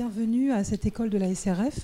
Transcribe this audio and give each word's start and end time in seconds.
bienvenue 0.00 0.50
à 0.50 0.64
cette 0.64 0.86
école 0.86 1.10
de 1.10 1.18
la 1.18 1.34
SRF, 1.34 1.78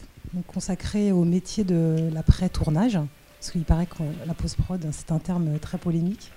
consacrée 0.46 1.12
au 1.12 1.24
métier 1.24 1.64
de 1.64 2.08
l'après-tournage, 2.14 2.98
parce 3.38 3.50
qu'il 3.50 3.64
paraît 3.64 3.84
que 3.84 4.02
la 4.27 4.32
post-prod, 4.32 4.80
c'est 4.90 5.12
un 5.12 5.18
terme 5.18 5.58
très 5.58 5.77
polémique. 5.77 6.32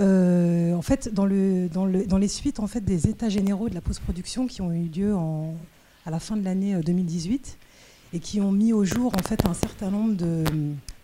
Euh, 0.00 0.74
en 0.74 0.82
fait, 0.82 1.14
dans, 1.14 1.24
le, 1.24 1.68
dans, 1.68 1.86
le, 1.86 2.04
dans, 2.04 2.18
les 2.18 2.26
suites 2.26 2.60
des 2.84 3.06
états 3.06 3.28
généraux 3.28 3.68
de 3.68 3.76
la 3.76 3.80
post-production 3.80 4.48
qui 4.48 4.60
ont 4.60 4.72
eu 4.72 4.88
lieu 4.88 5.14
à 6.04 6.10
la 6.10 6.18
fin 6.18 6.36
de 6.36 6.42
l'année 6.42 6.74
2018 6.84 7.58
euh, 8.12 8.16
et 8.16 8.18
qui 8.18 8.40
ont 8.40 8.50
mis 8.50 8.72
au 8.72 8.84
jour 8.84 9.12
un 9.16 9.54
certain 9.54 9.90
nombre 9.92 10.16
de, 10.16 10.42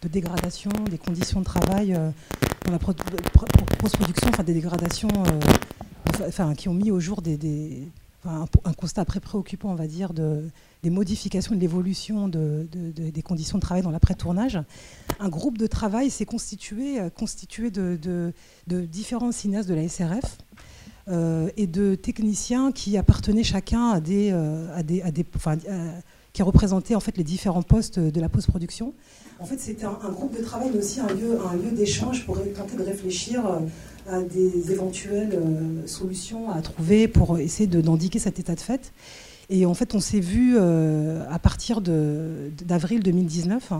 dégradations 0.09 0.73
des 0.91 0.99
conditions 0.99 1.39
de 1.39 1.45
travail 1.45 1.95
euh, 1.95 2.11
dans 2.65 2.73
la 2.73 2.81
post-production, 2.81 4.29
enfin 4.29 4.43
des 4.43 4.55
dégradations 4.55 5.23
enfin, 6.27 6.53
qui 6.57 6.69
ont 6.69 6.75
mis 6.75 6.91
au 6.91 6.99
jour 6.99 7.23
des 7.23 7.39
un, 8.25 8.73
constat 8.75 9.05
très 9.05 9.21
préoccupant, 9.21 9.71
on 9.71 9.75
va 9.75 9.87
dire, 9.87 10.13
de, 10.13 10.49
des 10.83 10.91
modifications, 10.91 11.55
de 11.55 11.61
l'évolution 11.61 12.29
de, 12.29 12.69
des 12.73 13.23
conditions 13.23 13.59
de 13.59 13.63
travail 13.63 13.83
dans 13.83 13.91
l'après-tournage. 13.91 14.59
Un 15.19 15.29
groupe 15.29 15.59
de 15.59 15.67
travail 15.67 16.11
s'est 16.11 16.25
constitué, 16.25 17.01
euh, 17.01 17.11
constitué 17.11 17.71
de, 17.71 18.33
différents 18.69 19.33
cinéastes 19.33 19.69
de 19.69 19.75
la 19.75 19.89
SRF. 19.89 20.39
Euh, 21.09 21.51
et 21.57 21.67
de 21.67 21.97
techniciens 21.97 22.71
qui 22.71 22.97
appartenaient 22.97 23.43
chacun 23.43 23.91
à 23.91 23.99
des, 23.99 24.31
euh, 24.31 24.73
à 24.73 24.85
des, 24.85 25.03
à 25.03 25.11
des 25.11 25.27
qui 26.33 26.45
représentaient 26.45 26.95
en 26.95 27.01
fait 27.01 27.19
les 27.19 27.25
différents 27.25 27.63
postes 27.63 27.99
de 27.99 28.21
la 28.21 28.29
post-production. 28.29 28.95
En 29.41 29.45
fait, 29.45 29.59
c'était 29.59 29.85
un, 29.85 30.11
groupe 30.11 30.39
de 30.39 30.45
travail, 30.45 30.71
mais 30.73 30.79
aussi 30.79 31.01
un 31.01 31.09
lieu, 31.09 31.41
un 31.45 31.55
lieu 31.57 31.73
d'échange 31.73 32.25
pour 32.25 32.39
tenter 32.55 32.77
de 32.77 32.85
réfléchir 32.85 33.43
à 34.09 34.21
des 34.23 34.73
éventuelles 34.73 35.39
solutions 35.87 36.51
à 36.51 36.61
trouver 36.63 37.09
pour 37.09 37.39
essayer 37.39 37.67
d'endiquer 37.67 38.19
cet 38.19 38.39
état 38.39 38.55
de 38.55 38.61
fait. 38.61 38.93
Et 39.51 39.67
en 39.67 39.75
fait, 39.75 39.95
on 39.95 40.01
s'est 40.01 40.21
vu 40.21 40.57
euh, 40.57 41.25
à 41.31 41.39
partir 41.39 41.81
d'avril 41.83 43.03
2019. 43.03 43.73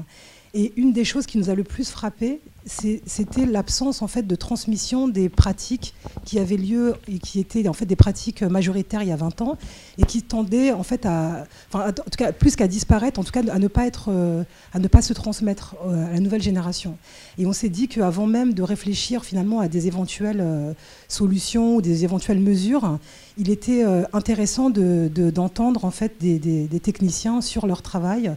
Et 0.55 0.73
une 0.77 0.93
des 0.93 1.05
choses 1.05 1.25
qui 1.25 1.39
nous 1.39 1.49
a 1.49 1.55
le 1.55 1.65
plus 1.65 1.91
frappé, 1.91 2.41
c'était 2.67 3.47
l'absence 3.47 4.03
en 4.03 4.07
fait 4.07 4.27
de 4.27 4.37
transmission 4.37 5.09
des 5.09 5.29
pratiques 5.29 5.95
qui 6.25 6.39
avaient 6.39 6.57
lieu 6.57 6.95
et 7.09 7.19
qui 7.19 7.41
étaient 7.41 7.67
en 7.69 7.73
fait 7.73 7.87
des 7.87 7.97
pratiques 7.97 8.43
majoritaires 8.43 9.03
il 9.03 9.09
y 9.09 9.13
a 9.13 9.17
20 9.17 9.41
ans 9.41 9.59
et 9.99 10.05
qui 10.05 10.23
tendaient 10.23 10.71
en 10.71 10.83
fait 10.83 11.07
à, 11.07 11.45
enfin, 11.73 11.89
en 11.89 11.93
tout 11.93 12.17
cas 12.19 12.33
plus 12.33 12.55
qu'à 12.55 12.69
disparaître, 12.69 13.19
en 13.19 13.25
tout 13.25 13.33
cas 13.33 13.43
à 13.51 13.59
ne 13.59 13.67
pas 13.67 13.87
être, 13.87 14.11
euh, 14.11 14.45
à 14.73 14.79
ne 14.79 14.89
pas 14.89 15.03
se 15.03 15.13
transmettre 15.13 15.75
euh, 15.87 16.07
à 16.07 16.13
la 16.13 16.21
nouvelle 16.21 16.43
génération. 16.43 16.97
Et 17.39 17.47
on 17.47 17.53
s'est 17.53 17.71
dit 17.71 17.89
qu'avant 17.89 18.27
même 18.27 18.53
de 18.53 18.63
réfléchir 18.63 19.25
finalement 19.25 19.61
à 19.61 19.69
des 19.69 19.87
éventuelles 19.87 20.43
euh, 20.43 20.75
solutions 21.09 21.77
ou 21.77 21.83
des 21.83 22.05
éventuelles 22.05 22.41
mesures, 22.41 22.99
il 23.39 23.49
était 23.51 23.83
intéressant 24.13 24.69
d'entendre 24.69 25.81
de, 25.81 25.87
en 25.87 25.91
fait 25.91 26.21
des 26.21 26.81
techniciens 26.81 27.41
sur 27.41 27.67
leur 27.67 27.81
travail 27.81 28.33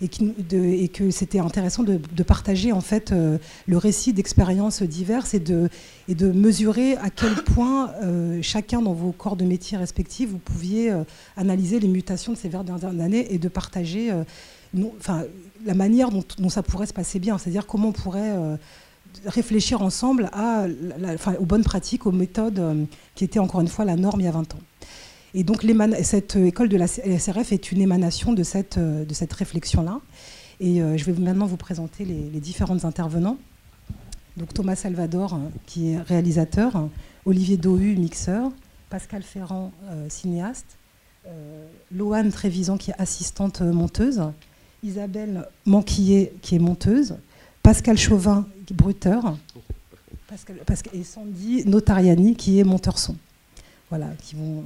et, 0.00 0.88
que 0.88 1.10
c'était 1.10 1.38
intéressant 1.38 1.82
de, 1.82 2.22
partager 2.22 2.72
en 2.72 2.80
fait 2.80 3.12
euh, 3.12 3.38
le 3.66 3.76
récit 3.76 4.12
d'expériences 4.12 4.82
diverses 4.82 5.34
et 5.34 5.40
de, 5.40 5.68
et 6.08 6.14
de 6.14 6.30
mesurer 6.30 6.96
à 6.96 7.10
quel 7.10 7.34
point 7.54 7.90
euh, 8.02 8.40
chacun 8.42 8.82
dans 8.82 8.92
vos 8.92 9.12
corps 9.12 9.36
de 9.36 9.44
métier 9.44 9.78
respectifs 9.78 10.28
vous 10.30 10.38
pouviez 10.38 10.90
euh, 10.90 11.04
analyser 11.36 11.80
les 11.80 11.88
mutations 11.88 12.32
de 12.32 12.38
ces 12.38 12.48
dernières 12.48 12.84
années 12.84 13.32
et 13.32 13.38
de 13.38 13.48
partager 13.48 14.12
enfin, 14.98 15.24
la 15.64 15.74
manière 15.74 16.10
dont, 16.10 16.48
ça 16.48 16.62
pourrait 16.62 16.86
se 16.86 16.92
passer 16.92 17.18
bien, 17.18 17.38
c'est-à-dire 17.38 17.66
comment 17.66 17.88
on 17.88 17.92
pourrait 17.92 18.34
réfléchir 19.26 19.82
ensemble 19.82 20.28
à 20.32 20.66
aux 21.40 21.44
bonnes 21.44 21.64
pratiques, 21.64 22.06
aux 22.06 22.12
méthodes 22.12 22.86
qui 23.14 23.24
étaient 23.24 23.38
encore 23.38 23.60
une 23.60 23.68
fois 23.68 23.84
la 23.84 23.96
norme 23.96 24.20
il 24.20 24.24
y 24.24 24.28
a 24.28 24.32
20 24.32 24.54
ans. 24.54 24.60
Et 25.34 25.44
donc 25.44 25.64
cette 26.02 26.36
école 26.36 26.68
de 26.68 26.76
la 26.76 26.86
SRF 26.86 27.52
est 27.52 27.70
une 27.72 27.80
émanation 27.80 28.32
de 28.32 28.42
cette, 28.42 28.78
euh, 28.78 29.04
de 29.04 29.14
cette 29.14 29.32
réflexion-là. 29.32 30.00
Et 30.60 30.80
euh, 30.80 30.96
je 30.96 31.04
vais 31.04 31.12
maintenant 31.12 31.46
vous 31.46 31.56
présenter 31.56 32.04
les, 32.04 32.40
différents 32.40 32.84
intervenants. 32.84 33.36
Donc 34.36 34.54
Thomas 34.54 34.76
Salvador, 34.76 35.38
qui 35.66 35.90
est 35.90 36.00
réalisateur, 36.00 36.88
Olivier 37.26 37.56
Dohu, 37.56 37.96
mixeur, 37.96 38.50
Pascal 38.88 39.22
Ferrand, 39.22 39.72
euh, 39.90 40.08
cinéaste, 40.08 40.76
Loane 41.92 42.30
Trévisan, 42.32 42.78
qui 42.78 42.90
est 42.90 42.94
assistante 42.98 43.60
monteuse, 43.60 44.22
Isabelle 44.82 45.46
Manquillet, 45.66 46.32
qui 46.40 46.54
est 46.54 46.58
monteuse, 46.58 47.16
Pascal 47.62 47.98
Chauvin, 47.98 48.46
qui 48.64 48.72
est 48.72 48.76
bruteur, 48.76 49.36
et 50.94 51.04
Sandy 51.04 51.66
Notariani, 51.66 52.34
qui 52.34 52.60
est 52.60 52.64
monteur 52.64 52.98
son. 52.98 53.16
Voilà, 53.90 54.08
qui 54.22 54.36
vont 54.36 54.64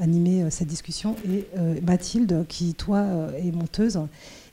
animer 0.00 0.42
euh, 0.42 0.50
cette 0.50 0.68
discussion, 0.68 1.14
et 1.28 1.46
euh, 1.56 1.80
Mathilde, 1.82 2.46
qui 2.48 2.74
toi 2.74 2.98
euh, 2.98 3.32
est 3.36 3.52
monteuse, 3.52 4.00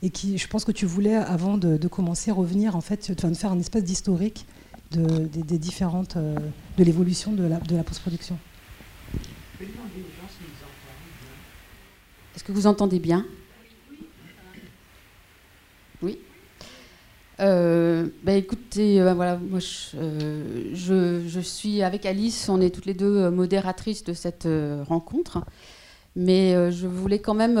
et 0.02 0.10
qui, 0.10 0.38
je 0.38 0.46
pense 0.46 0.64
que 0.64 0.72
tu 0.72 0.86
voulais, 0.86 1.14
avant 1.14 1.58
de, 1.58 1.88
commencer, 1.88 2.30
revenir, 2.30 2.76
en 2.76 2.80
fait, 2.80 3.10
de 3.10 3.34
faire 3.34 3.52
un 3.52 3.58
espèce 3.58 3.84
d'historique 3.84 4.46
de, 4.92 5.26
des, 5.26 5.58
différentes, 5.58 6.16
de 6.16 6.84
l'évolution 6.84 7.32
de 7.32 7.44
la, 7.44 7.58
de 7.58 7.76
la 7.76 7.82
post-production. 7.82 8.38
Est-ce 12.34 12.44
que 12.44 12.52
vous 12.52 12.66
entendez 12.66 12.98
bien 13.00 13.26
Oui 16.00 16.18
euh, 17.40 18.08
bah, 18.24 18.32
écoutez, 18.32 19.00
euh, 19.00 19.14
voilà, 19.14 19.36
moi 19.36 19.60
euh, 19.94 20.70
je, 20.74 21.22
je, 21.26 21.40
suis 21.40 21.82
avec 21.82 22.04
Alice, 22.04 22.48
on 22.48 22.60
est 22.60 22.70
toutes 22.70 22.86
les 22.86 22.94
deux 22.94 23.30
modératrices 23.30 24.02
de 24.02 24.12
cette 24.12 24.48
rencontre, 24.86 25.44
mais 26.16 26.72
je 26.72 26.86
voulais 26.86 27.20
quand 27.20 27.34
même, 27.34 27.58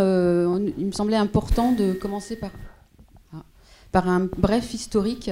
il 0.78 0.86
me 0.86 0.92
semblait 0.92 1.16
important 1.16 1.72
de 1.72 1.92
commencer 1.92 2.36
par, 2.36 2.50
ah, 3.32 3.44
par 3.92 4.08
un 4.08 4.28
bref 4.36 4.74
historique 4.74 5.30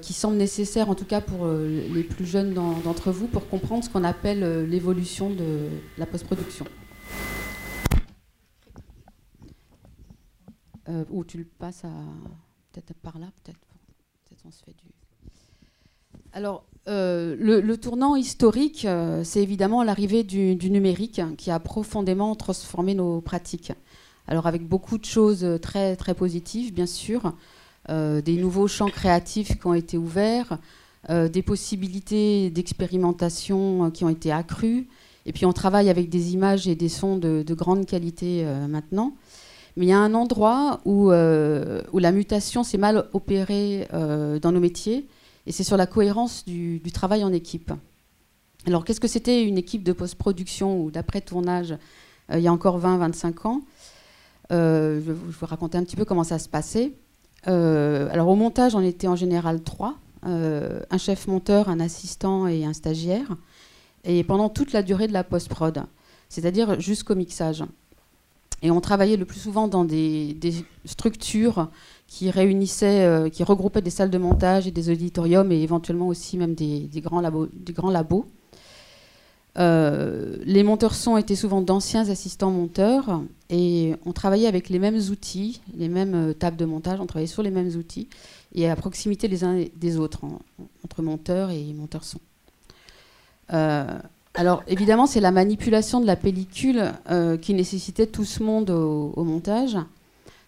qui 0.00 0.12
semble 0.12 0.36
nécessaire, 0.36 0.90
en 0.90 0.94
tout 0.94 1.04
cas 1.04 1.20
pour 1.20 1.48
les 1.48 2.02
plus 2.02 2.26
jeunes 2.26 2.52
d'entre 2.54 3.10
vous, 3.10 3.26
pour 3.26 3.48
comprendre 3.48 3.82
ce 3.84 3.90
qu'on 3.90 4.04
appelle 4.04 4.68
l'évolution 4.68 5.30
de 5.30 5.68
la 5.98 6.06
post-production. 6.06 6.66
ou 11.10 11.24
tu 11.24 11.38
le 11.38 11.44
passes 11.44 11.84
à 11.84 11.90
peut-être 12.80 13.00
par 13.00 13.18
là, 13.18 13.26
peut-être. 13.42 13.58
Alors, 16.32 16.64
euh, 16.88 17.34
le, 17.38 17.76
tournant 17.76 18.16
historique, 18.16 18.84
euh, 18.84 19.22
c'est 19.24 19.42
évidemment 19.42 19.82
l'arrivée 19.82 20.22
du, 20.22 20.56
numérique 20.70 21.20
qui 21.38 21.50
a 21.50 21.58
profondément 21.58 22.34
transformé 22.34 22.94
nos 22.94 23.20
pratiques. 23.20 23.72
Alors, 24.28 24.46
avec 24.46 24.66
beaucoup 24.66 24.98
de 24.98 25.04
choses 25.04 25.46
très, 25.62 25.96
très 25.96 26.14
positives, 26.14 26.74
bien 26.74 26.86
sûr, 26.86 27.32
euh, 27.88 28.20
des 28.20 28.36
nouveaux 28.36 28.68
champs 28.68 28.90
créatifs 28.90 29.58
qui 29.58 29.66
ont 29.66 29.74
été 29.74 29.96
ouverts, 29.96 30.58
des 31.08 31.42
possibilités 31.42 32.50
d'expérimentation 32.50 33.92
qui 33.92 34.02
ont 34.02 34.08
été 34.08 34.32
accrues, 34.32 34.88
et 35.24 35.32
puis 35.32 35.46
on 35.46 35.52
travaille 35.52 35.88
avec 35.88 36.08
des 36.08 36.34
images 36.34 36.66
et 36.66 36.74
des 36.74 36.88
sons 36.88 37.16
de 37.16 37.54
grande 37.54 37.86
qualité 37.86 38.44
maintenant. 38.68 39.14
Mais 39.76 39.86
il 39.86 39.88
y 39.90 39.92
a 39.92 39.98
un 39.98 40.14
endroit 40.14 40.80
où, 40.84 41.10
euh, 41.10 41.82
la 41.92 42.12
mutation 42.12 42.64
s'est 42.64 42.78
mal 42.78 43.08
opérée 43.12 43.86
euh, 43.92 44.38
dans 44.38 44.50
nos 44.52 44.60
métiers, 44.60 45.06
et 45.46 45.52
c'est 45.52 45.64
sur 45.64 45.76
la 45.76 45.86
cohérence 45.86 46.44
du, 46.46 46.80
travail 46.92 47.22
en 47.24 47.32
équipe. 47.32 47.72
Alors, 48.66 48.84
qu'est-ce 48.84 49.00
que 49.00 49.08
c'était 49.08 49.44
une 49.44 49.58
équipe 49.58 49.84
de 49.84 49.92
post-production 49.92 50.80
ou 50.82 50.90
d'après-tournage 50.90 51.72
euh, 52.30 52.38
il 52.38 52.42
y 52.42 52.48
a 52.48 52.52
encore 52.52 52.80
20-25 52.80 53.46
ans? 53.46 53.60
Je 54.50 54.98
vais 54.98 55.12
vous 55.12 55.46
raconter 55.46 55.76
un 55.76 55.84
petit 55.84 55.96
peu 55.96 56.04
comment 56.04 56.24
ça 56.24 56.38
se 56.38 56.48
passait. 56.48 56.92
alors, 57.44 58.28
au 58.28 58.34
montage, 58.34 58.74
on 58.74 58.80
était 58.80 59.08
en 59.08 59.16
général 59.16 59.62
trois 59.62 59.96
un 60.22 60.98
chef 60.98 61.28
monteur, 61.28 61.68
un 61.68 61.78
assistant 61.78 62.48
et 62.48 62.64
un 62.64 62.72
stagiaire, 62.72 63.36
et 64.02 64.24
pendant 64.24 64.48
toute 64.48 64.72
la 64.72 64.82
durée 64.82 65.06
de 65.06 65.12
la 65.12 65.22
post-prod, 65.22 65.84
c'est-à-dire 66.28 66.80
jusqu'au 66.80 67.14
mixage. 67.14 67.62
Et 68.62 68.70
on 68.70 68.80
travaillait 68.80 69.16
le 69.16 69.24
plus 69.24 69.40
souvent 69.40 69.68
dans 69.68 69.84
des, 69.84 70.36
structures 70.84 71.68
qui 72.06 72.30
réunissaient, 72.30 73.04
euh, 73.04 73.28
qui 73.28 73.44
regroupaient 73.44 73.82
des 73.82 73.90
salles 73.90 74.10
de 74.10 74.18
montage 74.18 74.66
et 74.66 74.70
des 74.70 74.90
auditoriums 74.90 75.52
et 75.52 75.62
éventuellement 75.62 76.08
aussi 76.08 76.38
même 76.38 76.54
des, 76.54 76.88
grands 77.00 77.20
labos. 77.20 78.26
Euh, 79.58 80.36
les 80.44 80.62
monteurs 80.62 80.94
son 80.94 81.16
étaient 81.16 81.34
souvent 81.34 81.62
d'anciens 81.62 82.10
assistants 82.10 82.50
monteurs 82.50 83.22
et 83.48 83.94
on 84.04 84.12
travaillait 84.12 84.48
avec 84.48 84.68
les 84.68 84.78
mêmes 84.78 85.00
outils, 85.10 85.62
les 85.74 85.88
mêmes 85.88 86.14
euh, 86.14 86.32
tables 86.34 86.58
de 86.58 86.66
montage, 86.66 87.00
on 87.00 87.06
travaillait 87.06 87.26
sur 87.26 87.42
les 87.42 87.50
mêmes 87.50 87.74
outils 87.74 88.08
et 88.54 88.68
à 88.68 88.76
proximité 88.76 89.28
les 89.28 89.44
uns 89.44 89.64
des 89.74 89.96
autres, 89.96 90.20
entre 90.84 91.02
monteurs 91.02 91.50
et 91.50 91.72
monteurs 91.72 92.04
son. 92.04 92.20
Alors 94.36 94.62
évidemment, 94.68 95.06
c'est 95.06 95.20
la 95.20 95.30
manipulation 95.30 95.98
de 95.98 96.06
la 96.06 96.14
pellicule 96.14 96.92
euh, 97.10 97.38
qui 97.38 97.54
nécessitait 97.54 98.06
tout 98.06 98.26
ce 98.26 98.42
monde 98.42 98.68
au, 98.70 99.24
montage. 99.24 99.78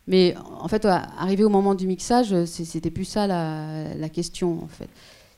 Mais 0.06 0.34
en 0.60 0.68
fait, 0.68 0.84
arrivé 0.84 1.42
au 1.42 1.48
moment 1.48 1.74
du 1.74 1.86
mixage, 1.86 2.44
c'était 2.44 2.90
plus 2.90 3.06
ça 3.06 3.26
la, 3.26 4.08
question. 4.10 4.62
En 4.62 4.68
fait, 4.68 4.88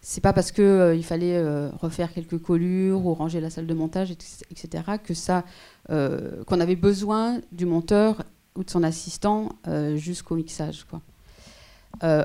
c'est 0.01 0.21
pas 0.21 0.33
parce 0.33 0.53
qu'il 0.53 0.95
il 0.97 1.05
fallait 1.05 1.43
refaire 1.81 2.13
quelques 2.13 2.39
collures 2.39 3.05
ou 3.05 3.15
ranger 3.15 3.41
la 3.41 3.51
salle 3.51 3.67
de 3.67 3.75
montage, 3.75 4.13
etc., 4.13 4.85
que 5.03 5.13
ça, 5.13 5.45
qu'on 5.89 6.61
avait 6.61 6.77
besoin 6.77 7.41
du 7.51 7.67
monteur 7.67 8.23
ou 8.57 8.63
de 8.63 8.71
son 8.71 8.85
assistant 8.85 9.49
jusqu'au 9.97 10.37
mixage. 10.37 10.87
Quoi. 10.89 11.01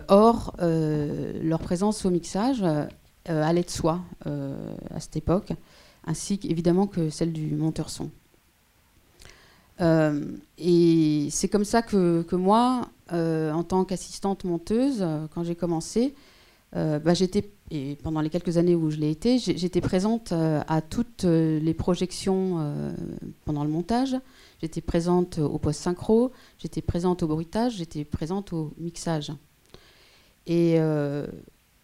or, 0.07 0.54
leur 0.60 1.60
présence 1.60 2.06
au 2.06 2.12
mixage 2.12 2.63
allait 3.25 3.63
de 3.63 3.72
soi 3.72 4.01
à 4.24 5.00
cette 5.00 5.18
époque, 5.18 5.51
ainsi 6.06 6.40
évidemment 6.44 6.88
que 6.88 7.10
celle 7.10 7.34
du 7.34 7.56
monteur 7.56 7.90
son. 7.90 8.10
Euh, 9.81 10.24
et 10.57 11.28
c'est 11.31 11.50
comme 11.50 11.66
ça 11.66 11.81
que, 11.81 12.22
que 12.24 12.36
moi, 12.36 12.90
euh, 13.12 13.52
en 13.52 13.63
tant 13.63 13.84
qu'assistante 13.86 14.44
monteuse, 14.44 15.00
euh, 15.02 15.28
quand 15.34 15.44
j'ai 15.44 15.56
commencé, 15.56 16.13
bah, 16.74 17.13
j'étais, 17.13 17.50
et 17.72 17.96
pendant 18.04 18.19
les 18.19 18.30
quelques 18.30 18.57
années 18.57 18.75
où 18.75 18.90
je 18.92 18.98
l'ai 18.98 19.10
été, 19.10 19.38
j'étais 19.40 19.80
présente 19.80 20.34
à 20.34 20.81
toutes 20.81 21.24
les 21.24 21.74
projections 21.74 22.94
pendant 23.46 23.63
le 23.63 23.69
montage. 23.69 24.18
J'étais 24.62 24.81
présente 24.81 25.38
au 25.38 25.58
post-synchro, 25.58 26.34
j'étais 26.58 26.81
présente 26.81 27.24
au 27.24 27.28
bruitage, 27.28 27.78
j'étais 27.78 28.04
présente 28.04 28.51
au 28.51 28.74
mixage. 28.78 29.31
Et 30.48 30.78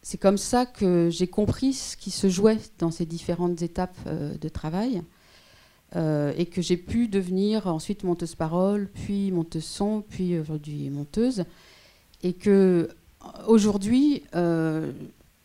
c'est 0.02 0.18
comme 0.18 0.38
ça 0.38 0.66
que 0.66 1.10
j'ai 1.12 1.28
compris 1.28 1.74
ce 1.74 1.96
qui 1.96 2.12
se 2.12 2.30
jouait 2.30 2.60
dans 2.80 2.92
ces 2.92 3.06
différentes 3.06 3.62
étapes 3.62 3.98
de 4.08 4.50
travail. 4.50 5.04
Euh, 5.98 6.32
et 6.38 6.46
que 6.46 6.62
j'ai 6.62 6.78
pu 6.78 7.10
devenir 7.10 7.68
ensuite 7.68 8.06
monteuse 8.06 8.36
parole, 8.36 8.88
puis 8.88 9.30
monteuse 9.30 9.66
son, 9.66 10.02
puis 10.08 10.40
aujourd'hui 10.40 10.90
monteuse. 10.90 11.44
Et 12.24 12.32
que 12.32 12.88
aujourd'hui, 13.46 14.24
euh, 14.34 14.94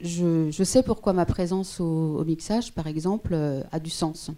je, 0.00 0.62
sais 0.62 0.84
pourquoi 0.84 1.14
ma 1.14 1.26
présence 1.26 1.80
au, 1.80 2.24
mixage, 2.24 2.72
par 2.72 2.86
exemple, 2.86 3.30
euh, 3.32 3.62
a 3.72 3.80
du 3.80 3.90
sens. 3.90 4.30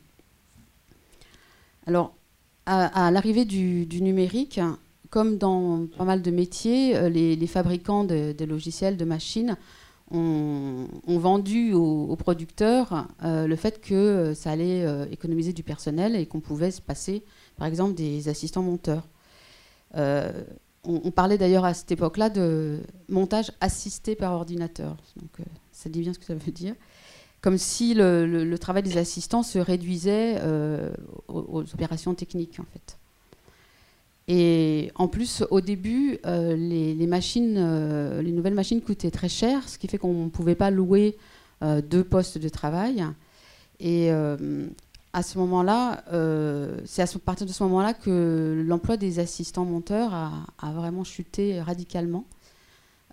Alors, 1.87 2.15
à, 2.65 3.11
l'arrivée 3.11 3.45
du, 3.45 3.87
numérique, 4.01 4.61
comme 5.11 5.37
dans 5.37 5.87
pas 5.99 6.05
mal 6.05 6.23
de 6.23 6.31
métiers, 6.31 7.09
les, 7.11 7.47
fabricants 7.47 8.05
de, 8.05 8.45
logiciels, 8.45 8.97
de 8.97 9.05
machines, 9.07 9.57
ont, 10.11 11.19
vendu 11.19 11.73
aux, 11.73 12.17
producteurs 12.17 13.09
euh, 13.25 13.47
le 13.47 13.57
fait 13.57 13.81
que 13.81 13.95
euh, 13.95 14.35
ça 14.35 14.51
allait 14.51 14.85
euh, 14.85 15.07
économiser 15.11 15.53
du 15.53 15.63
personnel 15.63 16.17
et 16.17 16.27
qu'on 16.27 16.41
pouvait 16.41 16.71
se 16.71 16.81
passer, 16.81 17.25
par 17.57 17.67
exemple, 17.67 17.95
des 17.95 18.29
assistants 18.29 18.63
monteurs. 18.63 19.07
On, 20.85 21.11
parlait 21.11 21.37
d'ailleurs 21.37 21.65
à 21.65 21.75
cette 21.75 21.91
époque-là 21.91 22.31
de 22.31 22.81
montage 23.09 23.53
assisté 23.61 24.15
par 24.15 24.33
ordinateur. 24.33 24.97
Donc, 25.17 25.47
ça 25.73 25.91
dit 25.91 26.01
bien 26.01 26.15
ce 26.15 26.19
que 26.19 26.25
ça 26.25 26.35
veut 26.35 26.53
dire. 26.53 26.75
Comme 27.43 27.59
si 27.59 27.95
le, 27.95 28.57
travail 28.57 28.83
des 28.83 28.97
assistants 28.97 29.43
se 29.43 29.59
réduisait 29.59 30.41
aux, 31.29 31.41
aux, 31.59 31.63
opérations 31.75 32.15
techniques, 32.15 32.59
en 32.61 32.65
fait. 32.73 32.98
Et 34.29 34.93
en 34.95 35.09
plus, 35.09 35.43
au 35.51 35.63
début, 35.63 36.19
euh, 36.27 36.55
les, 36.55 37.07
machines, 37.07 37.57
euh, 37.57 38.21
les 38.21 38.31
nouvelles 38.31 38.55
machines 38.55 38.83
coûtaient 38.83 39.11
très 39.11 39.31
cher, 39.31 39.67
ce 39.67 39.79
qui 39.79 39.89
fait 39.89 39.97
qu'on 39.97 40.27
ne 40.27 40.29
pouvait 40.29 40.55
pas 40.55 40.71
louer 40.71 41.17
euh, 41.63 41.81
deux 41.81 42.05
postes 42.05 42.37
de 42.37 42.49
travail. 42.51 43.05
Et 43.81 44.11
à 44.11 45.23
ce 45.23 45.39
moment-là, 45.39 46.05
c'est 46.85 47.03
à 47.03 47.07
partir 47.25 47.47
de 47.47 47.53
ce 47.53 47.63
moment-là 47.63 47.95
que 47.95 48.63
l'emploi 48.67 48.97
des 48.97 49.19
assistants 49.21 49.65
monteurs 49.65 50.13
a, 50.13 50.73
vraiment 50.73 51.05
chuté 51.05 51.63
radicalement. 51.63 52.25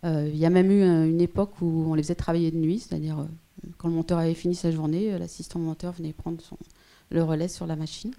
Il 0.03 0.35
y 0.35 0.45
a 0.45 0.49
même 0.49 0.71
eu 0.71 0.81
une 0.81 1.21
époque 1.21 1.61
où 1.61 1.85
on 1.87 1.93
les 1.93 2.01
faisait 2.01 2.15
travailler 2.15 2.49
de 2.49 2.57
nuit, 2.57 2.79
c'est-à-dire 2.79 3.27
quand 3.77 3.89
le 3.89 3.93
monteur 3.93 4.17
avait 4.17 4.33
fini 4.33 4.55
sa 4.55 4.71
journée, 4.71 5.17
l'assistant 5.19 5.59
monteur 5.59 5.93
venait 5.93 6.13
prendre 6.13 6.43
le 7.11 7.23
relais 7.23 7.47
sur 7.47 7.67
la 7.67 7.75
machine. 7.75 8.11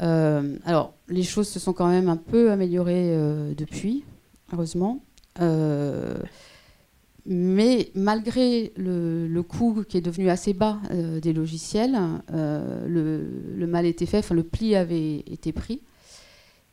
Euh, 0.00 0.56
alors, 0.64 0.94
les 1.08 1.22
choses 1.22 1.48
se 1.48 1.58
sont 1.58 1.72
quand 1.72 1.88
même 1.88 2.08
un 2.08 2.16
peu 2.16 2.50
améliorées 2.50 3.14
euh, 3.14 3.54
depuis, 3.54 4.04
heureusement. 4.52 5.02
Euh, 5.40 6.16
mais 7.24 7.90
malgré 7.94 8.72
le, 8.76 9.40
coût 9.42 9.84
qui 9.88 9.96
est 9.96 10.00
devenu 10.02 10.28
assez 10.28 10.54
bas 10.54 10.80
des 10.90 11.32
logiciels, 11.32 11.96
le, 12.32 13.66
mal 13.66 13.86
était 13.86 14.06
fait, 14.06 14.28
le 14.30 14.42
pli 14.42 14.74
avait 14.74 15.18
été 15.18 15.52
pris. 15.52 15.82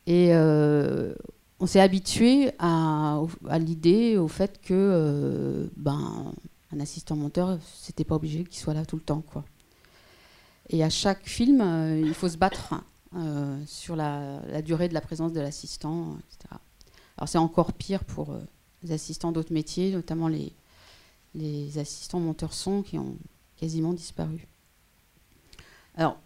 Et 0.08 0.32
on 0.34 1.66
s'est 1.66 1.80
habitué 1.80 2.50
à, 2.58 3.22
l'idée, 3.60 4.16
au 4.16 4.26
fait 4.26 4.60
que 4.60 5.70
ben, 5.76 6.32
un 6.72 6.80
assistant 6.80 7.14
monteur, 7.14 7.56
c'était 7.76 8.02
pas 8.04 8.16
obligé 8.16 8.42
qu'il 8.42 8.58
soit 8.58 8.74
là 8.74 8.84
tout 8.84 8.96
le 8.96 9.02
temps. 9.02 9.22
Quoi. 9.24 9.44
Et 10.68 10.82
à 10.82 10.90
chaque 10.90 11.28
film, 11.28 11.60
il 12.04 12.12
faut 12.12 12.28
se 12.28 12.36
battre 12.36 12.74
euh, 13.16 13.60
sur 13.66 13.96
la, 13.96 14.40
durée 14.62 14.88
de 14.88 14.94
la 14.94 15.00
présence 15.00 15.32
de 15.32 15.40
l'assistant, 15.40 16.16
etc. 16.18 16.54
Alors 17.16 17.28
c'est 17.28 17.38
encore 17.38 17.72
pire 17.72 18.04
pour 18.04 18.30
euh, 18.30 18.38
les 18.84 18.92
assistants 18.92 19.32
d'autres 19.32 19.52
métiers, 19.52 19.90
notamment 19.90 20.28
les, 20.28 20.52
assistants 21.76 22.20
monteurs 22.20 22.52
son 22.52 22.82
qui 22.82 22.98
ont 22.98 23.16
quasiment 23.56 23.94
disparu. 23.94 24.46
Alors, 25.96 26.18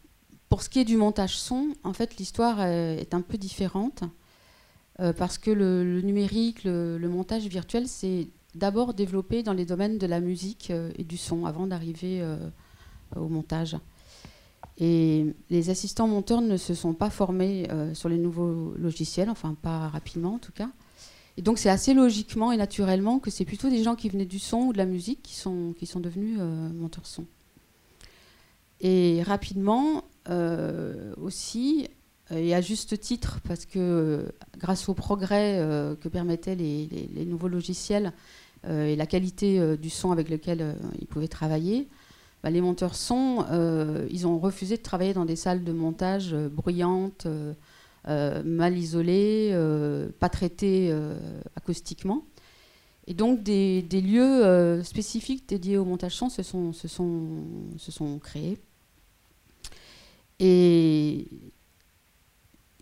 pour 0.50 0.62
ce 0.62 0.68
qui 0.68 0.78
est 0.78 0.84
du 0.84 0.98
montage 0.98 1.38
son, 1.38 1.74
en 1.84 1.94
fait, 1.94 2.18
l'histoire 2.18 2.60
est 2.60 3.14
un 3.14 3.22
peu 3.22 3.38
différente 3.38 4.04
euh, 5.00 5.14
parce 5.14 5.38
que 5.38 5.50
le, 5.50 6.02
numérique, 6.02 6.64
le, 6.64 6.98
le, 6.98 7.08
montage 7.08 7.46
virtuel, 7.46 7.88
c'est 7.88 8.28
d'abord 8.54 8.92
développé 8.92 9.42
dans 9.42 9.54
les 9.54 9.64
domaines 9.64 9.96
de 9.96 10.06
la 10.06 10.20
musique 10.20 10.70
et 10.70 11.04
du 11.04 11.16
son 11.16 11.46
avant 11.46 11.66
d'arriver 11.66 12.22
au 13.16 13.28
montage. 13.28 13.78
Et 14.78 15.26
les 15.50 15.70
assistants 15.70 16.08
monteurs 16.08 16.40
ne 16.40 16.56
se 16.56 16.74
sont 16.74 16.94
pas 16.94 17.10
formés 17.10 17.68
euh, 17.70 17.94
sur 17.94 18.08
les 18.08 18.18
nouveaux 18.18 18.74
logiciels, 18.76 19.30
enfin 19.30 19.56
pas 19.60 19.88
rapidement 19.88 20.34
en 20.34 20.38
tout 20.38 20.52
cas. 20.52 20.68
Et 21.36 21.42
donc 21.42 21.58
c'est 21.58 21.68
assez 21.68 21.94
logiquement 21.94 22.52
et 22.52 22.56
naturellement 22.56 23.18
que 23.18 23.30
c'est 23.30 23.44
plutôt 23.44 23.70
des 23.70 23.82
gens 23.82 23.94
qui 23.94 24.08
venaient 24.08 24.24
du 24.24 24.38
son 24.38 24.58
ou 24.58 24.72
de 24.72 24.78
la 24.78 24.86
musique 24.86 25.22
qui 25.22 25.34
sont, 25.34 25.74
qui 25.78 25.86
sont 25.86 26.00
devenus 26.00 26.38
euh, 26.40 26.68
monteurs 26.70 27.06
son. 27.06 27.24
Et 28.80 29.22
rapidement 29.22 30.04
euh, 30.28 31.14
aussi, 31.20 31.88
et 32.30 32.54
à 32.54 32.60
juste 32.60 32.98
titre, 32.98 33.38
parce 33.46 33.66
que 33.66 34.26
grâce 34.58 34.88
au 34.88 34.94
progrès 34.94 35.58
que 36.00 36.08
permettaient 36.08 36.56
les, 36.56 37.24
nouveaux 37.26 37.48
logiciels 37.48 38.12
et 38.66 38.96
la 38.96 39.06
qualité 39.06 39.76
du 39.76 39.90
son 39.90 40.10
avec 40.10 40.28
lequel 40.28 40.76
ils 41.00 41.06
pouvaient 41.06 41.28
travailler, 41.28 41.86
bah, 42.44 42.50
les 42.50 42.60
monteurs 42.60 42.94
son, 42.94 43.46
euh, 43.50 44.06
ils 44.10 44.26
ont 44.26 44.38
refusé 44.38 44.76
de 44.76 44.82
travailler 44.82 45.14
dans 45.14 45.24
des 45.24 45.34
salles 45.34 45.64
de 45.64 45.72
montage 45.72 46.34
euh, 46.34 46.50
bruyantes, 46.50 47.26
euh, 47.26 48.42
mal 48.44 48.76
isolées, 48.76 49.56
pas 50.20 50.28
traitées 50.28 50.94
acoustiquement. 51.56 52.26
Et 53.06 53.14
donc 53.14 53.42
des, 53.42 53.80
lieux 53.90 54.82
spécifiques 54.84 55.48
dédiés 55.48 55.78
au 55.78 55.86
montage 55.86 56.16
son 56.16 56.28
se 56.28 56.42
sont, 56.42 58.18
créés. 58.22 58.58
Et, 60.38 61.26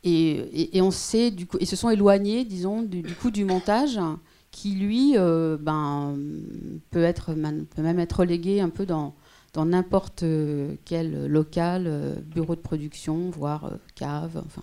et, 0.03 0.77
et, 0.77 0.83
on 0.83 0.91
sait, 0.91 1.31
du 1.31 1.47
coup, 1.47 1.59
se 1.65 1.77
sont 1.77 1.89
éloignés, 1.91 2.45
disons, 2.45 2.83
du, 2.83 3.05
coup 3.15 3.31
du 3.31 3.45
montage 3.45 4.01
qui, 4.51 4.73
lui, 4.73 5.15
ben, 5.15 6.19
peut, 6.91 7.05
être, 7.05 7.33
peut 7.33 7.83
même 7.83 8.01
être 8.01 8.19
relégué 8.19 8.61
un 8.61 8.71
peu 8.71 8.87
dans, 8.87 9.15
dans 9.53 9.67
n'importe 9.67 10.25
quel 10.85 11.27
local, 11.27 11.85
euh, 11.87 12.15
bureau 12.21 12.55
de 12.55 12.61
production, 12.61 13.31
voire 13.31 13.67
euh, 13.67 13.77
cave. 13.95 14.43
Enfin, 14.47 14.63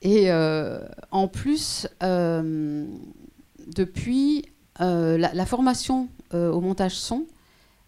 Et 0.00 0.30
euh, 0.30 0.80
en 1.10 1.28
plus, 1.28 1.86
depuis, 3.66 4.46
la, 4.78 5.46
formation 5.46 6.08
au 6.32 6.60
montage 6.60 6.96
son 6.96 7.26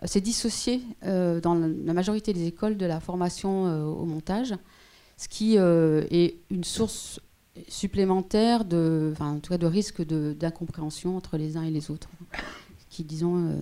s'est 0.05 0.21
dissociée 0.21 0.83
dans 1.03 1.55
la 1.55 1.93
majorité 1.95 2.33
des 2.35 2.47
écoles 2.47 2.77
de 2.77 2.87
la 2.87 3.01
formation 3.01 3.65
au 3.87 4.05
montage, 4.05 4.55
ce 5.17 5.29
qui 5.29 5.57
est 5.57 6.37
une 6.51 6.65
source 6.65 7.21
supplémentaire 7.69 8.65
de, 8.65 9.15
en 9.19 9.39
tout 9.39 9.51
cas 9.51 9.59
de 9.59 9.67
risque 9.67 10.03
d'incompréhension 10.03 11.17
entre 11.17 11.39
les 11.39 11.57
uns 11.57 11.63
et 11.63 11.71
les 11.71 11.91
autres, 11.91 12.11
qui, 12.91 13.03
disons, 13.03 13.57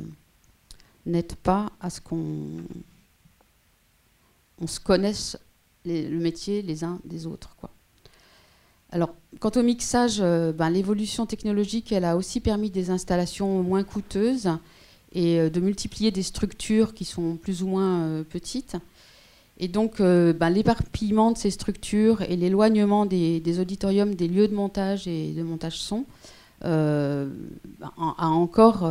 n'aide 1.06 1.34
pas 1.36 1.70
à 1.80 1.90
ce 1.90 2.00
qu'on 2.00 2.62
on 4.60 4.66
se 4.66 4.80
connaisse 4.80 5.36
le 5.84 6.18
métier 6.18 6.62
les 6.62 6.84
uns 6.84 7.00
des 7.04 7.26
autres. 7.26 7.56
Quoi. 7.56 7.70
Alors, 8.92 9.14
quant 9.40 9.50
au 9.56 9.62
mixage, 9.62 10.18
euh, 10.20 10.52
ben, 10.52 10.68
l'évolution 10.68 11.24
technologique, 11.24 11.92
elle 11.92 12.04
a 12.04 12.14
aussi 12.14 12.40
permis 12.40 12.68
des 12.68 12.90
installations 12.90 13.62
moins 13.62 13.84
coûteuses 13.84 14.50
et 15.12 15.40
euh, 15.40 15.48
de 15.48 15.60
multiplier 15.60 16.10
des 16.10 16.22
structures 16.22 16.92
qui 16.92 17.06
sont 17.06 17.36
plus 17.36 17.62
ou 17.62 17.68
moins 17.68 18.02
euh, 18.02 18.22
petites. 18.22 18.76
Et 19.58 19.68
donc, 19.68 19.98
ben, 19.98 20.50
l'éparpillement 20.50 21.30
de 21.30 21.38
ces 21.38 21.50
structures 21.50 22.22
et 22.22 22.36
l'éloignement 22.36 23.06
des, 23.06 23.60
auditoriums, 23.60 24.14
des 24.14 24.26
lieux 24.26 24.48
de 24.48 24.54
montage 24.54 25.06
et 25.06 25.32
de 25.32 25.42
montage 25.42 25.78
son, 25.78 26.04
ben, 26.62 27.30
a 27.96 28.26
encore 28.26 28.90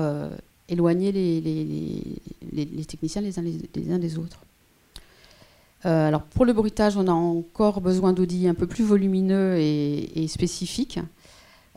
éloigner 0.71 1.11
les, 1.11 2.85
techniciens 2.85 3.21
les 3.21 3.37
uns, 3.37 3.43
les, 3.43 3.91
uns 3.91 3.99
des 3.99 4.17
autres. 4.17 4.39
alors 5.83 6.23
pour 6.23 6.45
le 6.45 6.53
bruitage, 6.53 6.97
on 6.97 7.07
a 7.07 7.11
encore 7.11 7.81
besoin 7.81 8.13
d'audits 8.13 8.47
un 8.47 8.55
peu 8.55 8.67
plus 8.67 8.83
volumineux 8.83 9.57
et, 9.59 10.27
spécifiques. 10.27 10.99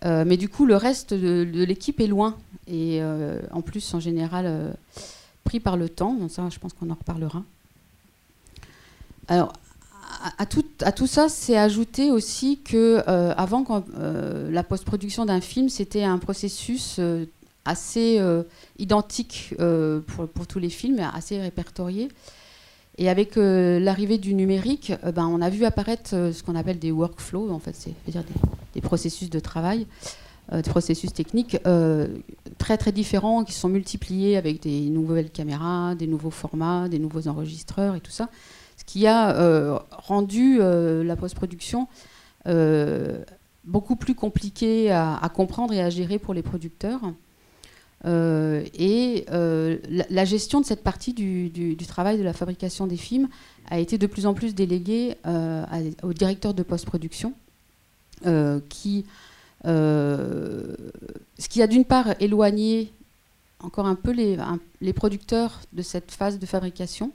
mais 0.03 0.37
du 0.37 0.49
coup, 0.49 0.65
le 0.65 0.77
reste 0.77 1.13
de, 1.13 1.65
l'équipe 1.65 2.01
est 2.01 2.07
loin. 2.07 2.37
Et 2.67 3.03
en 3.51 3.61
plus, 3.61 3.93
en 3.95 4.01
général, 4.01 4.75
pris 5.45 5.61
par 5.61 5.77
le 5.77 5.89
temps. 5.89 6.15
Donc 6.15 6.31
ça, 6.31 6.49
je 6.51 6.59
pense 6.59 6.73
qu'on 6.73 6.91
en 6.91 6.95
reparlera. 6.95 7.43
Alors, 9.29 9.53
à, 10.39 10.47
tout, 10.47 11.07
ça, 11.07 11.29
c'est 11.29 11.57
ajouté 11.57 12.11
aussi 12.11 12.61
que 12.63 13.03
euh, 13.09 13.35
avant, 13.37 13.65
euh, 13.99 14.51
la 14.51 14.63
post-production 14.63 15.25
d'un 15.25 15.41
film, 15.41 15.69
c'était 15.69 16.05
un 16.05 16.19
processus 16.19 16.97
euh, 16.99 17.27
assez 17.65 18.21
identique 18.79 19.55
pour, 20.07 20.29
pour, 20.29 20.47
tous 20.47 20.59
les 20.59 20.71
films, 20.71 21.01
assez 21.15 21.41
répertorié. 21.41 22.09
Et 22.97 23.09
avec 23.09 23.37
l'arrivée 23.37 24.19
du 24.19 24.35
numérique, 24.35 24.93
ben, 25.15 25.27
on 25.27 25.41
a 25.41 25.51
vu 25.51 25.65
apparaître 25.65 26.11
ce 26.11 26.43
qu'on 26.43 26.55
appelle 26.55 26.79
des 26.79 26.93
workflows, 26.93 27.51
en 27.51 27.59
fait, 27.59 27.75
c'est-à-dire 27.75 28.23
des, 28.75 28.81
processus 28.81 29.31
de 29.31 29.41
travail, 29.41 29.87
des 30.53 30.71
processus 30.71 31.13
techniques 31.13 31.59
très 32.59 32.77
très 32.77 32.93
différents 32.93 33.45
qui 33.45 33.53
sont 33.53 33.69
multipliés 33.69 34.37
avec 34.37 34.63
des 34.63 34.89
nouvelles 34.91 35.31
caméras, 35.31 35.95
des 35.95 36.07
nouveaux 36.07 36.31
formats, 36.31 36.89
des 36.89 36.99
nouveaux 36.99 37.27
enregistreurs 37.29 37.97
et 37.97 38.01
tout 38.01 38.13
ça 38.13 38.29
qui 38.87 39.07
a 39.07 39.37
euh, 39.37 39.79
rendu 39.91 40.59
euh, 40.61 41.05
la 41.05 41.17
post-production 41.17 41.89
euh, 42.47 43.23
beaucoup 43.65 43.97
plus 43.97 44.15
compliquée 44.15 44.91
à, 44.91 45.31
comprendre 45.35 45.73
et 45.73 45.81
à 45.81 45.91
gérer 45.91 46.19
pour 46.19 46.35
les 46.35 46.43
producteurs. 46.43 47.01
Et 48.05 49.25
la, 49.29 50.25
gestion 50.25 50.61
de 50.61 50.67
cette 50.67 50.83
partie 50.83 51.13
du, 51.13 51.77
travail 51.89 52.19
de 52.19 52.23
la 52.23 52.33
fabrication 52.33 52.87
des 52.87 52.97
films 52.97 53.29
a 53.71 53.79
été 53.79 53.99
de 53.99 54.07
plus 54.07 54.27
en 54.27 54.35
plus 54.35 54.55
déléguée 54.55 55.17
au 56.03 56.13
directeur 56.13 56.55
de 56.55 56.63
post-production, 56.63 57.33
ce 58.25 58.61
qui 58.69 59.05
a 59.65 61.67
d'une 61.67 61.85
part 61.85 62.15
éloigné 62.21 62.93
encore 63.65 63.87
un 63.87 63.95
peu 63.95 64.13
les, 64.13 64.93
producteurs 64.93 65.61
de 65.73 65.83
cette 65.83 66.13
phase 66.13 66.39
de 66.39 66.47
fabrication, 66.47 67.11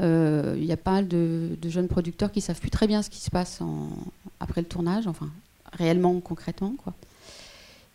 euh, 0.00 0.54
il 0.56 0.64
y 0.64 0.72
a 0.72 0.76
pas 0.76 0.92
mal 0.92 1.08
de, 1.08 1.56
jeunes 1.64 1.88
producteurs 1.88 2.32
qui 2.32 2.40
savent 2.40 2.60
plus 2.60 2.70
très 2.70 2.86
bien 2.86 3.02
ce 3.02 3.10
qui 3.10 3.20
se 3.20 3.30
passe 3.30 3.60
après 4.40 4.60
le 4.60 4.66
tournage, 4.66 5.06
enfin 5.06 5.30
réellement, 5.72 6.20
concrètement, 6.20 6.74
quoi. 6.82 6.92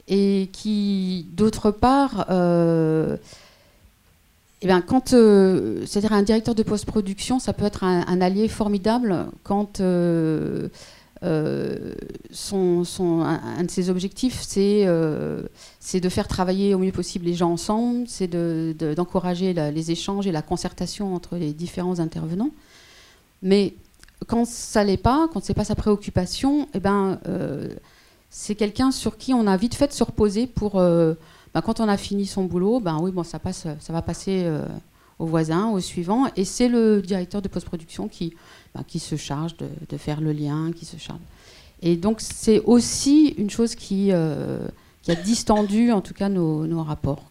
Et 0.07 0.49
qui, 0.53 1.25
d'autre 1.33 1.71
part, 1.71 2.27
euh, 2.29 3.17
eh 4.61 4.67
bien, 4.67 4.81
quand, 4.81 5.13
euh, 5.13 5.85
c'est-à-dire 5.85 6.13
un 6.13 6.23
directeur 6.23 6.55
de 6.55 6.63
post-production, 6.63 7.39
ça 7.39 7.51
peut 7.51 7.65
être 7.65 7.83
un, 7.83 8.21
allié 8.21 8.47
formidable 8.47 9.27
quand 9.43 9.81
euh, 9.81 10.69
un, 11.21 11.93
de 13.63 13.69
ses 13.69 13.89
objectifs, 13.89 14.39
c'est 14.41 14.85
de 14.85 16.09
faire 16.09 16.27
travailler 16.29 16.73
au 16.73 16.77
mieux 16.77 16.93
possible 16.93 17.25
les 17.25 17.33
gens 17.33 17.51
ensemble, 17.51 18.07
c'est 18.07 18.29
d'encourager 18.95 19.53
les 19.53 19.91
échanges 19.91 20.25
et 20.25 20.31
la 20.31 20.41
concertation 20.41 21.15
entre 21.15 21.35
les 21.35 21.51
différents 21.51 21.99
intervenants. 21.99 22.51
Mais 23.43 23.73
quand 24.27 24.47
ça 24.47 24.85
l'est 24.85 24.95
pas, 24.95 25.27
quand 25.33 25.43
c'est 25.43 25.53
pas 25.53 25.65
sa 25.65 25.75
préoccupation, 25.75 26.69
eh 26.73 26.79
ben, 26.79 27.19
c'est 28.29 28.55
quelqu'un 28.55 28.91
sur 28.91 29.17
qui 29.17 29.33
on 29.33 29.47
a 29.47 29.57
vite 29.57 29.75
fait 29.75 29.87
de 29.87 29.93
se 29.93 30.03
reposer 30.03 30.47
pour, 30.47 30.73
ben, 30.73 31.61
quand 31.63 31.79
on 31.79 31.87
a 31.87 31.97
fini 31.97 32.25
son 32.25 32.43
boulot, 32.43 32.79
ben 32.79 32.97
oui, 33.01 33.11
bon, 33.11 33.23
ça, 33.23 33.39
passe, 33.39 33.67
ça 33.79 33.93
va 33.93 34.01
passer 34.01 34.45
au 35.19 35.25
voisin, 35.25 35.69
au 35.69 35.79
suivant, 35.79 36.27
et 36.35 36.45
c'est 36.45 36.67
le 36.67 37.01
directeur 37.01 37.41
de 37.41 37.47
post-production 37.47 38.07
qui 38.07 38.33
qui 38.83 38.99
se 38.99 39.15
charge 39.15 39.55
de, 39.57 39.97
faire 39.97 40.21
le 40.21 40.31
lien, 40.31 40.71
qui 40.71 40.85
se 40.85 40.97
charge. 40.97 41.19
Et 41.81 41.95
donc 41.95 42.21
c'est 42.21 42.59
aussi 42.61 43.35
une 43.37 43.49
chose 43.49 43.75
qui, 43.75 44.09
euh, 44.11 44.59
qui, 45.03 45.11
a 45.11 45.15
distendu 45.15 45.91
en 45.91 46.01
tout 46.01 46.13
cas 46.13 46.29
nos, 46.29 46.83
rapports. 46.83 47.23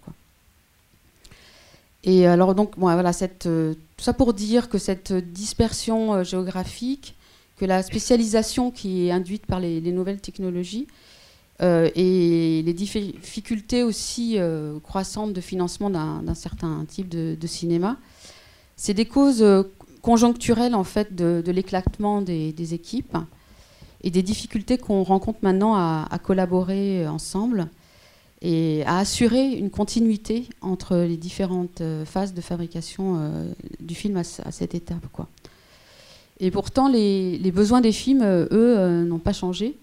Et 2.05 2.27
alors 2.27 2.55
donc 2.55 2.73
voilà, 2.77 3.11
euh, 3.47 3.75
tout 3.97 4.05
ça 4.05 4.13
pour 4.13 4.33
dire 4.33 4.69
que 4.69 4.79
cette 4.79 5.13
dispersion 5.13 6.15
euh, 6.15 6.25
géographique, 6.25 7.17
que 7.57 7.65
la 7.65 7.83
spécialisation 7.83 8.71
qui 8.71 9.07
est 9.07 9.11
induite 9.11 9.47
par 9.47 9.61
les, 9.61 9.81
nouvelles 9.81 10.21
technologies 10.21 10.87
et 11.61 12.63
les 12.67 12.73
difficultés 12.75 13.83
aussi 13.83 14.39
croissantes 14.83 15.33
de 15.33 15.41
financement 15.41 15.89
d'un 15.89 16.35
certain 16.35 16.85
type 16.87 17.09
de, 17.09 17.47
cinéma, 17.47 17.97
c'est 18.77 18.93
des 18.93 19.07
causes 19.07 19.43
conjoncturelle 20.07 20.77
en 20.77 20.85
fait 20.85 21.17
de, 21.17 21.43
l'éclatement 21.51 22.23
des, 22.23 22.75
équipes 22.75 23.19
et 24.05 24.11
des 24.13 24.23
difficultés 24.23 24.79
qu'on 24.79 25.03
rencontre 25.03 25.41
maintenant 25.43 25.75
à, 25.75 26.19
collaborer 26.23 27.09
ensemble 27.09 27.67
et 28.41 28.85
à 28.87 28.99
assurer 28.99 29.51
une 29.55 29.71
continuité 29.71 30.49
entre 30.61 30.97
les 30.99 31.17
différentes 31.17 31.81
euh, 31.81 32.05
phases 32.05 32.35
de 32.35 32.41
fabrication 32.41 33.17
euh, 33.19 33.51
du 33.81 33.95
film 33.95 34.17
à, 34.19 34.23
cette 34.23 34.75
étape. 34.75 35.07
Quoi. 35.11 35.27
Et 36.41 36.51
pourtant, 36.51 36.89
les, 36.89 37.53
besoins 37.53 37.81
des 37.81 37.93
films, 37.93 38.23
euh, 38.23 38.47
eux, 38.51 39.05
n'ont 39.05 39.19
pas 39.19 39.33
changé. 39.33 39.77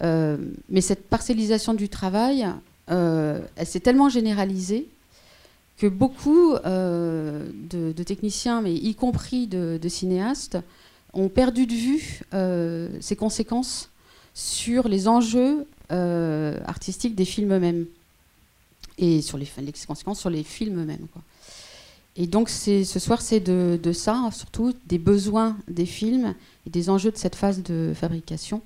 mais 0.00 0.80
cette 0.80 1.08
parcellisation 1.08 1.74
du 1.74 1.88
travail, 1.88 2.46
elle 2.88 3.66
s'est 3.66 3.80
tellement 3.80 4.08
généralisée 4.08 4.88
que 5.76 5.86
beaucoup 5.86 6.54
euh, 6.54 7.46
de, 7.70 8.02
techniciens, 8.02 8.62
mais 8.62 8.74
y 8.74 8.94
compris 8.94 9.46
de, 9.46 9.88
cinéastes, 9.88 10.58
ont 11.12 11.28
perdu 11.28 11.66
de 11.66 11.72
vue 11.72 12.20
euh, 12.34 12.88
ces 13.00 13.16
conséquences 13.16 13.90
sur 14.34 14.88
les 14.88 15.08
enjeux 15.08 15.66
euh, 15.92 16.58
artistiques 16.66 17.14
des 17.14 17.24
films 17.24 17.52
eux-mêmes 17.54 17.86
et 18.98 19.22
sur 19.22 19.38
les, 19.38 19.48
conséquences 19.86 20.20
sur 20.20 20.30
les 20.30 20.42
films 20.42 20.82
eux-mêmes. 20.82 21.06
Et 22.18 22.26
donc 22.26 22.48
ce 22.48 22.84
soir, 22.84 23.20
c'est 23.20 23.40
de, 23.40 23.92
ça, 23.92 24.28
surtout 24.32 24.72
des 24.86 24.98
besoins 24.98 25.56
des 25.68 25.86
films 25.86 26.34
et 26.66 26.70
des 26.70 26.88
enjeux 26.88 27.10
de 27.10 27.16
cette 27.16 27.34
phase 27.34 27.62
de 27.62 27.92
fabrication 27.94 28.62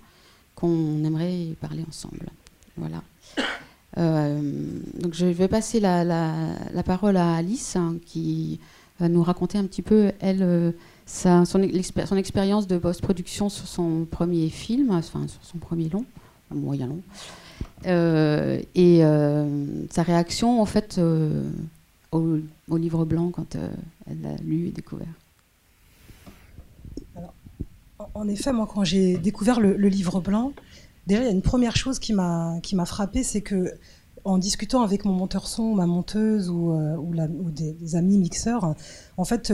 qu'on 0.55 1.05
aimerait 1.05 1.49
parler 1.61 1.85
ensemble. 1.89 2.27
Voilà. 2.77 3.03
Euh, 3.99 4.41
donc 5.01 5.15
je 5.15 5.27
vais 5.27 5.49
passer 5.49 5.81
la, 5.81 6.47
parole 6.85 7.17
à 7.17 7.35
Alice 7.35 7.75
hein, 7.75 7.97
qui 8.07 8.61
va 9.01 9.09
nous 9.09 9.23
raconter 9.23 9.59
un 9.59 9.65
petit 9.65 9.83
peu, 9.83 10.13
elle, 10.21 10.43
euh, 10.43 10.71
son, 11.07 11.45
son, 11.45 12.17
expérience 12.17 12.69
de 12.69 12.79
post-production 12.79 13.49
sur 13.49 13.67
son 13.67 14.07
premier 14.09 14.49
film, 14.49 14.93
enfin 14.93 15.27
sur 15.27 15.43
son 15.43 15.59
premier 15.59 15.89
long, 15.89 16.05
moyen 16.55 16.87
long, 16.87 17.01
euh, 17.87 18.61
et 18.77 19.01
sa 19.91 20.03
réaction 20.05 20.63
en 20.63 20.67
fait 20.67 21.01
au, 22.13 22.77
livre 22.77 23.05
blanc 23.05 23.31
quand 23.31 23.57
elle 24.07 24.21
l'a 24.23 24.37
lu 24.37 24.69
et 24.69 24.73
découvert. 24.73 25.15
en 28.15 28.29
effet, 28.29 28.53
moi 28.53 28.69
quand 28.73 28.85
j'ai 28.85 29.19
découvert 29.19 29.61
le 29.61 29.89
livre 29.89 30.21
blanc, 30.21 30.53
Déjà, 31.07 31.23
il 31.23 31.27
y 31.27 31.29
a 31.29 31.33
une 31.33 31.43
première 31.43 31.77
chose 31.77 31.99
qui 31.99 32.13
m'a 32.13 32.59
qui 32.63 32.77
m'a 32.77 32.85
frappé, 32.85 33.23
c'est 33.23 33.41
que 33.41 33.75
en 34.25 34.39
discutant 34.39 34.83
avec 34.83 35.05
mon 35.07 35.13
monteur 35.13 35.49
son, 35.49 35.75
ma 35.75 35.87
monteuse 35.87 36.51
ou, 36.51 36.73
euh, 36.73 36.97
des, 37.51 37.97
amis 37.97 38.19
mixeurs, 38.19 38.75
en 39.17 39.25
fait, 39.25 39.53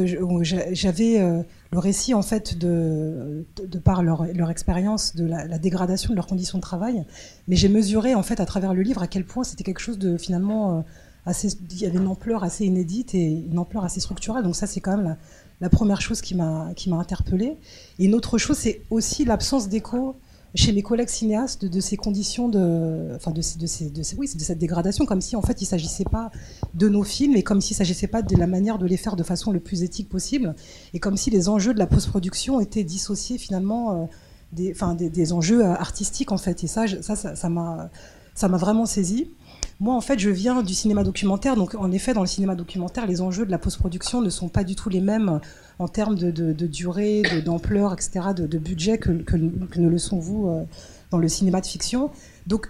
j'avais 0.73 1.21
euh, 1.21 1.43
le 1.71 1.79
récit 1.79 2.15
en 2.15 2.23
fait 2.23 2.59
de, 2.59 3.47
de, 3.65 3.79
par 3.79 4.03
leur, 4.03 4.27
leur 4.35 4.51
expérience 4.51 5.15
de 5.15 5.25
la, 5.25 5.59
dégradation 5.59 6.11
de 6.11 6.17
leurs 6.17 6.27
conditions 6.27 6.59
de 6.59 6.63
travail, 6.63 7.05
mais 7.47 7.55
j'ai 7.55 7.69
mesuré 7.69 8.15
en 8.15 8.25
fait 8.25 8.41
à 8.41 8.45
travers 8.45 8.75
le 8.75 8.83
livre 8.83 9.03
à 9.03 9.07
quel 9.07 9.25
point 9.25 9.45
c'était 9.45 9.65
quelque 9.65 9.79
chose 9.79 9.99
de 9.99 10.19
finalement 10.19 10.79
euh, 10.79 10.83
il 11.27 11.79
y 11.79 11.87
avait 11.87 11.99
une 11.99 12.07
ampleur 12.07 12.45
assez 12.45 12.65
inédite 12.65 13.15
et 13.15 13.25
une 13.25 13.59
ampleur 13.59 13.85
assez 13.85 14.01
structurelle. 14.01 14.45
Donc 14.45 14.57
ça, 14.57 14.67
c'est 14.67 14.81
quand 14.81 14.97
même 14.97 15.17
la, 15.61 15.69
première 15.69 16.01
chose 16.01 16.21
qui 16.21 16.35
m'a 16.35 16.73
interpellée. 16.93 17.57
Et 17.99 18.05
une 18.05 18.15
autre 18.15 18.39
chose, 18.39 18.57
c'est 18.57 18.83
aussi 18.91 19.25
l'absence 19.25 19.69
d'écho 19.69 20.17
chez 20.57 20.73
mes 20.73 20.83
collègues 20.83 21.09
cinéastes 21.09 21.65
de, 21.65 21.81
ces 21.81 21.97
conditions 21.97 22.49
de, 22.49 23.13
enfin 23.15 23.31
de, 23.31 23.41
de, 23.41 23.91
de, 23.91 24.03
oui, 24.17 24.31
de 24.35 24.41
cette 24.41 24.59
dégradation, 24.59 25.05
comme 25.05 25.21
si 25.21 25.37
en 25.37 25.43
fait 25.43 25.61
il 25.61 25.67
s'agissait 25.67 26.05
pas 26.05 26.31
de 26.75 26.89
nos 26.89 27.03
films 27.03 27.37
et 27.37 27.43
comme 27.43 27.61
s'il 27.61 27.77
s'agissait 27.77 28.07
pas 28.07 28.23
de 28.23 28.37
la 28.37 28.47
manière 28.47 28.79
de 28.79 28.87
les 28.87 28.97
faire 28.97 29.17
de 29.17 29.23
façon 29.23 29.53
le 29.53 29.61
plus 29.61 29.83
éthique 29.83 30.09
possible 30.09 30.55
et 30.95 30.99
comme 30.99 31.17
si 31.17 31.31
les 31.31 31.49
enjeux 31.49 31.75
de 31.75 31.79
la 31.79 31.87
post-production 31.87 32.61
étaient 32.61 32.85
dissociés 32.85 33.39
finalement 33.39 33.93
euh, 33.93 34.07
des, 34.53 34.73
enfin, 34.73 34.95
des, 34.95 35.33
enjeux 35.33 35.65
euh, 35.65 35.75
artistiques 35.75 36.33
en 36.33 36.39
fait. 36.39 36.65
Et 36.65 36.67
ça, 36.67 36.87
ça, 37.03 37.17
ça 37.17 37.49
m'a, 37.49 37.91
ça 38.35 38.49
m'a 38.49 38.57
vraiment 38.57 38.87
saisi. 38.87 39.31
Moi, 39.79 39.95
en 39.95 40.01
fait, 40.01 40.19
je 40.19 40.31
viens 40.31 40.63
du 40.63 40.73
cinéma 40.73 41.05
documentaire, 41.05 41.55
donc 41.55 41.75
en 41.75 41.93
effet, 41.93 42.15
dans 42.15 42.23
le 42.23 42.27
cinéma 42.27 42.55
documentaire, 42.55 43.07
les 43.07 43.21
enjeux 43.21 43.45
de 43.45 43.51
la 43.51 43.59
post-production 43.59 44.23
ne 44.23 44.31
sont 44.31 44.49
pas 44.49 44.65
du 44.65 44.75
tout 44.75 44.89
les 44.89 45.03
mêmes 45.03 45.41
en 45.79 45.89
termes 45.89 46.15
de, 46.15 46.67
durée, 46.67 47.23
d'ampleur, 47.45 47.93
etc., 47.93 48.29
de, 48.35 48.59
budget 48.59 48.97
que, 48.97 49.11
ne 49.37 49.89
le 49.89 49.99
sont 49.99 50.19
vous, 50.19 50.49
euh, 50.49 50.63
dans 51.11 51.19
le 51.19 51.29
cinéma 51.29 51.61
de 51.61 51.67
fiction. 51.67 52.11
Donc 52.47 52.69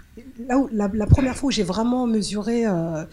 là 0.48 0.58
où, 0.58 0.68
la, 0.72 0.88
première 1.06 1.36
fois 1.36 1.48
où 1.48 1.50
j'ai 1.52 1.62
vraiment 1.62 2.08
mesuré, 2.08 2.66
euh, 2.66 3.04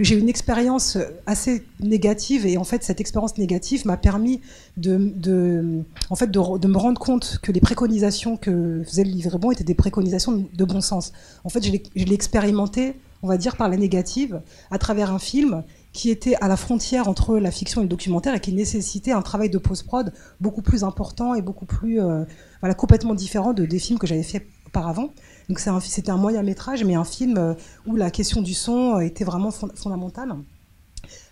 j'ai 0.00 0.16
eu 0.16 0.18
une 0.18 0.28
expérience 0.28 0.98
assez 1.26 1.64
négative, 1.78 2.44
et 2.44 2.58
en 2.58 2.64
fait 2.64 2.82
cette 2.82 3.00
expérience 3.00 3.38
négative 3.38 3.86
m'a 3.86 3.96
permis 3.96 4.40
de, 4.76 5.84
en 6.10 6.16
fait, 6.16 6.30
de, 6.30 6.66
me 6.66 6.76
rendre 6.76 7.00
compte 7.00 7.38
que 7.40 7.52
les 7.52 7.60
préconisations 7.60 8.36
que 8.36 8.82
faisait 8.84 9.04
le 9.04 9.10
livre 9.10 9.38
bon 9.38 9.52
étaient 9.52 9.62
des 9.62 9.74
préconisations 9.74 10.48
de 10.52 10.64
bon 10.64 10.80
sens. 10.80 11.12
En 11.44 11.50
fait, 11.50 11.64
je 11.64 11.70
l'ai 11.70 12.14
expérimenté, 12.14 12.96
on 13.22 13.28
va 13.28 13.36
dire, 13.36 13.56
par 13.56 13.68
la 13.68 13.76
négative, 13.76 14.40
à 14.70 14.78
travers 14.78 15.12
un 15.12 15.18
film 15.18 15.62
qui 15.92 16.10
était 16.10 16.36
à 16.36 16.48
la 16.48 16.56
frontière 16.56 17.08
entre 17.08 17.38
la 17.38 17.50
fiction 17.50 17.80
et 17.80 17.84
le 17.84 17.88
documentaire 17.88 18.34
et 18.34 18.40
qui 18.40 18.52
nécessitait 18.52 19.12
un 19.12 19.22
travail 19.22 19.50
de 19.50 19.58
post-prod 19.58 20.12
beaucoup 20.40 20.62
plus 20.62 20.84
important 20.84 21.34
et 21.34 21.42
beaucoup 21.42 21.66
plus, 21.66 22.00
euh, 22.00 22.24
voilà, 22.60 22.74
complètement 22.74 23.14
différent 23.14 23.52
de, 23.52 23.64
des 23.64 23.78
films 23.78 23.98
que 23.98 24.06
j'avais 24.06 24.22
fait 24.22 24.46
auparavant. 24.66 25.10
Donc 25.48 25.58
c'était 25.58 26.10
un, 26.10 26.16
moyen 26.16 26.42
métrage, 26.42 26.84
mais 26.84 26.94
un 26.94 27.04
film 27.04 27.38
euh, 27.38 27.54
où 27.86 27.96
la 27.96 28.10
question 28.10 28.42
du 28.42 28.54
son 28.54 28.96
euh, 28.96 29.00
était 29.00 29.24
vraiment 29.24 29.50
fondamentale. 29.50 30.34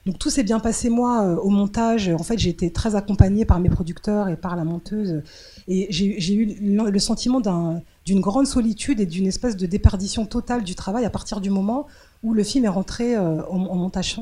Donc 0.07 0.19
tout 0.19 0.31
s'est 0.31 0.45
bien 0.45 0.59
passé 0.59 0.89
moi 0.89 1.23
au 1.43 1.51
montage. 1.51 2.09
En 2.09 2.23
fait, 2.23 2.39
j'ai 2.39 2.51
été 2.51 2.73
très 2.73 2.95
accompagnée 2.95 3.45
par 3.45 3.59
mes 3.61 3.69
producteurs 3.69 4.29
et 4.29 4.37
par 4.37 4.55
la 4.55 4.63
monteuse, 4.65 5.23
et 5.67 5.89
j'ai 5.91 6.35
eu 6.35 6.57
le 6.61 6.99
sentiment 7.01 7.41
d'une 8.07 8.21
grande 8.21 8.47
solitude 8.47 9.01
et 9.01 9.07
d'une 9.07 9.27
espèce 9.27 9.57
de 9.57 9.67
déperdition 9.67 10.25
totale 10.25 10.65
du 10.65 10.75
travail 10.75 11.05
à 11.05 11.11
partir 11.11 11.41
du 11.43 11.51
moment 11.51 11.87
où 12.23 12.33
le 12.33 12.43
film 12.43 12.65
est 12.65 12.69
rentré 12.69 13.19
en, 13.19 13.41
en 13.51 13.75
montage 13.75 14.19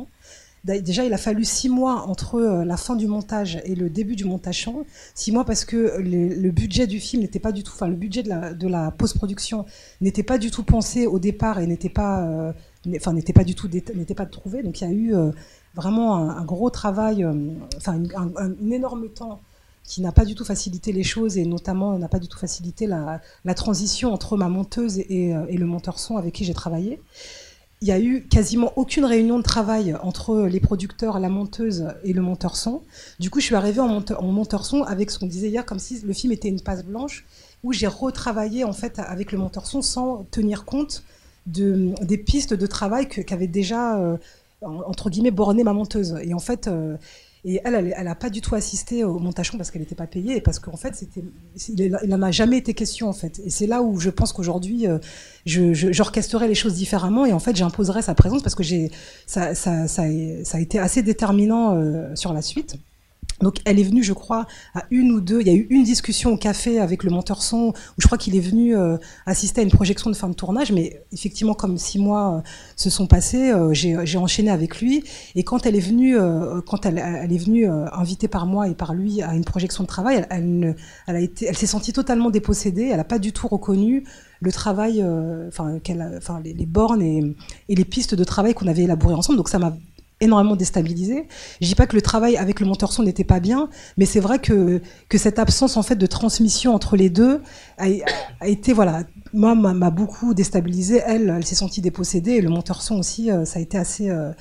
Déjà, 0.65 1.05
il 1.05 1.13
a 1.13 1.19
fallu 1.19 1.45
six 1.45 1.69
mois 1.69 2.07
entre 2.09 2.37
euh, 2.37 2.65
la 2.65 2.79
fin 2.79 2.97
du 2.97 3.07
montage 3.07 3.61
et 3.67 3.75
le 3.75 3.91
début 3.91 4.17
du 4.17 4.25
montage 4.25 4.67
Six 5.15 5.31
mois 5.31 5.45
parce 5.45 5.67
que 5.67 5.99
le, 5.99 6.51
budget 6.51 6.87
du 6.87 7.01
film 7.01 7.21
n'était 7.21 7.39
pas 7.39 7.53
du 7.53 7.63
tout, 7.63 7.73
enfin 7.75 7.87
le 7.87 7.97
budget 7.97 8.23
de 8.23 8.69
la, 8.69 8.91
post-production 8.91 9.67
n'était 10.01 10.23
pas 10.23 10.39
du 10.39 10.51
tout 10.51 10.63
pensé 10.63 11.07
au 11.07 11.19
départ 11.19 11.59
et 11.59 11.67
n'était 11.67 11.91
pas, 11.91 12.27
euh, 12.27 12.53
enfin 12.97 13.13
n'était 13.13 13.35
pas 13.35 13.45
du 13.45 13.55
tout, 13.55 13.69
n'était 13.69 14.15
pas 14.15 14.25
trouvé. 14.25 14.63
Donc 14.63 14.81
il 14.81 14.85
y 14.85 14.91
a 14.91 14.93
eu 14.93 15.15
euh, 15.15 15.33
vraiment 15.75 16.17
un, 16.17 16.45
gros 16.47 16.71
travail, 16.71 17.27
enfin 17.77 18.03
un, 18.17 18.71
énorme 18.71 19.11
temps 19.11 19.43
qui 19.85 20.01
n'a 20.01 20.13
pas 20.13 20.25
du 20.25 20.35
tout 20.35 20.45
facilité 20.45 20.93
les 20.93 21.05
choses 21.05 21.37
et 21.39 21.45
notamment 21.45 21.99
n'a 21.99 22.09
pas 22.09 22.19
du 22.19 22.27
tout 22.27 22.39
facilité 22.39 22.87
la, 22.87 23.21
transition 23.55 24.13
entre 24.13 24.37
ma 24.37 24.49
monteuse 24.49 24.99
et, 24.99 25.35
et 25.49 25.57
le 25.57 25.67
monteur 25.67 25.99
son 25.99 26.17
avec 26.17 26.35
qui 26.35 26.45
j'ai 26.45 26.55
travaillé 26.55 27.01
il 27.85 27.89
y 27.89 27.93
a 27.93 28.01
eu 28.01 28.23
quasiment 28.23 28.73
aucune 28.77 29.05
réunion 29.05 29.37
de 29.37 29.43
travail 29.43 29.95
entre 30.03 30.47
les 30.47 30.59
producteurs, 30.59 31.19
la 31.19 31.29
monteuse 31.29 31.89
et 32.03 32.15
le 32.15 32.23
monteur 32.23 32.57
son. 32.57 32.81
Du 33.21 33.29
coup, 33.29 33.41
je 33.41 33.45
suis 33.45 33.55
arrivée 33.55 33.81
en 33.81 33.89
monteur, 33.89 34.65
son 34.65 34.83
avec 34.85 35.11
ce 35.11 35.19
qu'on 35.19 35.27
disait 35.27 35.51
hier, 35.51 35.67
comme 35.67 35.79
si 35.79 36.01
le 36.01 36.15
film 36.15 36.33
était 36.33 36.49
une 36.49 36.63
passe 36.63 36.83
blanche, 36.83 37.27
où 37.63 37.75
j'ai 37.75 37.87
retravaillé 37.87 38.65
en 38.65 38.73
fait 38.73 38.99
avec 38.99 39.33
le 39.33 39.39
monteur 39.39 39.67
son 39.67 39.83
sans 39.83 40.25
tenir 40.31 40.65
compte 40.65 41.03
de, 41.47 41.93
des 42.03 42.17
pistes 42.17 42.55
de 42.55 42.67
travail 42.67 43.07
qu'avait 43.07 43.49
déjà 43.49 43.99
euh, 43.99 44.17
entre 44.63 45.11
guillemets 45.11 45.31
borné 45.31 45.63
ma 45.63 45.75
monteuse. 45.75 46.17
Et 46.23 46.33
en 46.33 46.39
fait, 46.39 46.69
euh, 46.69 46.97
et 47.45 47.61
elle, 47.65 47.95
elle 47.97 48.05
n'a 48.05 48.15
pas 48.15 48.31
du 48.31 48.41
tout 48.41 48.55
assisté 48.55 49.05
au 49.05 49.19
montage 49.19 49.53
parce 49.57 49.71
qu'elle 49.71 49.83
n'était 49.83 49.95
pas 49.95 50.07
payée 50.07 50.37
et 50.37 50.41
parce 50.41 50.59
qu'en 50.59 50.77
fait, 50.77 51.05
il 51.69 51.99
n'en 52.09 52.23
a 52.23 52.31
jamais 52.31 52.57
été 52.57 52.73
question 52.73 53.09
en 53.09 53.13
fait. 53.13 53.41
Et 53.45 53.51
c'est 53.51 53.67
là 53.67 53.83
où 53.83 54.01
je 54.01 54.09
pense 54.09 54.33
qu'aujourd'hui, 54.33 54.87
euh, 54.87 54.99
j'orchestrerai 55.45 56.49
les 56.49 56.55
choses 56.55 56.75
différemment 56.75 57.27
et 57.27 57.33
en 57.33 57.39
fait, 57.39 57.55
j'imposerai 57.55 58.01
sa 58.01 58.15
présence 58.15 58.43
parce 58.43 58.55
que 58.55 58.63
j'ai, 58.63 58.91
ça, 59.27 59.55
ça, 59.55 59.87
ça, 59.89 60.05
ça, 60.45 60.57
a 60.57 60.61
été 60.61 60.79
assez 60.79 61.03
déterminant 61.03 61.77
euh, 61.77 62.15
sur 62.15 62.33
la 62.33 62.41
suite. 62.41 62.77
Donc 63.41 63.57
elle 63.65 63.79
est 63.79 63.85
venue, 63.85 64.03
je 64.03 64.13
crois, 64.13 64.47
à 64.75 64.85
une 64.91 65.11
ou 65.13 65.21
deux. 65.21 65.41
Il 65.41 65.47
y 65.47 65.51
a 65.51 65.55
eu 65.55 65.67
une 65.71 65.85
discussion 65.85 66.33
au 66.33 66.37
café 66.37 66.81
avec 66.81 67.05
le 67.05 67.11
monteur 67.11 67.43
son, 67.43 67.69
où 67.69 68.01
je 68.01 68.07
crois 68.07 68.19
qu'il 68.19 68.37
est 68.37 68.41
venu 68.41 68.77
euh, 68.77 68.97
assister 69.27 69.61
à 69.61 69.65
une 69.65 69.71
projection 69.71 70.11
de 70.11 70.17
fin 70.17 70.29
de 70.29 70.35
tournage. 70.35 70.73
Mais 70.73 71.03
effectivement, 71.13 71.55
comme 71.55 71.79
six 71.79 71.99
mois 71.99 72.37
euh, 72.37 72.41
se 72.77 72.91
sont 72.91 73.07
passés, 73.07 73.51
euh, 73.51 73.73
j'ai 73.73 74.19
enchaîné 74.19 74.51
avec 74.51 74.81
lui. 74.81 75.05
Et 75.35 75.45
quand 75.45 75.67
elle 75.67 75.77
est 75.77 75.81
venue, 75.81 76.17
quand 76.67 76.87
elle, 76.87 76.99
est 76.99 77.39
venue 77.39 77.67
invitée 77.67 78.29
par 78.29 78.47
moi 78.47 78.69
et 78.69 78.75
par 78.75 78.95
lui 78.95 79.23
à 79.23 79.35
une 79.35 79.45
projection 79.45 79.83
de 79.85 79.89
travail, 79.89 80.25
elle, 80.31 80.77
s'est 81.37 81.67
sentie 81.67 81.93
totalement 81.93 82.31
dépossédée. 82.31 82.89
Elle 82.91 82.97
n'a 82.97 83.05
pas 83.05 83.19
du 83.19 83.33
tout 83.33 83.49
reconnu 83.49 84.05
le 84.41 84.53
travail, 84.53 85.05
enfin, 85.49 85.81
les, 86.45 86.67
bornes 86.67 87.03
et, 87.03 87.35
et 87.69 87.75
les 87.75 87.85
pistes 87.85 88.15
de 88.15 88.25
travail 88.25 88.55
qu'on 88.55 88.67
avait 88.67 88.83
élaborées 88.83 89.15
ensemble. 89.15 89.37
Donc 89.37 89.49
ça 89.49 89.59
m'a 89.59 89.77
énormément 90.21 90.57
déstabilisé. 90.57 91.27
Je 91.61 91.67
dis 91.67 91.75
pas 91.75 91.87
que 91.87 91.97
le 91.97 92.03
travail 92.03 92.37
avec 92.37 92.61
le 92.61 92.67
monteur 92.67 92.93
son 92.93 93.03
n'était 93.03 93.25
pas 93.25 93.41
bien, 93.41 93.69
mais 93.97 94.07
c'est 94.07 94.21
vrai 94.21 94.39
que, 94.39 94.81
que 95.09 95.19
cette 95.19 95.39
absence 95.39 95.77
en 95.77 95.83
fait 95.83 95.97
de 95.97 96.07
transmission 96.07 96.75
entre 96.75 96.97
les 96.97 97.11
deux 97.11 97.43
a, 97.79 97.89
été 98.47 98.73
voilà, 98.73 99.03
moi 99.33 99.55
m'a 99.55 99.91
beaucoup 99.91 100.35
déstabilisé. 100.35 101.03
Elle, 101.05 101.35
elle 101.37 101.45
s'est 101.45 101.55
sentie 101.55 101.81
dépossédée 101.81 102.33
et 102.33 102.41
le 102.41 102.49
monteur 102.49 102.83
son 102.83 102.99
aussi, 102.99 103.31
euh, 103.31 103.45
ça 103.45 103.59
a 103.59 103.63
été 103.63 103.77
assez 103.77 104.11
euh, 104.11 104.33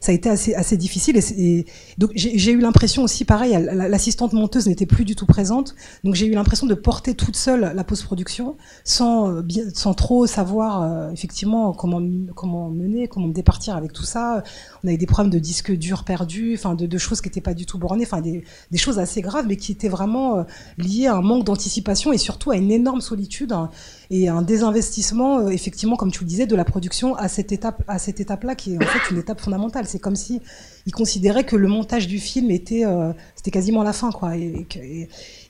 ça 0.00 0.12
a 0.12 0.14
été 0.14 0.28
assez, 0.28 0.54
assez 0.54 0.76
difficile. 0.76 1.18
Et, 1.36 1.66
donc 1.98 2.12
j'ai 2.14 2.52
eu 2.52 2.60
l'impression 2.60 3.02
aussi, 3.02 3.24
pareil, 3.24 3.58
l'assistante 3.72 4.32
monteuse 4.32 4.66
n'était 4.66 4.86
plus 4.86 5.04
du 5.04 5.16
tout 5.16 5.26
présente. 5.26 5.74
Donc 6.04 6.14
j'ai 6.14 6.26
eu 6.26 6.32
l'impression 6.32 6.66
de 6.66 6.74
porter 6.74 7.14
toute 7.14 7.36
seule 7.36 7.72
la 7.74 7.84
post-production, 7.84 8.56
sans, 8.84 9.30
euh, 9.30 9.42
sans 9.74 9.94
trop 9.94 10.26
savoir 10.26 10.82
euh, 10.82 11.10
effectivement 11.10 11.72
comment, 11.72 12.02
comment 12.34 12.70
mener, 12.70 13.08
comment 13.08 13.28
me 13.28 13.32
départir 13.32 13.76
avec 13.76 13.92
tout 13.92 14.04
ça. 14.04 14.42
On 14.84 14.88
avait 14.88 14.96
des 14.96 15.06
problèmes 15.06 15.32
de 15.32 15.38
disques 15.38 15.72
durs 15.72 16.04
perdus, 16.04 16.54
enfin 16.54 16.74
de, 16.74 16.98
choses 16.98 17.20
qui 17.20 17.28
n'étaient 17.28 17.40
pas 17.40 17.54
du 17.54 17.66
tout 17.66 17.78
bornées, 17.78 18.04
enfin 18.04 18.20
des, 18.20 18.44
des, 18.70 18.78
choses 18.78 18.98
assez 18.98 19.20
graves, 19.20 19.46
mais 19.46 19.56
qui 19.56 19.72
étaient 19.72 19.88
vraiment 19.88 20.38
euh, 20.38 20.42
liées 20.78 21.06
à 21.06 21.14
un 21.14 21.22
manque 21.22 21.44
d'anticipation 21.44 22.12
et 22.12 22.18
surtout 22.18 22.50
à 22.50 22.56
une 22.56 22.70
énorme 22.70 23.00
solitude. 23.00 23.52
Hein, 23.52 23.70
et 24.10 24.28
un 24.28 24.40
désinvestissement, 24.40 25.40
euh, 25.40 25.48
effectivement, 25.48 25.96
comme 25.96 26.10
tu 26.10 26.20
le 26.20 26.28
disais, 26.28 26.46
de 26.46 26.56
la 26.56 26.64
production 26.64 27.14
à 27.14 27.28
cette 27.28 27.52
étape, 27.52 27.82
à 27.88 27.98
cette 27.98 28.20
étape-là, 28.20 28.54
qui 28.54 28.74
est 28.74 28.76
en 28.78 28.86
fait 28.86 29.10
une 29.10 29.18
étape 29.18 29.40
fondamentale. 29.40 29.84
C'est 29.86 29.98
comme 29.98 30.16
si 30.16 30.40
ils 30.86 30.92
considéraient 30.92 31.44
que 31.44 31.56
le 31.56 31.68
montage 31.68 32.06
du 32.06 32.18
film 32.18 32.50
était, 32.50 32.86
euh, 32.86 33.12
c'était 33.36 33.50
quasiment 33.50 33.82
la 33.82 33.92
fin, 33.92 34.10
quoi. 34.10 34.34
Et, 34.36 34.66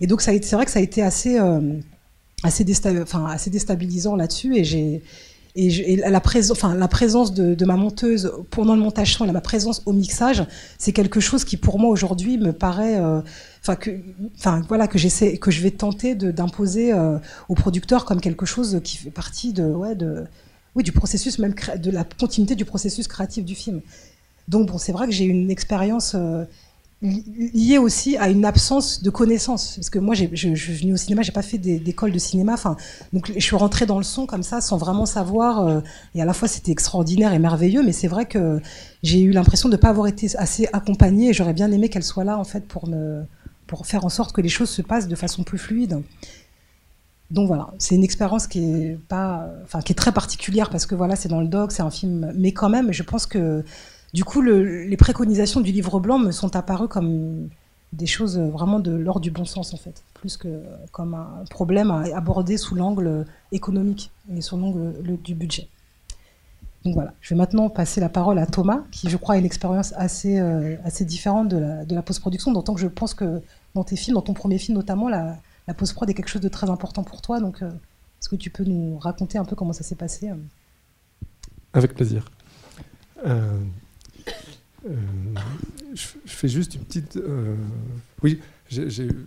donc, 0.06 0.22
c'est 0.22 0.52
vrai 0.52 0.64
que 0.64 0.72
ça 0.72 0.80
a 0.80 0.82
été 0.82 1.02
assez, 1.02 1.38
euh, 1.38 1.60
assez, 2.42 2.64
déstabilisant 2.64 4.16
là-dessus, 4.16 4.56
et 4.56 5.96
la, 5.96 6.20
présence, 6.20 6.56
enfin, 6.56 6.74
la 6.74 6.88
présence 6.88 7.32
de, 7.34 7.64
ma 7.64 7.76
monteuse 7.76 8.32
pendant 8.50 8.74
le 8.74 8.80
montage 8.80 9.14
son 9.14 9.24
et 9.24 9.32
ma 9.32 9.40
présence 9.40 9.82
au 9.86 9.92
mixage, 9.92 10.44
c'est 10.78 10.92
quelque 10.92 11.20
chose 11.20 11.44
qui 11.44 11.56
pour 11.56 11.78
moi 11.78 11.90
aujourd'hui 11.90 12.38
me 12.38 12.52
paraît, 12.52 13.00
que, 13.76 13.90
voilà 14.68 14.86
que 14.86 14.98
j'essaie, 14.98 15.38
que 15.38 15.50
je 15.50 15.62
vais 15.62 15.70
tenter 15.70 16.14
d'imposer 16.14 16.92
euh, 16.92 17.18
au 17.48 17.54
producteur 17.54 18.04
comme 18.04 18.20
quelque 18.20 18.46
chose 18.46 18.80
qui 18.84 18.96
fait 18.96 19.10
partie 19.10 19.52
de, 19.52 19.64
ouais, 19.64 19.94
de, 19.94 20.24
oui, 20.74 20.82
du 20.82 20.92
processus 20.92 21.38
même 21.38 21.54
de 21.76 21.90
la 21.90 22.04
continuité 22.04 22.54
du 22.54 22.64
processus 22.64 23.08
créatif 23.08 23.44
du 23.44 23.54
film. 23.54 23.80
Donc 24.48 24.68
bon, 24.68 24.78
c'est 24.78 24.92
vrai 24.92 25.06
que 25.06 25.12
j'ai 25.12 25.24
une 25.24 25.50
expérience 25.50 26.14
euh, 26.14 26.44
lié 27.00 27.78
aussi 27.78 28.16
à 28.16 28.28
une 28.28 28.44
absence 28.44 29.02
de 29.02 29.10
connaissances. 29.10 29.76
Parce 29.76 29.90
que 29.90 29.98
moi, 29.98 30.14
je, 30.14 30.24
je, 30.32 30.54
suis 30.54 30.72
venue 30.72 30.94
au 30.94 30.96
cinéma, 30.96 31.22
j'ai 31.22 31.32
pas 31.32 31.42
fait 31.42 31.58
d'école 31.58 32.12
de 32.12 32.18
cinéma. 32.18 32.54
Enfin, 32.54 32.76
donc 33.12 33.30
je 33.34 33.40
suis 33.40 33.56
rentrée 33.56 33.86
dans 33.86 33.98
le 33.98 34.04
son 34.04 34.26
comme 34.26 34.42
ça, 34.42 34.60
sans 34.60 34.78
vraiment 34.78 35.06
savoir. 35.06 35.66
Euh, 35.66 35.80
et 36.14 36.22
à 36.22 36.24
la 36.24 36.32
fois, 36.32 36.48
c'était 36.48 36.72
extraordinaire 36.72 37.32
et 37.32 37.38
merveilleux, 37.38 37.82
mais 37.84 37.92
c'est 37.92 38.08
vrai 38.08 38.26
que 38.26 38.60
j'ai 39.02 39.20
eu 39.20 39.30
l'impression 39.30 39.68
de 39.68 39.76
ne 39.76 39.80
pas 39.80 39.90
avoir 39.90 40.06
été 40.08 40.28
assez 40.36 40.68
accompagnée. 40.72 41.32
J'aurais 41.32 41.54
bien 41.54 41.70
aimé 41.70 41.88
qu'elle 41.88 42.04
soit 42.04 42.24
là, 42.24 42.38
en 42.38 42.44
fait, 42.44 42.66
pour 42.66 42.88
me, 42.88 43.22
pour 43.68 43.86
faire 43.86 44.04
en 44.04 44.08
sorte 44.08 44.32
que 44.32 44.40
les 44.40 44.48
choses 44.48 44.70
se 44.70 44.82
passent 44.82 45.06
de 45.06 45.14
façon 45.14 45.44
plus 45.44 45.58
fluide. 45.58 46.02
Donc 47.30 47.46
voilà, 47.46 47.68
c'est 47.78 47.94
une 47.94 48.02
expérience 48.02 48.46
qui 48.46 48.64
est 48.64 48.98
pas, 49.08 49.46
qui 49.84 49.92
est 49.92 49.94
très 49.94 50.12
particulière 50.12 50.70
parce 50.70 50.86
que 50.86 50.94
voilà, 50.94 51.14
c'est 51.14 51.28
dans 51.28 51.42
le 51.42 51.46
doc, 51.46 51.70
c'est 51.70 51.82
un 51.82 51.90
film, 51.90 52.32
mais 52.34 52.52
quand 52.52 52.70
même, 52.70 52.90
je 52.90 53.02
pense 53.02 53.26
que 53.26 53.62
du 54.14 54.24
coup, 54.24 54.40
les 54.40 54.96
préconisations 54.96 55.60
du 55.60 55.70
livre 55.70 56.00
blanc 56.00 56.18
me 56.18 56.32
sont 56.32 56.56
apparues 56.56 56.88
comme 56.88 57.50
des 57.92 58.06
choses 58.06 58.38
vraiment 58.38 58.80
de 58.80 58.92
l'ordre 58.92 59.20
du 59.20 59.30
bon 59.30 59.44
sens, 59.44 59.74
en 59.74 59.76
fait, 59.76 60.02
plus 60.14 60.36
que 60.38 60.62
comme 60.90 61.14
un 61.14 61.44
problème 61.50 61.90
à 61.90 62.04
aborder 62.16 62.56
sous 62.56 62.74
l'angle 62.74 63.26
économique 63.52 64.10
et 64.34 64.40
sous 64.40 64.56
l'angle 64.56 64.94
du 65.22 65.34
budget. 65.34 65.68
Donc 66.84 66.94
voilà, 66.94 67.14
je 67.20 67.34
vais 67.34 67.38
maintenant 67.38 67.68
passer 67.68 68.00
la 68.00 68.08
parole 68.08 68.38
à 68.38 68.46
Thomas, 68.46 68.84
qui 68.92 69.10
je 69.10 69.16
crois 69.16 69.34
a 69.34 69.38
une 69.38 69.44
expérience 69.44 69.92
assez, 69.96 70.38
euh, 70.38 70.76
assez 70.84 71.04
différente 71.04 71.48
de 71.48 71.58
la, 71.58 71.84
de 71.84 71.94
la 71.94 72.02
post-production, 72.02 72.52
d'autant 72.52 72.74
que 72.74 72.80
je 72.80 72.86
pense 72.86 73.14
que 73.14 73.42
dans 73.74 73.84
tes 73.84 73.96
films, 73.96 74.14
dans 74.14 74.22
ton 74.22 74.32
premier 74.32 74.58
film 74.58 74.76
notamment, 74.76 75.08
la, 75.08 75.36
la 75.66 75.74
post-prod 75.74 76.08
est 76.08 76.14
quelque 76.14 76.28
chose 76.28 76.42
de 76.42 76.48
très 76.48 76.70
important 76.70 77.02
pour 77.02 77.20
toi. 77.20 77.40
Donc, 77.40 77.62
euh, 77.62 77.68
est-ce 77.68 78.28
que 78.28 78.36
tu 78.36 78.50
peux 78.50 78.64
nous 78.64 78.98
raconter 78.98 79.38
un 79.38 79.44
peu 79.44 79.56
comment 79.56 79.72
ça 79.72 79.82
s'est 79.82 79.96
passé 79.96 80.30
euh? 80.30 80.34
Avec 81.72 81.94
plaisir. 81.94 82.30
Je, 84.84 86.06
fais 86.26 86.48
juste 86.48 86.76
une 86.76 86.82
petite. 86.82 87.18
Oui, 88.22 88.40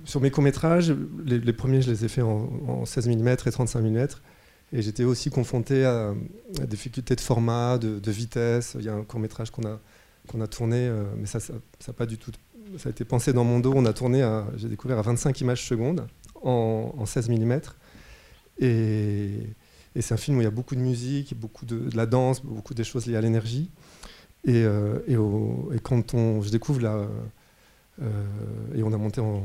sur 0.05 0.21
mes 0.21 0.31
courts-métrages, 0.31 0.93
les, 1.25 1.53
premiers, 1.53 1.81
je 1.81 1.91
les 1.91 2.05
ai 2.05 2.07
faits 2.07 2.23
en, 2.23 2.85
16 2.85 3.07
mm 3.09 3.27
et 3.27 3.51
35 3.51 3.81
mm. 3.81 4.07
Et 4.73 4.81
j'étais 4.81 5.03
aussi 5.03 5.29
confronté 5.29 5.85
à, 5.85 6.13
des 6.59 6.67
difficultés 6.67 7.15
de 7.15 7.21
format, 7.21 7.77
de, 7.77 8.11
vitesse. 8.11 8.75
Il 8.79 8.85
y 8.85 8.89
a 8.89 8.93
un 8.93 9.03
court-métrage 9.03 9.51
qu'on 9.51 9.65
a, 9.65 9.79
qu'on 10.27 10.39
a 10.41 10.47
tourné, 10.47 10.87
euh, 10.87 11.03
mais 11.17 11.25
ça, 11.25 11.39
ça, 11.39 11.93
pas 11.93 12.05
du 12.05 12.17
tout. 12.17 12.31
Ça 12.77 12.89
a 12.89 12.91
été 12.91 13.03
pensé 13.03 13.33
dans 13.33 13.43
mon 13.43 13.59
dos. 13.59 13.73
On 13.75 13.85
a 13.85 13.93
tourné, 13.93 14.25
j'ai 14.55 14.69
découvert 14.69 14.97
à 14.97 15.01
25 15.01 15.41
images 15.41 15.67
secondes 15.67 16.07
en, 16.41 16.93
en 16.97 17.05
16 17.05 17.29
mm. 17.29 17.59
Et, 18.59 19.31
c'est 19.99 20.13
un 20.13 20.17
film 20.17 20.37
où 20.37 20.41
il 20.41 20.45
y 20.45 20.47
a 20.47 20.51
beaucoup 20.51 20.75
de 20.75 20.79
musique, 20.79 21.37
beaucoup 21.37 21.65
de, 21.65 21.89
la 21.93 22.05
danse, 22.05 22.41
beaucoup 22.41 22.73
des 22.73 22.85
choses 22.85 23.07
liées 23.07 23.17
à 23.17 23.21
l'énergie. 23.21 23.69
Et, 24.45 24.61
et, 24.61 25.79
quand 25.83 26.13
on, 26.13 26.41
je 26.41 26.49
découvre 26.49 26.79
la, 26.79 27.07
et 27.99 28.83
on 28.83 28.93
a 28.93 28.97
monté 28.97 29.21
en, 29.21 29.43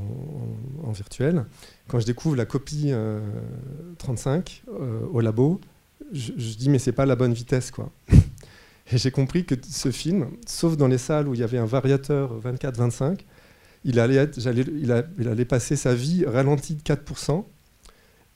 virtuel. 0.93 1.45
Quand 1.89 2.01
je 2.01 2.07
découvre 2.07 2.37
la 2.37 2.47
copie 2.47 2.93
35 3.99 4.63
au 5.13 5.21
labo, 5.21 5.61
je, 6.13 6.33
je, 6.37 6.57
dis 6.57 6.71
mais 6.71 6.79
c'est 6.79 6.93
pas 6.93 7.07
la 7.07 7.17
bonne 7.17 7.35
vitesse 7.35 7.71
quoi. 7.71 7.91
Et 8.93 8.99
j'ai 8.99 9.11
compris 9.11 9.45
que 9.45 9.55
ce 9.69 9.91
film, 9.91 10.29
sauf 10.47 10.77
dans 10.77 10.87
les 10.87 10.99
salles 10.99 11.27
où 11.27 11.35
il 11.35 11.41
y 11.41 11.43
avait 11.43 11.59
un 11.59 11.67
variateur 11.67 12.41
24-25, 12.41 13.19
il 13.85 14.01
allait, 14.01 15.45
passer 15.45 15.77
sa 15.77 15.95
vie 15.95 16.25
ralenti 16.25 16.75
de 16.75 16.83
4%. 16.83 17.45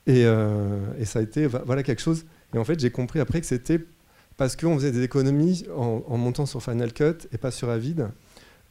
Et, 0.06 0.24
euh, 0.24 0.78
et, 0.98 1.04
ça 1.04 1.18
a 1.18 1.22
été 1.22 1.46
voilà 1.46 1.82
quelque 1.82 2.00
chose. 2.00 2.24
Et 2.54 2.58
en 2.58 2.64
fait, 2.64 2.80
j'ai 2.80 2.90
compris 2.90 3.20
après 3.20 3.40
que 3.40 3.46
c'était 3.46 3.80
parce 4.36 4.56
qu'on 4.56 4.74
faisait 4.76 4.92
des 4.92 5.02
économies 5.02 5.64
en, 5.76 6.16
montant 6.16 6.46
sur 6.46 6.62
Final 6.62 6.92
Cut 6.92 7.28
et 7.32 7.38
pas 7.38 7.50
sur 7.50 7.68
Avid. 7.68 8.08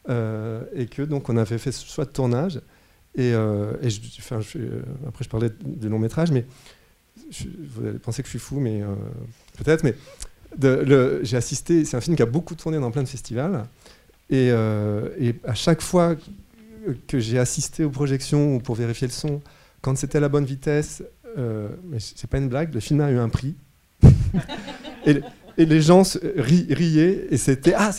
Euh, 0.07 0.63
et 0.73 0.85
que 0.87 1.01
donc 1.01 1.29
on 1.29 1.37
avait 1.37 1.57
fait 1.57 1.71
ce 1.71 1.85
choix 1.85 2.05
de 2.05 2.11
tournage. 2.11 2.61
Et, 3.15 3.33
euh, 3.33 3.73
je, 3.87 3.99
après, 5.07 5.23
je 5.23 5.29
parlais 5.29 5.49
du 5.63 5.89
long 5.89 5.99
métrage, 5.99 6.31
mais 6.31 6.45
vous 7.31 7.87
allez 7.87 7.99
penser 7.99 8.21
que 8.21 8.27
je 8.27 8.31
suis 8.31 8.39
fou, 8.39 8.59
mais 8.59 8.81
peut-être. 9.57 9.83
Mais 9.83 9.95
j'ai 11.23 11.37
assisté, 11.37 11.85
c'est 11.85 11.97
un 11.97 12.01
film 12.01 12.15
qui 12.15 12.23
a 12.23 12.27
beaucoup 12.27 12.55
tourné 12.55 12.79
dans 12.79 12.91
plein 12.91 13.03
de 13.03 13.07
festivals. 13.07 13.65
Et, 14.29 14.49
euh, 14.51 15.09
à 15.43 15.55
chaque 15.55 15.81
fois 15.81 16.15
que 17.07 17.19
j'ai 17.19 17.39
assisté 17.39 17.83
aux 17.83 17.89
projections 17.89 18.55
ou 18.55 18.59
pour 18.59 18.75
vérifier 18.75 19.07
le 19.07 19.13
son, 19.13 19.41
quand 19.81 19.97
c'était 19.97 20.19
la 20.19 20.29
bonne 20.29 20.45
vitesse, 20.45 21.03
euh, 21.37 21.69
mais 21.85 21.97
c'est 21.99 22.29
pas 22.29 22.37
une 22.37 22.49
blague, 22.49 22.73
le 22.73 22.79
film 22.79 23.01
a 23.01 23.11
eu 23.11 23.17
un 23.17 23.29
prix. 23.29 23.55
et, 25.05 25.21
les 25.57 25.81
gens 25.81 26.03
riaient 26.37 27.27
et 27.29 27.35
c'était 27.35 27.73
ah 27.75 27.91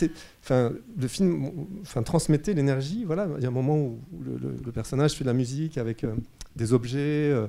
enfin 0.43 0.71
le 0.99 1.07
film 1.07 1.51
enfin 1.81 2.01
transmettait 2.01 2.53
l'énergie 2.53 3.05
voilà 3.05 3.27
il 3.37 3.43
y 3.43 3.45
a 3.45 3.49
un 3.49 3.51
moment 3.51 3.77
où 3.77 3.99
le, 4.23 4.71
personnage 4.71 5.13
fait 5.13 5.23
de 5.23 5.29
la 5.29 5.33
musique 5.33 5.77
avec 5.77 6.03
euh, 6.03 6.15
des 6.55 6.73
objets 6.73 6.99
euh, 6.99 7.47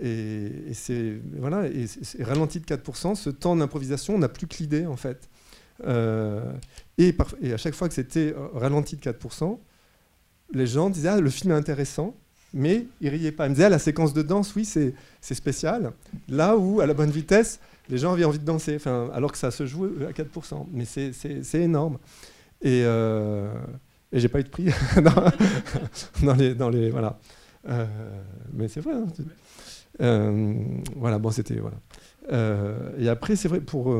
et, 0.00 0.74
c'est 0.74 1.20
voilà, 1.36 1.66
et, 1.66 1.86
ralenti 2.22 2.60
de 2.60 2.64
4%. 2.64 3.14
Ce 3.14 3.30
temps 3.30 3.54
d'improvisation 3.56 4.18
n'a 4.18 4.28
plus 4.28 4.46
que 4.46 4.56
l'idée 4.58 4.86
en 4.86 4.96
fait. 4.96 5.28
Euh, 5.86 6.52
et, 6.98 7.14
et, 7.40 7.52
à 7.52 7.56
chaque 7.56 7.74
fois 7.74 7.88
que 7.88 7.94
c'était 7.94 8.34
ralenti 8.54 8.96
de 8.96 9.00
4%, 9.00 9.58
les 10.54 10.66
gens 10.66 10.90
disaient 10.90 11.08
ah, 11.08 11.20
le 11.20 11.30
film 11.30 11.52
est 11.52 11.56
intéressant, 11.56 12.16
mais 12.52 12.86
ils 13.00 13.08
riaient 13.08 13.32
pas. 13.32 13.46
Ils 13.46 13.50
me 13.50 13.54
disaient 13.54 13.66
ah, 13.66 13.70
la 13.70 13.78
séquence 13.78 14.12
de 14.12 14.22
danse, 14.22 14.54
oui, 14.54 14.64
c'est 14.64 14.94
spécial. 15.34 15.92
Là 16.28 16.56
où 16.56 16.80
à 16.80 16.86
la 16.86 16.94
bonne 16.94 17.10
vitesse, 17.10 17.60
les 17.88 17.98
gens 17.98 18.12
avaient 18.12 18.24
envie 18.24 18.38
de 18.38 18.44
danser, 18.44 18.76
enfin, 18.76 19.10
alors 19.12 19.32
que 19.32 19.38
ça 19.38 19.50
se 19.50 19.66
joue 19.66 19.84
à 20.08 20.12
4%. 20.12 20.66
Mais 20.72 20.84
c'est 20.84 21.60
énorme. 21.60 21.98
Et, 22.60 22.82
euh, 22.84 23.52
et 24.12 24.20
j'ai 24.20 24.28
pas 24.28 24.40
eu 24.40 24.44
de 24.44 24.48
prix 24.48 24.66
dans, 26.22 26.34
les, 26.34 26.54
dans 26.54 26.68
les 26.68 26.90
voilà. 26.90 27.18
Euh, 27.68 27.86
mais 28.52 28.68
c'est 28.68 28.80
vrai. 28.80 28.94
Hein, 28.94 29.06
euh, 30.00 30.54
voilà, 30.96 31.18
bon, 31.18 31.30
c'était. 31.30 31.58
Voilà. 31.58 31.76
Euh, 32.32 32.96
et 32.98 33.08
après, 33.08 33.36
c'est 33.36 33.48
vrai, 33.48 33.60
pour, 33.60 33.94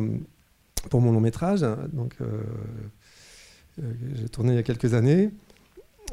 pour 0.91 1.01
mon 1.01 1.13
long 1.13 1.21
métrage, 1.21 1.63
hein, 1.63 1.79
donc, 1.93 2.17
j'ai 3.79 4.29
tourné 4.29 4.53
il 4.53 4.57
y 4.57 4.59
a 4.59 4.63
quelques 4.63 4.95
années. 4.95 5.31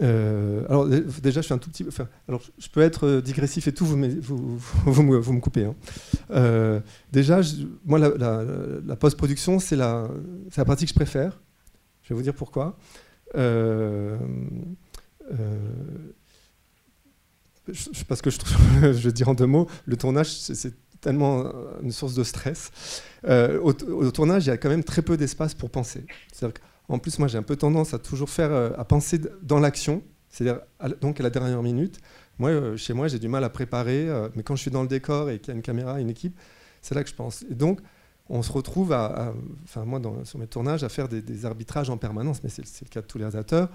Alors 0.02 0.88
déjà, 0.88 1.42
je 1.42 1.46
suis 1.46 1.54
un 1.54 1.58
tout 1.58 1.70
petit 1.70 1.84
peu. 1.84 1.92
Alors, 2.28 2.42
je 2.58 2.70
peux 2.70 2.82
être 2.82 3.22
digressif 3.22 3.68
et 3.68 3.74
tout, 3.74 3.86
vous, 3.86 3.98
vous, 4.22 4.58
vous, 4.86 5.04
me, 5.04 5.18
vous 5.18 5.34
me, 5.34 5.40
coupez. 5.40 5.66
Hein. 5.66 6.82
déjà, 7.12 7.42
moi, 7.86 8.00
la, 8.00 8.96
post-production, 8.96 9.60
c'est 9.60 9.76
la, 9.76 10.08
la 10.56 10.66
partie 10.66 10.86
que 10.86 10.90
je 10.90 10.96
préfère. 10.96 11.40
Je 12.04 12.10
vais 12.10 12.16
vous 12.16 12.24
dire 12.24 12.34
pourquoi. 12.34 12.78
Euh, 13.36 14.18
parce 18.08 18.22
que 18.22 18.30
je, 18.30 18.40
trouve, 18.40 18.92
je 18.94 19.10
dire 19.10 19.30
en 19.30 19.34
deux 19.34 19.46
mots, 19.46 19.68
le 19.86 19.96
tournage, 19.96 20.32
c'est 20.32 20.74
tellement 21.02 21.52
une 21.82 21.92
source 21.92 22.14
de 22.14 22.24
stress. 22.24 22.72
Euh, 23.26 23.60
au, 23.60 23.74
tournage, 24.12 24.46
il 24.46 24.50
y 24.50 24.52
a 24.52 24.58
quand 24.58 24.70
même 24.70 24.84
très 24.84 25.02
peu 25.02 25.18
d'espace 25.18 25.54
pour 25.54 25.70
penser. 25.70 26.06
En 26.90 27.00
plus, 27.00 27.20
moi, 27.20 27.28
j'ai 27.28 27.38
un 27.38 27.44
peu 27.44 27.56
tendance 27.56 27.94
à 27.94 28.00
toujours 28.00 28.30
faire, 28.30 28.52
euh, 28.52 28.70
penser 28.84 29.20
dans 29.42 29.60
l'action, 29.60 30.04
c'est-à-dire 30.30 30.62
donc 31.02 31.20
à 31.20 31.24
la 31.24 31.30
dernière 31.30 31.62
minute. 31.64 32.00
Moi, 32.38 32.50
euh, 32.50 32.78
chez 32.78 32.94
moi, 32.94 33.08
j'ai 33.08 33.20
du 33.20 33.28
mal 33.28 33.44
à 33.44 33.50
préparer, 33.50 34.08
mais 34.36 34.44
quand 34.44 34.56
je 34.56 34.62
suis 34.62 34.72
dans 34.72 34.82
le 34.82 34.88
décor 34.88 35.30
et 35.30 35.40
qu'il 35.40 35.50
y 35.50 35.52
a 35.52 35.56
une 35.56 35.62
caméra, 35.62 36.00
une 36.02 36.10
équipe, 36.10 36.38
c'est 36.82 36.96
là 36.96 37.04
que 37.04 37.10
je 37.10 37.16
pense. 37.16 37.46
Et 37.50 37.56
donc, 37.56 37.80
on 38.30 38.42
se 38.42 38.52
retrouve 38.52 38.92
à, 38.92 39.34
enfin 39.64 39.86
moi, 39.86 40.00
sur 40.24 40.40
mes 40.40 40.48
tournages, 40.48 40.84
à 40.84 40.90
faire 40.90 41.08
des, 41.08 41.46
arbitrages 41.46 41.90
en 41.90 41.98
permanence, 41.98 42.42
mais 42.44 42.50
c'est 42.50 42.84
le 42.84 42.90
cas 42.90 43.02
de 43.02 43.08
tous 43.08 43.18
les 43.18 43.24
réalisateurs 43.26 43.70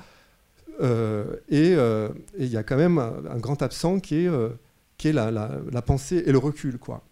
euh, 0.81 1.37
euh, 1.53 2.09
et 2.37 2.44
il 2.44 2.50
y 2.50 2.57
a 2.57 2.62
quand 2.62 2.77
même 2.77 2.98
un, 2.98 3.38
grand 3.38 3.62
absent 3.62 4.00
qui 4.00 4.24
est, 4.24 4.29
euh, 4.29 4.50
qui 4.96 5.09
est 5.09 5.12
la, 5.12 5.31
la, 5.31 5.83
pensée 5.83 6.22
et 6.27 6.33
le 6.33 6.38
recul. 6.38 6.79
Quoi. 6.79 7.03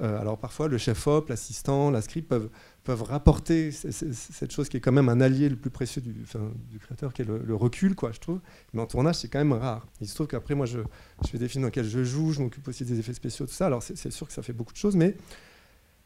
Alors 0.00 0.38
parfois, 0.38 0.68
le 0.68 0.78
chef-op, 0.78 1.28
l'assistant, 1.28 1.90
la 1.90 2.02
script 2.02 2.28
peuvent, 2.28 2.48
peuvent 2.84 3.02
rapporter 3.02 3.72
cette 3.72 4.52
chose 4.52 4.68
qui 4.68 4.76
est 4.76 4.80
quand 4.80 4.92
même 4.92 5.08
un 5.08 5.20
allié 5.20 5.48
le 5.48 5.56
plus 5.56 5.70
précieux 5.70 6.00
du, 6.00 6.78
créateur, 6.78 7.12
qui 7.12 7.22
est 7.22 7.24
le, 7.24 7.54
recul, 7.54 7.94
quoi, 7.94 8.12
je 8.12 8.20
trouve. 8.20 8.40
Mais 8.72 8.80
en 8.80 8.86
tournage, 8.86 9.16
c'est 9.16 9.28
quand 9.28 9.40
même 9.40 9.52
rare. 9.52 9.86
Il 10.00 10.08
se 10.08 10.14
trouve 10.14 10.28
qu'après, 10.28 10.54
moi, 10.54 10.66
je, 10.66 10.78
je, 11.24 11.28
fais 11.28 11.38
des 11.38 11.48
films 11.48 11.62
dans 11.62 11.68
lesquels 11.68 11.88
je 11.88 12.04
joue, 12.04 12.32
je 12.32 12.40
m'occupe 12.40 12.66
aussi 12.68 12.84
des 12.84 12.98
effets 12.98 13.14
spéciaux, 13.14 13.46
tout 13.46 13.52
ça. 13.52 13.66
Alors 13.66 13.82
c'est 13.82 14.10
sûr 14.10 14.26
que 14.26 14.32
ça 14.32 14.42
fait 14.42 14.52
beaucoup 14.52 14.72
de 14.72 14.78
choses, 14.78 14.96
mais 14.96 15.16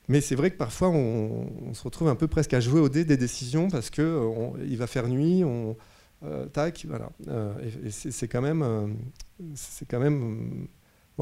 mais 0.08 0.20
c'est 0.20 0.34
vrai 0.34 0.50
que 0.50 0.56
parfois, 0.56 0.88
on, 0.88 1.74
se 1.74 1.82
retrouve 1.84 2.08
un 2.08 2.16
peu 2.16 2.26
presque 2.26 2.54
à 2.54 2.60
jouer 2.60 2.80
au 2.80 2.88
dé 2.88 3.04
des 3.04 3.16
décisions 3.16 3.68
parce 3.68 3.88
qu'il 3.90 4.76
va 4.76 4.86
faire 4.86 5.08
nuit, 5.08 5.44
on, 5.44 5.76
euh, 6.24 6.46
tac, 6.46 6.84
voilà. 6.88 7.10
Euh, 7.28 7.54
et, 7.84 7.90
c'est 7.90 8.28
quand 8.28 8.42
même, 8.42 8.62
euh, 8.62 8.88
c'est 9.54 9.86
quand 9.86 10.00
même, 10.00 10.68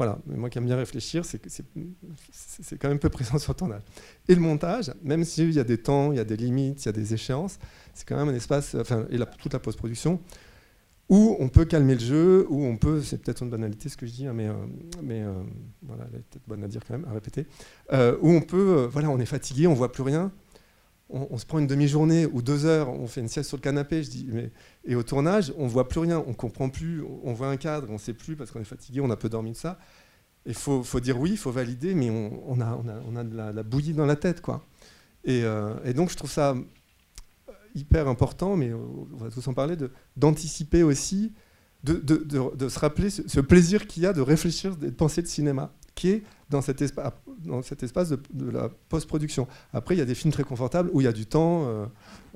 voilà. 0.01 0.17
moi 0.25 0.49
qui 0.49 0.57
aime 0.57 0.65
bien 0.65 0.77
réfléchir, 0.77 1.23
c'est 1.23 2.77
quand 2.79 2.87
même 2.87 2.97
peu 2.97 3.09
présent 3.09 3.37
sur 3.39 3.53
le 3.53 3.57
tournage. 3.57 3.83
Et 4.27 4.33
le 4.33 4.41
montage, 4.41 4.91
même 5.03 5.23
s'il 5.23 5.51
y 5.51 5.59
a 5.59 5.63
des 5.63 5.77
temps, 5.77 6.11
il 6.11 6.17
y 6.17 6.19
a 6.19 6.23
des 6.23 6.37
limites, 6.37 6.83
il 6.83 6.87
y 6.87 6.89
a 6.89 6.91
des 6.91 7.13
échéances, 7.13 7.59
c'est 7.93 8.07
quand 8.07 8.17
même 8.17 8.29
un 8.29 8.35
espace, 8.35 8.73
enfin, 8.73 9.05
et 9.11 9.19
toute 9.37 9.53
la 9.53 9.59
post-production, 9.59 10.19
où 11.07 11.35
on 11.39 11.49
peut 11.49 11.65
calmer 11.65 11.93
le 11.93 11.99
jeu, 11.99 12.47
où 12.49 12.63
on 12.63 12.77
peut, 12.77 13.03
c'est 13.03 13.21
peut-être 13.21 13.43
une 13.43 13.51
banalité 13.51 13.89
ce 13.89 13.97
que 13.97 14.07
je 14.07 14.11
dis, 14.11 14.25
hein, 14.25 14.33
mais, 14.33 14.49
mais 15.03 15.23
voilà, 15.83 16.05
elle 16.11 16.19
est 16.19 16.23
peut-être 16.23 16.47
bonne 16.47 16.63
à 16.63 16.67
dire 16.67 16.81
quand 16.87 16.97
même, 16.97 17.05
à 17.07 17.13
répéter, 17.13 17.45
où 17.91 18.31
on 18.31 18.41
peut, 18.41 18.89
voilà, 18.91 19.11
on 19.11 19.19
est 19.19 19.25
fatigué, 19.25 19.67
on 19.67 19.75
voit 19.75 19.91
plus 19.91 20.03
rien, 20.03 20.31
on, 21.11 21.37
se 21.37 21.45
prend 21.45 21.59
une 21.59 21.67
demi-journée 21.67 22.25
ou 22.25 22.41
deux 22.41 22.65
heures, 22.65 22.89
on 22.89 23.07
fait 23.07 23.21
une 23.21 23.27
sieste 23.27 23.49
sur 23.49 23.57
le 23.57 23.61
canapé, 23.61 24.03
je 24.03 24.09
dis, 24.09 24.27
mais, 24.31 24.51
et 24.85 24.95
au 24.95 25.03
tournage, 25.03 25.53
on 25.57 25.67
voit 25.67 25.87
plus 25.87 25.99
rien, 25.99 26.23
on 26.25 26.33
comprend 26.33 26.69
plus, 26.69 27.03
on 27.23 27.33
voit 27.33 27.49
un 27.49 27.57
cadre, 27.57 27.87
on 27.89 27.97
sait 27.97 28.13
plus 28.13 28.35
parce 28.35 28.51
qu'on 28.51 28.61
est 28.61 28.65
fatigué, 28.65 29.01
on 29.01 29.09
a 29.09 29.17
peu 29.17 29.29
dormi 29.29 29.51
de 29.51 29.57
ça. 29.57 29.77
Il 30.45 30.55
faut, 30.55 30.83
dire 30.99 31.19
oui, 31.19 31.31
il 31.31 31.37
faut 31.37 31.51
valider, 31.51 31.93
mais 31.93 32.09
on, 32.09 32.59
a, 32.61 32.81
on, 33.07 33.15
a, 33.15 33.23
de 33.23 33.35
la, 33.35 33.63
bouillie 33.63 33.93
dans 33.93 34.07
la 34.07 34.15
tête. 34.15 34.41
quoi. 34.41 34.65
Euh, 35.27 35.75
et, 35.85 35.93
donc 35.93 36.09
je 36.09 36.15
trouve 36.15 36.31
ça 36.31 36.55
hyper 37.75 38.07
important, 38.07 38.55
mais 38.55 38.73
on 38.73 39.07
va 39.17 39.29
tous 39.29 39.47
en 39.47 39.53
parler, 39.53 39.75
d'anticiper 40.17 40.81
aussi, 40.81 41.31
de, 41.83 41.95
de, 41.95 42.69
se 42.69 42.79
rappeler 42.79 43.09
ce, 43.09 43.39
plaisir 43.39 43.87
qu'il 43.87 44.03
y 44.03 44.05
a 44.05 44.13
de 44.13 44.21
réfléchir, 44.21 44.75
de 44.75 44.89
penser 44.89 45.21
le 45.21 45.27
cinéma, 45.27 45.73
qui 45.95 46.09
est 46.09 46.23
dans 46.51 46.61
cet, 46.61 46.83
dans 47.39 47.63
cet 47.63 47.81
espace 47.81 48.09
de, 48.09 48.51
la 48.51 48.69
post-production. 48.89 49.47
Après, 49.73 49.95
il 49.95 49.97
y 49.97 50.01
a 50.01 50.05
des 50.05 50.13
films 50.13 50.33
très 50.33 50.43
confortables 50.43 50.91
où 50.93 51.01
il 51.01 51.05
y 51.05 51.07
a 51.07 51.13
du 51.13 51.25
temps. 51.25 51.65
Euh, 51.65 51.85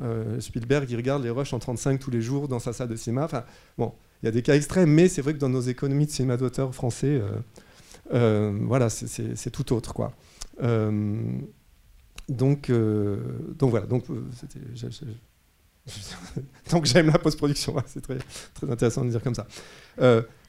euh, 0.02 0.40
Spielberg, 0.40 0.90
il 0.90 0.96
regarde 0.96 1.24
les 1.24 1.30
rushs 1.30 1.54
en 1.54 1.60
35 1.60 2.00
tous 2.00 2.10
les 2.10 2.22
jours 2.22 2.48
dans 2.48 2.60
sa 2.60 2.74
salle 2.74 2.88
de 2.88 2.96
cinéma. 2.96 3.26
Enfin, 3.26 3.44
bon, 3.78 3.94
il 4.24 4.26
y 4.26 4.30
a 4.30 4.32
des 4.32 4.42
cas 4.42 4.56
extrêmes, 4.56 4.90
mais 4.90 5.08
c'est 5.08 5.22
vrai 5.22 5.34
que 5.34 5.38
dans 5.38 5.50
nos 5.50 5.62
économies 5.62 6.08
de 6.08 6.12
cinéma 6.12 6.38
d'auteur 6.38 6.74
français, 6.74 7.22
euh, 8.14 8.58
voilà, 8.64 8.90
c'est 8.90 9.52
tout 9.52 9.74
autre, 9.74 9.94
quoi. 9.94 10.14
donc, 12.30 12.72
donc 12.72 13.70
voilà, 13.70 13.86
donc 16.72 16.86
j'aime 16.86 17.08
la 17.08 17.20
post-production, 17.20 17.76
c'est 17.86 18.02
très, 18.02 18.18
très 18.54 18.72
intéressant 18.72 19.06
de 19.06 19.10
dire 19.10 19.22
comme 19.22 19.36
ça. 19.36 19.46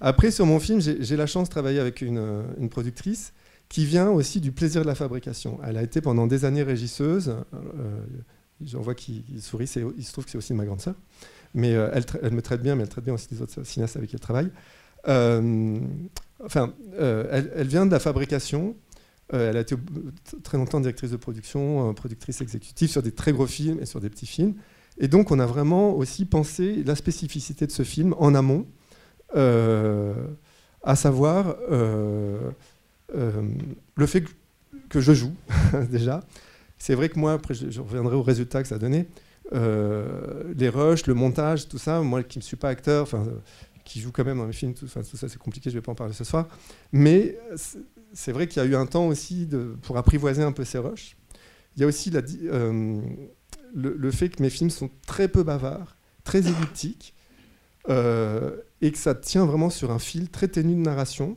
après, 0.01 0.31
sur 0.31 0.47
mon 0.47 0.61
film, 0.61 0.81
j'ai 0.81 1.17
la 1.17 1.27
chance 1.27 1.49
de 1.49 1.53
travailler 1.53 1.81
avec 1.81 2.01
une 2.01 2.69
productrice 2.71 3.33
qui 3.69 3.85
vient 3.85 4.11
aussi 4.11 4.41
du 4.41 4.53
plaisir 4.53 4.83
de 4.83 4.87
la 4.87 4.95
fabrication. 4.95 5.59
Elle 5.65 5.77
a 5.77 5.83
été 5.83 6.01
pendant 6.01 6.27
des 6.27 6.45
années 6.45 6.63
régisseuse. 6.63 7.31
Euh, 7.55 8.01
J'en 8.65 8.81
vois 8.81 8.95
qui, 8.95 9.23
sourit, 9.41 9.71
il 9.99 10.05
se 10.05 10.13
trouve 10.13 10.25
que 10.25 10.31
c'est 10.31 10.39
aussi 10.39 10.55
ma 10.55 10.65
grande 10.65 10.81
sœur. 10.81 10.95
Mais 11.53 11.75
euh, 11.75 11.91
elle, 12.23 12.33
me 12.33 12.41
traite 12.41 12.63
bien, 12.63 12.75
mais 12.75 12.85
elle 12.85 12.89
traite 12.89 13.05
bien 13.05 13.15
aussi 13.15 13.29
les 13.31 13.43
autres 13.43 13.65
cinéastes 13.65 13.97
avec 13.97 14.09
qui 14.11 14.17
elle 14.17 14.21
travaille. 14.21 14.51
Euh, 15.09 15.79
enfin, 16.45 16.73
elle, 16.99 17.67
vient 17.67 17.87
de 17.87 17.91
la 17.91 17.99
fabrication. 17.99 18.77
elle 19.31 19.57
a 19.57 19.61
été 19.61 19.77
très 20.43 20.57
longtemps 20.59 20.81
directrice 20.81 21.11
de 21.11 21.17
production, 21.17 21.93
productrice 21.95 22.41
exécutive 22.41 22.89
sur 22.89 23.03
des 23.03 23.13
très 23.13 23.33
gros 23.33 23.47
films 23.47 23.79
et 23.81 23.87
sur 23.87 24.01
des 24.01 24.09
petits 24.09 24.27
films. 24.27 24.55
Et 24.99 25.09
donc, 25.09 25.31
on 25.31 25.39
a 25.39 25.47
vraiment 25.47 25.95
aussi 25.95 26.25
pensé 26.25 26.83
la 26.85 26.95
spécificité 26.95 27.67
de 27.67 27.73
ce 27.73 27.83
film 27.83 28.15
en 28.19 28.35
amont, 28.35 28.67
à 29.35 30.97
savoir 30.97 31.57
le 33.15 34.07
fait 34.07 34.25
que, 34.89 35.01
je 35.01 35.13
joue, 35.13 35.35
déjà, 35.91 36.25
c'est 36.79 36.95
vrai 36.95 37.09
que 37.09 37.19
moi, 37.19 37.33
après, 37.33 37.55
je, 37.55 37.81
reviendrai 37.81 38.17
au 38.17 38.23
résultat 38.23 38.63
que 38.63 38.69
ça 38.69 38.77
a 38.77 38.79
donné. 38.79 39.09
les 39.53 40.69
rushs, 40.69 41.07
le 41.07 41.15
montage, 41.15 41.69
tout 41.69 41.79
ça, 41.79 42.01
moi 42.01 42.23
qui 42.23 42.39
ne 42.39 42.43
suis 42.43 42.57
pas 42.57 42.69
acteur, 42.69 43.09
qui 43.85 44.01
joue 44.01 44.13
quand 44.13 44.25
même 44.25 44.39
dans 44.39 44.47
mes 44.47 44.53
films, 44.53 44.75
tout, 44.75 44.89
ça 44.89 45.03
c'est 45.03 45.39
compliqué, 45.39 45.71
je 45.71 45.77
ne 45.77 45.81
vais 45.81 45.85
pas 45.85 45.93
en 45.93 45.97
parler 45.97 46.13
ce 46.13 46.25
soir. 46.25 46.49
Mais 46.93 47.39
c'est 48.13 48.33
vrai 48.33 48.49
qu'il 48.49 48.63
y 48.63 48.67
a 48.67 48.69
eu 48.69 48.75
un 48.75 48.87
temps 48.87 49.07
aussi 49.07 49.49
pour 49.83 49.97
apprivoiser 49.97 50.43
un 50.43 50.53
peu 50.53 50.65
ces 50.65 50.79
rushs. 50.79 51.17
Il 51.77 51.83
y 51.83 51.85
a 51.85 51.87
aussi 51.87 52.11
la, 52.11 52.23
le, 53.75 54.11
fait 54.11 54.29
que 54.31 54.43
mes 54.43 54.51
films 54.51 54.71
sont 54.71 54.91
très 55.07 55.29
peu 55.29 55.43
bavards, 55.43 55.97
très 56.25 56.41
elliptiques, 56.41 57.15
euh, 57.89 58.57
et 58.81 58.91
que 58.91 58.99
ça 58.99 59.15
tient 59.15 59.45
vraiment 59.45 59.71
sur 59.71 59.91
un 59.91 59.99
fil 59.99 60.29
très 60.29 60.49
ténu 60.49 60.75
de 60.75 60.81
narration. 60.81 61.37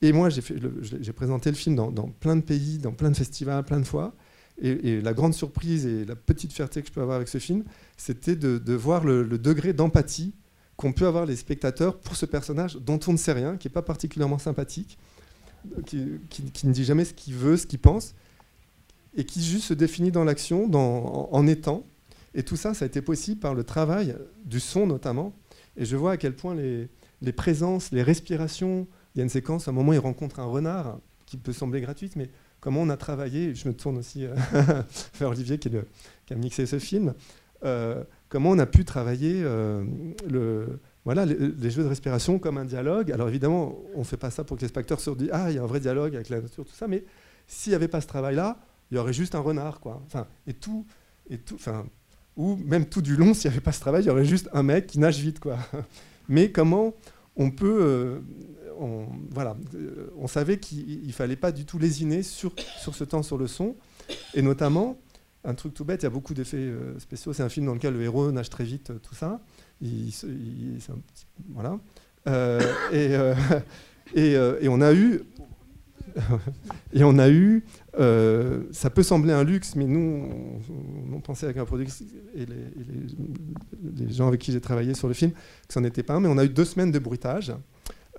Et 0.00 0.12
moi, 0.12 0.28
j'ai 0.30 1.12
présenté 1.12 1.50
le 1.50 1.56
film 1.56 1.74
dans, 1.74 2.08
plein 2.08 2.36
de 2.36 2.42
pays, 2.42 2.78
dans 2.78 2.92
plein 2.92 3.10
de 3.10 3.16
festivals, 3.16 3.64
plein 3.64 3.80
de 3.80 3.86
fois. 3.86 4.14
Et, 4.60 5.00
la 5.00 5.12
grande 5.12 5.34
surprise 5.34 5.86
et 5.86 6.04
la 6.04 6.16
petite 6.16 6.52
fierté 6.52 6.82
que 6.82 6.88
je 6.88 6.92
peux 6.92 7.00
avoir 7.00 7.16
avec 7.16 7.28
ce 7.28 7.38
film, 7.38 7.64
c'était 7.96 8.36
de, 8.36 8.74
voir 8.74 9.04
le, 9.04 9.24
degré 9.38 9.72
d'empathie 9.72 10.34
qu'ont 10.76 10.92
pu 10.92 11.04
avoir 11.04 11.26
les 11.26 11.34
spectateurs 11.34 11.98
pour 11.98 12.14
ce 12.14 12.26
personnage 12.26 12.76
dont 12.76 13.00
on 13.08 13.12
ne 13.12 13.16
sait 13.16 13.32
rien, 13.32 13.56
qui 13.56 13.66
n'est 13.66 13.72
pas 13.72 13.82
particulièrement 13.82 14.38
sympathique, 14.38 14.98
qui, 15.86 15.98
ne 16.64 16.72
dit 16.72 16.84
jamais 16.84 17.04
ce 17.04 17.12
qu'il 17.12 17.34
veut, 17.34 17.56
ce 17.56 17.66
qu'il 17.66 17.80
pense, 17.80 18.14
et 19.16 19.24
qui 19.24 19.42
juste 19.42 19.64
se 19.64 19.74
définit 19.74 20.12
dans 20.12 20.22
l'action, 20.22 20.70
en, 20.72 21.46
étant. 21.48 21.84
Et 22.34 22.44
tout 22.44 22.56
ça, 22.56 22.72
ça 22.72 22.84
a 22.84 22.88
été 22.88 23.02
possible 23.02 23.40
par 23.40 23.54
le 23.54 23.64
travail 23.64 24.14
du 24.44 24.60
son 24.60 24.86
notamment. 24.86 25.34
Et 25.76 25.84
je 25.84 25.96
vois 25.96 26.12
à 26.12 26.16
quel 26.16 26.36
point 26.36 26.54
les 26.54 27.32
présences, 27.32 27.90
les 27.90 28.04
respirations, 28.04 28.86
il 29.18 29.22
y 29.22 29.22
a 29.22 29.24
une 29.24 29.30
séquence, 29.30 29.66
à 29.66 29.72
un 29.72 29.74
moment, 29.74 29.92
il 29.92 29.98
rencontre 29.98 30.38
un 30.38 30.44
renard, 30.44 31.00
qui 31.26 31.38
peut 31.38 31.52
sembler 31.52 31.80
gratuite, 31.80 32.14
mais 32.14 32.30
comment 32.60 32.82
on 32.82 32.88
a 32.88 32.96
travaillé, 32.96 33.52
je 33.52 33.66
me 33.66 33.74
tourne 33.74 33.98
aussi 33.98 34.24
euh, 34.24 34.32
vers 35.18 35.30
Olivier 35.30 35.58
qui, 35.58 35.68
a 35.76 36.34
mixé 36.36 36.66
ce 36.66 36.78
film, 36.78 37.14
euh, 37.64 38.04
comment 38.28 38.50
on 38.50 38.58
a 38.60 38.66
pu 38.66 38.84
travailler 38.84 39.42
euh, 39.42 39.84
le, 40.30 40.78
voilà, 41.04 41.26
les, 41.26 41.68
jeux 41.68 41.82
de 41.82 41.88
respiration 41.88 42.38
comme 42.38 42.58
un 42.58 42.64
dialogue. 42.64 43.10
Alors 43.10 43.28
évidemment, 43.28 43.76
on 43.96 43.98
ne 43.98 44.04
fait 44.04 44.16
pas 44.16 44.30
ça 44.30 44.44
pour 44.44 44.56
que 44.56 44.62
les 44.62 44.68
spectateurs 44.68 45.00
se 45.00 45.10
disent 45.10 45.30
Ah, 45.32 45.50
il 45.50 45.56
y 45.56 45.58
a 45.58 45.64
un 45.64 45.66
vrai 45.66 45.80
dialogue 45.80 46.14
avec 46.14 46.28
la 46.28 46.40
nature, 46.40 46.64
tout 46.64 46.74
ça, 46.74 46.86
mais 46.86 47.02
s'il 47.48 47.72
n'y 47.72 47.74
avait 47.74 47.88
pas 47.88 48.00
ce 48.00 48.06
travail-là, 48.06 48.56
il 48.92 48.98
y 48.98 48.98
aurait 48.98 49.12
juste 49.12 49.34
un 49.34 49.40
renard, 49.40 49.80
quoi. 49.80 50.00
Enfin, 50.06 50.28
et 50.46 50.54
tout, 50.54 50.86
et 51.28 51.38
tout, 51.38 51.56
enfin, 51.56 51.86
ou 52.36 52.54
même 52.54 52.86
tout 52.86 53.02
du 53.02 53.16
long, 53.16 53.34
s'il 53.34 53.50
n'y 53.50 53.56
avait 53.56 53.64
pas 53.64 53.72
ce 53.72 53.80
travail, 53.80 54.04
il 54.04 54.06
y 54.06 54.10
aurait 54.10 54.24
juste 54.24 54.48
un 54.52 54.62
mec 54.62 54.86
qui 54.86 55.00
nage 55.00 55.18
vite, 55.18 55.40
quoi. 55.40 55.58
Mais 56.28 56.52
comment 56.52 56.94
on 57.34 57.50
peut, 57.50 58.20
on, 58.78 59.06
voilà, 59.30 59.56
euh, 59.74 60.10
on 60.16 60.26
savait 60.26 60.58
qu'il 60.58 61.06
ne 61.06 61.12
fallait 61.12 61.36
pas 61.36 61.52
du 61.52 61.64
tout 61.64 61.78
lésiner 61.78 62.22
sur, 62.22 62.52
sur 62.80 62.94
ce 62.94 63.04
temps 63.04 63.22
sur 63.22 63.38
le 63.38 63.46
son, 63.46 63.76
et 64.34 64.42
notamment 64.42 64.98
un 65.44 65.54
truc 65.54 65.74
tout 65.74 65.84
bête, 65.84 66.02
il 66.02 66.04
y 66.04 66.06
a 66.06 66.10
beaucoup 66.10 66.34
d'effets 66.34 66.56
euh, 66.56 66.98
spéciaux. 66.98 67.32
C'est 67.32 67.42
un 67.42 67.48
film 67.48 67.66
dans 67.66 67.74
lequel 67.74 67.94
le 67.94 68.02
héros 68.02 68.30
nage 68.32 68.50
très 68.50 68.64
vite, 68.64 68.92
tout 69.02 69.14
ça. 69.14 69.40
Il, 69.80 70.12
voilà. 71.50 71.78
et, 72.92 73.14
et, 74.14 74.68
on 74.68 74.80
a 74.80 74.92
eu 74.92 75.22
et 76.92 77.04
on 77.04 77.18
a 77.18 77.28
eu, 77.28 77.64
euh, 77.98 78.64
ça 78.72 78.90
peut 78.90 79.02
sembler 79.02 79.32
un 79.32 79.44
luxe, 79.44 79.74
mais 79.76 79.86
nous, 79.86 80.28
on, 81.12 81.20
pensait 81.20 81.46
avec 81.46 81.58
un 81.58 81.64
produit 81.64 81.88
et, 82.34 82.46
les, 82.46 84.12
gens 84.12 84.28
avec 84.28 84.40
qui 84.40 84.52
j'ai 84.52 84.60
travaillé 84.60 84.94
sur 84.94 85.08
le 85.08 85.14
film 85.14 85.32
que 85.32 85.74
ça 85.74 85.80
n'en 85.80 85.86
était 85.86 86.02
pas 86.02 86.14
un, 86.14 86.20
mais 86.20 86.28
on 86.28 86.38
a 86.38 86.44
eu 86.44 86.48
deux 86.48 86.64
semaines 86.64 86.90
de 86.90 86.98
bruitage, 86.98 87.50
euh, 87.50 87.54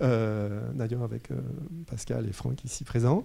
d'ailleurs 0.00 1.02
avec 1.02 1.30
euh, 1.30 1.36
Pascal 1.86 2.26
et 2.28 2.32
Franck 2.32 2.64
ici 2.64 2.84
présents. 2.84 3.24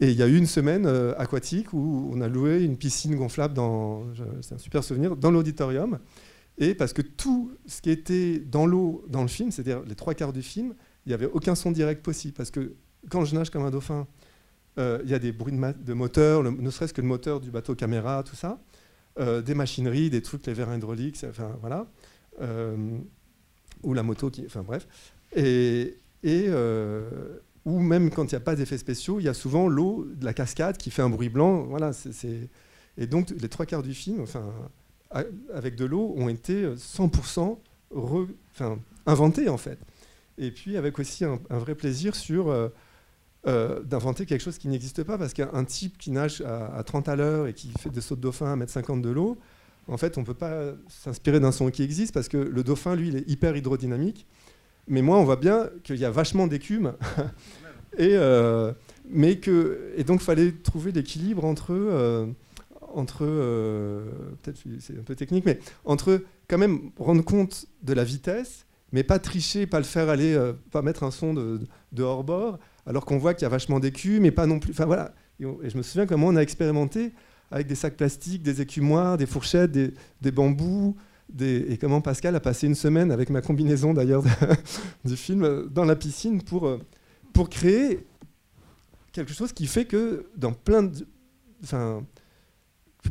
Et 0.00 0.10
il 0.10 0.16
y 0.16 0.22
a 0.22 0.26
eu 0.26 0.36
une 0.36 0.46
semaine 0.46 0.86
aquatique 1.16 1.72
où 1.72 2.10
on 2.12 2.20
a 2.20 2.28
loué 2.28 2.62
une 2.62 2.76
piscine 2.76 3.16
gonflable 3.16 3.54
dans, 3.54 4.04
c'est 4.42 4.54
un 4.54 4.58
super 4.58 4.84
souvenir, 4.84 5.16
dans 5.16 5.30
l'auditorium. 5.30 5.98
Et 6.58 6.74
parce 6.74 6.92
que 6.92 7.02
tout 7.02 7.52
ce 7.66 7.80
qui 7.80 7.90
était 7.90 8.38
dans 8.38 8.66
l'eau 8.66 9.04
dans 9.08 9.22
le 9.22 9.28
film, 9.28 9.50
c'est-à-dire 9.50 9.82
les 9.86 9.94
trois 9.94 10.14
quarts 10.14 10.34
du 10.34 10.42
film, 10.42 10.74
il 11.06 11.10
n'y 11.10 11.14
avait 11.14 11.26
aucun 11.26 11.54
son 11.54 11.70
direct 11.70 12.02
possible. 12.02 12.34
Parce 12.34 12.50
que 12.50 12.74
quand 13.08 13.24
je 13.24 13.34
nage 13.34 13.50
comme 13.50 13.64
un 13.64 13.70
dauphin, 13.70 14.06
euh, 14.78 15.00
il 15.04 15.10
y 15.10 15.14
a 15.14 15.18
des 15.18 15.32
bruits 15.32 15.52
de, 15.52 15.92
moteur, 15.94 16.42
ne 16.42 16.70
serait-ce 16.70 16.92
que 16.92 17.00
le 17.00 17.06
moteur 17.06 17.40
du 17.40 17.50
bateau 17.50 17.74
caméra, 17.74 18.22
tout 18.22 18.36
ça, 18.36 18.60
euh, 19.18 19.40
des 19.40 19.54
machineries, 19.54 20.10
des 20.10 20.20
trucs, 20.20 20.44
les 20.46 20.52
verres 20.52 20.74
hydrauliques, 20.74 21.18
enfin 21.28 21.56
voilà, 21.60 21.86
euh, 22.42 22.98
ou 23.82 23.94
la 23.94 24.02
moto, 24.02 24.30
qui, 24.30 24.44
enfin 24.44 24.62
bref, 24.62 24.86
et, 25.34 25.96
et 26.22 26.48
ou 27.66 27.80
même 27.80 28.10
quand 28.10 28.24
il 28.24 28.34
n'y 28.34 28.36
a 28.36 28.40
pas 28.40 28.54
d'effets 28.54 28.78
spéciaux, 28.78 29.18
il 29.18 29.24
y 29.24 29.28
a 29.28 29.34
souvent 29.34 29.68
l'eau 29.68 30.06
de 30.14 30.24
la 30.24 30.32
cascade 30.32 30.76
qui 30.76 30.90
fait 30.90 31.02
un 31.02 31.10
bruit 31.10 31.28
blanc, 31.28 31.64
voilà, 31.64 31.92
c'est, 31.92 32.48
et 32.96 33.06
donc 33.06 33.30
les 33.30 33.48
trois 33.48 33.66
quarts 33.66 33.82
du 33.82 33.92
film, 33.92 34.20
enfin, 34.22 34.44
avec 35.52 35.74
de 35.74 35.84
l'eau, 35.84 36.14
ont 36.16 36.28
été 36.28 36.66
100% 36.74 37.58
enfin, 37.94 38.78
inventés 39.04 39.48
en 39.48 39.56
fait. 39.56 39.78
Et 40.38 40.50
puis 40.50 40.76
avec 40.76 40.98
aussi 40.98 41.24
un, 41.24 41.38
vrai 41.50 41.74
plaisir 41.74 42.14
sur 42.14 42.50
euh, 43.46 43.82
d'inventer 43.82 44.26
quelque 44.26 44.42
chose 44.42 44.58
qui 44.58 44.68
n'existe 44.68 45.02
pas, 45.02 45.18
parce 45.18 45.32
qu'un 45.32 45.64
type 45.64 45.98
qui 45.98 46.12
nage 46.12 46.42
à, 46.42 46.82
30 46.84 47.08
à 47.08 47.16
l'heure 47.16 47.46
et 47.48 47.54
qui 47.54 47.72
fait 47.78 47.90
des 47.90 48.00
sauts 48.00 48.16
de 48.16 48.20
dauphin 48.20 48.52
à 48.52 48.56
1m50 48.64 49.00
de 49.00 49.10
l'eau, 49.10 49.38
en 49.88 49.96
fait, 49.96 50.18
on 50.18 50.22
ne 50.22 50.26
peut 50.26 50.34
pas 50.34 50.72
s'inspirer 50.88 51.38
d'un 51.38 51.52
son 51.52 51.70
qui 51.70 51.82
existe, 51.82 52.12
parce 52.12 52.28
que 52.28 52.36
le 52.36 52.64
dauphin, 52.64 52.96
lui, 52.96 53.08
il 53.08 53.16
est 53.16 53.28
hyper 53.28 53.56
hydrodynamique. 53.56 54.26
Mais 54.88 55.02
moi, 55.02 55.18
on 55.18 55.24
voit 55.24 55.36
bien 55.36 55.68
qu'il 55.82 55.96
y 55.96 56.04
a 56.04 56.10
vachement 56.10 56.46
d'écume. 56.46 56.94
et, 57.98 58.10
euh, 58.14 58.72
mais 59.08 59.38
que, 59.38 59.92
et 59.96 60.04
donc, 60.04 60.20
il 60.20 60.24
fallait 60.24 60.52
trouver 60.52 60.92
l'équilibre 60.92 61.44
entre... 61.44 61.72
Euh, 61.72 62.26
entre 62.94 63.26
peut-être 64.42 64.58
c'est 64.80 64.98
un 64.98 65.02
peu 65.02 65.14
technique, 65.14 65.44
mais 65.44 65.58
entre 65.84 66.22
quand 66.48 66.56
même 66.56 66.92
rendre 66.98 67.22
compte 67.22 67.66
de 67.82 67.92
la 67.92 68.04
vitesse, 68.04 68.64
mais 68.90 69.02
pas 69.02 69.18
tricher, 69.18 69.66
pas 69.66 69.76
le 69.76 69.84
faire 69.84 70.08
aller, 70.08 70.34
pas 70.70 70.80
mettre 70.80 71.02
un 71.02 71.10
son 71.10 71.34
de, 71.34 71.60
de 71.92 72.02
hors-bord, 72.02 72.58
alors 72.86 73.04
qu'on 73.04 73.18
voit 73.18 73.34
qu'il 73.34 73.42
y 73.42 73.46
a 73.46 73.50
vachement 73.50 73.80
d'écus, 73.80 74.18
mais 74.20 74.30
pas 74.30 74.46
non 74.46 74.58
plus. 74.58 74.70
Enfin 74.70 74.86
voilà. 74.86 75.12
Et, 75.40 75.44
je 75.68 75.76
me 75.76 75.82
souviens 75.82 76.06
comment 76.06 76.28
on 76.28 76.36
a 76.36 76.40
expérimenté 76.40 77.12
avec 77.50 77.66
des 77.66 77.74
sacs 77.74 77.96
plastiques, 77.96 78.42
des 78.42 78.60
écumoires, 78.60 79.16
des 79.16 79.26
fourchettes, 79.26 79.72
des, 79.72 80.30
bambous. 80.30 80.96
Et 81.40 81.76
comment 81.78 82.00
Pascal 82.00 82.34
a 82.36 82.40
passé 82.40 82.66
une 82.66 82.74
semaine 82.74 83.10
avec 83.10 83.30
ma 83.30 83.40
combinaison 83.40 83.92
d'ailleurs 83.92 84.24
du 85.04 85.16
film 85.16 85.68
dans 85.70 85.84
la 85.84 85.96
piscine 85.96 86.42
pour, 86.42 86.66
euh, 86.66 86.78
pour 87.32 87.48
créer 87.48 88.06
quelque 89.12 89.32
chose 89.32 89.52
qui 89.52 89.66
fait 89.66 89.86
que 89.86 90.26
dans 90.36 90.52
plein 90.52 90.84
de, 90.84 91.06
enfin, 91.64 92.04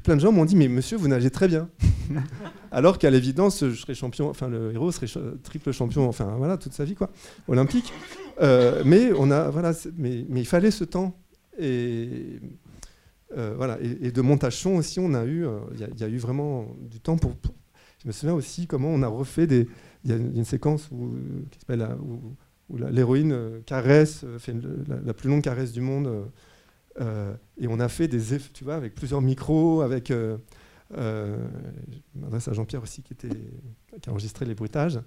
plein 0.04 0.15
de 0.15 0.21
gens 0.21 0.32
m'ont 0.32 0.45
dit 0.45 0.56
mais 0.56 0.67
monsieur 0.67 0.97
vous 0.97 1.08
nagez 1.08 1.30
très 1.30 1.47
bien 1.47 1.69
alors 2.71 2.97
qu'à 2.97 3.10
l'évidence 3.10 3.65
je 3.65 3.75
serais 3.75 3.95
champion 3.95 4.30
enfin 4.30 4.47
le 4.47 4.73
héros 4.73 4.91
serait 4.91 5.08
triple 5.43 5.71
champion 5.71 6.08
enfin 6.08 6.36
voilà 6.38 6.58
toute 6.58 6.73
sa 6.73 6.86
vie 6.86 6.95
quoi 6.95 7.12
olympique 7.47 7.91
euh, 8.41 8.84
mais 8.86 9.12
on 9.13 9.32
a, 9.32 9.49
voilà, 9.49 9.71
mais, 9.97 10.25
mais, 10.30 10.41
il 10.41 10.45
fallait 10.45 10.71
ce 10.71 10.84
temps. 10.84 11.17
Et, 11.58 12.39
euh, 13.38 13.54
voilà, 13.56 13.78
et, 13.82 14.12
de 14.12 14.21
montage 14.21 14.58
son 14.58 14.71
aussi, 14.71 14.99
on 14.99 15.13
a 15.13 15.23
eu, 15.23 15.45
euh, 15.45 15.60
il 15.73 15.99
y, 15.99 16.04
a 16.04 16.08
eu 16.08 16.17
vraiment 16.17 16.67
du 16.82 16.99
temps 16.99 17.17
pour, 17.17 17.34
Je 18.06 18.10
me 18.10 18.13
souviens 18.13 18.36
aussi 18.36 18.68
comment 18.68 18.89
on 18.89 19.02
a 19.02 19.08
refait 19.08 19.48
des. 19.48 19.68
Il 20.04 20.12
y 20.12 20.13
a 20.13 20.18
une, 20.18 20.46
séquence 20.46 20.88
où, 20.91 21.15
qui 21.50 21.60
s'appelle 21.60 21.88
où, 22.70 22.78
l'héroïne 22.78 23.63
caresse, 23.65 24.24
fait 24.38 24.56
la, 25.04 25.15
plus 25.15 25.28
longue 25.30 25.41
caresse 25.41 25.72
du 25.72 25.82
monde. 25.82 26.30
et 27.00 27.68
on 27.68 27.80
a 27.80 27.89
fait 27.89 28.08
des 28.08 28.36
effets, 28.36 28.52
tu 28.54 28.63
vois, 28.63 28.76
avec 28.76 28.94
plusieurs 28.94 29.22
micros, 29.22 29.82
avec. 29.82 30.10
je 30.10 30.38
m'adresse 32.15 32.48
à 32.48 32.54
Jean-Pierre 32.54 32.84
aussi 32.84 33.02
qui, 33.02 33.13
était, 33.13 33.30
qui 34.00 34.10
a 34.10 34.12
enregistré 34.12 34.46
les 34.46 34.54
bruitages. 34.54 35.00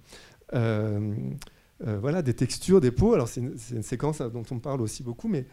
Euh, 1.87 1.99
voilà, 1.99 2.23
des 2.23 2.35
textures, 2.35 2.81
des 2.81 2.91
peaux. 2.91 3.15
Alors 3.15 3.29
c'est 3.29 3.41
une, 3.41 3.83
séquence 3.83 4.21
dont 4.21 4.45
on 4.51 4.59
parle 4.59 4.81
aussi 4.81 5.03
beaucoup, 5.03 5.29
mais 5.29 5.47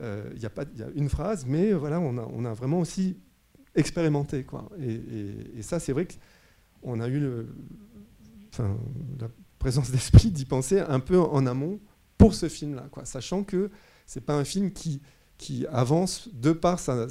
euh, 0.00 0.30
il 0.34 0.38
y, 0.38 0.42
y 0.42 0.82
a 0.82 0.88
une 0.94 1.08
phrase, 1.08 1.46
mais 1.46 1.72
voilà, 1.72 1.98
on 2.00 2.18
a, 2.18 2.28
on 2.32 2.44
a 2.44 2.52
vraiment 2.52 2.80
aussi 2.80 3.16
expérimenté. 3.74 4.44
Quoi. 4.44 4.68
Et, 4.80 5.62
ça, 5.62 5.80
c'est 5.80 5.92
vrai 5.92 6.06
qu'on 6.82 7.00
a 7.00 7.08
eu 7.08 7.46
la 8.58 9.28
présence 9.58 9.90
d'esprit 9.90 10.30
d'y 10.30 10.44
penser 10.44 10.80
un 10.80 11.00
peu 11.00 11.18
en 11.18 11.46
amont 11.46 11.80
pour 12.18 12.34
ce 12.34 12.48
film-là, 12.48 12.88
quoi, 12.90 13.04
sachant 13.04 13.44
que 13.44 13.70
c'est 14.06 14.20
pas 14.20 14.34
un 14.34 14.44
film 14.44 14.72
qui, 14.72 15.00
qui 15.38 15.66
avance 15.68 16.28
de 16.34 16.52
par 16.52 16.78
sa, 16.78 17.06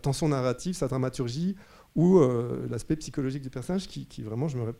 tension 0.00 0.28
narrative, 0.28 0.74
sa 0.74 0.88
dramaturgie 0.88 1.56
ou 1.94 2.18
euh, 2.18 2.66
l'aspect 2.70 2.96
psychologique 2.96 3.42
du 3.42 3.50
personnage 3.50 3.86
qui, 3.86 4.22
vraiment, 4.22 4.48
je 4.48 4.56
me, 4.56 4.74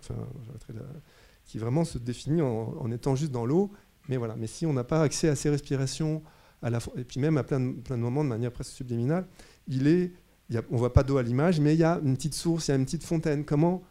qui 1.44 1.58
vraiment 1.58 1.84
se 1.84 1.98
définit 1.98 2.40
en, 2.40 2.90
étant 2.90 3.16
juste 3.16 3.32
dans 3.32 3.44
l'eau. 3.44 3.70
Mais 4.08 4.16
voilà, 4.16 4.34
mais 4.36 4.46
si 4.46 4.64
on 4.64 4.72
n'a 4.72 4.82
pas 4.82 5.02
accès 5.02 5.28
à 5.28 5.36
ces 5.36 5.50
respirations, 5.50 6.22
à 6.62 6.70
la, 6.70 6.78
et 6.96 7.04
puis 7.04 7.20
même 7.20 7.36
à 7.36 7.44
plein 7.44 7.60
de, 7.60 7.72
plein 7.72 7.96
de 7.96 8.02
moments 8.02 8.24
de 8.24 8.30
manière 8.30 8.50
presque 8.50 8.72
subliminale, 8.72 9.26
il 9.68 9.86
est, 9.86 10.12
y 10.54 10.58
a, 10.58 10.62
on 10.70 10.76
voit 10.76 10.92
pas 10.92 11.02
d'eau 11.02 11.16
à 11.18 11.22
l'image, 11.22 11.60
mais 11.60 11.74
il 11.74 11.80
y 11.80 11.84
a 11.84 12.00
une 12.04 12.16
petite 12.16 12.34
source, 12.34 12.68
il 12.68 12.70
y 12.70 12.74
a 12.74 12.76
une 12.76 12.84
petite 12.84 13.04
fontaine. 13.04 13.44
Comment 13.44 13.82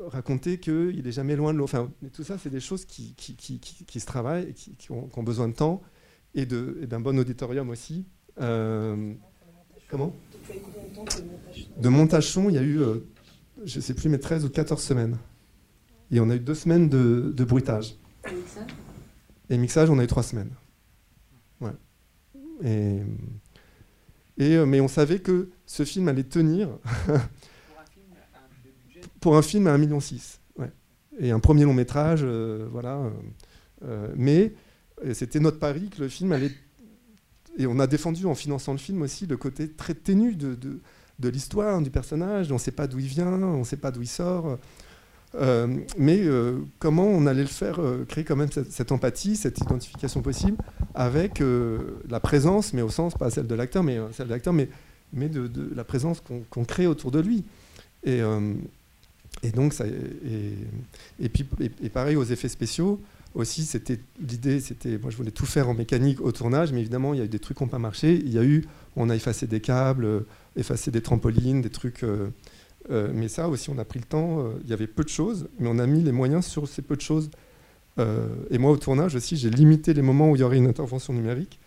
raconter 0.00 0.58
qu'il 0.58 1.02
n'est 1.04 1.12
jamais 1.12 1.36
loin 1.36 1.52
de 1.52 1.58
l'eau? 1.58 1.64
Enfin, 1.64 1.90
Tout 2.12 2.24
ça, 2.24 2.38
c'est 2.38 2.50
des 2.50 2.60
choses 2.60 2.84
qui, 2.84 3.14
qui, 3.16 3.34
qui, 3.36 3.58
qui, 3.58 4.00
se 4.00 4.06
travaillent, 4.06 4.48
et 4.48 4.52
qui, 4.52 4.90
ont, 4.90 5.22
besoin 5.22 5.48
de 5.48 5.54
temps. 5.54 5.82
et 6.34 6.46
d'un 6.46 7.00
bon 7.00 7.18
auditorium 7.18 7.70
aussi. 7.70 8.06
comment? 8.36 10.12
De 11.78 11.88
montage 11.88 12.30
son, 12.30 12.48
il 12.48 12.54
y 12.54 12.58
a 12.58 12.62
eu, 12.62 12.80
je 13.64 13.76
ne 13.76 13.82
sais 13.82 13.94
plus, 13.94 14.08
mais 14.08 14.18
13 14.18 14.44
ou 14.44 14.50
14 14.50 14.82
semaines. 14.82 15.18
Et 16.10 16.20
on 16.20 16.30
a 16.30 16.36
eu 16.36 16.40
deux 16.40 16.54
semaines 16.54 16.88
de, 16.88 17.32
de 17.34 17.44
bruitage. 17.44 17.96
Et 18.28 18.34
mixage? 18.34 18.70
Et 19.50 19.58
mixage, 19.58 19.90
on 19.90 19.98
a 19.98 20.04
eu 20.04 20.06
trois 20.06 20.22
semaines. 20.22 20.50
Ouais. 21.60 21.72
Et, 22.64 23.00
et, 24.38 24.64
mais 24.66 24.80
on 24.80 24.88
savait 24.88 25.18
que 25.18 25.50
ce 25.66 25.84
film 25.84 26.08
allait 26.08 26.24
tenir. 26.24 26.68
pour 29.26 29.36
un 29.36 29.42
film 29.42 29.66
à 29.66 29.76
1,6 29.76 29.80
million. 29.80 29.98
Ouais. 30.56 30.70
Et 31.18 31.32
un 31.32 31.40
premier 31.40 31.64
long 31.64 31.74
métrage, 31.74 32.20
euh, 32.22 32.68
voilà. 32.70 32.96
Euh, 32.96 33.10
euh, 33.84 34.08
mais 34.14 34.54
c'était 35.12 35.40
notre 35.40 35.58
pari 35.58 35.90
que 35.90 36.00
le 36.00 36.08
film 36.08 36.30
allait. 36.30 36.52
Et 37.58 37.66
on 37.66 37.80
a 37.80 37.88
défendu 37.88 38.24
en 38.26 38.36
finançant 38.36 38.70
le 38.70 38.78
film 38.78 39.02
aussi 39.02 39.26
le 39.26 39.36
côté 39.36 39.68
très 39.72 39.94
ténu 39.94 40.36
de, 40.36 40.56
de, 41.18 41.28
l'histoire, 41.28 41.82
du 41.82 41.90
personnage. 41.90 42.52
On 42.52 42.54
ne 42.54 42.60
sait 42.60 42.70
pas 42.70 42.86
d'où 42.86 43.00
il 43.00 43.06
vient, 43.06 43.26
on 43.26 43.58
ne 43.58 43.64
sait 43.64 43.78
pas 43.78 43.90
d'où 43.90 44.02
il 44.02 44.08
sort. 44.08 44.58
mais 45.98 46.22
comment 46.78 47.06
on 47.06 47.26
allait 47.26 47.42
le 47.42 47.48
faire, 47.48 47.80
créer 48.08 48.24
quand 48.24 48.36
même 48.36 48.52
cette, 48.52 48.92
empathie, 48.92 49.34
cette 49.34 49.58
identification 49.58 50.22
possible 50.22 50.58
avec 50.94 51.42
la 52.08 52.20
présence, 52.20 52.72
mais 52.74 52.82
au 52.82 52.90
sens, 52.90 53.14
pas 53.14 53.30
celle 53.30 53.46
de 53.46 53.54
l'acteur, 53.56 53.82
mais 53.82 53.98
celle 54.12 54.28
de 54.28 54.32
l'acteur, 54.32 54.52
mais, 54.52 54.68
mais 55.16 55.28
de, 55.28 55.50
la 55.74 55.84
présence 55.84 56.22
qu'on 56.50 56.64
crée 56.64 56.86
autour 56.86 57.10
de 57.10 57.20
lui. 57.20 57.44
Et, 58.04 58.20
et 59.42 59.50
donc, 59.50 59.72
ça, 59.72 59.84
et, 59.86 61.28
puis, 61.28 61.44
et, 61.82 61.88
pareil 61.88 62.16
aux 62.16 62.24
effets 62.24 62.48
spéciaux 62.48 63.00
aussi, 63.36 63.64
c'était 63.64 63.98
l'idée, 64.20 64.60
c'était, 64.60 64.98
moi 64.98 65.10
je 65.10 65.16
voulais 65.16 65.30
tout 65.30 65.44
faire 65.44 65.68
en 65.68 65.74
mécanique 65.74 66.20
au 66.22 66.32
tournage, 66.32 66.72
mais 66.72 66.80
évidemment 66.80 67.12
il 67.12 67.18
y 67.18 67.20
a 67.20 67.26
eu 67.26 67.28
des 67.28 67.38
trucs 67.38 67.58
qui 67.58 67.64
n'ont 67.64 67.68
pas 67.68 67.78
marché. 67.78 68.14
Il 68.14 68.32
y 68.32 68.38
a 68.38 68.44
eu, 68.44 68.64
on 68.96 69.10
a 69.10 69.14
effacé 69.14 69.46
des 69.46 69.60
câbles, 69.60 70.24
effacé 70.56 70.90
des 70.90 71.02
trampolines, 71.02 71.60
des 71.60 71.70
trucs. 71.70 72.02
Euh, 72.02 72.28
euh, 72.90 73.10
mais 73.12 73.28
ça 73.28 73.48
aussi, 73.48 73.68
on 73.70 73.78
a 73.78 73.84
pris 73.84 73.98
le 73.98 74.06
temps. 74.06 74.40
Euh, 74.40 74.52
il 74.64 74.70
y 74.70 74.72
avait 74.72 74.86
peu 74.86 75.04
de 75.04 75.08
choses, 75.08 75.48
mais 75.58 75.68
on 75.68 75.78
a 75.78 75.86
mis 75.86 76.02
les 76.02 76.12
moyens 76.12 76.46
sur 76.46 76.66
ces 76.66 76.82
peu 76.82 76.96
de 76.96 77.02
choses. 77.02 77.30
et 78.50 78.58
moi, 78.58 78.70
au 78.70 78.76
tournage 78.76 79.14
aussi, 79.14 79.36
j'ai 79.36 79.50
limité 79.50 79.94
les 79.94 80.02
moments 80.02 80.30
où 80.30 80.36
il 80.36 80.40
y 80.40 80.42
aurait 80.42 80.58
une 80.58 80.66
intervention 80.66 81.14
numérique, 81.14 81.58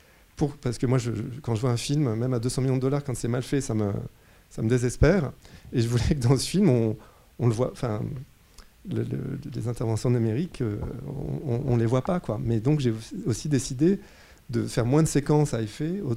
parce 0.48 0.78
que 0.78 0.86
moi, 0.86 0.98
je, 0.98 1.12
quand 1.42 1.56
je 1.56 1.62
vois 1.62 1.72
un 1.72 1.78
film, 1.78 2.14
même 2.16 2.34
à 2.34 2.40
200 2.40 2.62
millions 2.62 2.76
de 2.76 2.82
dollars, 2.82 3.04
quand 3.04 3.16
c'est 3.16 3.28
mal 3.28 3.44
fait, 3.44 3.62
ça 3.62 3.74
me, 3.74 3.94
désespère. 4.58 5.32
Et 5.74 5.82
je 5.82 5.88
voulais 5.88 6.16
que 6.16 6.28
dans 6.28 6.38
ce 6.38 6.48
film, 6.48 6.70
on, 6.70 6.98
on 7.40 7.48
le 7.48 7.54
voit, 7.54 7.72
enfin, 7.72 8.02
les 8.86 9.68
interventions 9.68 10.10
numériques, 10.10 10.62
euh, 10.62 10.78
on, 11.46 11.76
ne 11.76 11.80
les 11.80 11.86
voit 11.86 12.04
pas, 12.04 12.20
quoi. 12.20 12.40
Mais 12.44 12.60
donc 12.60 12.80
j'ai 12.80 12.94
aussi 13.26 13.50
décidé 13.50 14.00
de 14.50 14.66
faire 14.66 14.86
moins 14.86 15.04
de 15.04 15.08
séquences 15.08 15.54
à 15.54 15.62
effet 15.62 16.02
euh, 16.02 16.14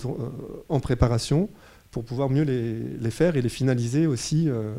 en 0.69 0.81
préparation 0.81 1.51
pour 1.91 2.05
pouvoir 2.05 2.31
mieux 2.31 2.45
les, 2.45 3.11
faire 3.11 3.37
et 3.37 3.43
les 3.43 3.49
finaliser 3.49 4.07
aussi. 4.07 4.49
Euh, 4.49 4.75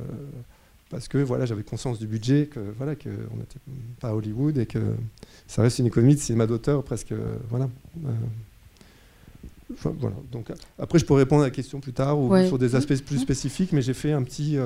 parce 0.90 1.08
que 1.08 1.18
voilà, 1.18 1.46
j'avais 1.46 1.64
conscience 1.64 1.98
du 1.98 2.08
budget, 2.08 2.48
que 2.48 2.60
voilà, 2.78 2.96
qu'on 2.96 3.38
n'était 3.38 3.60
pas 4.00 4.10
à 4.10 4.14
Hollywood 4.14 4.58
et 4.60 4.68
que 4.68 4.80
ça 5.48 5.64
reste 5.64 5.80
une 5.80 5.88
économie 5.88 6.16
de 6.16 6.20
cinéma 6.20 6.46
d'auteur 6.46 6.84
presque. 6.84 7.14
voilà. 7.50 7.68
Voilà. 10.00 10.16
Donc, 10.32 10.52
après, 10.80 11.00
je 11.00 11.06
pourrais 11.06 11.24
répondre 11.24 11.44
à 11.44 11.46
la 11.46 11.52
question 11.52 11.80
plus 11.80 11.94
tard 11.94 12.20
ou 12.20 12.36
sur 12.46 12.58
des 12.58 12.76
aspects 12.76 12.96
plus 13.06 13.20
spécifiques, 13.20 13.72
mais 13.72 13.82
j'ai 13.82 13.94
fait 13.94 14.12
un 14.12 14.24
petit, 14.24 14.58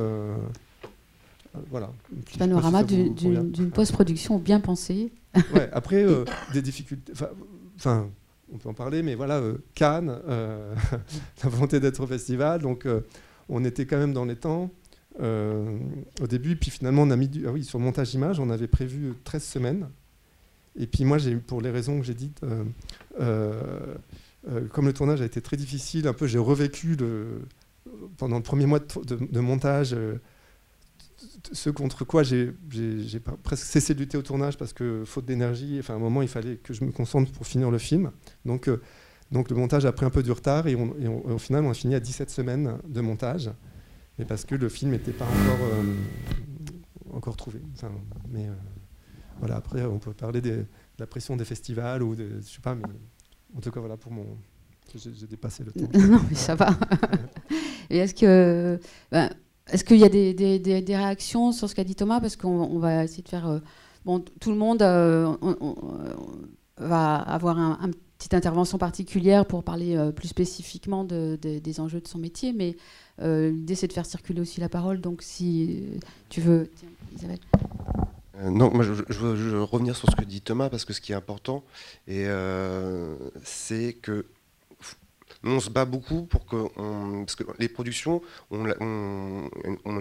voilà. 1.69 1.91
Panorama 2.37 2.83
d'une 2.83 3.71
post-production 3.71 4.37
bien 4.39 4.59
pensée. 4.59 5.11
Ouais, 5.53 5.69
après, 5.71 6.03
euh, 6.03 6.25
des 6.53 6.61
difficultés. 6.61 7.13
Enfin, 7.75 8.09
on 8.51 8.57
peut 8.57 8.69
en 8.69 8.73
parler, 8.73 9.03
mais 9.03 9.13
voilà, 9.13 9.35
euh, 9.37 9.57
Cannes, 9.75 10.19
euh, 10.27 10.73
la 11.43 11.49
volonté 11.49 11.79
d'être 11.79 12.01
au 12.01 12.07
festival, 12.07 12.61
donc 12.61 12.87
on 13.49 13.63
était 13.63 13.85
quand 13.85 13.97
même 13.97 14.13
dans 14.13 14.25
les 14.25 14.35
temps. 14.35 14.71
au 15.19 16.27
début, 16.27 16.55
puis 16.55 16.71
finalement, 16.71 17.03
on 17.03 17.11
a 17.11 17.15
mis 17.15 17.29
ah 17.45 17.51
oui, 17.51 17.63
sur 17.63 17.77
le 17.77 17.85
montage 17.85 18.13
image, 18.13 18.39
on 18.39 18.49
avait 18.49 18.67
prévu 18.67 19.13
13 19.23 19.43
semaines. 19.43 19.89
Et 20.79 20.87
puis 20.87 21.05
moi, 21.05 21.17
j'ai 21.17 21.35
pour 21.35 21.61
les 21.61 21.71
raisons 21.71 21.99
que 21.99 22.05
j'ai 22.05 22.13
dites, 22.13 22.41
comme 24.71 24.85
le 24.85 24.93
tournage 24.93 25.21
a 25.21 25.25
été 25.25 25.41
très 25.41 25.57
difficile, 25.57 26.07
un 26.07 26.13
peu, 26.13 26.27
j'ai 26.27 26.37
revécu 26.37 26.95
pendant 28.17 28.37
le 28.37 28.43
premier 28.43 28.65
mois 28.65 28.79
de, 28.79 29.39
montage 29.39 29.95
ce 31.51 31.69
contre 31.69 32.05
quoi 32.05 32.23
j'ai 32.23 32.53
presque 33.43 33.65
cessé 33.65 33.93
de 33.93 33.99
lutter 33.99 34.17
au 34.17 34.21
tournage 34.21 34.57
parce 34.57 34.73
que 34.73 35.03
faute 35.05 35.25
d'énergie, 35.25 35.77
enfin 35.79 35.93
à 35.93 35.97
un 35.97 35.99
moment 35.99 36.21
il 36.21 36.27
fallait 36.27 36.57
que 36.57 36.73
je 36.73 36.83
me 36.83 36.91
concentre 36.91 37.31
pour 37.31 37.47
finir 37.47 37.71
le 37.71 37.77
film. 37.77 38.11
Donc, 38.45 38.67
euh, 38.67 38.81
donc 39.31 39.49
le 39.49 39.55
montage 39.55 39.85
a 39.85 39.91
pris 39.91 40.05
un 40.05 40.09
peu 40.09 40.23
du 40.23 40.31
retard 40.31 40.67
et, 40.67 40.75
au 40.75 41.37
final 41.37 41.65
on 41.65 41.71
a 41.71 41.73
fini 41.73 41.95
à 41.95 41.99
17 41.99 42.29
semaines 42.29 42.77
de 42.87 43.01
montage, 43.01 43.51
mais 44.17 44.25
parce 44.25 44.45
que 44.45 44.55
le 44.55 44.69
film 44.69 44.91
n'était 44.91 45.11
pas 45.11 45.25
encore, 45.25 45.67
euh, 45.73 47.15
encore 47.15 47.37
trouvé. 47.37 47.59
mais 48.29 48.47
euh, 48.47 48.53
voilà, 49.39 49.55
après 49.55 49.83
on 49.83 49.99
peut 49.99 50.13
parler 50.13 50.41
de 50.41 50.65
la 50.99 51.07
pression 51.07 51.35
des 51.35 51.45
festivals 51.45 52.03
ou 52.03 52.15
de, 52.15 52.39
je 52.41 52.47
sais 52.47 52.61
pas, 52.61 52.77
en 53.55 53.61
tout 53.61 53.71
cas 53.71 53.79
voilà 53.79 53.97
pour 53.97 54.11
mon, 54.11 54.25
j'ai 54.95 55.27
dépassé 55.27 55.63
le 55.63 55.71
temps. 55.71 55.99
non 55.99 56.21
mais 56.29 56.35
ça 56.35 56.55
va. 56.55 56.69
et 57.89 57.97
est-ce 57.97 58.13
que 58.13 58.79
ben, 59.11 59.29
est-ce 59.69 59.83
qu'il 59.83 59.97
y 59.97 60.03
a 60.03 60.09
des, 60.09 60.95
réactions 60.95 61.51
sur 61.51 61.69
ce 61.69 61.75
qu'a 61.75 61.83
dit 61.83 61.95
Thomas? 61.95 62.19
Parce 62.19 62.35
qu'on 62.35 62.79
va 62.79 63.03
essayer 63.03 63.23
de 63.23 63.29
faire. 63.29 63.47
Euh, 63.47 63.59
bon, 64.05 64.23
tout 64.39 64.51
le 64.51 64.57
monde 64.57 64.81
euh, 64.81 65.35
va 66.77 67.15
avoir 67.15 67.57
un, 67.57 67.79
une 67.83 67.93
petite 68.17 68.33
intervention 68.33 68.77
particulière 68.77 69.45
pour 69.45 69.63
parler 69.63 69.95
euh, 69.95 70.11
plus 70.11 70.29
spécifiquement 70.29 71.03
des 71.03 71.79
enjeux 71.79 72.01
de 72.01 72.07
son 72.07 72.19
métier, 72.19 72.53
mais 72.53 72.75
l'idée 73.21 73.75
c'est 73.75 73.87
de 73.87 73.93
faire 73.93 74.05
circuler 74.05 74.41
aussi 74.41 74.59
la 74.59 74.69
parole. 74.69 75.01
Donc 75.01 75.21
si 75.21 75.83
tu 76.29 76.41
veux. 76.41 76.69
Tiens, 76.75 76.89
Isabelle. 77.15 77.39
Non, 78.43 78.71
moi 78.71 78.83
je, 78.83 78.91
veux, 78.91 79.63
revenir 79.63 79.95
sur 79.95 80.09
ce 80.09 80.15
que 80.15 80.23
dit 80.23 80.41
Thomas 80.41 80.69
parce 80.69 80.85
que 80.85 80.93
ce 80.93 81.01
qui 81.01 81.11
est 81.11 81.15
important, 81.15 81.63
c'est 82.07 83.97
que 84.01 84.25
on 85.43 85.59
se 85.59 85.69
bat 85.69 85.85
beaucoup 85.85 86.23
pour 86.23 86.45
que, 86.45 86.67
parce 87.23 87.35
que 87.35 87.43
les 87.59 87.69
productions 87.69 88.21
ont, 88.51 89.49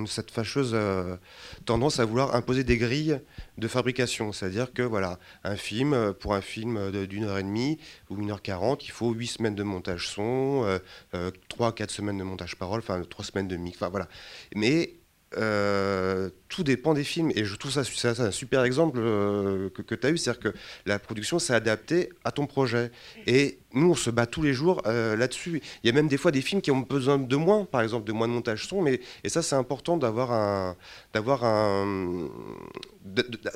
cette 0.07 0.31
fâcheuse 0.31 0.72
euh, 0.75 1.16
tendance 1.64 2.01
à 2.01 2.05
vouloir 2.05 2.35
imposer 2.35 2.64
des 2.64 2.79
grilles 2.79 3.20
de 3.59 3.68
fabrication, 3.68 4.33
c'est-à-dire 4.33 4.72
que 4.72 4.83
voilà, 4.83 5.18
un 5.44 5.57
film 5.57 6.14
pour 6.14 6.35
un 6.35 6.40
film 6.40 6.90
d'une 7.07 7.25
heure 7.25 7.38
et 7.38 7.42
demie 7.42 7.79
ou 8.11 8.20
une 8.20 8.31
heure 8.31 8.42
quarante, 8.42 8.87
il 8.87 8.92
faut 8.92 9.12
huit 9.12 9.27
semaines 9.27 9.55
de 9.55 9.62
montage 9.62 10.09
son, 10.09 10.62
euh, 10.64 10.79
euh, 11.14 11.31
trois 11.49 11.75
quatre 11.75 11.90
semaines 11.90 12.18
de 12.18 12.25
montage 12.25 12.57
parole, 12.57 12.81
enfin 12.81 13.03
trois 13.09 13.25
semaines 13.25 13.49
de 13.49 13.57
mix, 13.57 13.77
enfin 13.77 13.88
voilà. 13.88 14.09
Mais 14.55 14.94
euh, 15.37 16.31
tout 16.49 16.62
dépend 16.62 16.95
des 16.95 17.05
films. 17.05 17.33
Et 17.35 17.45
je 17.45 17.57
trouve 17.57 17.73
ça, 17.73 17.83
c'est 17.85 18.21
un 18.21 18.31
super 18.31 18.62
exemple 18.62 18.99
euh, 19.01 19.69
que, 19.71 19.95
tu 19.95 20.07
as 20.07 20.11
eu. 20.11 20.17
C'est-à-dire 20.17 20.53
que 20.53 20.59
la 20.87 20.99
production 20.99 21.39
s'est 21.39 21.53
adaptée 21.53 22.11
à 22.25 22.31
ton 22.31 22.47
projet. 22.47 22.91
Et 23.27 23.59
nous, 23.73 23.91
on 23.91 23.95
se 23.95 24.11
bat 24.11 24.27
tous 24.27 24.43
les 24.43 24.53
jours 24.53 24.83
euh, 24.87 25.17
là-dessus. 25.17 25.61
Il 25.83 25.89
y 25.89 25.91
a 25.91 25.93
même 25.93 26.09
des 26.09 26.17
fois 26.17 26.31
des 26.31 26.43
films 26.43 26.62
qui 26.62 26.71
ont 26.71 26.81
besoin 26.81 27.19
de 27.19 27.37
moins, 27.37 27.65
par 27.65 27.83
exemple, 27.83 28.07
de 28.07 28.12
moins 28.12 28.29
de 28.29 28.33
montage 28.33 28.67
son. 28.69 28.83
Mais, 28.83 29.01
et 29.25 29.29
ça, 29.29 29.43
c'est 29.43 29.57
important 29.57 29.97
d'avoir 29.97 30.33
un. 30.33 30.77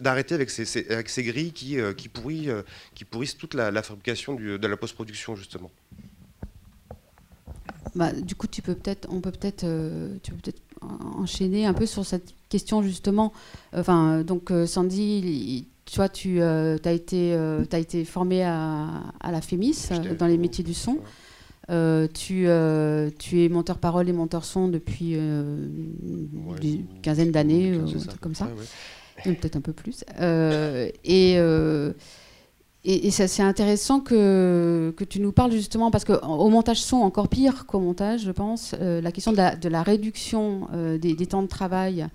D'arrêter 0.01 0.35
avec 0.35 0.51
ces, 0.51 0.65
ces 0.65 1.23
grilles 1.23 1.53
qui, 1.53 1.77
qui, 1.97 2.09
pourrissent, 2.09 2.51
qui 2.95 3.05
pourrissent 3.05 3.37
toute 3.37 3.55
la, 3.55 3.83
fabrication 3.83 4.35
de 4.35 4.67
la 4.67 4.77
post-production, 4.77 5.37
justement. 5.37 5.71
Bah, 7.95 8.13
du 8.13 8.37
coup, 8.37 8.47
tu 8.47 8.63
peux 8.63 8.75
peut-être, 8.75 9.09
on 9.11 9.21
peut 9.21 9.33
peut-être, 9.33 9.67
tu 10.23 10.31
peux 10.31 10.39
peut-être 10.39 10.63
enchaîner 10.83 11.66
un 11.66 11.75
peu 11.75 11.87
sur 11.87 12.05
cette 12.05 12.35
question 12.49 12.83
justement. 12.83 13.33
Enfin, 13.75 14.23
donc 14.23 14.51
euh, 14.51 14.66
Sandy, 14.66 15.66
tu 15.87 15.97
vois, 15.97 16.09
tu 16.09 16.40
euh, 16.40 16.77
as, 16.85 16.93
été, 16.93 17.35
euh, 17.35 17.64
as 17.73 17.79
été 17.79 18.05
formé 18.05 18.43
à, 18.45 19.12
la 19.31 19.40
FEMIS 19.40 19.88
dans 20.19 20.27
les 20.27 20.38
métiers 20.38 20.64
du 20.64 20.75
son. 20.75 20.99
tu, 21.69 22.47
tu 23.18 23.45
es 23.45 23.49
monteur 23.49 23.78
parole 23.78 24.09
et 24.09 24.12
monteur 24.12 24.45
son 24.45 24.68
depuis 24.68 25.14
une 25.14 26.87
quinzaine 27.03 27.31
d'années, 27.31 27.74
un 27.76 27.85
truc 27.85 28.20
comme 28.20 28.35
ça. 28.35 28.49
Peut-être 29.24 29.57
un 29.57 29.61
peu 29.61 29.72
plus. 29.72 30.05
et 30.20 31.39
et, 32.83 33.11
c'est 33.11 33.43
intéressant 33.43 34.01
que, 34.01 34.95
que, 34.97 35.05
tu 35.05 35.20
nous 35.20 35.33
parles 35.33 35.53
justement, 35.53 35.91
parce 35.91 36.07
qu'au 36.07 36.49
montage 36.49 36.81
son, 36.81 36.97
encore 36.97 37.28
pire 37.28 37.66
qu'au 37.66 37.78
montage, 37.78 38.22
je 38.22 38.31
pense, 38.31 38.74
euh, 38.81 39.03
la 39.03 39.12
question 39.12 39.33
de 39.33 39.37
la, 39.37 39.55
de 39.55 39.68
la 39.68 39.83
réduction 39.83 40.66
euh, 40.72 40.97
des, 40.97 41.14
temps 41.26 41.43
de 41.43 41.47
travail 41.47 42.07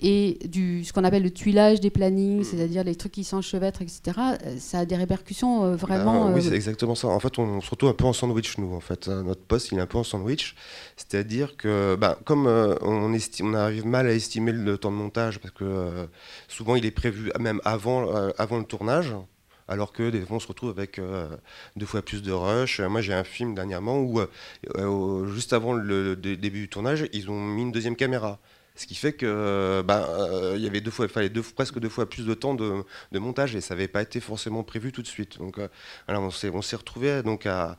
et 0.00 0.38
du, 0.44 0.84
ce 0.84 0.92
qu'on 0.92 1.02
appelle 1.02 1.24
le 1.24 1.32
tuilage 1.32 1.80
des 1.80 1.90
plannings, 1.90 2.40
mm. 2.40 2.44
c'est-à-dire 2.44 2.84
les 2.84 2.94
trucs 2.94 3.10
qui 3.10 3.24
s'enchevêtrent, 3.24 3.82
etc., 3.82 4.02
euh, 4.16 4.56
ça 4.60 4.80
a 4.80 4.84
des 4.84 4.94
répercussions 4.94 5.74
vraiment... 5.74 6.28
Ah 6.28 6.32
oui, 6.32 6.42
c'est 6.42 6.54
exactement 6.54 6.94
ça. 6.94 7.08
En 7.08 7.18
fait, 7.18 7.36
on, 7.40 7.60
se 7.60 7.70
retrouve 7.70 7.90
un 7.90 7.94
peu 7.94 8.04
en 8.04 8.12
sandwich, 8.12 8.56
nous, 8.58 8.72
en 8.72 8.80
fait. 8.80 9.08
Hein. 9.08 9.24
Notre 9.24 9.42
poste, 9.42 9.72
il 9.72 9.78
est 9.78 9.82
un 9.82 9.86
peu 9.86 9.98
en 9.98 10.04
sandwich. 10.04 10.54
C'est-à-dire 10.96 11.56
que, 11.56 11.96
ben, 11.96 12.14
comme 12.24 12.46
on, 12.46 13.12
estime, 13.14 13.48
on 13.48 13.54
arrive 13.54 13.84
mal 13.84 14.06
à 14.06 14.12
estimer 14.12 14.52
le 14.52 14.78
temps 14.78 14.92
de 14.92 14.96
montage, 14.96 15.40
parce 15.40 15.52
que 15.52 16.06
souvent, 16.46 16.76
il 16.76 16.86
est 16.86 16.92
prévu 16.92 17.32
même 17.40 17.60
avant, 17.64 18.06
avant 18.38 18.58
le 18.58 18.64
tournage, 18.64 19.12
alors 19.68 19.92
que 19.92 20.10
des 20.10 20.20
fois 20.20 20.36
on 20.36 20.40
se 20.40 20.48
retrouve 20.48 20.70
avec 20.70 21.00
deux 21.76 21.86
fois 21.86 22.02
plus 22.02 22.22
de 22.22 22.32
rush. 22.32 22.80
Moi 22.80 23.00
j'ai 23.00 23.14
un 23.14 23.24
film 23.24 23.54
dernièrement 23.54 24.00
où 24.00 24.20
juste 25.26 25.52
avant 25.52 25.72
le, 25.72 26.16
début 26.16 26.60
du 26.60 26.68
tournage, 26.68 27.06
ils 27.12 27.30
ont 27.30 27.40
mis 27.40 27.62
une 27.62 27.72
deuxième 27.72 27.96
caméra. 27.96 28.38
Ce 28.76 28.86
qui 28.86 28.96
fait 28.96 29.12
que 29.12 29.84
il 30.56 30.62
y 30.62 30.66
avait 30.66 30.80
deux 30.80 30.90
fois, 30.90 31.06
fallait 31.06 31.28
deux, 31.28 31.42
presque 31.42 31.78
deux 31.78 31.88
fois 31.88 32.10
plus 32.10 32.26
de 32.26 32.34
temps 32.34 32.54
de, 32.54 32.84
montage 33.12 33.54
et 33.54 33.60
ça 33.60 33.74
n'avait 33.74 33.88
pas 33.88 34.02
été 34.02 34.18
forcément 34.20 34.64
prévu 34.64 34.90
tout 34.90 35.02
de 35.02 35.06
suite. 35.06 35.38
Donc 35.38 35.60
on 36.08 36.30
s'est, 36.30 36.76
retrouvé 36.76 37.22
donc 37.22 37.46
à, 37.46 37.76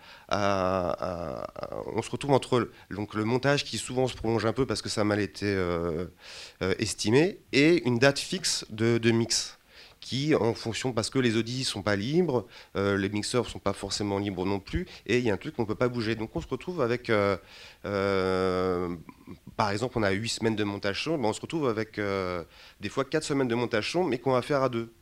on 1.93 2.01
se 2.01 2.09
retrouve 2.09 2.31
entre 2.31 2.69
donc 2.91 3.13
le 3.13 3.25
montage 3.25 3.65
qui 3.65 3.77
souvent 3.77 4.07
se 4.07 4.15
prolonge 4.15 4.45
un 4.45 4.53
peu 4.53 4.65
parce 4.65 4.81
que 4.81 4.89
ça 4.89 5.01
a 5.01 5.03
mal 5.03 5.19
été 5.19 5.53
estimé 6.79 7.39
et 7.51 7.85
une 7.85 7.99
date 7.99 8.19
fixe 8.19 8.65
de 8.69 9.11
mix 9.11 9.57
qui, 10.05 10.35
en 10.35 10.53
fonction, 10.53 10.93
parce 10.93 11.09
que 11.09 11.17
les 11.17 11.35
audis 11.35 11.63
sont 11.63 11.81
pas 11.81 11.95
libres, 11.95 12.45
euh, 12.75 12.95
les 12.95 13.09
mixeurs 13.09 13.49
sont 13.49 13.57
pas 13.57 13.73
forcément 13.73 14.19
libres 14.19 14.45
non 14.45 14.59
plus, 14.59 14.85
et 15.07 15.17
il 15.17 15.23
y 15.23 15.31
a 15.31 15.33
un 15.33 15.37
truc 15.37 15.55
qu'on 15.55 15.65
peut 15.65 15.73
pas 15.73 15.89
bouger. 15.89 16.13
Donc 16.13 16.35
on 16.35 16.41
se 16.41 16.47
retrouve 16.47 16.79
avec, 16.83 17.09
euh, 17.09 17.37
euh, 17.85 18.95
par 19.57 19.71
exemple, 19.71 19.97
on 19.97 20.03
a 20.03 20.11
8 20.11 20.29
semaines 20.29 20.55
de 20.55 20.63
montage 20.63 21.03
son, 21.03 21.17
ben, 21.17 21.29
on 21.29 21.33
se 21.33 21.41
retrouve 21.41 21.67
avec 21.67 21.99
des 22.79 22.89
fois 22.89 23.03
4 23.03 23.23
semaines 23.23 23.47
de 23.47 23.55
montage 23.55 23.91
son, 23.91 24.03
mais 24.03 24.19
qu'on 24.19 24.33
va 24.33 24.43
faire 24.43 24.61
à 24.61 24.69
deux. 24.69 24.93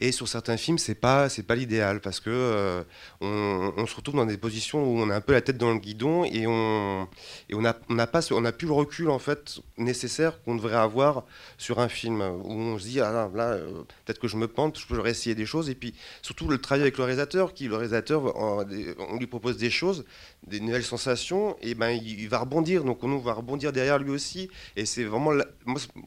Et 0.00 0.12
sur 0.12 0.28
certains 0.28 0.56
films, 0.56 0.78
c'est 0.78 0.94
pas 0.94 1.28
c'est 1.28 1.42
pas 1.42 1.54
l'idéal 1.54 2.00
parce 2.00 2.20
que 2.20 2.30
euh, 2.30 2.82
on, 3.20 3.86
se 3.86 3.94
retrouve 3.94 4.16
dans 4.16 4.26
des 4.26 4.38
positions 4.38 4.82
où 4.82 4.98
on 4.98 5.10
a 5.10 5.16
un 5.16 5.20
peu 5.20 5.32
la 5.32 5.40
tête 5.40 5.58
dans 5.58 5.72
le 5.72 5.78
guidon 5.78 6.24
et 6.24 6.46
on 6.46 7.08
et 7.48 7.54
on 7.54 7.64
a 7.64 7.76
on 7.88 7.94
n'a 7.94 8.06
pas 8.06 8.20
on 8.32 8.44
a 8.44 8.52
plus 8.52 8.66
le 8.66 8.72
recul 8.72 9.10
en 9.10 9.18
fait 9.18 9.60
nécessaire 9.76 10.42
qu'on 10.42 10.54
devrait 10.54 10.76
avoir 10.76 11.24
sur 11.58 11.80
un 11.80 11.88
film 11.88 12.20
où 12.20 12.52
on 12.52 12.78
se 12.78 12.84
dit 12.84 13.00
ah 13.00 13.30
là, 13.34 13.52
euh, 13.52 13.82
peut-être 14.04 14.20
que 14.20 14.28
je 14.28 14.36
me 14.36 14.48
pente, 14.48 14.78
je 14.78 14.86
pourrais 14.86 15.10
essayer 15.10 15.34
des 15.34 15.46
choses 15.46 15.68
et 15.68 15.74
puis 15.74 15.94
surtout 16.22 16.48
le 16.48 16.58
travail 16.58 16.82
avec 16.82 16.96
le 16.96 17.04
réalisateur 17.04 17.52
qui 17.52 17.68
le 17.68 17.76
réalisateur 17.76 18.36
on 18.36 19.16
lui 19.18 19.26
propose 19.26 19.56
des 19.58 19.70
choses 19.70 20.04
des 20.46 20.60
nouvelles 20.60 20.84
sensations, 20.84 21.56
et 21.60 21.74
ben 21.74 21.90
il, 21.90 22.28
va 22.28 22.38
rebondir. 22.38 22.84
Donc 22.84 23.04
on 23.04 23.18
va 23.18 23.32
rebondir 23.34 23.72
derrière 23.72 23.98
lui 23.98 24.10
aussi. 24.10 24.48
Et 24.76 24.86
c'est 24.86 25.04
vraiment, 25.04 25.32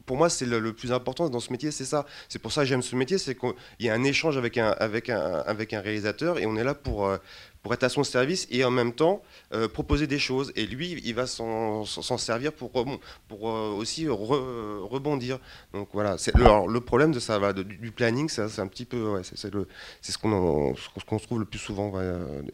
pour 0.05 0.17
moi, 0.17 0.29
c'est 0.29 0.45
le, 0.45 0.73
plus 0.73 0.91
important 0.91 1.29
dans 1.29 1.39
ce 1.39 1.51
métier, 1.51 1.71
c'est 1.71 1.85
ça. 1.85 2.05
C'est 2.29 2.39
pour 2.39 2.51
ça 2.51 2.61
que 2.61 2.67
j'aime 2.67 2.81
ce 2.81 2.95
métier, 2.95 3.17
c'est 3.17 3.35
y 3.84 3.89
a 3.89 3.93
un 3.93 4.03
échange 4.03 4.38
avec 4.38 4.57
un, 4.57 4.69
avec 4.79 5.09
un, 5.09 5.43
avec 5.45 5.73
un 5.73 5.81
réalisateur, 5.81 6.39
et 6.39 6.45
on 6.45 6.55
est 6.55 6.63
là 6.63 6.73
pour, 6.73 7.07
euh, 7.07 7.17
pour 7.61 7.73
être 7.73 7.84
à 7.84 7.89
son 7.89 8.03
service 8.03 8.47
et 8.51 8.63
en 8.63 8.71
même 8.71 8.93
temps 8.93 9.21
euh, 9.53 9.67
proposer 9.67 10.07
des 10.07 10.19
choses. 10.19 10.51
Et 10.55 10.65
lui, 10.65 11.01
il 11.03 11.15
va 11.15 11.27
s'en 11.27 11.86
servir 12.17 12.53
pour, 12.53 12.71
pour 12.71 13.49
euh, 13.49 13.71
aussi 13.71 14.07
rebondir. 14.07 15.39
Donc 15.73 15.89
voilà, 15.93 16.17
le, 16.36 16.71
le 16.71 16.81
problème 16.81 17.11
de 17.11 17.19
ça, 17.19 17.39
va, 17.39 17.53
du 17.53 17.91
planning, 17.91 18.29
c'est 18.29 18.59
un 18.59 18.67
petit 18.67 18.86
peu, 18.86 19.21
c'est 19.23 19.38
ce 19.38 20.17
qu'on 20.17 20.75
se 20.75 21.25
trouve 21.25 21.39
le 21.39 21.45
plus 21.45 21.59
souvent, 21.59 21.93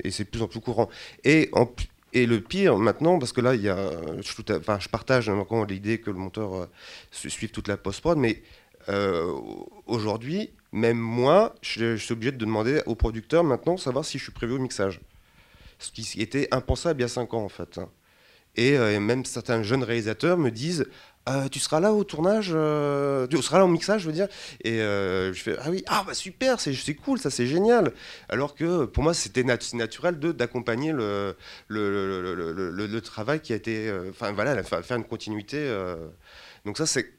et 0.03 0.11
c'est 0.11 0.25
de 0.25 0.29
plus 0.29 0.41
en 0.41 0.47
plus 0.47 0.61
courant. 0.61 0.89
Et 1.23 1.51
et 2.11 2.25
le 2.25 2.41
pire 2.41 2.77
maintenant, 2.77 3.19
parce 3.19 3.33
que 3.33 3.41
là, 3.41 3.53
il 3.53 3.61
y 3.61 3.69
a, 3.69 3.91
je, 4.21 4.53
enfin, 4.55 4.79
je 4.79 4.89
partage 4.89 5.29
l'idée 5.67 5.99
que 5.99 6.09
le 6.09 6.17
monteur 6.17 6.55
euh, 6.55 6.65
suive 7.11 7.51
toute 7.51 7.67
la 7.67 7.77
post-prod, 7.77 8.17
mais 8.17 8.41
aujourd'hui, 9.85 10.51
même 10.71 10.97
moi, 10.97 11.55
je, 11.61 11.95
suis 11.97 12.13
obligé 12.13 12.31
de 12.31 12.37
demander 12.37 12.81
au 12.85 12.95
producteur 12.95 13.43
maintenant 13.43 13.77
savoir 13.77 14.05
si 14.05 14.17
je 14.17 14.23
suis 14.23 14.31
prévu 14.31 14.53
au 14.53 14.59
mixage. 14.59 15.01
Ce 15.79 15.91
qui 15.91 16.21
était 16.21 16.47
impensable 16.51 16.99
il 16.99 17.03
y 17.03 17.05
a 17.05 17.09
5 17.09 17.33
ans 17.33 17.43
en 17.43 17.49
fait. 17.49 17.79
Et 18.55 18.77
euh, 18.77 18.99
même 18.99 19.25
certains 19.25 19.63
jeunes 19.63 19.83
réalisateurs 19.83 20.37
me 20.37 20.51
disent 20.51 20.85
euh, 21.27 21.47
tu 21.47 21.59
seras 21.59 21.79
là 21.79 21.93
au 21.93 22.03
tournage, 22.03 22.51
euh, 22.53 23.27
tu 23.27 23.39
seras 23.41 23.59
là 23.59 23.65
au 23.65 23.67
mixage, 23.67 24.01
je 24.01 24.07
veux 24.07 24.13
dire? 24.13 24.27
Et 24.63 24.79
je 24.79 25.39
fais 25.41 25.55
ah 25.61 25.69
oui, 25.69 25.83
ah 25.87 26.03
bah 26.05 26.13
super, 26.13 26.59
c'est 26.59 26.95
cool, 26.95 27.19
ça 27.19 27.29
c'est 27.29 27.45
génial. 27.45 27.93
Alors 28.29 28.55
que 28.55 28.85
pour 28.85 29.03
moi 29.03 29.13
c'était 29.13 29.43
naturel 29.43 30.19
de 30.19 30.31
d'accompagner 30.31 30.91
le 30.91 31.35
le, 31.67 32.33
le, 32.33 32.87
le, 32.87 33.01
travail 33.01 33.41
qui 33.41 33.53
a 33.53 33.55
été, 33.55 33.93
enfin 34.09 34.31
voilà, 34.31 34.61
faire 34.63 34.97
une 34.97 35.05
continuité. 35.05 35.71
donc 36.65 36.77
ça 36.77 36.85
c'est, 36.85 37.18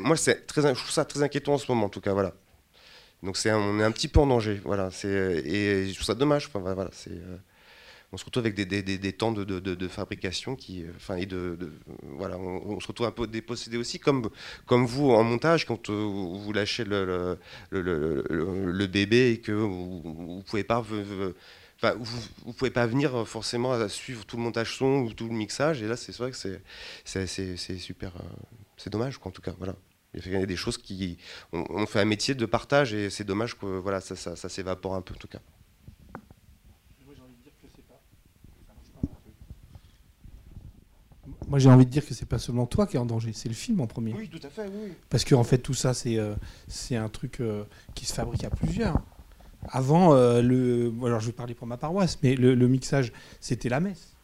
moi 0.00 0.16
c'est 0.16 0.46
très, 0.46 0.62
je 0.62 0.78
trouve 0.78 0.90
ça 0.90 1.04
très 1.04 1.22
inquiétant 1.22 1.54
en 1.54 1.58
ce 1.58 1.70
moment 1.70 1.86
en 1.86 1.90
tout 1.90 2.00
cas, 2.00 2.12
voilà. 2.12 2.34
Donc 3.22 3.36
c'est 3.36 3.52
on 3.52 3.80
est 3.80 3.84
un 3.84 3.92
petit 3.92 4.08
peu 4.08 4.20
en 4.20 4.26
danger, 4.26 4.60
voilà. 4.64 4.90
Et 5.04 5.88
je 5.88 5.94
trouve 5.94 6.06
ça 6.06 6.14
dommage. 6.14 6.46
Enfin, 6.46 6.60
voilà, 6.60 6.90
c'est 6.92 7.10
euh, 7.10 7.36
on 8.12 8.16
se 8.16 8.24
retrouve 8.24 8.42
avec 8.42 8.54
des, 8.54 8.66
des, 8.66 8.82
des, 8.82 9.12
temps 9.12 9.32
de, 9.32 9.44
de, 9.44 9.88
fabrication 9.88 10.54
qui, 10.54 10.84
euh, 10.84 10.92
enfin, 10.96 11.16
et 11.16 11.26
de, 11.26 11.58
voilà, 12.02 12.38
on, 12.38 12.78
se 12.80 12.86
retrouve 12.86 13.06
un 13.06 13.10
peu 13.10 13.26
dépossédé 13.26 13.76
aussi, 13.76 13.98
comme, 13.98 14.30
comme 14.66 14.86
vous 14.86 15.10
en 15.10 15.24
montage, 15.24 15.66
quand 15.66 15.90
euh, 15.90 15.92
vous 15.92 16.52
lâchez 16.52 16.84
le, 16.84 17.38
le, 17.70 18.86
bébé 18.86 19.32
et 19.32 19.40
que 19.40 19.52
vous, 19.52 20.02
vous 20.02 20.42
pouvez 20.46 20.64
pas, 20.64 20.80
vous, 20.80 22.52
pouvez 22.56 22.70
pas 22.70 22.86
venir 22.86 23.26
forcément 23.26 23.72
à 23.72 23.88
suivre 23.88 24.24
tout 24.24 24.36
le 24.36 24.42
montage 24.42 24.76
son 24.76 25.00
ou 25.00 25.12
tout 25.12 25.26
le 25.26 25.34
mixage. 25.34 25.82
Et 25.82 25.88
là, 25.88 25.96
c'est 25.96 26.16
vrai 26.16 26.30
que 26.30 26.36
c'est, 26.36 27.78
super, 27.78 28.12
c'est 28.76 28.90
dommage, 28.90 29.18
quoi, 29.18 29.30
en 29.30 29.32
tout 29.32 29.42
cas, 29.42 29.54
voilà. 29.58 29.74
Il 30.14 30.32
y 30.32 30.36
a 30.36 30.46
des 30.46 30.56
choses 30.56 30.78
qui. 30.78 31.18
On, 31.52 31.84
fait 31.86 32.00
un 32.00 32.04
métier 32.04 32.34
de 32.34 32.46
partage 32.46 32.94
et 32.94 33.10
c'est 33.10 33.24
dommage 33.24 33.58
que 33.58 33.66
voilà, 33.66 34.00
ça, 34.00 34.16
ça, 34.16 34.48
s'évapore 34.48 34.94
un 34.94 35.02
peu 35.02 35.14
en 35.14 35.18
tout 35.18 35.28
cas. 35.28 35.40
Moi, 41.48 41.60
j'ai 41.60 41.68
envie 41.68 41.86
de 41.86 41.90
dire 41.90 42.04
que 42.04 42.12
c'est 42.12 42.26
pas 42.26 42.38
seulement 42.38 42.66
toi 42.66 42.86
qui 42.86 42.96
es 42.96 42.98
en 42.98 43.06
danger, 43.06 43.32
c'est 43.32 43.48
le 43.48 43.54
film 43.54 43.80
en 43.80 43.86
premier. 43.86 44.12
Oui, 44.14 44.28
tout 44.28 44.44
à 44.44 44.50
fait, 44.50 44.66
oui. 44.66 44.92
Parce 45.10 45.24
qu'en 45.24 45.38
en 45.38 45.44
fait, 45.44 45.58
tout 45.58 45.74
ça, 45.74 45.94
c'est 45.94 46.18
euh, 46.18 46.34
c'est 46.66 46.96
un 46.96 47.08
truc 47.08 47.40
euh, 47.40 47.64
qui 47.94 48.04
se 48.04 48.14
fabrique 48.14 48.42
à 48.42 48.50
plusieurs. 48.50 49.00
Avant, 49.68 50.14
euh, 50.14 50.42
le, 50.42 50.92
alors 51.04 51.20
je 51.20 51.26
vais 51.26 51.32
parler 51.32 51.54
pour 51.54 51.66
ma 51.66 51.76
paroisse, 51.76 52.18
mais 52.22 52.34
le, 52.34 52.54
le 52.54 52.68
mixage, 52.68 53.12
c'était 53.40 53.68
la 53.68 53.80
messe. 53.80 54.15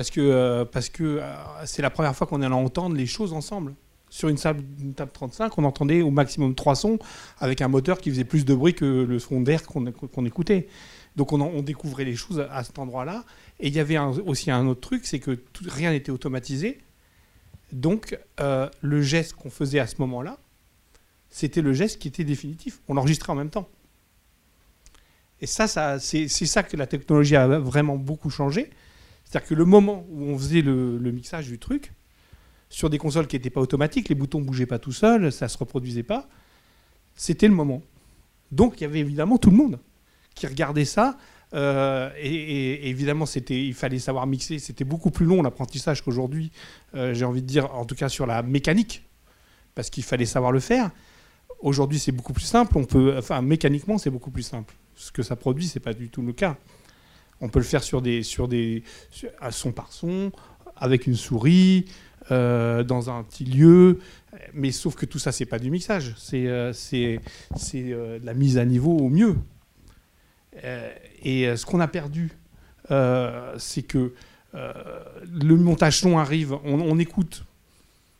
Parce 0.00 0.08
que 0.08 0.64
parce 0.64 0.88
que 0.88 1.20
c'est 1.66 1.82
la 1.82 1.90
première 1.90 2.16
fois 2.16 2.26
qu'on 2.26 2.40
allait 2.40 2.54
entendre 2.54 2.96
les 2.96 3.04
choses 3.04 3.34
ensemble 3.34 3.74
sur 4.08 4.30
une 4.30 4.38
table, 4.38 4.64
une 4.80 4.94
table 4.94 5.12
35, 5.12 5.58
on 5.58 5.64
entendait 5.64 6.00
au 6.00 6.10
maximum 6.10 6.54
trois 6.54 6.74
sons 6.74 6.98
avec 7.38 7.60
un 7.60 7.68
moteur 7.68 7.98
qui 7.98 8.08
faisait 8.08 8.24
plus 8.24 8.46
de 8.46 8.54
bruit 8.54 8.72
que 8.72 8.86
le 8.86 9.18
son 9.18 9.42
d'air 9.42 9.62
qu'on 9.62 10.24
écoutait. 10.24 10.68
Donc 11.16 11.34
on, 11.34 11.60
découvrait 11.60 12.06
les 12.06 12.16
choses 12.16 12.40
à 12.50 12.64
cet 12.64 12.78
endroit-là. 12.78 13.26
Et 13.58 13.68
il 13.68 13.74
y 13.74 13.78
avait 13.78 13.98
aussi 13.98 14.50
un 14.50 14.66
autre 14.68 14.80
truc, 14.80 15.04
c'est 15.04 15.18
que 15.18 15.38
rien 15.66 15.90
n'était 15.90 16.12
automatisé. 16.12 16.78
Donc 17.70 18.18
euh, 18.40 18.70
le 18.80 19.02
geste 19.02 19.34
qu'on 19.34 19.50
faisait 19.50 19.80
à 19.80 19.86
ce 19.86 19.96
moment-là, 19.98 20.38
c'était 21.28 21.60
le 21.60 21.74
geste 21.74 21.98
qui 21.98 22.08
était 22.08 22.24
définitif. 22.24 22.80
On 22.88 22.94
l'enregistrait 22.94 23.32
en 23.32 23.36
même 23.36 23.50
temps. 23.50 23.68
Et 25.42 25.46
ça, 25.46 25.66
ça 25.66 25.98
c'est 25.98 26.26
ça 26.26 26.62
que 26.62 26.78
la 26.78 26.86
technologie 26.86 27.36
a 27.36 27.46
vraiment 27.58 27.96
beaucoup 27.96 28.30
changé. 28.30 28.70
C'est-à-dire 29.30 29.48
que 29.48 29.54
le 29.54 29.64
moment 29.64 30.06
où 30.10 30.24
on 30.24 30.36
faisait 30.36 30.62
le 30.62 30.98
mixage 31.12 31.46
du 31.46 31.58
truc, 31.58 31.92
sur 32.70 32.88
des 32.88 32.98
consoles 32.98 33.26
qui 33.26 33.36
n'étaient 33.36 33.50
pas 33.50 33.60
automatiques, 33.60 34.08
les 34.08 34.14
boutons 34.14 34.40
ne 34.40 34.44
bougeaient 34.44 34.66
pas 34.66 34.78
tout 34.78 34.92
seuls, 34.92 35.30
ça 35.32 35.48
se 35.48 35.58
reproduisait 35.58 36.04
pas. 36.04 36.28
C'était 37.16 37.48
le 37.48 37.54
moment. 37.54 37.82
Donc 38.52 38.80
il 38.80 38.84
y 38.84 38.86
avait 38.86 39.00
évidemment 39.00 39.38
tout 39.38 39.50
le 39.50 39.56
monde 39.56 39.80
qui 40.34 40.46
regardait 40.46 40.84
ça. 40.84 41.18
Euh, 41.52 42.10
et, 42.16 42.88
évidemment, 42.88 43.26
c'était, 43.26 43.66
il 43.66 43.74
fallait 43.74 43.98
savoir 43.98 44.26
mixer. 44.28 44.60
C'était 44.60 44.84
beaucoup 44.84 45.10
plus 45.10 45.26
long 45.26 45.42
l'apprentissage 45.42 46.02
qu'aujourd'hui. 46.02 46.52
Euh, 46.94 47.12
j'ai 47.12 47.24
envie 47.24 47.42
de 47.42 47.46
dire, 47.46 47.74
en 47.74 47.84
tout 47.84 47.96
cas 47.96 48.08
sur 48.08 48.24
la 48.24 48.42
mécanique, 48.42 49.04
parce 49.74 49.90
qu'il 49.90 50.04
fallait 50.04 50.26
savoir 50.26 50.52
le 50.52 50.60
faire. 50.60 50.90
Aujourd'hui, 51.60 51.98
c'est 51.98 52.12
beaucoup 52.12 52.32
plus 52.32 52.44
simple. 52.44 52.78
On 52.78 52.84
peut, 52.84 53.16
enfin, 53.18 53.42
mécaniquement, 53.42 53.98
c'est 53.98 54.10
beaucoup 54.10 54.30
plus 54.30 54.44
simple. 54.44 54.74
Ce 54.94 55.10
que 55.10 55.24
ça 55.24 55.34
produit, 55.34 55.66
c'est 55.66 55.80
pas 55.80 55.92
du 55.92 56.08
tout 56.08 56.22
le 56.22 56.32
cas. 56.32 56.56
On 57.40 57.48
peut 57.48 57.58
le 57.58 57.64
faire 57.64 57.82
sur 57.82 58.02
des, 58.02 58.22
sur 58.22 58.48
des, 58.48 58.82
son 59.50 59.72
par 59.72 59.92
son, 59.92 60.32
avec 60.76 61.06
une 61.06 61.16
souris. 61.16 61.86
Euh, 62.30 62.84
dans 62.84 63.10
un 63.10 63.24
petit 63.24 63.44
lieu. 63.44 63.98
Mais 64.54 64.70
sauf 64.70 64.94
que 64.94 65.04
tout 65.04 65.18
ça, 65.18 65.32
c'est 65.32 65.46
pas 65.46 65.58
du 65.58 65.70
mixage, 65.70 66.14
c'est 66.16 66.46
euh, 66.46 66.72
euh, 67.74 68.18
la 68.22 68.34
mise 68.34 68.56
à 68.56 68.64
niveau 68.64 68.96
au 68.96 69.08
mieux. 69.08 69.36
et 71.24 71.56
ce 71.56 71.66
qu'on 71.66 71.80
a 71.80 71.88
perdu, 71.88 72.30
c'est 72.88 73.82
que 73.82 74.12
le 74.52 75.56
montage 75.56 75.98
son 75.98 76.18
arrive, 76.18 76.56
on, 76.64 76.98
écoute. 76.98 77.44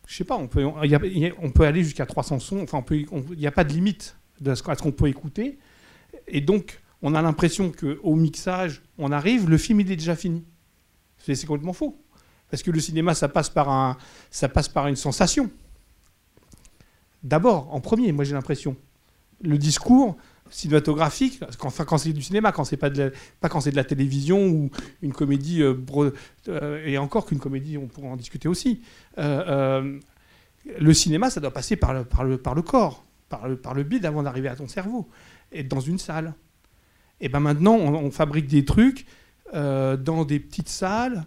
Je 0.09 0.17
sais 0.17 0.25
pas, 0.25 0.37
on 0.37 0.49
peut, 0.49 1.65
aller 1.65 1.85
jusqu'à 1.85 2.07
300 2.07 2.41
sons. 2.41 2.67
Il 2.91 3.39
n'y 3.39 3.47
a 3.47 3.53
pas 3.53 3.65
de 3.65 3.73
limite 3.73 4.17
à 4.45 4.57
ce 4.57 4.63
qu'on 4.63 4.93
peut 4.93 5.09
écouter. 5.09 5.59
Et 6.27 6.41
donc, 6.41 6.80
on 7.03 7.15
a 7.15 7.23
l'impression 7.23 7.73
qu'au 7.73 8.15
mixage, 8.15 8.83
on 8.99 9.13
arrive, 9.13 9.49
le 9.49 9.59
film 9.59 9.81
il 9.81 9.91
est 9.91 9.97
déjà 9.97 10.17
fini. 10.17 10.45
C'est 11.19 11.47
complètement 11.47 11.73
faux. 11.73 12.01
Parce 12.51 12.63
que 12.63 12.71
le 12.71 12.81
cinéma, 12.81 13.15
ça 13.15 13.29
passe 13.29 13.49
par, 13.49 13.69
un, 13.71 13.97
ça 14.31 14.49
passe 14.49 14.69
par 14.69 14.89
une 14.89 14.97
sensation. 14.97 15.51
D'abord, 17.23 17.73
en 17.73 17.81
premier, 17.81 18.13
moi 18.13 18.25
j'ai 18.25 18.35
l'impression. 18.35 18.77
Le 19.43 19.57
discours 19.57 20.17
cinématographique, 20.51 21.41
enfin 21.61 21.85
quand 21.85 21.99
c'est 21.99 22.13
du 22.13 22.23
cinéma, 22.23 22.51
quand 22.51 22.65
c'est 22.65 22.77
pas, 22.77 22.91
quand 23.43 23.61
c'est 23.61 23.71
de 23.71 23.77
la 23.77 23.85
télévision 23.85 24.49
ou 24.49 24.71
une 25.01 25.13
comédie, 25.13 25.63
euh, 25.63 25.75
euh, 26.49 26.85
et 26.85 26.99
encore 26.99 27.27
qu'une 27.27 27.39
comédie, 27.39 27.79
on 27.79 27.87
pourra 27.87 28.09
en 28.09 28.17
discuter 28.17 28.49
aussi. 28.49 28.83
Euh, 29.19 29.99
le 30.79 30.93
cinéma, 30.93 31.31
ça 31.31 31.41
doit 31.41 31.53
passer 31.53 31.77
par 31.77 31.95
le 31.95 32.63
corps. 32.63 33.05
par 33.29 33.49
le, 33.49 33.57
par 33.57 33.75
le 33.75 33.85
bide 33.85 34.05
avant 34.05 34.23
d'arriver 34.23 34.49
à 34.49 34.57
ton 34.57 34.69
cerveau, 34.69 35.09
et 35.53 35.63
dans 35.63 35.81
une 35.81 35.99
salle. 35.99 36.35
Et 37.21 37.29
ben 37.29 37.41
maintenant, 37.41 37.75
on, 37.75 38.11
fabrique 38.11 38.47
des 38.47 38.65
trucs 38.65 39.07
euh, 39.55 39.97
dans 39.97 40.25
des 40.25 40.41
petites 40.41 40.69
salles 40.69 41.25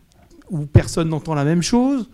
où 0.49 0.65
personne 0.65 1.09
n'entend 1.09 1.35
la 1.35 1.43
même 1.43 1.61
chose, 1.61 2.09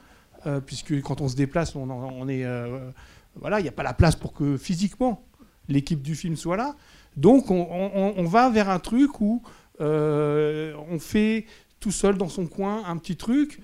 euh, 0.45 0.59
puisque 0.59 1.01
quand 1.01 1.21
on 1.21 1.27
se 1.27 1.35
déplace, 1.35 1.75
on, 1.75 2.27
est 2.27 2.43
euh, 2.43 2.91
voilà, 3.35 3.59
il 3.59 3.63
n'y 3.63 3.69
a 3.69 3.73
pas 3.73 3.83
la 3.83 3.93
place 3.93 4.15
pour 4.15 4.33
que 4.33 4.57
physiquement 4.57 5.23
l'équipe 5.67 6.01
du 6.01 6.15
film 6.15 6.35
soit 6.35 6.57
là. 6.57 6.75
Donc 7.15 7.51
on, 7.51 8.23
va 8.25 8.49
vers 8.49 8.69
un 8.69 8.79
truc 8.79 9.19
où 9.21 9.41
on 9.79 10.99
fait 10.99 11.45
tout 11.79 11.91
seul 11.91 12.17
dans 12.17 12.29
son 12.29 12.47
coin 12.47 12.83
un 12.85 12.97
petit 12.97 13.15
truc. 13.15 13.61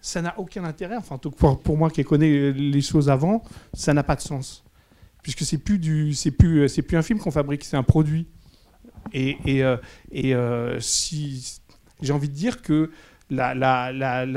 Ça 0.00 0.22
n'a 0.22 0.38
aucun 0.38 0.64
intérêt. 0.64 0.96
Enfin, 0.96 1.18
pour, 1.18 1.60
pour 1.60 1.76
moi 1.76 1.90
qui 1.90 2.04
connais 2.04 2.52
les 2.52 2.80
choses 2.80 3.10
avant, 3.10 3.42
ça 3.74 3.92
n'a 3.92 4.02
pas 4.02 4.14
de 4.14 4.20
sens 4.20 4.64
puisque 5.22 5.44
c'est 5.44 5.58
plus 5.58 5.78
plus, 5.78 6.82
plus 6.82 6.96
un 6.96 7.02
film 7.02 7.18
qu'on 7.18 7.30
fabrique, 7.30 7.64
c'est 7.64 7.76
un 7.76 7.82
produit. 7.82 8.26
Et, 9.12 9.62
euh, 9.62 9.76
euh, 10.14 10.80
si 10.80 11.60
j'ai 12.00 12.12
envie 12.12 12.28
de 12.28 12.34
dire 12.34 12.62
que 12.62 12.90
la, 13.30 13.52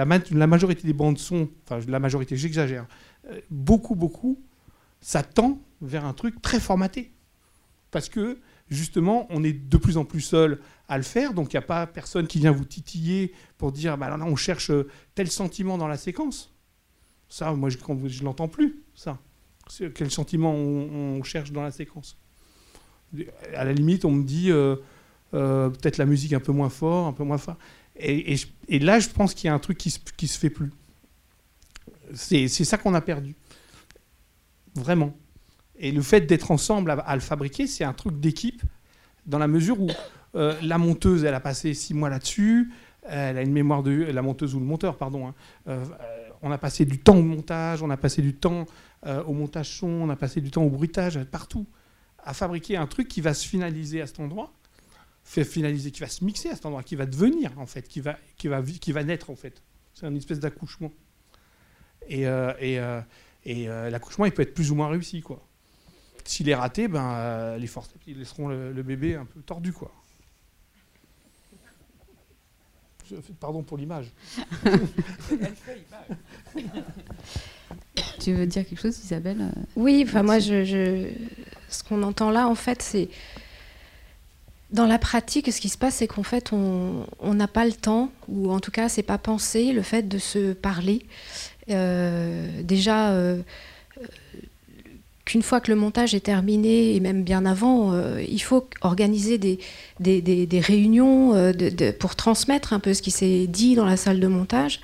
majorité 0.05 0.87
des 0.87 0.93
bandes 0.93 1.17
son, 1.17 1.49
enfin 1.65 1.79
la 1.87 1.99
majorité, 1.99 2.35
j'exagère, 2.35 2.87
euh, 3.29 3.39
beaucoup, 3.49 3.95
beaucoup, 3.95 4.39
ça 4.99 5.23
tend 5.23 5.59
vers 5.81 6.05
un 6.05 6.13
truc 6.13 6.41
très 6.41 6.59
formaté. 6.59 7.11
Parce 7.91 8.07
que 8.07 8.39
justement, 8.69 9.27
on 9.29 9.43
est 9.43 9.53
de 9.53 9.77
plus 9.77 9.97
en 9.97 10.05
plus 10.05 10.21
seul 10.21 10.59
à 10.87 10.97
le 10.97 11.03
faire, 11.03 11.33
donc 11.33 11.53
il 11.53 11.57
n'y 11.57 11.63
a 11.63 11.67
pas 11.67 11.87
personne 11.87 12.27
qui 12.27 12.39
vient 12.39 12.51
vous 12.51 12.65
titiller 12.65 13.33
pour 13.57 13.71
dire, 13.71 13.97
bah 13.97 14.09
là, 14.09 14.17
on 14.25 14.35
cherche 14.35 14.71
tel 15.15 15.29
sentiment 15.29 15.77
dans 15.77 15.87
la 15.87 15.97
séquence. 15.97 16.53
Ça, 17.27 17.53
moi, 17.53 17.69
je 17.69 17.77
ne 17.77 18.23
l'entends 18.23 18.47
plus, 18.47 18.81
ça 18.93 19.19
quel 19.93 20.11
sentiment 20.11 20.53
on, 20.53 21.23
cherche 21.23 21.51
dans 21.51 21.63
la 21.63 21.71
séquence? 21.71 22.17
À 23.55 23.65
la 23.65 23.73
limite, 23.73 24.05
on 24.05 24.11
me 24.11 24.23
dit 24.23 24.51
euh, 24.51 24.75
euh, 25.33 25.69
peut-être 25.69 25.97
la 25.97 26.05
musique 26.05 26.33
un 26.33 26.39
peu 26.39 26.51
moins 26.51 26.69
fort, 26.69 27.07
un 27.07 27.13
peu 27.13 27.23
moins 27.23 27.37
fort. 27.37 27.57
Et, 27.97 28.37
là, 28.79 28.99
je 28.99 29.09
pense 29.09 29.33
qu'il 29.33 29.47
y 29.47 29.49
a 29.49 29.53
un 29.53 29.59
truc 29.59 29.77
qui 29.77 29.91
se, 29.91 29.99
se 29.99 30.39
fait 30.39 30.49
plus. 30.49 30.71
C'est 32.13 32.47
ça 32.47 32.77
qu'on 32.77 32.93
a 32.93 33.01
perdu. 33.01 33.35
Vraiment. 34.75 35.15
Et 35.77 35.91
le 35.91 36.01
fait 36.01 36.21
d'être 36.21 36.51
ensemble 36.51 36.91
à, 36.91 37.15
le 37.15 37.21
fabriquer, 37.21 37.67
c'est 37.67 37.83
un 37.83 37.93
truc 37.93 38.19
d'équipe, 38.19 38.61
dans 39.25 39.37
la 39.37 39.47
mesure 39.47 39.79
où 39.79 39.89
euh, 40.35 40.55
la 40.63 40.77
monteuse, 40.77 41.25
elle 41.25 41.33
a 41.33 41.39
passé 41.39 41.73
six 41.73 41.93
mois 41.93 42.09
là-dessus, 42.09 42.71
elle 43.03 43.37
a 43.37 43.41
une 43.41 43.51
mémoire 43.51 43.83
de... 43.83 43.91
La 43.91 44.21
monteuse 44.21 44.55
ou 44.55 44.59
le 44.59 44.65
monteur, 44.65 44.97
pardon. 44.97 45.27
Hein, 45.67 45.83
on 46.41 46.51
a 46.51 46.57
passé 46.57 46.85
du 46.85 46.99
temps 46.99 47.17
au 47.17 47.23
montage, 47.23 47.83
on 47.83 47.89
a 47.89 47.97
passé 47.97 48.21
du 48.21 48.35
temps 48.35 48.65
au 49.05 49.33
montage 49.33 49.69
son, 49.69 49.87
on 49.87 50.09
a 50.09 50.15
passé 50.15 50.39
du 50.41 50.49
temps 50.49 50.63
au 50.63 50.69
bruitage, 50.69 51.23
partout, 51.25 51.67
à 52.23 52.33
fabriquer 52.33 52.77
un 52.77 52.87
truc 52.87 53.07
qui 53.07 53.21
va 53.21 53.33
se 53.33 53.47
finaliser 53.47 54.01
à 54.01 54.07
cet 54.07 54.19
endroit, 54.19 54.51
fait 55.23 55.43
finaliser, 55.43 55.91
qui 55.91 56.01
va 56.01 56.07
se 56.07 56.23
mixer 56.23 56.49
à 56.49 56.55
cet 56.55 56.65
endroit, 56.65 56.83
qui 56.83 56.95
va 56.95 57.05
devenir 57.05 57.57
en 57.59 57.65
fait, 57.65 57.87
qui 57.87 58.01
va, 58.01 58.17
qui 58.37 58.47
va, 58.47 58.61
qui 58.61 58.91
va 58.91 59.03
naître 59.03 59.29
en 59.29 59.35
fait. 59.35 59.61
C'est 59.93 60.07
une 60.07 60.17
espèce 60.17 60.39
d'accouchement. 60.39 60.91
Et, 62.07 62.27
euh, 62.27 62.53
et, 62.59 62.79
euh, 62.79 63.01
et 63.45 63.67
l'accouchement, 63.89 64.25
il 64.25 64.31
peut 64.31 64.41
être 64.41 64.53
plus 64.53 64.71
ou 64.71 64.75
moins 64.75 64.89
réussi, 64.89 65.21
quoi. 65.21 65.45
S'il 66.25 66.49
est 66.49 66.55
raté, 66.55 66.87
ben, 66.87 67.57
les 67.57 67.67
forces 67.67 67.89
ils 68.07 68.19
laisseront 68.19 68.47
le, 68.47 68.83
bébé 68.83 69.15
un 69.15 69.25
peu 69.25 69.41
tordu, 69.41 69.73
quoi. 69.73 69.91
Pardon 73.39 73.61
pour 73.61 73.77
l'image. 73.77 74.11
Tu 78.19 78.33
veux 78.33 78.45
dire 78.45 78.65
quelque 78.67 78.81
chose, 78.81 78.97
Isabelle 79.03 79.51
Oui, 79.75 80.03
enfin 80.07 80.23
moi, 80.23 80.39
je, 80.39 81.07
ce 81.69 81.83
qu'on 81.83 82.03
entend 82.03 82.29
là, 82.31 82.47
en 82.47 82.55
fait, 82.55 82.81
c'est 82.81 83.09
dans 84.71 84.85
la 84.85 84.99
pratique, 84.99 85.51
ce 85.51 85.59
qui 85.59 85.69
se 85.69 85.77
passe, 85.77 85.95
c'est 85.95 86.07
qu'en 86.07 86.23
fait, 86.23 86.51
on 86.53 87.33
n'a 87.33 87.47
pas 87.47 87.65
le 87.65 87.73
temps, 87.73 88.09
ou 88.29 88.51
en 88.51 88.59
tout 88.59 88.71
cas, 88.71 88.87
c'est 88.87 89.03
pas 89.03 89.17
pensé 89.17 89.73
le 89.73 89.81
fait 89.81 90.07
de 90.07 90.17
se 90.17 90.53
parler. 90.53 91.03
Euh, 91.69 92.61
déjà, 92.63 93.11
euh, 93.11 93.41
qu'une 95.25 95.41
fois 95.41 95.61
que 95.61 95.71
le 95.71 95.77
montage 95.77 96.15
est 96.15 96.21
terminé, 96.21 96.95
et 96.95 96.99
même 96.99 97.23
bien 97.23 97.45
avant, 97.45 97.93
euh, 97.93 98.21
il 98.27 98.41
faut 98.41 98.67
organiser 98.81 99.37
des, 99.37 99.59
des, 99.99 100.59
réunions 100.59 101.33
de, 101.51 101.91
pour 101.91 102.15
transmettre 102.15 102.73
un 102.73 102.79
peu 102.79 102.93
ce 102.93 103.01
qui 103.01 103.11
s'est 103.11 103.47
dit 103.47 103.75
dans 103.75 103.85
la 103.85 103.97
salle 103.97 104.19
de 104.19 104.27
montage. 104.27 104.79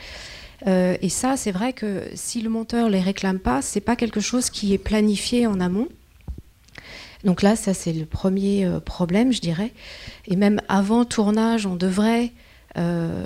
Euh, 0.65 0.97
et 1.01 1.09
ça, 1.09 1.37
c'est 1.37 1.51
vrai 1.51 1.73
que 1.73 2.03
si 2.15 2.41
le 2.41 2.49
monteur 2.49 2.89
les 2.89 3.01
réclame 3.01 3.39
pas, 3.39 3.61
c'est 3.61 3.81
pas 3.81 3.95
quelque 3.95 4.19
chose 4.19 4.49
qui 4.49 4.73
est 4.73 4.79
planifié 4.79 5.45
en 5.45 5.59
amont. 5.59 5.87
Donc 7.23 7.41
là, 7.41 7.55
ça 7.55 7.73
c'est 7.73 7.93
le 7.93 8.05
premier 8.05 8.65
euh, 8.65 8.79
problème, 8.79 9.31
je 9.31 9.41
dirais. 9.41 9.73
Et 10.27 10.35
même 10.35 10.61
avant 10.67 11.05
tournage, 11.05 11.65
on 11.65 11.75
devrait 11.75 12.31
euh, 12.77 13.23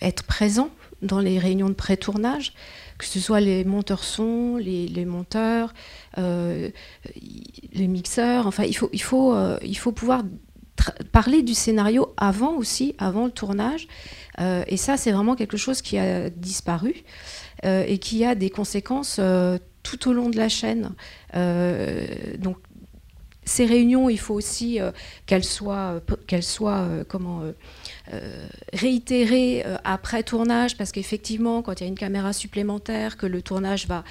être 0.00 0.24
présent 0.24 0.70
dans 1.02 1.20
les 1.20 1.38
réunions 1.38 1.68
de 1.68 1.74
pré-tournage, 1.74 2.52
que 2.98 3.04
ce 3.04 3.20
soit 3.20 3.40
les 3.40 3.64
monteurs 3.64 4.02
son, 4.02 4.56
les, 4.56 5.04
monteurs, 5.04 5.72
les 6.16 6.72
mixeurs. 7.86 8.48
Enfin, 8.48 8.64
il 8.64 8.76
faut, 8.76 8.90
il 8.92 9.02
faut, 9.02 9.36
il 9.62 9.78
faut 9.78 9.92
pouvoir 9.92 10.24
parler 11.12 11.42
du 11.42 11.54
scénario 11.54 12.14
avant 12.16 12.54
aussi, 12.56 12.94
avant 12.98 13.26
le 13.26 13.30
tournage, 13.30 13.88
euh, 14.40 14.62
et 14.66 14.76
ça, 14.76 14.96
c'est 14.96 15.12
vraiment 15.12 15.34
quelque 15.34 15.56
chose 15.56 15.82
qui 15.82 15.98
a 15.98 16.30
disparu 16.30 17.04
euh, 17.64 17.84
et 17.86 17.98
qui 17.98 18.24
a 18.24 18.34
des 18.34 18.50
conséquences 18.50 19.16
euh, 19.18 19.58
tout 19.82 20.08
au 20.08 20.12
long 20.12 20.28
de 20.30 20.36
la 20.36 20.48
chaîne. 20.48 20.92
donc, 22.38 22.56
ces 23.44 23.64
réunions, 23.64 24.10
il 24.10 24.18
faut 24.18 24.34
aussi 24.34 24.78
qu'elles 25.24 25.44
soient, 25.44 26.02
qu'elles 26.26 26.42
soient 26.42 26.86
comment, 27.08 27.40
réitérées 28.72 29.64
après 29.84 30.22
tournage, 30.22 30.76
parce 30.76 30.92
qu'effectivement, 30.92 31.62
quand 31.62 31.80
il 31.80 31.84
y 31.84 31.86
a 31.86 31.88
une 31.88 31.98
caméra 31.98 32.32
supplémentaire, 32.32 33.16
que 33.16 33.26
le 33.26 33.42
tournage 33.42 33.86
va, 33.86 34.04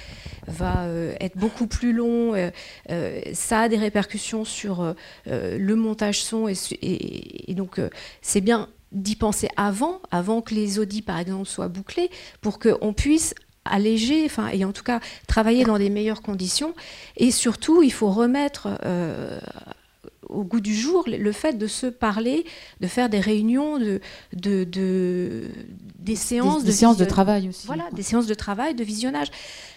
va 0.46 0.86
être 1.20 1.36
beaucoup 1.36 1.66
plus 1.66 1.92
long, 1.92 2.34
ça 3.32 3.60
a 3.60 3.68
des 3.68 3.76
répercussions 3.76 4.44
sur 4.44 4.94
le 5.26 5.74
montage 5.74 6.22
son, 6.22 6.48
et, 6.48 7.54
donc 7.54 7.80
c'est 8.22 8.40
bien 8.40 8.68
d'y 8.92 9.16
penser 9.16 9.48
avant, 9.56 10.00
avant 10.10 10.40
que 10.40 10.54
les 10.54 10.78
audits, 10.78 11.02
par 11.02 11.18
exemple, 11.18 11.46
soient 11.46 11.68
bouclés, 11.68 12.10
pour 12.40 12.58
qu'on 12.58 12.92
puisse 12.92 13.34
alléger, 13.64 14.24
enfin, 14.24 14.48
et 14.48 14.64
en 14.64 14.72
tout 14.72 14.82
cas 14.82 15.00
travailler 15.26 15.64
dans 15.64 15.78
des 15.78 15.90
meilleures 15.90 16.22
conditions. 16.22 16.74
Et 17.16 17.30
surtout, 17.30 17.82
il 17.82 17.92
faut 17.92 18.10
remettre 18.10 18.68
euh, 18.84 19.38
au 20.28 20.44
goût 20.44 20.60
du 20.60 20.74
jour 20.74 21.04
le 21.06 21.32
fait 21.32 21.58
de 21.58 21.66
se 21.66 21.86
parler, 21.86 22.44
de 22.80 22.86
faire 22.86 23.08
des 23.08 23.20
réunions, 23.20 23.78
de, 23.78 24.00
de, 24.32 25.48
des 25.98 26.16
séances, 26.16 26.62
des, 26.62 26.70
de, 26.70 26.74
séances 26.74 26.96
de 26.96 27.04
travail 27.04 27.48
aussi. 27.48 27.66
Voilà, 27.66 27.88
des 27.92 28.02
séances 28.02 28.26
de 28.26 28.34
travail, 28.34 28.74
de 28.74 28.84
visionnage. 28.84 29.28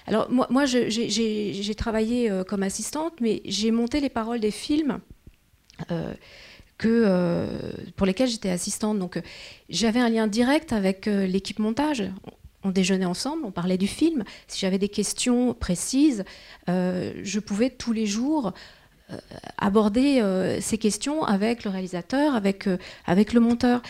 Alors 0.08 0.30
moi, 0.30 0.48
moi 0.50 0.66
j'ai 0.66 1.76
travaillé 1.76 2.30
euh, 2.30 2.44
comme 2.44 2.64
assistante, 2.64 3.14
mais 3.22 3.42
j'ai 3.46 3.72
monté 3.72 4.00
les 4.00 4.10
paroles 4.10 4.40
des 4.40 4.52
films. 4.52 5.00
Euh, 5.90 6.14
euh, 6.84 7.74
pour 7.96 8.08
lesquels 8.08 8.28
j'étais 8.28 8.50
assistante. 8.50 8.98
Donc 8.98 9.22
j'avais 9.70 10.00
un 10.00 10.10
lien 10.10 10.26
direct 10.26 10.74
avec 10.74 11.06
l'équipe 11.06 11.60
montage. 11.60 12.04
On 12.64 12.72
déjeunait 12.72 13.06
ensemble, 13.06 13.46
on 13.46 13.52
parlait 13.52 13.78
du 13.78 13.86
film. 13.86 14.24
Si 14.48 14.60
j'avais 14.60 14.80
des 14.80 14.90
questions 14.90 15.54
précises, 15.54 16.24
je 16.68 17.40
pouvais 17.40 17.70
tous 17.70 17.94
les 17.94 18.08
jours 18.08 18.52
aborder 19.58 20.24
ces 20.62 20.78
questions 20.78 21.24
avec 21.24 21.64
le 21.64 21.72
réalisateur, 21.72 22.36
avec, 22.36 22.68
avec 23.06 23.34
le 23.34 23.40
monteur. 23.40 23.82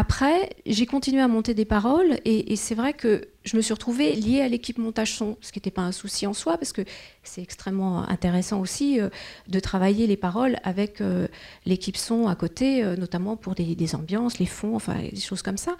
Après, 0.00 0.50
j'ai 0.64 0.86
continué 0.86 1.20
à 1.20 1.26
monter 1.26 1.54
des 1.54 1.64
paroles 1.64 2.20
et, 2.24 2.54
c'est 2.54 2.76
vrai 2.76 2.92
que 2.92 3.22
je 3.42 3.56
me 3.56 3.62
suis 3.62 3.72
retrouvée 3.72 4.14
liée 4.14 4.40
à 4.40 4.46
l'équipe 4.46 4.78
montage 4.78 5.14
son, 5.14 5.36
ce 5.40 5.50
qui 5.50 5.58
n'était 5.58 5.72
pas 5.72 5.82
un 5.82 5.90
souci 5.90 6.24
en 6.24 6.34
soi 6.34 6.56
parce 6.56 6.72
que 6.72 6.82
c'est 7.24 7.42
extrêmement 7.42 8.08
intéressant 8.08 8.60
aussi 8.60 9.00
euh, 9.00 9.08
de 9.48 9.58
travailler 9.58 10.06
les 10.06 10.16
paroles 10.16 10.58
avec 10.62 11.00
euh, 11.00 11.26
l'équipe 11.66 11.96
son 11.96 12.28
à 12.28 12.36
côté, 12.36 12.84
euh, 12.84 12.94
notamment 12.94 13.36
pour 13.36 13.56
des, 13.56 13.94
ambiances, 13.96 14.38
les 14.38 14.46
fonds, 14.46 14.76
enfin 14.76 14.94
des 15.00 15.18
choses 15.18 15.42
comme 15.42 15.56
ça. 15.58 15.76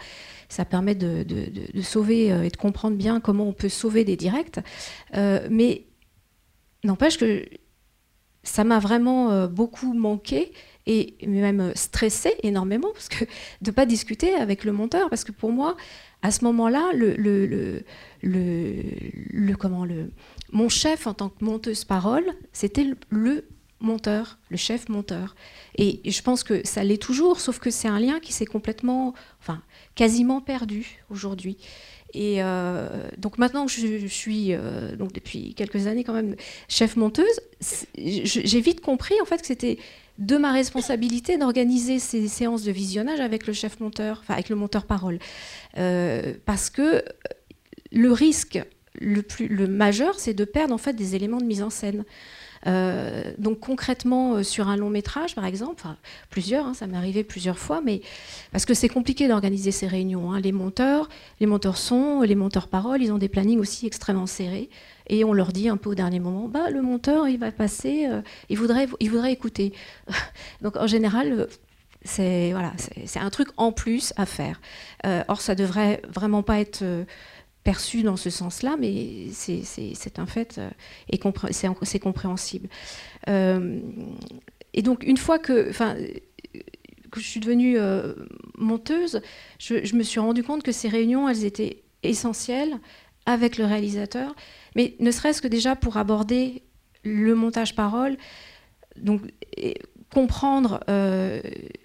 Ça 0.48 0.64
permet 0.64 0.96
de, 0.96 1.24
sauver 1.82 2.26
et 2.26 2.50
de 2.50 2.56
comprendre 2.56 2.96
bien 2.96 3.20
comment 3.20 3.46
on 3.46 3.52
peut 3.52 3.68
sauver 3.68 4.02
des 4.02 4.16
directs. 4.16 4.58
mais 5.14 5.84
n'empêche 6.82 7.18
que 7.18 7.44
ça 8.48 8.64
m'a 8.64 8.78
vraiment 8.78 9.46
beaucoup 9.46 9.94
manqué 9.94 10.52
et 10.86 11.14
même 11.26 11.72
stressé 11.74 12.34
énormément 12.42 12.88
parce 12.92 13.08
que 13.08 13.24
de 13.62 13.70
pas 13.70 13.86
discuter 13.86 14.34
avec 14.34 14.64
le 14.64 14.72
monteur 14.72 15.10
parce 15.10 15.24
que 15.24 15.32
pour 15.32 15.52
moi 15.52 15.76
à 16.22 16.30
ce 16.30 16.44
moment-là 16.44 16.90
le, 16.94 17.14
le, 17.14 17.46
le, 17.46 18.82
le, 19.30 19.56
comment 19.56 19.84
le 19.84 20.10
mon 20.52 20.68
chef 20.68 21.06
en 21.06 21.14
tant 21.14 21.28
que 21.28 21.44
monteuse 21.44 21.84
parole 21.84 22.24
c'était 22.52 22.86
le, 23.10 23.44
monteur, 23.80 24.38
le 24.50 24.56
chef 24.56 24.88
monteur. 24.88 25.34
Et 25.76 26.00
je 26.10 26.22
pense 26.22 26.42
que 26.42 26.66
ça 26.66 26.82
l'est 26.82 27.00
toujours, 27.00 27.40
sauf 27.40 27.58
que 27.58 27.70
c'est 27.70 27.88
un 27.88 28.00
lien 28.00 28.20
qui 28.20 28.32
s'est 28.32 28.46
complètement, 28.46 29.14
enfin, 29.40 29.62
quasiment 29.94 30.40
perdu 30.40 30.98
aujourd'hui. 31.10 31.58
Et 32.14 32.42
euh, 32.42 32.88
donc 33.18 33.38
maintenant 33.38 33.66
que 33.66 33.72
je, 33.72 34.06
suis, 34.06 34.54
euh, 34.54 34.96
donc 34.96 35.12
depuis 35.12 35.54
quelques 35.54 35.86
années 35.86 36.04
quand 36.04 36.14
même, 36.14 36.36
chef 36.68 36.96
monteuse, 36.96 37.40
j'ai 37.98 38.60
vite 38.60 38.80
compris 38.80 39.14
en 39.20 39.24
fait 39.26 39.40
que 39.40 39.46
c'était 39.46 39.78
de 40.18 40.36
ma 40.36 40.52
responsabilité 40.52 41.36
d'organiser 41.36 41.98
ces 41.98 42.26
séances 42.26 42.64
de 42.64 42.72
visionnage 42.72 43.20
avec 43.20 43.46
le 43.46 43.52
chef 43.52 43.78
monteur, 43.78 44.20
enfin 44.22 44.34
avec 44.34 44.48
le 44.48 44.56
monteur 44.56 44.86
parole, 44.86 45.18
euh, 45.76 46.34
parce 46.44 46.70
que 46.70 47.04
le 47.92 48.12
risque 48.12 48.58
le 49.00 49.22
plus 49.22 49.46
le 49.46 49.68
majeur, 49.68 50.18
c'est 50.18 50.34
de 50.34 50.44
perdre 50.44 50.74
en 50.74 50.78
fait 50.78 50.94
des 50.94 51.14
éléments 51.14 51.38
de 51.38 51.44
mise 51.44 51.62
en 51.62 51.70
scène. 51.70 52.04
Euh, 52.66 53.32
donc 53.38 53.60
concrètement, 53.60 54.34
euh, 54.34 54.42
sur 54.42 54.68
un 54.68 54.76
long 54.76 54.90
métrage, 54.90 55.34
par 55.34 55.44
exemple, 55.44 55.84
plusieurs, 56.30 56.66
hein, 56.66 56.74
ça 56.74 56.86
m'est 56.86 56.96
arrivé 56.96 57.24
plusieurs 57.24 57.58
fois, 57.58 57.80
mais 57.84 58.00
parce 58.52 58.66
que 58.66 58.74
c'est 58.74 58.88
compliqué 58.88 59.28
d'organiser 59.28 59.70
ces 59.70 59.86
réunions. 59.86 60.32
Hein. 60.32 60.40
Les 60.40 60.52
monteurs, 60.52 61.08
les 61.40 61.46
monteurs 61.46 61.76
son, 61.76 62.22
les 62.22 62.34
monteurs 62.34 62.68
paroles, 62.68 63.02
ils 63.02 63.12
ont 63.12 63.18
des 63.18 63.28
plannings 63.28 63.58
aussi 63.58 63.86
extrêmement 63.86 64.26
serrés. 64.26 64.70
Et 65.08 65.24
on 65.24 65.32
leur 65.32 65.52
dit 65.52 65.68
un 65.68 65.76
peu 65.76 65.90
au 65.90 65.94
dernier 65.94 66.20
moment, 66.20 66.48
bah, 66.48 66.70
le 66.70 66.82
monteur, 66.82 67.28
il 67.28 67.38
va 67.38 67.50
passer, 67.50 68.06
euh, 68.06 68.20
il, 68.50 68.58
voudrait, 68.58 68.88
il 69.00 69.10
voudrait 69.10 69.32
écouter. 69.32 69.72
donc 70.62 70.76
en 70.76 70.86
général, 70.86 71.48
c'est 72.04 72.54
c'est 73.06 73.18
un 73.18 73.30
truc 73.30 73.48
en 73.56 73.72
plus 73.72 74.12
à 74.16 74.24
faire. 74.24 74.60
or, 75.28 75.40
ça 75.40 75.54
devrait 75.54 76.00
vraiment 76.08 76.42
pas 76.42 76.60
être 76.60 76.84
perçu 77.64 78.02
dans 78.02 78.16
ce 78.16 78.30
sens-là, 78.30 78.76
mais 78.78 79.28
c'est 79.32 80.18
un 80.18 80.26
fait 80.26 80.58
euh, 80.58 80.70
et 81.10 81.20
c'est 81.84 81.98
compréhensible. 81.98 82.68
Euh, 83.28 83.80
et 84.74 84.82
donc, 84.82 85.04
une 85.04 85.16
fois 85.16 85.38
que, 85.38 85.70
que 85.72 87.20
je 87.20 87.26
suis 87.26 87.40
devenue 87.40 87.78
euh, 87.78 88.14
monteuse, 88.56 89.20
je, 89.58 89.94
me 89.94 90.02
suis 90.02 90.20
rendu 90.20 90.42
compte 90.42 90.62
que 90.62 90.72
ces 90.72 90.88
réunions, 90.88 91.28
elles 91.28 91.44
étaient 91.44 91.82
essentielles 92.02 92.78
avec 93.26 93.58
le 93.58 93.66
réalisateur, 93.66 94.34
mais 94.74 94.94
ne 95.00 95.10
serait-ce 95.10 95.42
que 95.42 95.48
déjà 95.48 95.76
pour 95.76 95.96
aborder 95.96 96.62
le 97.04 97.34
montage 97.34 97.74
parole, 97.74 98.16
donc 98.96 99.20
comprendre 100.10 100.80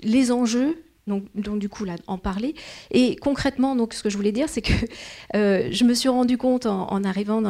les 0.02 0.32
enjeux 0.32 0.82
donc, 1.06 1.60
du 1.60 1.68
coup, 1.68 1.84
là, 1.84 1.96
en 2.08 2.18
parler. 2.18 2.56
Et 2.92 3.18
concrètement, 3.18 3.76
donc, 3.76 3.94
ce 3.94 4.02
que 4.02 4.10
je 4.10 4.16
voulais 4.16 4.32
dire, 4.32 4.48
c'est 4.48 4.62
que 4.62 4.72
euh, 5.36 5.68
je 5.70 5.84
me 5.84 5.94
suis 5.94 6.08
rendu 6.10 6.38
compte 6.38 6.66
en, 6.66 7.04
arrivant 7.04 7.44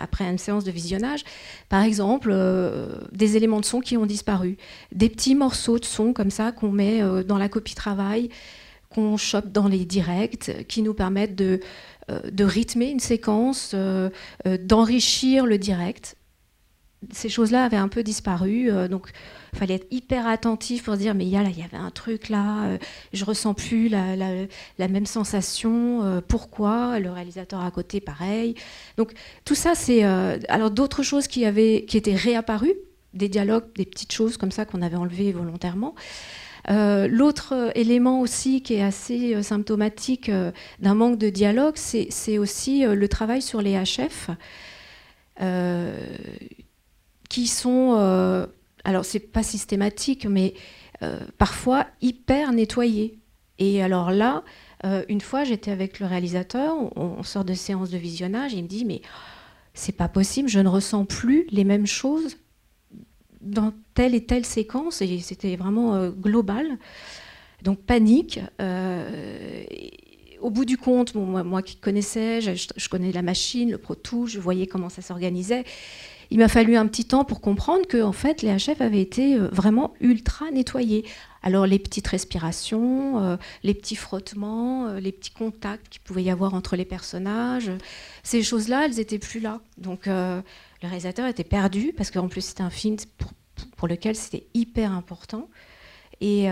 après 0.00 0.24
une 0.24 0.38
séance 0.38 0.64
de 0.64 0.70
visionnage, 0.70 1.24
par 1.68 1.82
exemple, 1.82 2.28
euh, 2.30 2.98
des 3.12 3.36
éléments 3.36 3.60
de 3.60 3.64
son 3.64 3.80
qui 3.80 3.96
ont 3.96 4.06
disparu, 4.06 4.58
des 4.92 5.08
petits 5.08 5.34
morceaux 5.34 5.78
de 5.78 5.84
son 5.84 6.12
comme 6.12 6.30
ça 6.30 6.52
qu'on 6.52 6.70
met 6.70 7.02
euh, 7.02 7.22
dans 7.22 7.38
la 7.38 7.48
copie 7.48 7.74
travail, 7.74 8.28
qu'on 8.90 9.16
chope 9.16 9.50
dans 9.50 9.68
les 9.68 9.84
directs, 9.86 10.66
qui 10.66 10.82
nous 10.82 10.94
permettent 10.94 11.36
de, 11.36 11.60
de 12.08 12.44
rythmer 12.44 12.90
une 12.90 12.98
séquence, 12.98 13.72
d'enrichir 14.44 15.46
le 15.46 15.58
direct. 15.58 16.16
Ces 17.12 17.28
choses-là 17.28 17.64
avaient 17.64 17.76
un 17.76 17.86
peu 17.86 18.02
disparu, 18.02 18.68
donc 18.88 19.12
fallait 19.54 19.74
être 19.74 19.86
hyper 19.90 20.26
attentif 20.26 20.84
pour 20.84 20.96
dire 20.96 21.14
mais 21.14 21.24
il 21.24 21.28
y, 21.28 21.36
il 21.36 21.58
y 21.58 21.62
avait 21.62 21.76
un 21.76 21.90
truc 21.90 22.28
là, 22.28 22.64
euh, 22.64 22.78
je 23.12 23.24
ressens 23.24 23.54
plus 23.54 23.88
la, 23.88 24.88
même 24.88 25.06
sensation, 25.06 26.02
euh, 26.02 26.20
pourquoi 26.26 26.98
Le 26.98 27.10
réalisateur 27.10 27.60
à 27.60 27.70
côté, 27.70 28.00
pareil. 28.00 28.54
Donc 28.96 29.12
tout 29.44 29.54
ça, 29.54 29.74
c'est 29.74 30.04
euh, 30.04 30.38
alors 30.48 30.70
d'autres 30.70 31.02
choses 31.02 31.26
qui, 31.26 31.44
avaient, 31.44 31.84
qui 31.86 31.96
étaient 31.96 32.14
réapparues, 32.14 32.74
des 33.14 33.28
dialogues, 33.28 33.64
des 33.76 33.84
petites 33.84 34.12
choses 34.12 34.36
comme 34.36 34.50
ça 34.50 34.64
qu'on 34.64 34.82
avait 34.82 34.96
enlevées 34.96 35.32
volontairement. 35.32 35.94
L'autre 36.68 37.72
élément 37.74 38.20
aussi 38.20 38.62
qui 38.62 38.74
est 38.74 38.82
assez 38.82 39.42
symptomatique 39.42 40.30
d'un 40.78 40.94
manque 40.94 41.18
de 41.18 41.28
dialogue, 41.28 41.74
c'est 41.76 42.38
aussi 42.38 42.84
le 42.84 43.08
travail 43.08 43.42
sur 43.42 43.60
les 43.60 43.76
HF, 43.76 44.30
qui 47.28 47.46
sont 47.48 48.46
alors 48.84 49.04
c'est 49.04 49.20
pas 49.20 49.42
systématique, 49.42 50.26
mais 50.26 50.54
euh, 51.02 51.18
parfois 51.38 51.86
hyper 52.00 52.52
nettoyé. 52.52 53.18
Et 53.58 53.82
alors 53.82 54.10
là, 54.10 54.42
euh, 54.84 55.04
une 55.08 55.20
fois, 55.20 55.44
j'étais 55.44 55.70
avec 55.70 56.00
le 56.00 56.06
réalisateur, 56.06 56.76
on, 56.96 57.22
sort 57.22 57.44
de 57.44 57.54
séance 57.54 57.90
de 57.90 57.98
visionnage, 57.98 58.52
il 58.54 58.62
me 58.62 58.68
dit 58.68 58.84
mais 58.84 59.02
c'est 59.74 59.96
pas 59.96 60.08
possible, 60.08 60.48
je 60.48 60.60
ne 60.60 60.68
ressens 60.68 61.04
plus 61.04 61.46
les 61.50 61.64
mêmes 61.64 61.86
choses 61.86 62.38
dans 63.40 63.72
telle 63.94 64.14
et 64.14 64.24
telle 64.24 64.44
séquence, 64.44 65.00
et 65.02 65.18
c'était 65.20 65.56
vraiment 65.56 65.94
euh, 65.94 66.10
global. 66.10 66.78
Donc 67.62 67.80
panique. 67.80 68.40
au 70.40 70.50
bout 70.50 70.64
du 70.64 70.78
compte, 70.78 71.14
moi, 71.14 71.62
qui 71.62 71.76
connaissais, 71.76 72.40
je, 72.40 72.88
connais 72.88 73.12
la 73.12 73.20
machine, 73.20 73.70
le 73.70 73.78
Pro 73.78 73.94
je 74.26 74.38
voyais 74.38 74.66
comment 74.66 74.88
ça 74.88 75.02
s'organisait 75.02 75.64
il 76.30 76.38
m'a 76.38 76.48
fallu 76.48 76.76
un 76.76 76.86
petit 76.86 77.04
temps 77.04 77.24
pour 77.24 77.40
comprendre 77.40 77.86
que 77.86 78.00
en 78.02 78.12
fait, 78.12 78.42
les 78.42 78.56
HF 78.56 78.80
avaient 78.80 79.00
été 79.00 79.34
euh, 79.34 79.48
vraiment 79.50 79.94
ultra 80.00 80.50
nettoyés. 80.50 81.04
Alors 81.42 81.66
les 81.66 81.78
petites 81.78 82.06
respirations, 82.06 83.18
euh, 83.22 83.36
les 83.62 83.74
petits 83.74 83.96
frottements, 83.96 84.86
euh, 84.86 85.00
les 85.00 85.10
petits 85.10 85.32
contacts 85.32 85.88
qu'il 85.88 86.02
pouvait 86.02 86.22
y 86.22 86.30
avoir 86.30 86.54
entre 86.54 86.76
les 86.76 86.84
personnages, 86.84 87.70
ces 88.22 88.42
choses-là, 88.42 88.84
elles 88.84 88.96
n'étaient 88.96 89.18
plus 89.18 89.40
là. 89.40 89.60
Donc 89.76 90.06
le 90.06 90.42
réalisateur 90.82 91.26
était 91.26 91.44
perdu 91.44 91.92
parce 91.96 92.10
qu'en 92.10 92.28
plus 92.28 92.42
c'était 92.42 92.62
un 92.62 92.70
film 92.70 92.96
pour, 93.76 93.88
lequel 93.88 94.14
c'était 94.14 94.46
hyper 94.54 94.92
important. 94.92 95.48
Et 96.20 96.48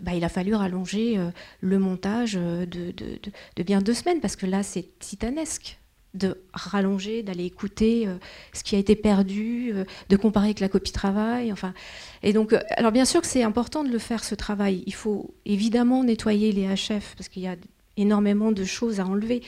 bah, 0.00 0.14
il 0.14 0.24
a 0.24 0.28
fallu 0.28 0.54
rallonger 0.54 1.18
le 1.60 1.78
montage 1.80 2.34
de, 2.34 2.66
de, 2.66 3.62
bien 3.64 3.80
deux 3.80 3.94
semaines 3.94 4.20
parce 4.20 4.36
que 4.36 4.46
là 4.46 4.62
c'est 4.62 4.98
titanesque 5.00 5.78
de 6.16 6.42
rallonger, 6.52 7.22
d'aller 7.22 7.44
écouter 7.44 8.06
euh, 8.06 8.16
ce 8.52 8.64
qui 8.64 8.74
a 8.74 8.78
été 8.78 8.96
perdu, 8.96 9.70
euh, 9.72 9.84
de 10.08 10.16
comparer 10.16 10.46
avec 10.46 10.60
la 10.60 10.68
copie 10.68 10.92
travail. 10.92 11.52
Enfin, 11.52 11.74
et 12.22 12.32
donc, 12.32 12.52
euh, 12.52 12.60
alors 12.70 12.92
bien 12.92 13.04
sûr 13.04 13.20
que 13.20 13.26
c'est 13.26 13.42
important 13.42 13.84
de 13.84 13.90
le 13.90 13.98
faire 13.98 14.24
ce 14.24 14.34
travail. 14.34 14.82
Il 14.86 14.94
faut 14.94 15.34
évidemment 15.44 16.04
nettoyer 16.04 16.52
les 16.52 16.66
HF 16.66 17.14
parce 17.16 17.28
qu'il 17.28 17.42
y 17.42 17.48
a 17.48 17.56
énormément 17.96 18.52
de 18.52 18.64
choses 18.64 19.00
à 19.00 19.06
enlever. 19.06 19.42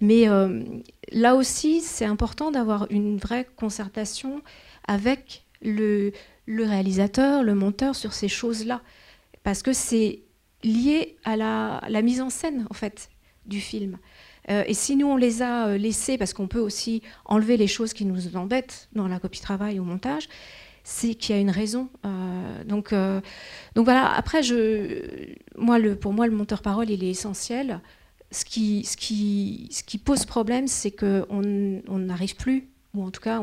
Mais 0.00 0.26
là 1.10 1.34
aussi, 1.34 1.80
c'est 1.80 2.04
important 2.04 2.52
d'avoir 2.52 2.86
une 2.88 3.18
vraie 3.18 3.48
concertation 3.56 4.42
avec 4.86 5.44
le, 5.60 6.12
réalisateur, 6.46 7.42
le 7.42 7.56
monteur 7.56 7.96
sur 7.96 8.12
ces 8.12 8.28
choses-là, 8.28 8.80
parce 9.42 9.64
que 9.64 9.72
c'est 9.72 10.20
lié 10.62 11.16
à 11.24 11.36
la, 11.36 11.80
la 11.88 12.02
mise 12.02 12.20
en 12.20 12.30
scène 12.30 12.68
en 12.70 12.74
fait 12.74 13.10
du 13.46 13.60
film. 13.60 13.98
Euh, 14.50 14.64
et 14.66 14.74
si 14.74 14.96
nous, 14.96 15.06
on 15.06 15.16
les 15.16 15.42
a 15.42 15.68
euh, 15.68 15.78
laissés, 15.78 16.16
parce 16.16 16.32
qu'on 16.32 16.48
peut 16.48 16.60
aussi 16.60 17.02
enlever 17.24 17.56
les 17.56 17.66
choses 17.66 17.92
qui 17.92 18.04
nous 18.04 18.36
embêtent 18.36 18.88
dans 18.92 19.08
la 19.08 19.18
copie 19.18 19.40
travail 19.40 19.78
ou 19.78 19.84
montage, 19.84 20.28
c'est 20.84 21.14
qu'il 21.14 21.34
y 21.34 21.38
a 21.38 21.40
une 21.40 21.50
raison. 21.50 21.90
Euh, 22.06 22.64
donc, 22.64 22.94
voilà, 23.76 24.10
après, 24.14 24.40
moi, 25.56 25.78
pour 26.00 26.12
moi, 26.14 26.26
le 26.26 26.34
monteur-parole, 26.34 26.88
il 26.88 27.04
est 27.04 27.10
essentiel. 27.10 27.80
Ce 28.30 28.44
qui, 28.44 30.00
pose 30.04 30.24
problème, 30.24 30.66
c'est 30.66 30.90
qu'on 30.90 31.42
n'arrive 31.98 32.36
plus, 32.36 32.68
ou 32.94 33.04
en 33.04 33.10
tout 33.10 33.20
cas, 33.20 33.42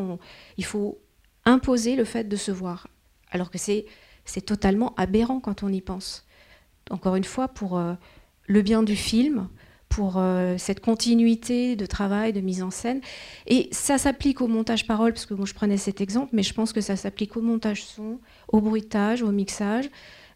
il 0.58 0.66
faut 0.66 0.97
imposer 1.45 1.95
le 1.95 2.03
fait 2.03 2.28
de 2.28 2.36
se 2.36 2.51
voir. 2.51 2.88
Alors 3.30 3.51
que 3.51 3.60
c'est 3.60 3.86
totalement 4.43 4.95
aberrant 4.97 5.39
quand 5.39 5.62
on 5.62 5.70
y 5.70 5.82
pense. 5.82 6.26
Encore 6.89 7.16
une 7.16 7.24
fois, 7.24 7.47
pour 7.47 7.80
le 8.47 8.62
bien 8.64 8.82
du 8.82 8.95
film, 8.95 9.49
pour 9.90 10.16
euh, 10.18 10.58
cette 10.58 10.80
continuité 10.80 11.76
de 11.76 11.86
travail, 11.86 12.34
de 12.34 12.42
mise 12.42 12.62
en 12.64 12.72
scène. 12.72 13.02
Et 13.48 13.70
ça 13.72 13.98
s'applique 13.98 14.42
au 14.42 14.48
montage 14.48 14.88
parole, 14.88 15.14
parce 15.14 15.26
que 15.26 15.36
je 15.46 15.54
prenais 15.54 15.78
cet 15.78 16.02
exemple, 16.02 16.30
mais 16.34 16.44
je 16.44 16.54
pense 16.54 16.74
que 16.74 16.82
ça 16.82 16.96
s'applique 16.96 17.38
au 17.38 17.42
montage 17.42 17.84
son, 17.84 18.20
au 18.48 18.62
bruitage, 18.62 19.22
au 19.22 19.32
mixage, 19.32 19.90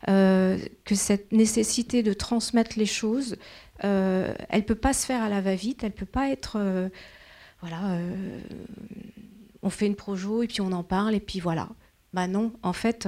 euh, 0.08 0.58
que 0.86 0.96
cette 0.96 1.32
nécessité 1.32 2.04
de 2.04 2.14
transmettre 2.14 2.78
les 2.78 2.86
choses, 2.86 3.36
euh, 3.84 4.34
elle 4.50 4.62
ne 4.62 4.66
peut 4.66 4.76
pas 4.76 4.94
se 4.94 5.06
faire 5.06 5.22
à 5.22 5.30
la 5.30 5.42
va-vite, 5.42 5.84
elle 5.84 5.92
ne 5.92 5.98
peut 5.98 6.06
pas 6.06 6.30
être... 6.30 6.60
voilà, 7.62 7.98
on 9.62 9.70
fait 9.70 9.88
une 9.88 9.96
projo 9.96 10.44
et 10.44 10.48
puis 10.48 10.62
on 10.62 10.72
en 10.72 10.84
parle 10.84 11.16
et 11.16 11.20
puis 11.20 11.40
voilà. 11.40 11.68
Bah 12.14 12.28
non, 12.28 12.54
en 12.64 12.74
fait, 12.74 13.08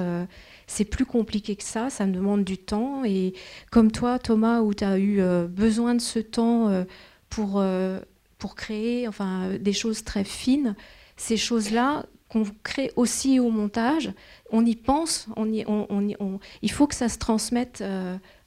c'est 0.72 0.86
plus 0.86 1.06
compliqué 1.06 1.58
que 1.58 1.64
ça, 1.64 1.90
ça 1.90 2.06
me 2.06 2.14
demande 2.14 2.46
du 2.46 2.58
temps. 2.58 3.04
Et 3.04 3.34
comme 3.72 3.92
toi, 3.92 4.20
Thomas, 4.20 4.62
où 4.62 4.74
tu 4.74 4.86
as 4.86 4.98
eu 4.98 5.20
euh, 5.20 5.48
besoin 5.48 5.96
de 5.96 6.02
ce 6.02 6.20
temps 6.20 6.70
euh, 6.70 6.86
pour, 7.30 7.56
euh, 7.60 8.00
pour 8.38 8.56
créer 8.56 9.08
enfin, 9.08 9.50
des 9.60 9.74
choses 9.74 10.06
très 10.06 10.24
fines, 10.24 10.76
ces 11.18 11.36
choses-là 11.36 12.06
qu'on 12.30 12.46
crée 12.64 12.94
aussi 12.96 13.38
au 13.42 13.50
montage, 13.50 14.14
on 14.50 14.66
y 14.66 14.78
pense, 14.78 15.28
on 15.36 15.52
y, 15.52 15.66
on, 15.68 16.40
il 16.62 16.72
faut 16.72 16.88
que 16.88 16.96
ça 16.96 17.10
se 17.10 17.18
transmette 17.18 17.84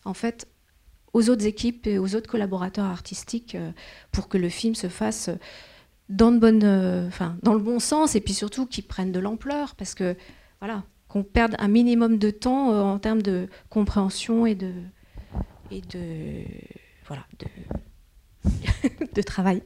en 0.06 0.14
fait 0.14 0.48
aux 1.12 1.28
autres 1.28 1.44
équipes 1.44 1.86
et 1.86 1.98
aux 1.98 2.14
autres 2.14 2.30
collaborateurs 2.30 2.86
artistiques 2.86 3.58
pour 4.10 4.28
que 4.28 4.38
le 4.38 4.48
film 4.48 4.74
se 4.74 4.88
fasse 4.88 5.28
dans, 6.08 6.32
de 6.32 6.38
bonnes, 6.38 7.10
dans 7.42 7.52
le 7.52 7.58
bon 7.58 7.78
sens 7.78 8.14
et 8.14 8.22
puis 8.22 8.32
surtout 8.32 8.64
qu'ils 8.64 8.86
prennent 8.86 9.12
de 9.12 9.20
l'ampleur 9.20 9.74
parce 9.74 9.94
que 9.94 10.16
voilà, 10.64 10.82
qu'on 11.08 11.22
perde 11.22 11.56
un 11.58 11.68
minimum 11.68 12.16
de 12.16 12.30
temps 12.30 12.70
en 12.70 12.98
termes 12.98 13.20
de 13.20 13.48
compréhension 13.68 14.46
et 14.46 14.54
de, 14.54 14.72
et 15.70 15.82
de, 15.82 16.42
voilà, 17.06 17.26
de, 17.38 18.48
de 19.14 19.20
travail. 19.20 19.62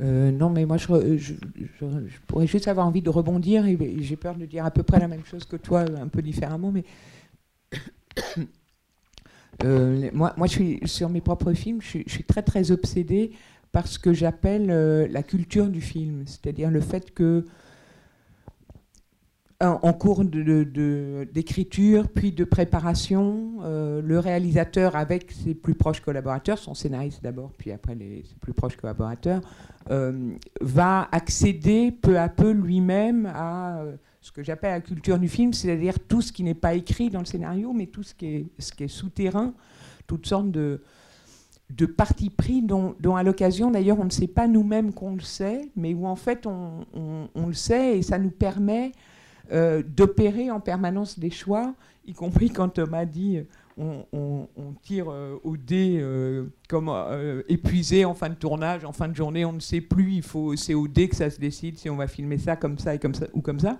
Euh, 0.00 0.30
non, 0.30 0.48
mais 0.48 0.64
moi, 0.64 0.76
je, 0.76 1.16
je, 1.16 1.34
pourrais 2.28 2.46
juste 2.46 2.68
avoir 2.68 2.86
envie 2.86 3.02
de 3.02 3.10
rebondir 3.10 3.66
et, 3.66 3.76
j'ai 3.98 4.14
peur 4.14 4.36
de 4.36 4.46
dire 4.46 4.64
à 4.64 4.70
peu 4.70 4.84
près 4.84 5.00
la 5.00 5.08
même 5.08 5.24
chose 5.24 5.44
que 5.44 5.56
toi, 5.56 5.80
un 5.80 6.06
peu 6.06 6.22
différemment, 6.22 6.70
mais 6.70 6.84
euh, 9.64 10.08
moi, 10.12 10.34
moi, 10.36 10.46
je 10.46 10.52
suis 10.52 10.80
sur 10.84 11.08
mes 11.08 11.20
propres 11.20 11.52
films, 11.52 11.80
je, 11.82 11.98
suis 12.06 12.22
très 12.22 12.42
très 12.42 12.70
obsédée 12.70 13.32
par 13.72 13.88
ce 13.88 13.98
que 13.98 14.12
j'appelle 14.12 14.70
euh, 14.70 15.08
la 15.10 15.24
culture 15.24 15.66
du 15.66 15.80
film, 15.80 16.22
c'est-à-dire 16.26 16.70
le 16.70 16.80
fait 16.80 17.12
que 17.12 17.44
en 19.60 19.92
cours 19.92 20.24
d'écriture, 20.24 22.08
puis 22.08 22.30
de 22.30 22.44
préparation, 22.44 23.54
euh, 23.62 24.00
le 24.00 24.20
réalisateur 24.20 24.94
avec 24.94 25.32
ses 25.32 25.54
plus 25.54 25.74
proches 25.74 26.00
collaborateurs, 26.00 26.58
son 26.58 26.74
scénariste 26.74 27.24
d'abord, 27.24 27.50
puis 27.58 27.72
après 27.72 27.96
les, 27.96 28.22
ses 28.22 28.36
plus 28.36 28.52
proches 28.52 28.76
collaborateurs, 28.76 29.40
euh, 29.90 30.30
va 30.60 31.08
accéder 31.10 31.90
peu 31.90 32.20
à 32.20 32.28
peu 32.28 32.52
lui-même 32.52 33.26
à 33.34 33.80
euh, 33.80 33.96
ce 34.20 34.30
que 34.30 34.44
j'appelle 34.44 34.70
la 34.70 34.80
culture 34.80 35.18
du 35.18 35.28
film, 35.28 35.52
c'est-à-dire 35.52 35.98
tout 35.98 36.22
ce 36.22 36.32
qui 36.32 36.44
n'est 36.44 36.54
pas 36.54 36.74
écrit 36.74 37.10
dans 37.10 37.20
le 37.20 37.24
scénario, 37.24 37.72
mais 37.72 37.86
tout 37.86 38.04
ce 38.04 38.14
qui 38.14 38.26
est, 38.26 38.46
ce 38.60 38.72
qui 38.72 38.84
est 38.84 38.88
souterrain, 38.88 39.54
toutes 40.06 40.26
sortes 40.26 40.52
de, 40.52 40.82
de 41.70 41.86
partis 41.86 42.30
pris 42.30 42.62
dont, 42.62 42.94
à 43.16 43.22
l'occasion, 43.22 43.70
d'ailleurs, 43.70 43.98
on 43.98 44.04
ne 44.04 44.10
sait 44.10 44.28
pas 44.28 44.46
nous-mêmes 44.46 44.92
qu'on 44.92 45.14
le 45.14 45.20
sait, 45.20 45.68
mais 45.74 45.94
où 45.94 46.06
en 46.06 46.16
fait 46.16 46.46
on, 46.46 46.86
le 47.34 47.52
sait 47.54 47.98
et 47.98 48.02
ça 48.02 48.18
nous 48.18 48.30
permet 48.30 48.92
euh, 49.50 49.82
d'opérer 49.82 50.50
en 50.50 50.60
permanence 50.60 51.18
des 51.18 51.30
choix, 51.30 51.74
y 52.06 52.12
compris 52.12 52.50
quand 52.50 52.68
Thomas 52.68 53.06
dit 53.06 53.40
on, 53.78 54.04
on, 54.12 54.72
tire 54.82 55.06
euh, 55.10 55.38
au 55.42 55.56
dé 55.56 55.98
euh, 56.00 56.52
comme 56.68 56.92
épuisé 57.48 58.04
en 58.04 58.12
fin 58.12 58.28
de 58.28 58.34
tournage, 58.34 58.84
en 58.84 58.92
fin 58.92 59.08
de 59.08 59.16
journée, 59.16 59.46
on 59.46 59.54
ne 59.54 59.60
sait 59.60 59.80
plus, 59.80 60.12
il 60.16 60.22
faut 60.22 60.54
c'est 60.54 60.74
au 60.74 60.86
dé 60.86 61.08
que 61.08 61.16
ça 61.16 61.30
se 61.30 61.40
décide 61.40 61.78
si 61.78 61.88
on 61.88 61.96
va 61.96 62.08
filmer 62.08 62.36
ça 62.36 62.56
comme 62.56 62.78
ça 62.78 62.94
et 62.94 62.98
comme 62.98 63.14
ça 63.14 63.26
ou 63.32 63.40
comme 63.40 63.58
ça. 63.58 63.78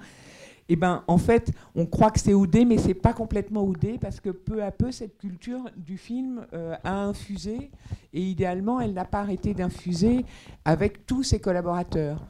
Eh 0.70 0.76
ben 0.76 1.02
en 1.06 1.18
fait, 1.18 1.52
on 1.74 1.84
croit 1.84 2.10
que 2.10 2.20
c'est 2.20 2.34
dé, 2.46 2.64
mais 2.64 2.78
c'est 2.78 2.94
pas 2.94 3.12
complètement 3.12 3.66
dé 3.70 3.98
parce 4.00 4.20
que 4.20 4.30
peu 4.30 4.62
à 4.62 4.70
peu 4.70 4.90
cette 4.90 5.18
culture 5.18 5.68
du 5.76 5.98
film 5.98 6.46
a 6.84 7.02
infusé 7.04 7.70
et 8.14 8.22
idéalement 8.22 8.80
elle 8.80 8.94
n'a 8.94 9.04
pas 9.04 9.20
arrêté 9.20 9.52
d'infuser 9.52 10.24
avec 10.64 11.04
tous 11.04 11.24
ses 11.24 11.40
collaborateurs. 11.40 12.26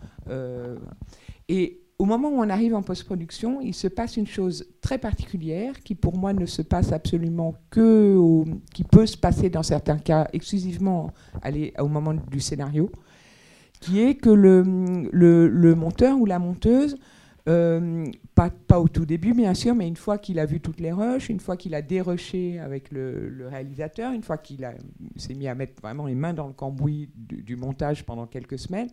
et 1.48 1.80
au 1.98 2.04
moment 2.04 2.28
où 2.28 2.40
on 2.40 2.48
arrive 2.48 2.74
en 2.74 2.82
post-production, 2.82 3.60
il 3.60 3.74
se 3.74 3.88
passe 3.88 4.16
une 4.16 4.26
chose 4.26 4.66
très 4.80 4.98
particulière 4.98 5.80
qui 5.80 5.96
pour 5.96 6.16
moi 6.16 6.32
ne 6.32 6.46
se 6.46 6.62
passe 6.62 6.92
absolument 6.92 7.54
que, 7.70 8.44
qui 8.72 8.84
peut 8.84 9.06
se 9.06 9.16
passer 9.16 9.50
dans 9.50 9.64
certains 9.64 9.98
cas 9.98 10.28
exclusivement 10.32 11.12
au 11.78 11.88
moment 11.88 12.14
du 12.14 12.38
scénario, 12.38 12.90
qui 13.80 14.00
est 14.00 14.14
que 14.14 14.30
le, 14.30 15.74
monteur 15.74 16.16
ou 16.18 16.24
la 16.24 16.38
monteuse, 16.38 16.96
euh, 17.48 18.04
pas, 18.36 18.50
pas, 18.50 18.78
au 18.78 18.86
tout 18.86 19.06
début 19.06 19.34
bien 19.34 19.54
sûr, 19.54 19.74
mais 19.74 19.88
une 19.88 19.96
fois 19.96 20.18
qu'il 20.18 20.38
a 20.38 20.46
vu 20.46 20.60
toutes 20.60 20.78
les 20.78 20.92
rushs, 20.92 21.30
une 21.30 21.40
fois 21.40 21.56
qu'il 21.56 21.74
a 21.74 21.82
dérushé 21.82 22.60
avec 22.60 22.92
le, 22.92 23.48
réalisateur, 23.50 24.12
une 24.12 24.22
fois 24.22 24.38
qu'il 24.38 24.68
s'est 25.16 25.34
mis 25.34 25.48
à 25.48 25.56
mettre 25.56 25.82
vraiment 25.82 26.06
les 26.06 26.14
mains 26.14 26.34
dans 26.34 26.46
le 26.46 26.52
cambouis 26.52 27.10
du 27.16 27.56
montage 27.56 28.04
pendant 28.04 28.26
quelques 28.26 28.58
semaines, 28.60 28.88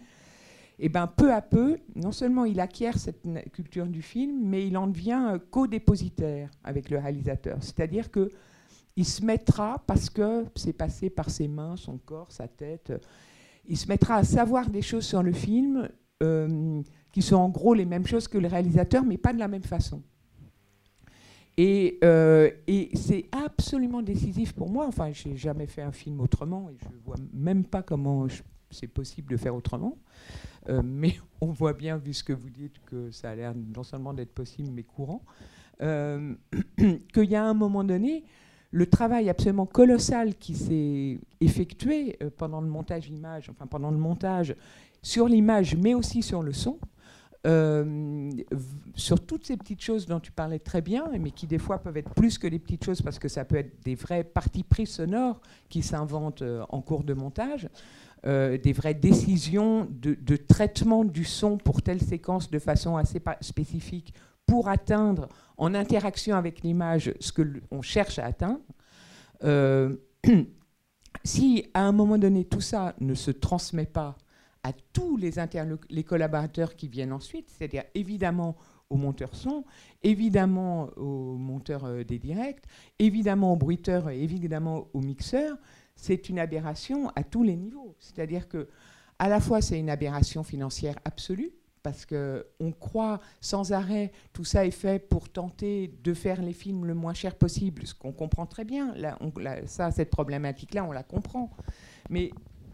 et 0.78 0.88
eh 0.88 0.90
ben, 0.90 1.08
peu 1.08 1.32
à 1.32 1.42
peu, 1.42 1.78
non 1.96 2.12
seulement 2.12 2.44
il 2.44 2.60
acquiert 2.60 2.98
cette 2.98 3.26
culture 3.54 3.88
du 3.88 4.02
film, 4.02 4.42
mais 4.44 4.68
il 4.68 4.78
en 4.78 4.88
devient 4.88 5.30
euh, 5.32 5.40
co-dépositaire 5.50 6.50
avec 6.66 6.90
le 6.90 6.98
réalisateur. 6.98 7.58
C'est-à-dire 7.62 8.12
que 8.12 8.30
il 8.98 9.06
se 9.06 9.24
mettra, 9.24 9.82
parce 9.88 10.10
que 10.10 10.46
c'est 10.56 10.74
passé 10.74 11.10
par 11.10 11.30
ses 11.30 11.48
mains, 11.48 11.78
son 11.78 11.98
corps, 11.98 12.30
sa 12.30 12.50
tête, 12.50 12.90
euh, 12.90 12.98
il 13.68 13.78
se 13.78 13.88
mettra 13.88 14.18
à 14.18 14.24
savoir 14.26 14.70
des 14.70 14.82
choses 14.82 15.06
sur 15.06 15.24
le 15.24 15.32
film 15.32 15.88
euh, 16.22 16.82
qui 17.14 17.22
sont 17.22 17.38
en 17.38 17.50
gros 17.50 17.74
les 17.74 17.86
mêmes 17.86 18.06
choses 18.06 18.28
que 18.28 18.38
le 18.38 18.50
réalisateur, 18.50 19.06
mais 19.06 19.18
pas 19.18 19.32
de 19.32 19.40
la 19.40 19.48
même 19.48 19.64
façon. 19.64 20.02
Et, 21.58 22.00
c'est 22.96 23.26
absolument 23.32 24.02
décisif 24.02 24.52
pour 24.52 24.70
moi. 24.70 24.88
Enfin, 24.88 25.14
j'ai 25.14 25.38
jamais 25.38 25.68
fait 25.68 25.84
un 25.84 25.94
film 25.94 26.20
autrement 26.20 26.70
et 26.70 26.76
je 26.78 26.90
vois 27.06 27.16
même 27.34 27.64
pas 27.64 27.82
comment 27.82 28.28
c'est 28.72 28.88
possible 28.88 29.32
de 29.32 29.38
faire 29.38 29.56
autrement. 29.56 29.98
Euh, 30.70 30.82
mais 30.84 31.16
on 31.42 31.48
voit 31.48 31.74
bien, 31.74 31.98
vu 31.98 32.14
ce 32.14 32.24
que 32.24 32.34
vous 32.34 32.50
dites, 32.50 32.80
que 32.86 33.12
ça 33.12 33.32
a 33.32 33.36
l'air 33.36 33.54
non 33.56 33.84
seulement 33.84 34.14
d'être 34.14 34.34
possible, 34.34 34.70
mais 34.74 34.84
courant, 34.84 35.22
euh, 35.82 36.34
qu'il 36.78 37.30
y 37.30 37.36
a 37.36 37.44
un 37.44 37.54
moment 37.54 37.84
donné, 37.84 38.24
le 38.72 38.88
travail 38.88 39.30
absolument 39.30 39.66
colossal 39.66 40.36
qui 40.36 40.56
s'est 40.56 41.20
effectué 41.40 42.18
euh, 42.22 42.30
pendant 42.36 42.62
le 42.62 42.68
montage 42.68 43.10
image, 43.10 43.50
enfin 43.50 43.68
pendant 43.68 43.92
le 43.92 43.98
montage 43.98 44.56
sur 45.02 45.28
l'image, 45.28 45.76
mais 45.76 45.94
aussi 45.94 46.24
sur 46.24 46.42
le 46.42 46.52
son, 46.52 46.80
sur 48.96 49.24
toutes 49.24 49.46
ces 49.46 49.56
petites 49.56 49.82
choses 49.82 50.08
dont 50.08 50.20
tu 50.20 50.32
parlais 50.32 50.58
très 50.58 50.82
bien, 50.82 51.06
mais 51.20 51.30
qui 51.30 51.46
des 51.46 51.60
fois 51.60 51.78
peuvent 51.78 51.96
être 51.96 52.12
plus 52.16 52.40
que 52.40 52.48
des 52.48 52.58
petites 52.58 52.84
choses 52.84 53.04
parce 53.04 53.20
que 53.20 53.28
ça 53.28 53.46
peut 53.46 53.58
être 53.58 53.84
des 53.84 53.94
vrais 53.94 54.24
parties 54.24 54.64
prises 54.64 54.90
sonores 54.90 55.40
qui 55.70 55.84
s'inventent 55.84 56.44
en 56.70 56.82
cours 56.82 57.04
de 57.04 57.14
montage. 57.14 57.70
Euh, 58.28 58.58
des 58.58 58.74
vraies 58.74 58.96
décisions 58.96 59.88
de, 59.92 60.36
traitement 60.36 61.06
du 61.06 61.24
son 61.24 61.58
pour 61.60 61.84
telle 61.84 62.02
séquence 62.02 62.50
de 62.50 62.58
façon 62.58 62.98
assez 62.98 63.22
spécifique 63.42 64.16
pour 64.48 64.68
atteindre 64.68 65.30
en 65.58 65.76
interaction 65.76 66.36
avec 66.36 66.64
l'image 66.64 67.14
ce 67.20 67.32
que 67.32 67.44
l'on 67.44 67.84
cherche 67.84 68.18
à 68.18 68.26
atteindre. 68.26 68.62
Euh, 69.44 69.98
si 71.24 71.68
à 71.76 71.84
un 71.84 71.92
moment 71.92 72.18
donné 72.18 72.46
tout 72.46 72.62
ça 72.62 72.96
ne 73.00 73.14
se 73.14 73.30
transmet 73.30 73.86
pas 73.86 74.16
à 74.64 74.72
tous 74.92 75.18
les, 75.18 76.04
collaborateurs 76.04 76.76
qui 76.76 76.88
viennent 76.88 77.14
ensuite, 77.14 77.48
c'est-à-dire 77.52 77.84
évidemment 77.94 78.56
au 78.90 78.96
monteur 78.98 79.36
son, 79.36 79.66
évidemment 80.02 80.90
au 80.98 81.38
monteur 81.38 81.86
euh, 81.86 82.04
des 82.04 82.18
directs, 82.18 82.64
évidemment 82.98 83.54
au 83.54 83.56
bruiteur 83.56 84.10
et 84.10 84.24
évidemment 84.24 84.88
au 84.94 85.02
mixeur, 85.02 85.58
c'est 85.96 86.30
une 86.30 86.40
aberration 86.40 87.10
à 87.16 87.24
tous 87.24 87.44
les 87.44 87.56
niveaux. 87.56 87.96
C'est-à-dire 88.00 88.48
que, 88.48 88.68
à 89.20 89.30
la 89.30 89.40
fois, 89.40 89.62
c'est 89.62 89.80
une 89.80 89.90
aberration 89.90 90.44
financière 90.44 90.96
absolue, 91.06 91.52
parce 91.86 92.06
qu'on 92.06 92.72
croit 92.72 93.22
sans 93.42 93.72
arrêt, 93.72 94.12
tout 94.34 94.44
ça 94.44 94.66
est 94.66 94.72
fait 94.72 94.98
pour 94.98 95.30
tenter 95.30 95.94
de 96.04 96.16
faire 96.16 96.42
les 96.42 96.52
films 96.52 96.86
le 96.86 96.96
moins 96.96 97.14
cher 97.14 97.36
possible, 97.36 97.86
ce 97.86 97.94
qu'on 97.94 98.12
comprend 98.12 98.48
très 98.48 98.66
bien. 98.66 98.96
Là, 98.96 99.20
ça, 99.68 99.92
cette 99.92 100.10
problématique-là, 100.10 100.84
on 100.84 100.92
la 100.92 101.04
comprend. 101.04 101.52
Mais 102.10 102.32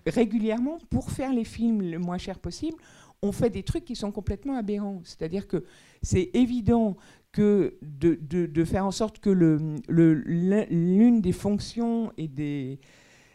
régulièrement, 0.08 0.78
pour 0.90 1.12
faire 1.12 1.34
les 1.34 1.44
films 1.44 1.82
le 1.82 2.00
moins 2.00 2.18
cher 2.18 2.40
possible, 2.40 2.78
on 3.22 3.34
fait 3.34 3.50
des 3.50 3.64
trucs 3.64 3.84
qui 3.84 3.98
sont 3.98 4.14
complètement 4.14 4.58
aberrants. 4.58 5.02
C'est-à-dire 5.04 5.46
que 5.46 5.66
c'est 6.02 6.32
évident 6.34 6.96
que 7.34 7.78
de, 7.82 8.64
faire 8.64 8.86
en 8.86 8.92
sorte 8.92 9.20
que 9.20 9.30
l'une 9.30 11.22
des 11.22 11.32
fonctions 11.34 12.14
et 12.18 12.30
des, 12.30 12.80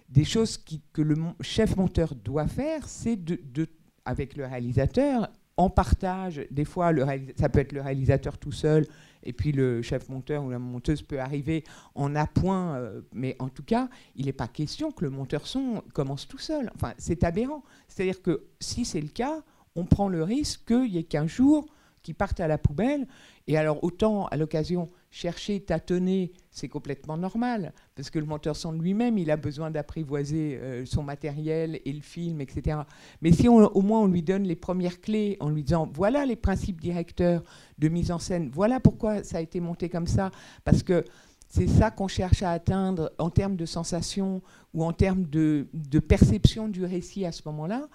des 0.08 0.24
choses 0.24 0.58
que 0.92 1.02
le 1.02 1.16
chef 1.40 1.76
monteur 1.76 2.14
doit 2.14 2.46
faire, 2.46 2.88
c'est 2.88 3.16
de, 3.16 3.68
avec 4.04 4.36
le 4.36 4.44
réalisateur, 4.46 5.28
en 5.56 5.70
partage, 5.70 6.46
des 6.50 6.64
fois 6.64 6.92
ça 7.36 7.48
peut 7.48 7.60
être 7.60 7.72
le 7.72 7.80
réalisateur 7.80 8.36
tout 8.38 8.52
seul, 8.52 8.86
et 9.22 9.32
puis 9.32 9.52
le 9.52 9.82
chef 9.82 10.08
monteur 10.08 10.44
ou 10.44 10.50
la 10.50 10.58
monteuse 10.58 11.02
peut 11.02 11.18
arriver 11.18 11.64
en 11.94 12.14
appoint, 12.14 12.76
euh, 12.76 13.00
mais 13.12 13.36
en 13.38 13.48
tout 13.48 13.64
cas, 13.64 13.88
il 14.14 14.26
n'est 14.26 14.32
pas 14.32 14.48
question 14.48 14.92
que 14.92 15.04
le 15.04 15.10
monteur 15.10 15.46
son 15.46 15.82
commence 15.92 16.28
tout 16.28 16.38
seul. 16.38 16.70
Enfin, 16.76 16.92
c'est 16.96 17.24
aberrant. 17.24 17.64
C'est-à-dire 17.88 18.22
que 18.22 18.44
si 18.60 18.84
c'est 18.84 19.00
le 19.00 19.08
cas, 19.08 19.42
on 19.74 19.84
prend 19.84 20.08
le 20.08 20.22
risque 20.22 20.66
qu'il 20.66 20.92
n'y 20.92 20.98
ait 20.98 21.04
qu'un 21.04 21.26
jour 21.26 21.66
qui 22.02 22.14
partent 22.14 22.38
à 22.38 22.46
la 22.46 22.56
poubelle. 22.56 23.08
Et 23.48 23.58
alors, 23.58 23.82
autant 23.82 24.26
à 24.26 24.36
l'occasion, 24.36 24.88
chercher, 25.16 25.60
tâtonner, 25.60 26.30
c'est 26.50 26.68
complètement 26.68 27.16
normal, 27.16 27.72
parce 27.94 28.10
que 28.10 28.18
le 28.18 28.26
monteur 28.26 28.54
son 28.54 28.72
lui-même, 28.72 29.16
il 29.16 29.30
a 29.30 29.38
besoin 29.38 29.70
d'apprivoiser 29.70 30.58
euh, 30.60 30.84
son 30.84 31.02
matériel 31.02 31.80
et 31.86 31.92
le 31.94 32.02
film, 32.02 32.42
etc. 32.42 32.80
Mais 33.22 33.32
si 33.32 33.48
au 33.48 33.80
moins 33.80 34.00
on 34.00 34.08
lui 34.08 34.22
donne 34.22 34.42
les 34.42 34.56
premières 34.56 35.00
clés 35.00 35.38
en 35.40 35.48
lui 35.48 35.62
disant, 35.62 35.90
voilà 35.94 36.26
les 36.26 36.36
principes 36.36 36.82
directeurs 36.82 37.42
de 37.78 37.88
mise 37.88 38.10
en 38.10 38.18
scène, 38.18 38.50
voilà 38.52 38.78
pourquoi 38.78 39.24
ça 39.24 39.38
a 39.38 39.40
été 39.40 39.58
monté 39.58 39.88
comme 39.88 40.06
ça, 40.06 40.30
parce 40.64 40.82
que 40.82 41.02
c'est 41.48 41.66
ça 41.66 41.90
qu'on 41.90 42.08
cherche 42.08 42.42
à 42.42 42.50
atteindre 42.50 43.10
en 43.16 43.30
termes 43.30 43.56
de 43.56 43.64
sensation 43.64 44.42
ou 44.74 44.84
en 44.84 44.92
termes 44.92 45.24
de, 45.24 45.68
de 45.72 45.98
perception 45.98 46.68
du 46.68 46.84
récit 46.84 47.24
à 47.24 47.32
ce 47.32 47.40
moment-là, 47.46 47.88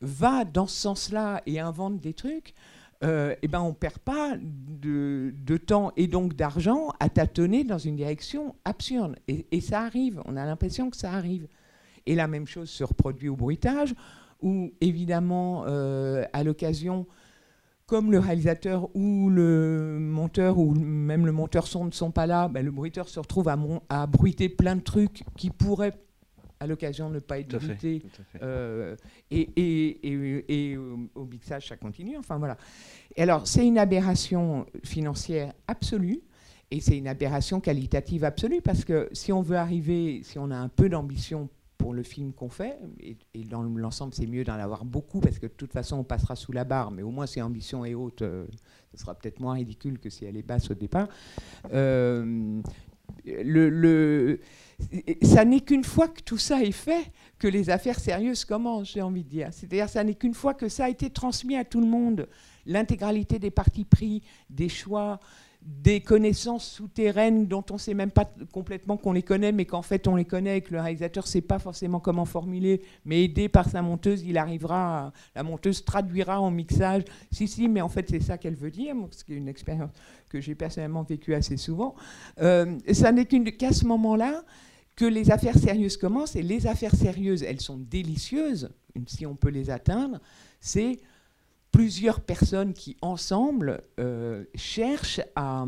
va 0.00 0.44
dans 0.44 0.68
ce 0.68 0.80
sens-là 0.80 1.42
et 1.44 1.58
invente 1.58 1.98
des 1.98 2.14
trucs 2.14 2.54
euh, 3.04 3.34
eh 3.42 3.48
ben 3.48 3.60
on 3.60 3.68
ne 3.68 3.74
perd 3.74 3.98
pas 3.98 4.34
de, 4.40 5.32
temps 5.56 5.92
et 5.96 6.08
donc 6.08 6.34
d'argent 6.34 6.92
à 6.98 7.08
tâtonner 7.08 7.64
dans 7.64 7.78
une 7.78 7.96
direction 7.96 8.56
absurde. 8.64 9.16
Et, 9.28 9.60
ça 9.60 9.82
arrive, 9.82 10.20
on 10.24 10.36
a 10.36 10.44
l'impression 10.44 10.90
que 10.90 10.96
ça 10.96 11.12
arrive. 11.12 11.46
Et 12.06 12.14
la 12.14 12.26
même 12.26 12.46
chose 12.46 12.70
se 12.70 12.84
reproduit 12.84 13.28
au 13.28 13.36
bruitage, 13.36 13.94
où 14.40 14.72
évidemment, 14.80 15.64
euh, 15.66 16.24
à 16.32 16.42
l'occasion, 16.42 17.06
comme 17.86 18.10
le 18.10 18.18
réalisateur 18.18 18.88
ou 18.94 19.30
le 19.30 19.98
monteur 20.00 20.58
ou 20.58 20.74
même 20.74 21.26
le 21.26 21.32
monteur 21.32 21.66
son 21.66 21.84
ne 21.84 21.90
sont 21.90 22.10
pas 22.10 22.26
là, 22.26 22.48
ben, 22.48 22.64
le 22.64 22.70
bruiteur 22.70 23.08
se 23.08 23.20
retrouve 23.20 23.48
à, 23.48 23.56
mon- 23.56 23.82
à 23.88 24.06
bruiter 24.06 24.48
plein 24.48 24.76
de 24.76 24.82
trucs 24.82 25.24
qui 25.36 25.50
pourraient 25.50 25.94
à 26.60 26.66
l'occasion 26.66 27.08
ne 27.10 27.18
pas 27.20 27.38
être 27.38 27.58
fait. 27.58 27.76
Euh, 28.42 28.96
et, 29.30 29.48
et, 29.56 30.08
et, 30.08 30.70
et 30.72 30.76
au, 30.76 30.98
au 31.14 31.24
mixage, 31.24 31.68
ça 31.68 31.76
continue. 31.76 32.16
Enfin 32.16 32.38
voilà. 32.38 32.56
Et 33.16 33.22
alors, 33.22 33.46
c'est 33.46 33.66
une 33.66 33.78
aberration 33.78 34.66
financière 34.84 35.52
absolue. 35.66 36.20
Et 36.70 36.80
c'est 36.80 36.98
une 36.98 37.08
aberration 37.08 37.60
qualitative 37.60 38.24
absolue 38.24 38.60
parce 38.60 38.84
que 38.84 39.08
si 39.12 39.32
on 39.32 39.40
veut 39.40 39.56
arriver, 39.56 40.20
si 40.22 40.38
on 40.38 40.50
a 40.50 40.56
un 40.56 40.68
peu 40.68 40.90
d'ambition 40.90 41.48
pour 41.78 41.94
le 41.94 42.02
film 42.02 42.32
qu'on 42.34 42.50
fait, 42.50 42.76
et, 43.00 43.16
et 43.32 43.44
dans 43.44 43.62
l'ensemble 43.62 44.12
c'est 44.12 44.26
mieux 44.26 44.44
d'en 44.44 44.52
avoir 44.54 44.84
beaucoup 44.84 45.20
parce 45.20 45.38
que 45.38 45.46
de 45.46 45.52
toute 45.52 45.72
façon 45.72 45.96
on 45.96 46.04
passera 46.04 46.36
sous 46.36 46.52
la 46.52 46.64
barre, 46.64 46.90
mais 46.90 47.00
au 47.02 47.10
moins 47.10 47.24
si 47.26 47.38
l'ambition 47.38 47.86
est 47.86 47.94
haute, 47.94 48.20
euh, 48.20 48.44
ce 48.92 49.00
sera 49.00 49.14
peut-être 49.14 49.40
moins 49.40 49.54
ridicule 49.54 49.98
que 49.98 50.10
si 50.10 50.26
elle 50.26 50.36
est 50.36 50.42
basse 50.42 50.70
au 50.70 50.74
départ. 50.74 51.08
Euh, 51.72 52.60
le, 53.24 53.70
le- 53.70 54.40
ça 55.22 55.44
n'est 55.44 55.60
qu'une 55.60 55.84
fois 55.84 56.08
que 56.08 56.20
tout 56.22 56.38
ça 56.38 56.62
est 56.62 56.72
fait 56.72 57.10
que 57.38 57.48
les 57.48 57.70
affaires 57.70 57.98
sérieuses 57.98 58.44
commencent, 58.44 58.92
j'ai 58.92 59.02
envie 59.02 59.24
de 59.24 59.28
dire. 59.28 59.48
C'est-à-dire 59.52 59.88
ça 59.88 60.04
n'est 60.04 60.14
qu'une 60.14 60.34
fois 60.34 60.54
que 60.54 60.68
ça 60.68 60.86
a 60.86 60.88
été 60.88 61.10
transmis 61.10 61.56
à 61.56 61.64
tout 61.64 61.80
le 61.80 61.86
monde, 61.86 62.28
l'intégralité 62.66 63.38
des 63.38 63.50
partis 63.50 63.84
pris, 63.84 64.22
des 64.50 64.68
choix, 64.68 65.20
des 65.68 66.00
connaissances 66.00 66.66
souterraines 66.66 67.46
dont 67.46 67.64
on 67.70 67.74
ne 67.74 67.78
sait 67.78 67.92
même 67.92 68.10
pas 68.10 68.24
complètement 68.52 68.96
qu'on 68.96 69.12
les 69.12 69.22
connaît, 69.22 69.52
mais 69.52 69.66
qu'en 69.66 69.82
fait 69.82 70.08
on 70.08 70.16
les 70.16 70.24
connaît 70.24 70.58
et 70.58 70.60
que 70.62 70.72
le 70.72 70.80
réalisateur 70.80 71.24
ne 71.24 71.28
sait 71.28 71.42
pas 71.42 71.58
forcément 71.58 72.00
comment 72.00 72.24
formuler, 72.24 72.80
mais 73.04 73.24
aidé 73.24 73.50
par 73.50 73.68
sa 73.68 73.82
monteuse, 73.82 74.22
il 74.22 74.38
arrivera, 74.38 75.12
la 75.34 75.42
monteuse 75.42 75.84
traduira 75.84 76.40
en 76.40 76.50
mixage. 76.50 77.02
Si, 77.30 77.46
si, 77.46 77.68
mais 77.68 77.82
en 77.82 77.90
fait 77.90 78.08
c'est 78.08 78.20
ça 78.20 78.38
qu'elle 78.38 78.54
veut 78.54 78.70
dire, 78.70 78.94
ce 79.10 79.22
qui 79.22 79.34
est 79.34 79.36
une 79.36 79.48
expérience 79.48 79.90
que 80.30 80.40
j'ai 80.40 80.54
personnellement 80.54 81.02
vécue 81.02 81.34
assez 81.34 81.58
souvent. 81.58 81.94
Euh, 82.40 82.78
ça 82.92 83.12
n'est 83.12 83.26
qu'à 83.26 83.72
ce 83.72 83.84
moment-là 83.84 84.44
que 84.96 85.04
les 85.04 85.30
affaires 85.30 85.58
sérieuses 85.58 85.98
commencent, 85.98 86.34
et 86.34 86.42
les 86.42 86.66
affaires 86.66 86.94
sérieuses, 86.94 87.42
elles 87.42 87.60
sont 87.60 87.76
délicieuses, 87.76 88.70
si 89.06 89.26
on 89.26 89.36
peut 89.36 89.50
les 89.50 89.68
atteindre, 89.68 90.18
c'est 90.60 90.98
plusieurs 91.78 92.20
personnes 92.20 92.74
qui, 92.74 92.96
ensemble, 93.02 93.84
euh, 94.00 94.44
cherchent 94.56 95.20
à, 95.36 95.64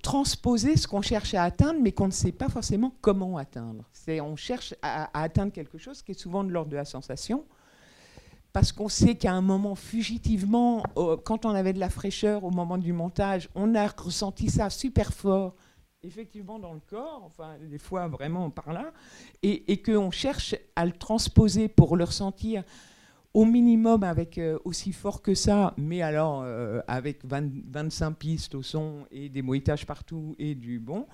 transposer 0.00 0.76
ce 0.76 0.86
qu'on 0.86 1.02
cherche 1.02 1.34
à 1.34 1.42
atteindre, 1.42 1.80
mais 1.82 1.90
qu'on 1.90 2.06
ne 2.06 2.12
sait 2.12 2.30
pas 2.30 2.48
forcément 2.48 2.94
comment 3.00 3.36
atteindre. 3.36 3.82
On 4.08 4.36
cherche 4.36 4.76
à, 4.80 5.10
atteindre 5.20 5.50
quelque 5.50 5.76
chose 5.76 6.04
qui 6.04 6.12
est 6.12 6.20
souvent 6.20 6.44
de 6.44 6.52
l'ordre 6.52 6.70
de 6.70 6.76
la 6.76 6.84
sensation, 6.84 7.44
parce 8.52 8.70
qu'on 8.70 8.88
sait 8.88 9.16
qu'à 9.16 9.32
un 9.32 9.40
moment, 9.40 9.74
fugitivement, 9.74 10.84
quand 11.24 11.46
on 11.46 11.50
avait 11.50 11.72
de 11.72 11.80
la 11.80 11.90
fraîcheur 11.90 12.44
au 12.44 12.52
moment 12.52 12.78
du 12.78 12.92
montage, 12.92 13.48
on 13.56 13.74
a 13.74 13.88
ressenti 13.88 14.50
ça 14.50 14.70
super 14.70 15.12
fort, 15.12 15.56
effectivement 16.04 16.60
dans 16.60 16.74
le 16.74 16.80
corps, 16.88 17.22
enfin 17.24 17.56
des 17.60 17.78
fois 17.78 18.06
vraiment 18.06 18.50
par 18.50 18.72
là, 18.72 18.92
et, 19.42 19.72
et 19.72 19.82
qu'on 19.82 20.12
cherche 20.12 20.54
à 20.76 20.86
le 20.86 20.92
transposer 20.92 21.66
pour 21.66 21.96
le 21.96 22.04
ressentir 22.04 22.62
au 23.34 23.44
minimum 23.44 24.02
avec 24.02 24.38
euh, 24.38 24.58
aussi 24.64 24.92
fort 24.92 25.22
que 25.22 25.34
ça, 25.34 25.74
mais 25.76 26.02
alors 26.02 26.42
euh, 26.44 26.80
avec 26.86 27.24
20 27.24 27.50
25 27.70 28.12
pistes 28.12 28.54
au 28.54 28.62
son 28.62 29.06
et 29.10 29.28
des 29.28 29.42
bruitages 29.42 29.86
partout 29.86 30.34
et 30.38 30.54
du 30.54 30.78
bon. 30.78 31.06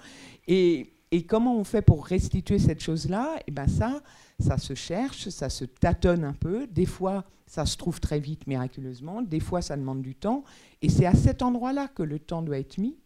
Et, 0.47 0.93
et 1.11 1.23
comment 1.25 1.57
on 1.57 1.64
fait 1.64 1.83
pour 1.83 2.07
restituer 2.07 2.59
cette 2.59 2.83
chose-là? 2.83 3.37
Et 3.47 3.51
ben 3.51 3.69
ça, 3.69 4.03
ça 4.41 4.59
se 4.59 4.75
cherche, 4.75 5.29
ça 5.29 5.49
se 5.49 5.64
tâtonne 5.64 6.25
un 6.25 6.33
peu. 6.33 6.66
Des 6.66 6.87
fois, 6.87 7.25
ça 7.47 7.64
se 7.66 7.77
trouve 7.77 8.01
très 8.01 8.21
vite, 8.21 8.47
miraculeusement. 8.47 9.23
Des 9.23 9.41
fois, 9.41 9.62
ça 9.62 9.77
demande 9.77 10.03
du 10.03 10.14
temps. 10.14 10.45
Et 10.83 10.89
c'est 10.89 11.07
à 11.07 11.14
cet 11.14 11.43
endroit-là 11.43 11.89
que 11.89 12.03
le 12.03 12.19
temps 12.19 12.43
doit 12.43 12.59
être 12.59 12.79
mis. 12.79 12.97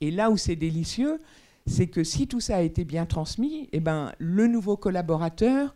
Et 0.00 0.10
là 0.10 0.30
où 0.30 0.36
c'est 0.36 0.56
délicieux, 0.56 1.18
c'est 1.66 1.86
que 1.86 2.04
si 2.04 2.26
tout 2.26 2.40
ça 2.40 2.56
a 2.56 2.60
été 2.60 2.84
bien 2.84 3.06
transmis, 3.06 3.68
eh 3.72 3.80
ben, 3.80 4.12
le 4.18 4.46
nouveau 4.46 4.76
collaborateur 4.76 5.74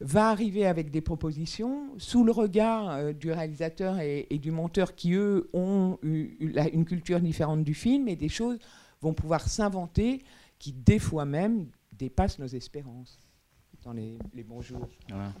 va 0.00 0.28
arriver 0.28 0.66
avec 0.66 0.90
des 0.90 1.00
propositions 1.00 1.88
sous 1.98 2.22
le 2.24 2.32
regard 2.32 2.90
euh, 2.90 3.12
du 3.12 3.30
réalisateur 3.32 3.98
et, 4.00 4.26
et 4.30 4.38
du 4.38 4.50
monteur 4.50 4.94
qui, 4.94 5.14
eux, 5.14 5.48
ont 5.52 5.98
eu- 6.02 6.36
eu 6.40 6.50
la- 6.52 6.68
une 6.68 6.84
culture 6.84 7.20
différente 7.20 7.64
du 7.64 7.74
film 7.74 8.06
et 8.08 8.16
des 8.16 8.28
choses 8.28 8.58
vont 9.00 9.14
pouvoir 9.14 9.48
s'inventer 9.48 10.22
qui, 10.58 10.72
des 10.72 10.98
fois 10.98 11.24
même, 11.24 11.66
dépassent 11.92 12.38
nos 12.38 12.46
espérances 12.46 13.18
dans 13.84 13.92
les, 13.92 14.18
les 14.34 14.42
bons 14.42 14.60
jours. 14.62 14.88
Voilà. 15.08 15.32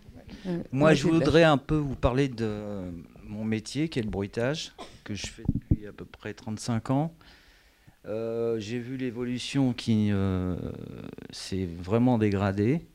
Euh, 0.46 0.62
Moi, 0.72 0.94
je 0.94 1.06
voudrais 1.08 1.42
un 1.44 1.58
peu 1.58 1.76
vous 1.76 1.96
parler 1.96 2.28
de 2.28 2.44
euh, 2.44 2.90
mon 3.24 3.44
métier, 3.44 3.88
qui 3.88 3.98
est 3.98 4.02
le 4.02 4.10
bruitage, 4.10 4.72
que 5.04 5.14
je 5.14 5.26
fais 5.26 5.42
depuis 5.52 5.86
à 5.86 5.92
peu 5.92 6.04
près 6.04 6.32
35 6.32 6.90
ans. 6.90 7.12
Euh, 8.06 8.58
J'ai 8.60 8.78
vu 8.78 8.96
l'évolution 8.96 9.72
qui 9.72 10.10
euh, 10.12 10.56
s'est 11.30 11.66
vraiment 11.66 12.18
dégradée. 12.18 12.86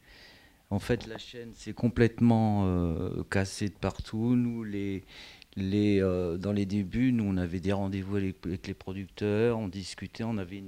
En 0.72 0.80
fait, 0.80 1.05
la 1.05 1.17
chaîne 1.17 1.53
s'est 1.53 1.74
complètement 1.74 2.63
euh, 2.65 3.24
cassée 3.30 3.67
de 3.67 3.74
partout. 3.74 4.38
Nous, 4.38 4.63
les, 4.63 5.03
les, 5.57 6.01
euh, 6.01 6.38
dans 6.38 6.53
les 6.53 6.65
débuts, 6.65 7.11
nous, 7.11 7.26
on 7.26 7.36
avait 7.36 7.59
des 7.59 7.74
rendez-vous 7.74 8.15
avec, 8.15 8.67
les 8.67 8.74
producteurs, 8.74 9.59
on 9.59 9.67
discutait, 9.67 10.24
on 10.24 10.38
avait 10.38 10.63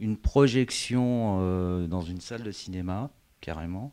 une, 0.00 0.16
projection 0.16 1.40
euh, 1.42 1.86
dans 1.86 2.00
une 2.00 2.22
salle 2.22 2.42
de 2.42 2.50
cinéma, 2.50 3.10
carrément 3.40 3.92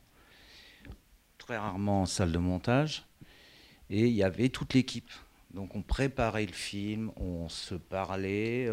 très 1.38 1.58
rarement 1.58 2.04
en 2.04 2.06
salle 2.06 2.32
de 2.32 2.38
montage. 2.38 3.04
Et 3.90 4.08
il 4.08 4.14
y 4.14 4.24
avait 4.24 4.50
toute 4.50 4.74
l'équipe. 4.74 5.12
Donc 5.54 5.76
on 5.76 5.82
préparait 5.82 6.46
le 6.46 6.54
film, 6.54 7.12
on 7.18 7.50
se 7.50 7.76
parlait, 7.76 8.70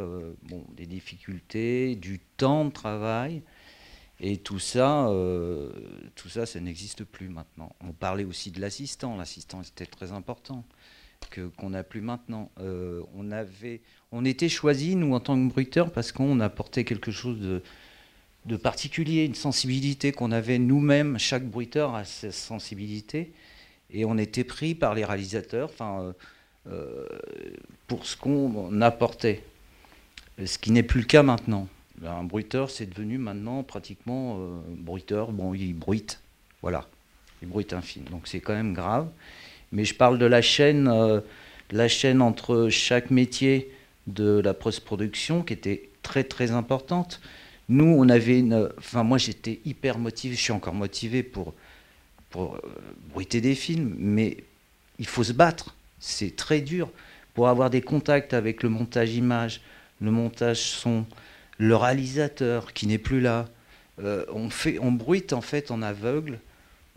des 0.76 0.86
difficultés, 0.86 1.96
du 1.96 2.20
temps 2.36 2.66
de 2.66 2.70
travail. 2.70 3.42
Et 4.20 4.38
tout 4.38 4.58
ça, 4.58 5.08
euh, 5.08 5.70
tout 6.16 6.28
ça, 6.28 6.44
ça 6.44 6.58
n'existe 6.60 7.04
plus 7.04 7.28
maintenant. 7.28 7.74
On 7.80 7.92
parlait 7.92 8.24
aussi 8.24 8.50
de 8.50 8.60
l'assistant. 8.60 9.16
L'assistant 9.16 9.62
était 9.62 9.86
très 9.86 10.12
important 10.12 10.64
que 11.30 11.48
qu'on 11.48 11.70
n'a 11.70 11.84
plus 11.84 12.00
maintenant. 12.00 12.50
Euh, 12.60 13.02
on 13.14 13.30
avait, 13.30 13.80
on 14.10 14.24
était 14.24 14.48
choisi 14.48 14.96
nous 14.96 15.14
en 15.14 15.20
tant 15.20 15.36
que 15.36 15.48
bruiteur 15.48 15.92
parce 15.92 16.10
qu'on 16.10 16.40
apportait 16.40 16.84
quelque 16.84 17.12
chose 17.12 17.38
de 17.38 17.62
de 18.46 18.56
particulier, 18.56 19.24
une 19.24 19.34
sensibilité 19.34 20.10
qu'on 20.10 20.32
avait 20.32 20.58
nous-mêmes, 20.58 21.18
chaque 21.18 21.44
bruiteur 21.44 21.94
a 21.94 22.04
sa 22.04 22.32
sensibilité, 22.32 23.32
et 23.90 24.04
on 24.04 24.16
était 24.16 24.44
pris 24.44 24.74
par 24.74 24.94
les 24.94 25.04
réalisateurs 25.04 25.68
enfin, 25.70 26.14
euh, 26.66 27.06
pour 27.86 28.06
ce 28.06 28.16
qu'on 28.16 28.80
apportait, 28.80 29.44
ce 30.42 30.58
qui 30.58 30.72
n'est 30.72 30.82
plus 30.82 31.00
le 31.00 31.06
cas 31.06 31.22
maintenant. 31.22 31.68
Un 32.06 32.24
bruiteur, 32.24 32.70
c'est 32.70 32.86
devenu 32.86 33.18
maintenant 33.18 33.62
pratiquement 33.62 34.38
euh, 34.38 34.60
bruiteur, 34.68 35.32
bon, 35.32 35.54
il 35.54 35.74
bruite, 35.74 36.20
voilà, 36.62 36.86
il 37.42 37.48
bruite 37.48 37.72
un 37.72 37.80
film, 37.80 38.04
donc 38.06 38.28
c'est 38.28 38.40
quand 38.40 38.54
même 38.54 38.72
grave. 38.72 39.08
Mais 39.72 39.84
je 39.84 39.94
parle 39.94 40.18
de 40.18 40.26
la 40.26 40.40
chaîne, 40.40 40.88
euh, 40.88 41.20
la 41.70 41.88
chaîne 41.88 42.22
entre 42.22 42.68
chaque 42.70 43.10
métier 43.10 43.72
de 44.06 44.40
la 44.40 44.54
post-production 44.54 45.42
qui 45.42 45.52
était 45.52 45.88
très 46.02 46.24
très 46.24 46.52
importante. 46.52 47.20
Nous, 47.68 47.84
on 47.84 48.08
avait 48.08 48.38
une. 48.38 48.70
Enfin, 48.78 49.02
moi, 49.02 49.18
j'étais 49.18 49.60
hyper 49.66 49.98
motivé. 49.98 50.34
Je 50.34 50.40
suis 50.40 50.52
encore 50.52 50.74
motivé 50.74 51.22
pour 51.22 51.52
pour 52.30 52.56
euh, 52.56 52.60
bruiter 53.12 53.40
des 53.40 53.54
films, 53.54 53.94
mais 53.98 54.38
il 54.98 55.06
faut 55.06 55.24
se 55.24 55.32
battre. 55.32 55.74
C'est 55.98 56.36
très 56.36 56.60
dur 56.60 56.90
pour 57.34 57.48
avoir 57.48 57.70
des 57.70 57.80
contacts 57.80 58.34
avec 58.34 58.62
le 58.62 58.68
montage 58.68 59.14
image, 59.14 59.60
le 60.00 60.10
montage 60.10 60.60
son, 60.60 61.04
le 61.58 61.76
réalisateur 61.76 62.72
qui 62.72 62.86
n'est 62.86 62.98
plus 62.98 63.20
là. 63.20 63.46
Euh, 64.02 64.24
on 64.32 64.92
bruite 64.92 65.32
en 65.32 65.40
fait 65.40 65.70
en 65.70 65.82
aveugle. 65.82 66.38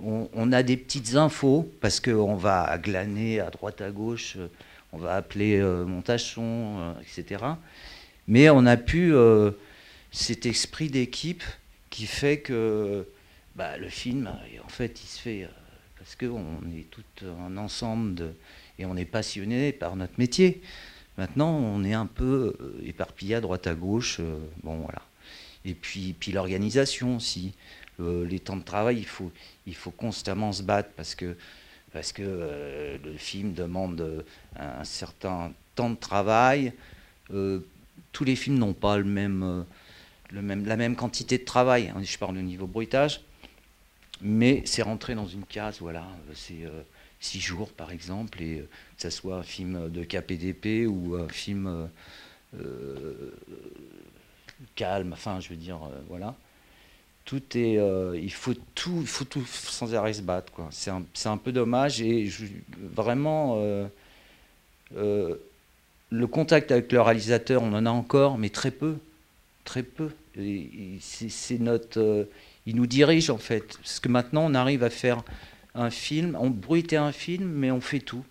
On, 0.03 0.51
a 0.51 0.63
des 0.63 0.77
petites 0.77 1.15
infos 1.15 1.71
parce 1.79 1.99
qu'on 1.99 2.35
va 2.35 2.75
glaner 2.79 3.39
à 3.39 3.49
droite 3.51 3.81
à 3.81 3.91
gauche. 3.91 4.35
euh, 4.37 4.47
On 4.93 4.97
va 4.97 5.15
appeler 5.15 5.59
euh, 5.59 5.85
montage 5.85 6.23
son, 6.23 6.77
euh, 6.79 6.93
etc. 7.01 7.43
Mais 8.27 8.49
on 8.49 8.65
a 8.65 8.77
pu 8.77 9.13
cet 10.11 10.45
esprit 10.45 10.89
d'équipe 10.89 11.43
qui 11.89 12.05
fait 12.05 12.39
que 12.39 13.07
bah, 13.55 13.77
le 13.77 13.89
film, 13.89 14.31
en 14.63 14.69
fait, 14.69 15.01
il 15.03 15.07
se 15.07 15.19
fait 15.19 15.49
parce 15.97 16.15
qu'on 16.15 16.57
est 16.75 16.89
tout 16.89 17.03
un 17.25 17.57
ensemble 17.57 18.15
de, 18.15 18.33
et 18.79 18.85
on 18.85 18.95
est 18.95 19.05
passionné 19.05 19.71
par 19.71 19.95
notre 19.95 20.13
métier. 20.17 20.61
Maintenant, 21.17 21.51
on 21.51 21.83
est 21.83 21.93
un 21.93 22.05
peu 22.05 22.55
euh, 22.59 22.81
éparpillé 22.85 23.35
à 23.35 23.41
droite 23.41 23.67
à 23.67 23.75
gauche. 23.75 24.17
euh, 24.19 24.39
bon, 24.63 24.77
voilà. 24.77 25.01
Et 25.65 25.73
puis, 25.73 26.15
puis 26.19 26.31
l'organisation 26.31 27.17
aussi. 27.17 27.53
Euh, 27.99 28.25
les 28.25 28.39
temps 28.39 28.57
de 28.57 28.63
travail, 28.63 28.97
il 28.97 29.05
faut, 29.05 29.31
il 29.67 29.75
faut 29.75 29.91
constamment 29.91 30.51
se 30.51 30.63
battre 30.63 30.89
parce 30.95 31.13
que, 31.13 31.35
parce 31.93 32.11
que 32.13 32.97
le 33.03 33.17
film 33.17 33.53
demande 33.53 34.25
un 34.57 34.83
certain 34.85 35.51
temps 35.75 35.89
de 35.89 35.95
travail. 35.95 36.73
Tous 37.29 38.23
les 38.23 38.35
films 38.35 38.57
n'ont 38.57 38.73
pas 38.73 38.97
le 38.97 39.03
même, 39.03 39.65
le 40.31 40.41
même, 40.41 40.65
la 40.65 40.77
même 40.77 40.95
quantité 40.95 41.37
de 41.37 41.43
travail. 41.43 41.89
hein, 41.95 42.01
je 42.01 42.17
parle 42.17 42.37
au 42.37 42.41
niveau 42.41 42.65
bruitage. 42.65 43.21
Mais 44.21 44.63
c'est 44.65 44.81
rentré 44.81 45.13
dans 45.13 45.27
une 45.27 45.43
case, 45.43 45.79
voilà. 45.81 46.07
C'est 46.33 46.63
six 47.19 47.39
jours 47.39 47.71
par 47.71 47.91
exemple, 47.91 48.41
et 48.41 48.67
que 49.01 49.09
ce 49.09 49.17
soit 49.17 49.37
un 49.37 49.43
film 49.43 49.89
de 49.89 50.03
KPDP 50.03 50.87
ou 50.87 51.15
un 51.15 51.27
film 51.27 51.89
calme, 54.75 55.13
enfin 55.13 55.39
je 55.39 55.49
veux 55.49 55.55
dire, 55.55 55.79
voilà. 56.07 56.35
Tout 57.25 57.41
est, 57.55 57.79
il 58.15 58.31
faut 58.31 58.53
tout, 58.75 58.99
il 59.01 59.07
faut 59.07 59.25
tout 59.25 59.45
sans 59.45 59.93
arrêt 59.95 60.13
se 60.13 60.21
battre. 60.21 60.51
Quoi. 60.51 60.67
C'est, 60.71 60.91
un, 60.91 61.03
un 61.25 61.37
peu 61.37 61.51
dommage 61.51 62.01
et 62.01 62.29
vraiment, 62.93 63.59
le 64.91 66.27
contact 66.27 66.71
avec 66.71 66.91
le 66.91 67.01
réalisateur, 67.01 67.63
on 67.63 67.73
en 67.73 67.85
a 67.85 67.91
encore, 67.91 68.37
mais 68.37 68.49
très 68.49 68.71
peu, 68.71 68.97
très 69.63 69.83
peu. 69.83 70.11
C'est 70.99 71.59
notre, 71.59 72.27
il 72.67 72.75
nous 72.75 72.87
dirige 72.87 73.29
en 73.31 73.37
fait, 73.37 73.77
parce 73.77 73.99
que 73.99 74.09
maintenant 74.09 74.45
on 74.45 74.53
arrive 74.53 74.83
à 74.83 74.89
faire 74.91 75.23
un 75.73 75.89
film, 75.89 76.37
on 76.39 76.49
bruitait 76.49 76.97
un 76.97 77.11
film, 77.11 77.49
mais 77.49 77.71
on 77.71 77.81
fait 77.81 77.99
tout. 77.99 78.23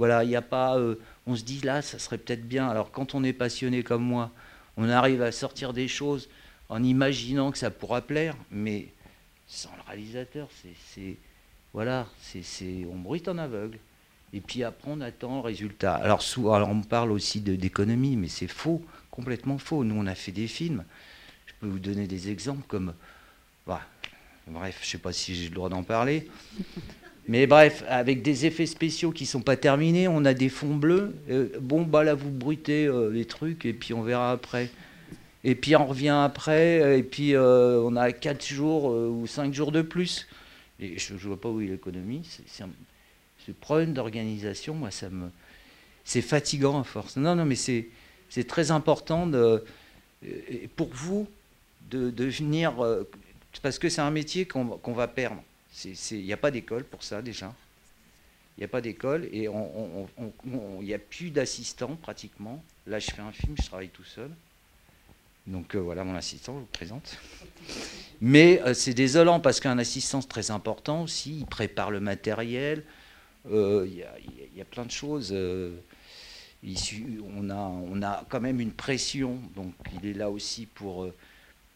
Voilà, 0.00 0.24
il 0.24 0.28
n'y 0.28 0.36
a 0.36 0.40
pas, 0.40 0.78
euh, 0.78 0.94
on 1.26 1.36
se 1.36 1.44
dit 1.44 1.60
là, 1.60 1.82
ça 1.82 1.98
serait 1.98 2.16
peut-être 2.16 2.48
bien. 2.48 2.66
Alors 2.66 2.90
quand 2.90 3.14
on 3.14 3.22
est 3.22 3.34
passionné 3.34 3.82
comme 3.82 4.02
moi, 4.02 4.30
on 4.78 4.88
arrive 4.88 5.20
à 5.20 5.30
sortir 5.30 5.74
des 5.74 5.88
choses 5.88 6.30
en 6.70 6.82
imaginant 6.82 7.50
que 7.50 7.58
ça 7.58 7.70
pourra 7.70 8.00
plaire, 8.00 8.34
mais 8.50 8.86
sans 9.46 9.68
le 9.76 9.82
réalisateur, 9.86 10.48
c'est, 10.86 11.16
voilà, 11.74 12.06
c'est, 12.22 12.86
on 12.90 12.96
bruite 12.96 13.28
en 13.28 13.36
aveugle. 13.36 13.78
Et 14.32 14.40
puis 14.40 14.64
après, 14.64 14.90
on 14.90 15.02
attend 15.02 15.34
le 15.34 15.42
résultat. 15.42 15.96
Alors, 15.96 16.24
alors 16.50 16.70
on 16.70 16.80
parle 16.80 17.12
aussi 17.12 17.42
d'économie, 17.42 18.16
mais 18.16 18.28
c'est 18.28 18.48
faux, 18.48 18.82
complètement 19.10 19.58
faux. 19.58 19.84
Nous, 19.84 19.94
on 19.94 20.06
a 20.06 20.14
fait 20.14 20.32
des 20.32 20.48
films. 20.48 20.82
Je 21.44 21.52
peux 21.60 21.66
vous 21.66 21.78
donner 21.78 22.06
des 22.06 22.30
exemples 22.30 22.64
comme 22.66 22.94
bah, 23.66 23.82
bref, 24.46 24.78
je 24.80 24.86
ne 24.86 24.90
sais 24.92 24.98
pas 24.98 25.12
si 25.12 25.34
j'ai 25.34 25.50
le 25.50 25.54
droit 25.56 25.68
d'en 25.68 25.82
parler. 25.82 26.30
Mais 27.30 27.46
bref, 27.46 27.84
avec 27.86 28.22
des 28.22 28.46
effets 28.46 28.66
spéciaux 28.66 29.12
qui 29.12 29.22
ne 29.22 29.28
sont 29.28 29.40
pas 29.40 29.56
terminés, 29.56 30.08
on 30.08 30.24
a 30.24 30.34
des 30.34 30.48
fonds 30.48 30.74
bleus. 30.74 31.14
Euh, 31.30 31.46
bon, 31.60 31.82
bah 31.82 32.02
là, 32.02 32.14
vous 32.16 32.28
bruitez 32.28 32.86
euh, 32.86 33.08
les 33.08 33.24
trucs 33.24 33.64
et 33.64 33.72
puis 33.72 33.94
on 33.94 34.02
verra 34.02 34.32
après. 34.32 34.68
Et 35.44 35.54
puis 35.54 35.76
on 35.76 35.86
revient 35.86 36.08
après, 36.24 36.98
et 36.98 37.04
puis 37.04 37.36
euh, 37.36 37.80
on 37.84 37.94
a 37.94 38.10
4 38.10 38.44
jours 38.44 38.86
ou 38.86 39.28
5 39.28 39.54
jours 39.54 39.70
de 39.70 39.80
plus. 39.80 40.26
Et 40.80 40.98
je 40.98 41.14
ne 41.14 41.18
vois 41.20 41.40
pas 41.40 41.48
où 41.48 41.60
est 41.60 41.66
l'économie. 41.66 42.28
C'est 42.48 42.64
ce 43.46 43.52
problème 43.52 43.92
d'organisation, 43.92 44.74
moi, 44.74 44.90
ça 44.90 45.08
me. 45.08 45.28
C'est 46.04 46.22
fatigant 46.22 46.80
à 46.80 46.82
force. 46.82 47.16
Non, 47.16 47.36
non, 47.36 47.44
mais 47.44 47.54
c'est 47.54 47.86
très 48.48 48.72
important 48.72 49.30
pour 50.74 50.88
vous 50.92 51.28
de, 51.92 52.10
de 52.10 52.24
venir 52.24 52.74
parce 53.62 53.78
que 53.78 53.88
c'est 53.88 54.00
un 54.00 54.10
métier 54.10 54.46
qu'on 54.46 54.92
va 54.92 55.06
perdre. 55.06 55.40
Il 55.84 56.24
n'y 56.24 56.32
a 56.32 56.36
pas 56.36 56.50
d'école 56.50 56.84
pour 56.84 57.02
ça 57.02 57.22
déjà. 57.22 57.54
Il 58.56 58.60
n'y 58.60 58.64
a 58.64 58.68
pas 58.68 58.80
d'école 58.80 59.28
et 59.32 59.44
il 59.44 60.84
n'y 60.84 60.94
a 60.94 60.98
plus 60.98 61.30
d'assistants 61.30 61.96
pratiquement. 61.96 62.62
Là, 62.86 62.98
je 62.98 63.10
fais 63.10 63.22
un 63.22 63.32
film, 63.32 63.54
je 63.58 63.66
travaille 63.66 63.88
tout 63.88 64.04
seul. 64.04 64.30
Donc 65.46 65.74
euh, 65.74 65.78
voilà 65.78 66.04
mon 66.04 66.14
assistant, 66.14 66.54
je 66.54 66.60
vous 66.60 66.66
présente. 66.66 67.18
Mais 68.20 68.60
euh, 68.62 68.74
c'est 68.74 68.94
désolant 68.94 69.40
parce 69.40 69.60
qu'un 69.60 69.78
assistant, 69.78 70.20
c'est 70.20 70.28
très 70.28 70.50
important 70.50 71.02
aussi. 71.02 71.38
Il 71.38 71.46
prépare 71.46 71.90
le 71.90 72.00
matériel. 72.00 72.84
Euh, 73.50 73.86
il 73.86 74.04
y, 74.54 74.58
y, 74.58 74.60
a 74.60 74.64
plein 74.64 74.84
de 74.84 74.90
choses. 74.90 75.32
on, 75.32 77.50
a, 77.50 77.56
on 77.56 78.02
a 78.02 78.24
quand 78.28 78.40
même 78.40 78.60
une 78.60 78.72
pression. 78.72 79.38
Donc 79.56 79.72
il 80.02 80.10
est 80.10 80.14
là 80.14 80.30
aussi 80.30 80.66
pour 80.66 81.08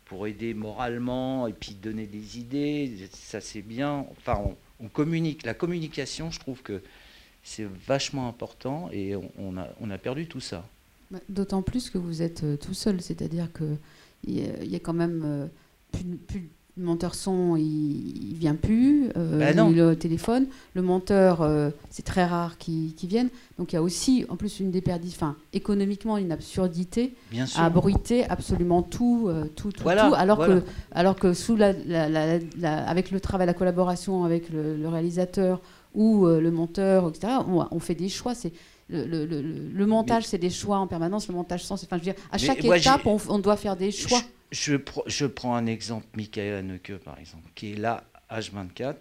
pour 0.04 0.26
aider 0.26 0.54
moralement 0.54 1.46
et 1.46 1.52
puis 1.52 1.74
donner 1.74 2.06
des 2.06 2.38
idées, 2.38 3.08
ça 3.12 3.40
c'est 3.40 3.62
bien. 3.62 4.06
Enfin, 4.10 4.42
on, 4.80 4.88
communique. 4.88 5.44
La 5.44 5.54
communication, 5.54 6.30
je 6.30 6.38
trouve 6.38 6.62
que 6.62 6.82
c'est 7.42 7.66
vachement 7.86 8.28
important 8.28 8.90
et 8.92 9.16
on, 9.16 9.56
a, 9.56 9.68
on 9.80 9.90
a 9.90 9.98
perdu 9.98 10.26
tout 10.26 10.40
ça. 10.40 10.68
Bah, 11.10 11.20
d'autant 11.28 11.62
plus 11.62 11.90
que 11.90 11.98
vous 11.98 12.22
êtes 12.22 12.44
euh, 12.44 12.56
tout 12.56 12.74
seul, 12.74 13.00
c'est-à-dire 13.00 13.48
qu'il 13.52 13.78
y, 14.26 14.40
y, 14.40 14.76
a 14.76 14.80
quand 14.80 14.92
même 14.92 15.22
euh, 15.24 15.46
plus, 16.26 16.48
le 16.76 16.84
monteur 16.84 17.14
son, 17.14 17.54
il, 17.56 18.32
ne 18.32 18.38
vient 18.38 18.56
plus. 18.56 19.08
Euh, 19.16 19.38
bah 19.38 19.52
le 19.70 19.94
téléphone. 19.94 20.46
Le 20.74 20.82
monteur, 20.82 21.40
euh, 21.40 21.70
c'est 21.90 22.04
très 22.04 22.24
rare 22.24 22.58
qu'il 22.58 22.92
vienne. 23.04 23.28
Donc 23.58 23.72
il 23.72 23.76
y 23.76 23.78
a 23.78 23.82
aussi, 23.82 24.26
en 24.28 24.34
plus, 24.34 24.58
une 24.58 24.72
déperdition, 24.72 25.16
enfin, 25.16 25.36
économiquement, 25.52 26.18
une 26.18 26.32
absurdité 26.32 27.14
à 27.56 27.70
bruiter 27.70 28.28
absolument 28.28 28.82
tout, 28.82 29.26
euh, 29.28 29.44
tout, 29.54 29.70
tout, 29.70 29.84
tout, 29.84 29.88
alors 29.88 30.38
que, 30.38 30.62
alors 30.90 31.14
que 31.14 31.32
sous 31.32 31.54
la, 31.54 31.74
avec 32.88 33.12
le 33.12 33.20
travail, 33.20 33.46
la 33.46 33.54
collaboration 33.54 34.24
avec 34.24 34.50
le, 34.50 34.88
réalisateur 34.88 35.60
ou 35.94 36.26
le 36.26 36.50
monteur, 36.50 37.08
etc., 37.08 37.34
on, 37.70 37.78
fait 37.78 37.94
des 37.94 38.08
choix. 38.08 38.34
C'est 38.34 38.52
le, 38.88 39.04
le, 39.24 39.86
montage, 39.86 40.24
c'est 40.24 40.38
des 40.38 40.50
choix 40.50 40.78
en 40.78 40.88
permanence. 40.88 41.28
Le 41.28 41.34
montage 41.34 41.64
sans, 41.64 41.74
enfin, 41.74 41.98
je 41.98 42.04
veux 42.04 42.12
dire, 42.12 42.22
à 42.32 42.38
chaque 42.38 42.64
étape, 42.64 43.06
on, 43.06 43.18
on, 43.28 43.38
doit 43.38 43.56
faire 43.56 43.76
des 43.76 43.92
choix 43.92 44.18
je, 44.18 44.24
je, 44.54 45.26
prends 45.26 45.56
un 45.56 45.66
exemple, 45.66 46.06
Michael 46.16 46.54
Haneke 46.54 46.96
par 46.98 47.18
exemple, 47.18 47.48
qui 47.54 47.72
est 47.72 47.76
là, 47.76 48.04
H24, 48.30 48.94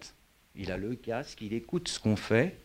il 0.56 0.70
a 0.70 0.76
le 0.76 0.94
casque, 0.94 1.40
il 1.40 1.54
écoute 1.54 1.88
ce 1.88 1.98
qu'on 1.98 2.16
fait 2.16 2.56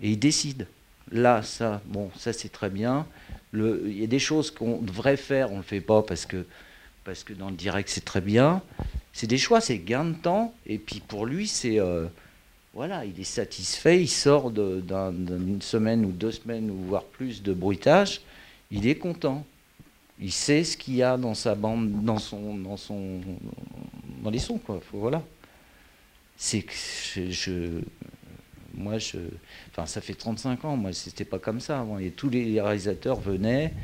et 0.00 0.10
il 0.10 0.18
décide. 0.18 0.66
Là, 1.10 1.42
ça, 1.42 1.82
bon, 1.86 2.10
ça 2.16 2.32
c'est 2.32 2.48
très 2.48 2.70
bien. 2.70 3.06
Il 3.52 3.98
y 3.98 4.04
a 4.04 4.06
des 4.06 4.18
choses 4.18 4.50
qu'on 4.50 4.78
devrait 4.78 5.16
faire, 5.16 5.50
on 5.50 5.56
ne 5.56 5.58
le 5.58 5.64
fait 5.64 5.80
pas 5.80 6.02
parce 6.02 6.26
que, 6.26 6.46
parce 7.04 7.22
que 7.22 7.34
dans 7.34 7.50
le 7.50 7.56
direct 7.56 7.88
c'est 7.88 8.04
très 8.04 8.20
bien. 8.20 8.62
C'est 9.12 9.26
des 9.26 9.38
choix, 9.38 9.60
c'est 9.60 9.78
gain 9.78 10.06
de 10.06 10.14
temps. 10.14 10.54
Et 10.66 10.78
puis 10.78 11.00
pour 11.00 11.26
lui, 11.26 11.46
c'est. 11.46 11.78
Euh, 11.78 12.06
voilà, 12.72 13.04
il 13.04 13.20
est 13.20 13.24
satisfait, 13.24 14.00
il 14.00 14.08
sort 14.08 14.50
d'une 14.50 15.60
semaine 15.60 16.06
ou 16.06 16.12
deux 16.12 16.30
semaines 16.30 16.70
ou 16.70 16.76
voire 16.88 17.04
plus 17.04 17.42
de 17.42 17.52
bruitage, 17.52 18.22
il 18.70 18.86
est 18.86 18.94
content. 18.94 19.44
Il 20.22 20.30
sait 20.30 20.62
ce 20.62 20.76
qu'il 20.76 20.94
y 20.94 21.02
a 21.02 21.16
dans 21.16 21.34
sa 21.34 21.56
bande, 21.56 22.04
dans 22.04 22.18
son, 22.18 22.56
dans 22.56 22.76
son, 22.76 23.20
dans 24.22 24.30
les 24.30 24.38
sons, 24.38 24.58
quoi. 24.58 24.80
voilà. 24.92 25.20
C'est 26.36 26.62
que 26.62 26.72
je, 27.28 27.80
moi, 28.72 28.98
je, 28.98 29.18
enfin, 29.70 29.84
ça 29.86 30.00
fait 30.00 30.14
35 30.14 30.64
ans. 30.64 30.76
Moi, 30.76 30.92
c'était 30.92 31.24
pas 31.24 31.40
comme 31.40 31.58
ça 31.58 31.80
avant. 31.80 31.98
Et 31.98 32.10
tous 32.10 32.30
les 32.30 32.60
réalisateurs 32.60 33.18
venaient 33.20 33.74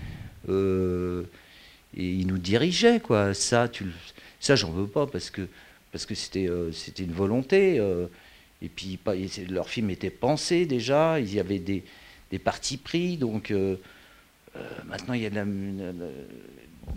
euh, 0.49 1.25
et 1.97 2.09
ils 2.09 2.27
nous 2.29 2.39
dirigeaient, 2.39 3.01
quoi. 3.01 3.35
Ça, 3.35 3.67
tu, 3.67 3.87
ça, 4.39 4.55
j'en 4.55 4.71
veux 4.71 4.87
pas 4.87 5.09
parce 5.09 5.31
que 5.31 5.49
parce 5.91 6.07
que 6.07 6.15
c'était 6.15 6.49
euh, 6.49 6.71
c'était 6.71 7.03
une 7.03 7.13
volonté. 7.13 7.81
Euh, 7.81 8.07
et 8.63 8.69
puis, 8.69 8.97
leur 9.49 9.69
film 9.69 9.91
était 9.91 10.11
pensé 10.11 10.67
déjà. 10.67 11.19
Il 11.19 11.35
y 11.35 11.41
avait 11.41 11.59
des, 11.59 11.83
des 12.31 12.39
partis 12.39 12.77
pris, 12.77 13.17
donc. 13.17 13.53
Euh, 14.59 14.63
maintenant, 14.87 15.15
il 15.15 15.23
y 15.23 15.27
a 15.27 15.31
de 15.31 15.37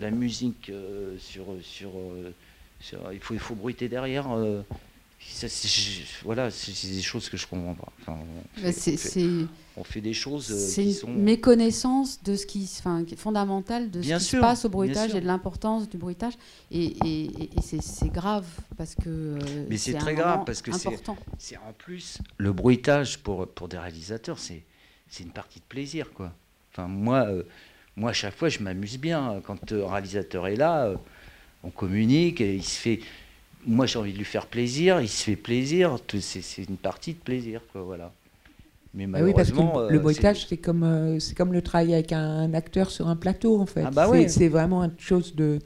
la, 0.00 0.10
musique 0.10 0.70
euh, 0.70 1.16
sur, 1.18 1.46
sur, 1.62 1.90
euh, 1.90 2.32
sur, 2.80 3.12
il, 3.12 3.20
faut, 3.20 3.34
il 3.34 3.40
faut 3.40 3.54
bruiter 3.54 3.88
derrière. 3.88 4.28
voilà, 6.24 6.50
c'est 6.50 6.88
des 6.88 7.02
choses 7.02 7.28
que 7.28 7.36
je 7.36 7.46
comprends 7.46 7.74
pas. 7.74 7.92
Enfin, 8.00 8.18
on, 8.20 8.62
bah, 8.62 8.72
fait, 8.72 8.96
on, 9.76 9.84
fait, 9.84 10.00
des 10.00 10.12
choses 10.12 10.72
qui 10.74 10.92
sont. 10.92 11.08
une 11.08 11.22
méconnaissance 11.22 12.22
de 12.22 12.34
ce 12.34 12.46
qui, 12.46 12.68
enfin, 12.78 13.04
fondamentale 13.16 13.90
de 13.90 14.02
ce 14.02 14.14
qui 14.14 14.24
se 14.24 14.36
passe 14.38 14.64
au 14.64 14.68
bruitage 14.68 15.14
et 15.14 15.20
de 15.20 15.26
l'importance 15.26 15.88
du 15.88 15.98
bruitage. 15.98 16.34
Et, 16.70 16.96
et, 17.04 17.24
et 17.24 17.80
c'est 17.80 18.12
grave 18.12 18.46
parce 18.76 18.94
que. 18.94 19.38
Mais 19.68 19.76
c'est 19.76 19.94
très 19.94 20.14
grave 20.14 20.42
parce 20.44 20.62
que 20.62 20.72
c'est 21.38 21.56
en 21.58 21.72
plus 21.76 22.18
le 22.38 22.52
bruitage 22.52 23.18
pour, 23.18 23.46
pour 23.46 23.68
des 23.68 23.78
réalisateurs, 23.78 24.38
c'est 24.38 24.64
une 25.20 25.30
partie 25.30 25.60
de 25.60 25.64
plaisir, 25.68 26.12
quoi. 26.12 26.32
Enfin, 26.72 26.88
moi, 26.88 27.26
euh, 27.28 27.42
moi, 27.96 28.10
à 28.10 28.12
chaque 28.12 28.34
fois, 28.34 28.48
je 28.48 28.60
m'amuse 28.60 28.98
bien. 28.98 29.40
Quand 29.44 29.70
le 29.70 29.84
réalisateur 29.84 30.46
est 30.46 30.56
là, 30.56 30.86
euh, 30.86 30.96
on 31.62 31.70
communique 31.70 32.40
et 32.40 32.54
il 32.54 32.64
se 32.64 32.78
fait. 32.78 33.00
Moi, 33.66 33.86
j'ai 33.86 33.98
envie 33.98 34.12
de 34.12 34.18
lui 34.18 34.24
faire 34.24 34.46
plaisir, 34.46 35.00
il 35.00 35.08
se 35.08 35.22
fait 35.22 35.36
plaisir. 35.36 35.98
C'est 36.20 36.64
une 36.68 36.76
partie 36.76 37.12
de 37.14 37.18
plaisir, 37.18 37.60
quoi, 37.72 37.82
voilà. 37.82 38.12
Mais 38.94 39.06
malheureusement, 39.06 39.62
oui, 39.62 39.70
parce 39.72 39.88
que 39.88 39.92
le 39.92 39.98
euh, 39.98 40.02
bruitage, 40.02 40.46
c'est 40.48 40.56
comme, 40.56 41.18
c'est 41.20 41.34
comme 41.34 41.52
le 41.52 41.62
travail 41.62 41.94
avec 41.94 42.12
un 42.12 42.52
acteur 42.52 42.90
sur 42.90 43.08
un 43.08 43.16
plateau, 43.16 43.58
en 43.58 43.66
fait. 43.66 43.84
Ah 43.86 43.90
bah 43.90 44.10
c'est 44.28 44.48
vraiment 44.48 44.84
une 44.84 44.98
chose 44.98 45.34
de. 45.34 45.60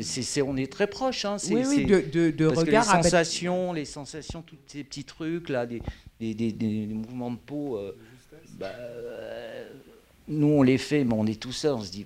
C'est, 0.00 0.42
on 0.42 0.56
est 0.56 0.70
très 0.70 0.88
proche. 0.88 1.24
Hein. 1.24 1.36
oui, 1.50 1.64
oui, 1.66 1.86
de, 1.86 2.00
de, 2.12 2.30
de 2.30 2.48
parce 2.48 2.60
regard. 2.60 2.84
Que 2.84 2.96
les 2.96 3.02
sensations, 3.02 3.72
les 3.72 3.86
sensations, 3.86 4.42
tous 4.42 4.56
ces 4.66 4.84
petits 4.84 5.04
trucs, 5.04 5.48
là, 5.48 5.64
des, 5.64 5.80
des, 6.20 6.34
des, 6.34 6.86
mouvements 6.88 7.30
de 7.30 7.36
peau. 7.36 7.80
bah, 8.58 8.68
nous 10.28 10.48
on 10.48 10.62
les 10.62 10.78
fait, 10.78 11.04
mais 11.04 11.14
on 11.14 11.26
est 11.26 11.40
tout 11.40 11.52
seul, 11.52 11.74
on 11.74 11.82
se 11.82 11.90
dit, 11.90 12.04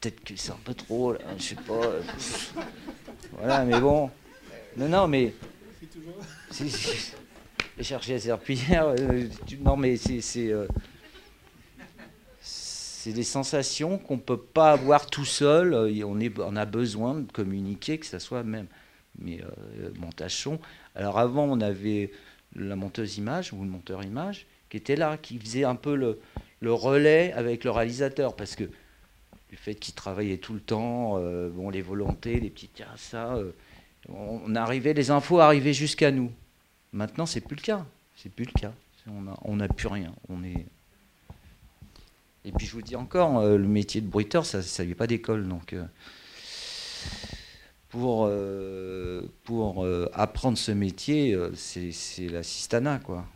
peut-être 0.00 0.22
que 0.24 0.36
c'est 0.36 0.52
un 0.52 0.58
peu 0.64 0.74
trop, 0.74 1.12
là, 1.12 1.18
je 1.38 1.42
sais 1.42 1.54
pas. 1.56 1.80
voilà, 3.32 3.64
mais 3.64 3.80
bon. 3.80 4.10
Non, 4.76 4.88
non, 4.88 5.08
mais. 5.08 5.34
J'ai 6.52 7.84
cherché 7.84 8.14
à 8.14 8.18
serpillière. 8.18 8.94
Euh, 8.98 9.28
non, 9.60 9.76
mais 9.76 9.96
c'est. 9.96 10.52
Euh, 10.52 10.66
c'est 12.40 13.12
des 13.12 13.24
sensations 13.24 13.98
qu'on 13.98 14.14
ne 14.14 14.20
peut 14.20 14.38
pas 14.38 14.72
avoir 14.72 15.06
tout 15.06 15.24
seul. 15.24 15.74
On, 16.04 16.56
a 16.56 16.64
besoin 16.64 17.14
de 17.14 17.32
communiquer, 17.32 17.98
que 17.98 18.06
ce 18.06 18.20
soit 18.20 18.44
même 18.44 18.68
mais, 19.18 19.40
euh, 19.42 19.90
montage. 19.98 20.48
Alors 20.94 21.18
avant, 21.18 21.44
on 21.44 21.60
avait 21.60 22.12
la 22.54 22.76
monteuse 22.76 23.18
image 23.18 23.52
ou 23.52 23.64
le 23.64 23.68
monteur 23.68 24.04
image 24.04 24.46
qui 24.70 24.76
était 24.76 24.94
là, 24.94 25.16
qui 25.16 25.36
faisait 25.38 25.64
un 25.64 25.74
peu 25.74 25.96
le, 25.96 26.20
le 26.62 26.72
relais 26.72 27.32
avec 27.32 27.64
le 27.64 27.70
réalisateur, 27.70 28.34
parce 28.36 28.54
que 28.54 28.62
le 28.62 29.56
fait 29.56 29.74
qu'il 29.74 29.94
travaillait 29.94 30.38
tout 30.38 30.54
le 30.54 30.60
temps, 30.60 31.18
euh, 31.18 31.50
bon, 31.50 31.68
les 31.70 31.82
volontés, 31.82 32.38
les 32.38 32.50
petits 32.50 32.70
tiens, 32.72 32.86
ça, 32.96 33.34
euh, 33.34 33.50
on 34.08 34.54
arrivait, 34.54 34.94
les 34.94 35.10
infos 35.10 35.40
arrivaient 35.40 35.74
jusqu'à 35.74 36.12
nous. 36.12 36.30
Maintenant, 36.92 37.26
c'est 37.26 37.40
plus 37.40 37.56
le 37.56 37.62
cas. 37.62 37.84
C'est 38.16 38.32
plus 38.32 38.44
le 38.46 38.52
cas. 38.52 38.72
On 39.44 39.56
n'a 39.56 39.68
plus 39.68 39.88
rien. 39.88 40.14
On 40.28 40.44
est. 40.44 40.64
Et 42.44 42.52
puis 42.52 42.66
je 42.66 42.72
vous 42.72 42.82
dis 42.82 42.94
encore, 42.94 43.40
euh, 43.40 43.58
le 43.58 43.66
métier 43.66 44.00
de 44.00 44.06
bruiteur, 44.06 44.46
ça 44.46 44.58
ne 44.58 44.86
vient 44.86 44.94
pas 44.94 45.08
d'école, 45.08 45.48
donc 45.48 45.74
pour, 47.88 48.30
pour 49.44 49.86
apprendre 50.14 50.56
ce 50.56 50.72
métier, 50.72 51.36
c'est 51.54 52.28
l'assistanat, 52.28 53.00
quoi. 53.00 53.26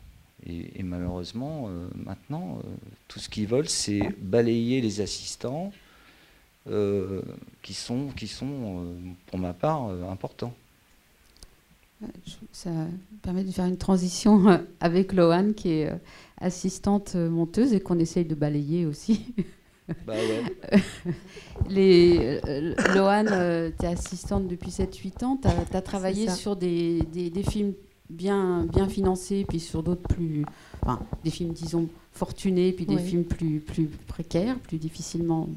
Et, 0.48 0.82
malheureusement, 0.82 1.66
euh, 1.68 1.88
maintenant, 1.94 2.58
euh, 2.58 2.68
tout 3.08 3.18
ce 3.18 3.28
qu'ils 3.28 3.48
veulent, 3.48 3.68
c'est 3.68 4.00
balayer 4.20 4.80
les 4.80 5.00
assistants 5.00 5.72
euh, 6.68 7.20
qui 7.62 7.74
sont, 7.74 8.08
qui 8.16 8.28
sont 8.28 8.94
pour 9.26 9.38
ma 9.38 9.52
part, 9.52 9.88
importants. 10.10 10.54
Ça 12.52 12.70
permet 13.22 13.42
de 13.42 13.50
faire 13.50 13.64
une 13.64 13.78
transition 13.78 14.62
avec 14.80 15.12
Loane, 15.12 15.54
qui 15.54 15.70
est 15.70 15.92
assistante 16.38 17.16
monteuse 17.16 17.72
et 17.72 17.80
qu'on 17.80 17.98
essaye 17.98 18.24
de 18.24 18.34
balayer 18.34 18.86
aussi. 18.86 19.34
Bah 20.06 20.14
ouais. 20.14 20.80
Les, 21.70 22.40
Loane, 22.94 23.72
tu 23.78 23.84
es 23.84 23.88
assistante 23.88 24.46
depuis 24.46 24.70
7-8 24.70 25.24
ans. 25.24 25.40
Tu 25.40 25.48
as, 25.48 25.82
travaillé 25.82 26.28
sur 26.28 26.54
des, 26.54 27.02
des, 27.12 27.30
des, 27.30 27.42
films 27.42 27.72
bien, 28.10 28.66
bien 28.72 28.88
financés, 28.88 29.44
puis 29.48 29.60
sur 29.60 29.82
d'autres 29.82 30.08
plus. 30.08 30.44
Enfin, 30.82 31.00
des 31.24 31.30
films, 31.30 31.52
disons, 31.52 31.88
fortunés, 32.12 32.72
puis 32.72 32.86
des 32.86 32.98
films 32.98 33.24
plus, 33.24 33.60
plus 33.60 33.88
précaires, 34.06 34.58
plus 34.58 34.78
difficilement. 34.78 35.48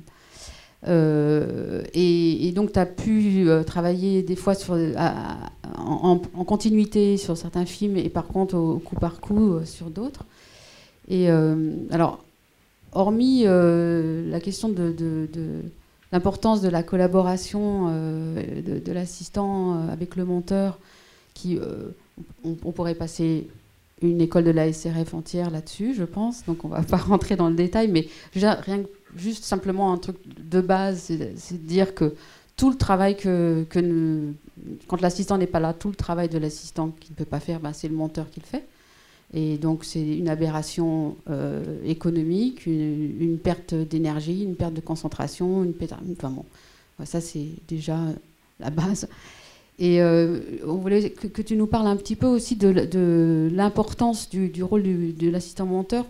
Euh, 0.88 1.84
et, 1.94 2.52
donc, 2.54 2.74
tu 2.74 2.80
as 2.80 2.86
pu 2.86 3.50
euh, 3.50 3.64
travailler 3.64 4.24
des 4.24 4.36
fois 4.36 4.56
sur, 4.56 4.78
en, 5.78 6.18
continuité 6.46 7.18
sur 7.18 7.38
certains 7.38 7.66
films 7.66 7.98
et 7.98 8.10
par 8.10 8.28
contre 8.28 8.56
au, 8.56 8.80
coup 8.80 8.96
par 8.96 9.20
coup 9.20 9.54
euh, 9.54 9.66
sur 9.66 9.90
d'autres. 9.90 10.26
Et 11.10 11.28
alors, 11.90 12.24
hormis 12.92 13.46
la 13.46 14.40
question 14.40 14.70
de, 14.70 14.92
de, 14.92 15.28
l'importance 16.12 16.62
de 16.62 16.70
la 16.70 16.84
collaboration 16.84 17.88
de, 17.88 18.78
de 18.78 18.92
l'assistant 18.92 19.88
avec 19.90 20.16
le 20.16 20.24
monteur, 20.24 20.78
qui 21.34 21.58
on, 22.44 22.72
pourrait 22.72 22.96
passer 22.96 23.48
une 24.02 24.22
école 24.22 24.44
de 24.44 24.52
la 24.52 24.72
SRF 24.72 25.14
entière 25.14 25.50
là-dessus, 25.50 25.94
je 25.94 26.04
pense. 26.04 26.46
Donc 26.46 26.66
on 26.66 26.70
va 26.70 26.82
pas 26.82 26.98
rentrer 27.14 27.36
dans 27.36 27.50
le 27.50 27.56
détail, 27.56 27.88
mais 27.88 28.08
rien, 28.34 28.60
juste 29.16 29.44
simplement 29.44 29.94
un 29.94 29.98
truc 29.98 30.18
de 30.26 30.62
base, 30.62 31.12
c'est 31.36 31.62
de 31.62 31.68
dire 31.68 31.94
que 31.94 32.16
tout 32.56 32.70
le 32.70 32.78
travail 32.78 33.16
que, 33.16 33.66
quand 34.88 35.02
l'assistant 35.02 35.38
n'est 35.38 35.48
pas 35.48 35.60
là, 35.60 35.74
tout 35.74 35.90
le 35.90 35.96
travail 35.96 36.28
de 36.28 36.38
l'assistant 36.38 36.94
qui 37.00 37.12
ne 37.12 37.16
peut 37.16 37.26
pas 37.26 37.40
faire, 37.40 37.60
ben, 37.60 37.72
c'est 37.72 37.88
le 37.88 37.96
monteur 37.96 38.30
qui 38.30 38.42
le 38.42 38.46
fait. 38.46 38.68
Et 39.34 39.58
donc 39.58 39.86
c'est 39.86 40.02
une 40.18 40.28
aberration 40.28 41.16
euh, 41.30 41.64
économique, 41.86 42.66
une, 42.66 43.38
perte 43.38 43.76
d'énergie, 43.76 44.44
une 44.44 44.56
perte 44.56 44.74
de 44.74 44.82
concentration, 44.82 45.64
une 45.64 45.74
perte, 45.74 45.94
enfin 46.18 46.32
bon, 46.32 46.46
ça 47.06 47.22
c'est 47.22 47.48
déjà 47.68 47.98
la 48.60 48.72
base. 48.72 49.08
Et 49.80 50.02
euh, 50.02 50.40
on 50.68 50.76
voulait 50.76 51.10
que, 51.10 51.42
tu 51.42 51.56
nous 51.56 51.66
parles 51.66 51.88
un 51.88 51.96
petit 51.96 52.18
peu 52.18 52.28
aussi 52.28 52.58
de, 52.58 53.50
l'importance 53.54 54.30
du, 54.30 54.62
rôle 54.62 54.84
de 54.84 55.30
l'assistant 55.30 55.66
monteur 55.66 56.06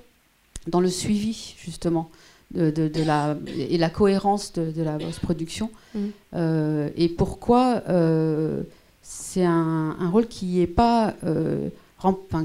dans 0.68 0.82
le 0.82 0.90
suivi, 0.90 1.56
justement, 1.60 2.10
de, 2.56 2.90
la, 3.06 3.38
et 3.56 3.78
la 3.78 3.92
cohérence 3.92 4.54
de, 4.54 4.82
la 4.82 4.98
post-production. 4.98 5.70
Mm. 5.94 6.00
Euh, 6.34 6.90
et 6.98 7.10
pourquoi 7.10 7.84
euh, 7.90 8.64
c'est 9.04 9.46
un, 9.46 10.10
rôle 10.12 10.26
qui, 10.26 10.62
est 10.62 10.68
pas, 10.68 11.14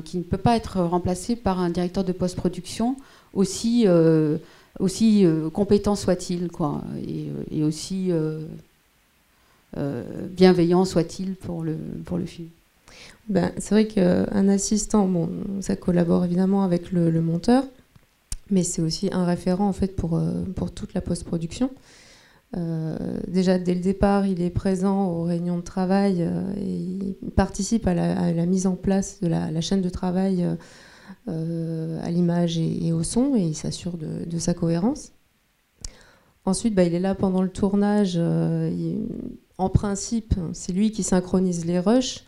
qui 0.05 0.18
ne 0.18 0.22
peut 0.22 0.37
pas 0.37 0.57
être 0.57 0.81
remplacé 0.83 1.37
par 1.37 1.59
un 1.59 1.70
directeur 1.70 2.05
de 2.05 2.12
post-production 2.12 2.97
aussi, 3.33 3.87
aussi 4.79 5.27
compétent 5.55 5.97
soit-il, 5.97 6.49
quoi, 6.49 6.83
et, 7.09 7.29
et 7.51 7.64
aussi 7.64 8.12
bienveillant 9.77 10.85
soit-il 10.85 11.35
pour 11.35 11.62
le, 11.62 11.77
pour 12.05 12.18
le 12.18 12.27
film. 12.27 12.49
Ben, 13.29 13.53
c'est 13.57 13.70
vrai 13.70 13.87
qu'un 13.87 14.49
assistant, 14.49 15.09
bon, 15.09 15.31
ça 15.61 15.77
collabore 15.77 16.25
évidemment 16.25 16.62
avec 16.62 16.93
le, 16.93 17.11
monteur, 17.22 17.64
mais 18.51 18.62
c'est 18.62 18.83
aussi 18.83 19.09
un 19.12 19.25
référent 19.25 19.66
en 19.66 19.72
fait 19.72 19.97
pour, 19.97 20.16
euh, 20.16 20.43
pour 20.55 20.72
toute 20.72 20.93
la 20.93 21.01
post-production. 21.01 21.70
Euh, 22.57 22.97
déjà 23.27 23.59
dès 23.59 23.75
le 23.75 23.81
départ, 23.81 24.27
il 24.27 24.43
est 24.43 24.51
présent 24.51 25.09
aux 25.09 25.22
réunions 25.22 25.57
de 25.57 25.62
travail 25.62 26.22
et 26.59 27.14
il 27.22 27.31
participe 27.35 27.87
à 27.87 27.95
la, 27.95 28.47
mise 28.47 28.66
en 28.66 28.77
place 28.77 29.20
de 29.22 29.27
la, 29.27 29.61
chaîne 29.62 29.81
de 29.81 29.89
travail 29.89 30.47
à 31.27 32.11
l'image 32.11 32.59
et, 32.59 32.93
au 32.93 33.03
son 33.03 33.35
et 33.35 33.41
il 33.41 33.55
s'assure 33.55 33.97
de, 33.97 34.39
sa 34.39 34.53
cohérence. 34.53 35.12
Ensuite, 36.45 36.75
bah, 36.75 36.85
il 36.85 36.95
est 36.95 37.01
là 37.01 37.14
pendant 37.14 37.41
le 37.41 37.49
tournage. 37.49 38.20
En 39.59 39.68
principe, 39.68 40.34
c'est 40.52 40.72
lui 40.72 40.90
qui 40.90 41.02
synchronise 41.02 41.64
les 41.64 41.78
rushs. 41.78 42.24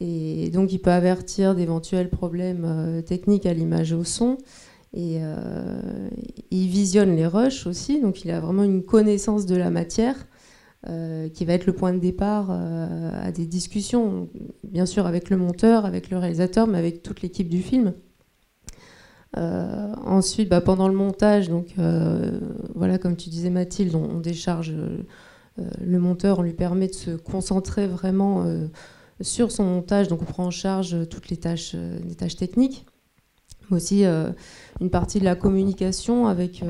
Et 0.00 0.50
donc, 0.50 0.72
il 0.72 0.78
peut 0.78 0.90
avertir 0.90 1.54
d'éventuels 1.54 2.10
problèmes 2.10 2.64
euh, 2.66 3.02
techniques 3.02 3.46
à 3.46 3.54
l'image 3.54 3.92
et 3.92 3.94
au 3.94 4.04
son. 4.04 4.38
Et 4.92 5.18
euh, 5.20 6.08
il 6.50 6.68
visionne 6.68 7.14
les 7.16 7.26
rushs 7.26 7.66
aussi. 7.66 8.00
Donc, 8.00 8.24
il 8.24 8.30
a 8.30 8.40
vraiment 8.40 8.62
une 8.62 8.82
connaissance 8.82 9.46
de 9.46 9.56
la 9.56 9.70
matière 9.70 10.16
euh, 10.88 11.28
qui 11.28 11.44
va 11.44 11.54
être 11.54 11.66
le 11.66 11.74
point 11.74 11.92
de 11.92 11.98
départ 11.98 12.50
à 12.50 13.32
des 13.32 13.46
discussions, 13.46 14.28
bien 14.64 14.86
sûr 14.86 15.06
avec 15.06 15.30
le 15.30 15.36
monteur, 15.36 15.84
avec 15.84 16.10
le 16.10 16.18
réalisateur, 16.18 16.66
mais 16.66 16.78
avec 16.78 17.02
toute 17.02 17.22
l'équipe 17.22 17.48
du 17.48 17.60
film. 17.60 17.92
ensuite, 19.34 20.48
bah, 20.48 20.62
pendant 20.62 20.88
le 20.88 20.94
montage, 20.94 21.48
donc 21.48 21.74
voilà, 22.74 22.96
comme 22.98 23.16
tu 23.16 23.28
disais 23.28 23.50
Mathilde, 23.50 23.94
on 23.94 24.20
décharge 24.20 24.74
le 25.58 25.98
monteur, 25.98 26.38
on 26.38 26.42
lui 26.42 26.52
permet 26.52 26.88
de 26.88 26.94
se 26.94 27.10
concentrer 27.10 27.86
vraiment 27.86 28.44
euh, 28.44 28.66
sur 29.20 29.50
son 29.50 29.64
montage, 29.64 30.08
donc 30.08 30.22
on 30.22 30.26
prend 30.26 30.46
en 30.46 30.50
charge 30.50 31.08
toutes 31.08 31.30
les 31.30 31.36
tâches, 31.36 31.72
euh, 31.74 31.98
techniques, 32.38 32.86
aussi 33.70 34.04
une 34.04 34.90
partie 34.90 35.18
de 35.18 35.24
la 35.24 35.34
communication 35.34 36.28
avec, 36.28 36.62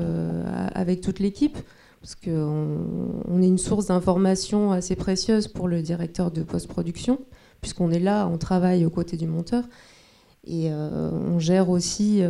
toute 1.01 1.19
l'équipe, 1.19 1.57
parce 2.01 2.15
qu'on 2.15 3.21
on 3.27 3.41
est 3.41 3.47
une 3.47 3.59
source 3.59 3.87
d'information 3.87 4.71
assez 4.71 4.95
précieuse 4.95 5.47
pour 5.47 5.67
le 5.67 5.83
directeur 5.83 6.31
de 6.31 6.41
post-production, 6.41 7.19
puisqu'on 7.61 7.91
est 7.91 7.99
là, 7.99 8.27
on 8.27 8.39
travaille 8.39 8.83
aux 8.83 8.89
côtés 8.89 9.15
du 9.15 9.27
monteur. 9.27 9.63
Et 10.43 10.71
on 10.71 11.37
gère 11.37 11.69
aussi 11.69 12.23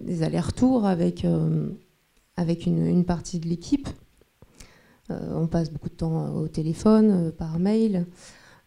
des 0.00 0.22
allers-retours 0.22 0.86
avec, 0.86 1.24
une, 1.24 3.04
partie 3.04 3.40
de 3.40 3.48
l'équipe 3.48 3.88
euh, 3.88 4.05
on 5.10 5.46
passe 5.46 5.70
beaucoup 5.70 5.88
de 5.88 5.94
temps 5.94 6.24
euh, 6.24 6.30
au 6.30 6.48
téléphone, 6.48 7.10
euh, 7.10 7.30
par 7.30 7.58
mail. 7.58 8.06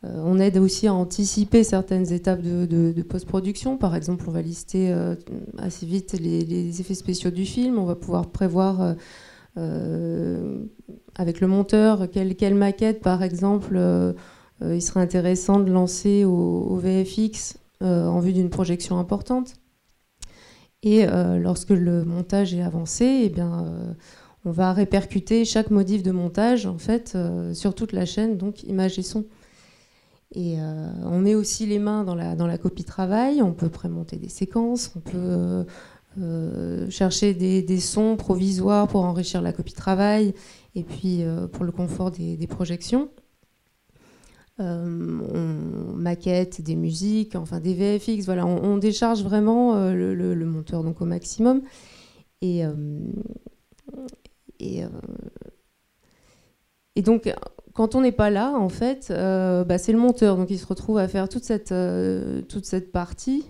on 0.03 0.40
aide 0.40 0.57
aussi 0.57 0.88
à 0.88 0.94
anticiper 0.94 1.66
certaines 1.66 2.14
étapes 2.14 2.41
de, 2.41 3.02
post-production. 3.02 3.78
Par 3.78 3.95
exemple, 3.95 4.26
on 4.28 4.32
va 4.32 4.41
lister 4.41 4.95
assez 5.57 5.86
vite 5.86 6.14
les, 6.14 6.80
effets 6.80 6.94
spéciaux 6.94 7.32
du 7.32 7.44
film. 7.44 7.78
On 7.78 7.84
va 7.84 7.95
pouvoir 7.95 8.30
prévoir 8.30 8.95
avec 9.57 11.41
le 11.41 11.48
monteur 11.48 12.10
quelle, 12.10 12.56
maquette, 12.56 13.02
par 13.02 13.24
exemple, 13.24 13.78
il 14.61 14.82
serait 14.82 15.02
intéressant 15.02 15.60
de 15.60 15.70
lancer 15.70 16.24
au, 16.24 16.78
VFX 16.78 17.57
en 17.82 18.22
vue 18.22 18.32
d'une 18.32 18.49
projection 18.49 18.99
importante. 18.99 19.56
Et 20.82 21.06
lorsque 21.41 21.72
le 21.72 22.06
montage 22.06 22.53
est 22.53 22.64
avancé, 22.64 23.24
eh 23.26 23.30
bien, 23.30 23.66
on 24.45 24.52
va 24.52 24.72
répercuter 24.74 25.44
chaque 25.45 25.70
modif 25.70 26.03
de 26.03 26.11
montage 26.11 26.66
en 26.66 26.78
fait 26.78 27.14
euh, 27.16 27.53
sur 27.53 27.76
toute 27.76 27.91
la 27.91 28.06
chaîne, 28.06 28.38
donc 28.38 28.64
image 28.64 28.98
et 28.99 29.03
son. 29.03 29.26
Et 30.34 30.60
euh, 30.60 30.90
on 31.03 31.20
met 31.20 31.36
aussi 31.36 31.66
les 31.66 31.80
mains 31.80 32.03
dans 32.03 32.16
la, 32.16 32.57
copie 32.57 32.84
travail, 32.84 33.41
on 33.41 33.52
peut 33.52 33.70
prémonter 33.70 34.18
des 34.18 34.30
séquences, 34.30 34.91
on 34.95 34.99
peut 34.99 35.66
euh, 36.20 36.90
chercher 36.90 37.34
des, 37.34 37.80
sons 37.80 38.16
provisoires 38.16 38.88
pour 38.88 39.03
enrichir 39.03 39.41
la 39.41 39.53
copie 39.53 39.74
travail 39.74 40.36
et 40.76 40.84
puis 40.84 41.24
pour 41.52 41.66
le 41.66 41.72
confort 41.72 42.11
des, 42.11 42.48
projections. 42.48 43.10
on 44.60 45.95
maquette 45.95 46.61
des 46.61 46.76
musiques, 46.76 47.36
enfin 47.36 47.60
des 47.60 47.74
VFX, 47.74 48.26
voilà, 48.26 48.45
on, 48.45 48.78
décharge 48.78 49.24
vraiment 49.24 49.90
le, 49.91 50.45
monteur 50.45 50.84
donc 50.84 51.02
au 51.02 51.06
maximum. 51.06 51.64
Et, 54.60 54.84
euh, 54.84 54.88
et 56.95 57.02
donc, 57.02 57.34
quand 57.73 57.95
on 57.95 58.02
n'est 58.02 58.11
pas 58.11 58.30
là, 58.30 58.52
en 58.57 58.68
fait, 58.68 59.07
euh, 59.10 59.64
bah, 59.64 59.77
c'est 59.77 59.94
le 59.94 59.99
monteur, 59.99 60.36
donc 60.36 60.49
il 60.49 60.60
se 60.60 60.65
retrouve 60.65 60.98
à 60.98 61.07
faire 61.07 61.30
toute 61.30 61.45
cette, 61.45 61.72
euh, 61.72 62.41
toute 62.41 62.65
cette 62.65 62.91
partie. 62.91 63.45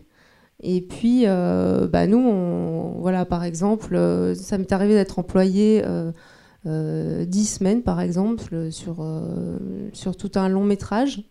Et 0.61 0.81
puis, 0.81 1.25
bah, 1.25 2.05
nous, 2.05 2.19
on, 2.19 2.99
voilà, 2.99 3.25
par 3.25 3.43
exemple, 3.43 3.97
ça 4.35 4.57
m'est 4.57 4.71
arrivé 4.71 4.93
d'être 4.93 5.17
employé 5.17 5.83
euh, 5.85 7.25
10 7.25 7.45
semaines, 7.45 7.81
par 7.81 8.01
exemple, 8.01 8.69
sur, 8.71 9.03
sur 9.93 10.15
tout 10.15 10.31
un 10.35 10.49
long 10.49 10.65
métrage. 10.65 11.23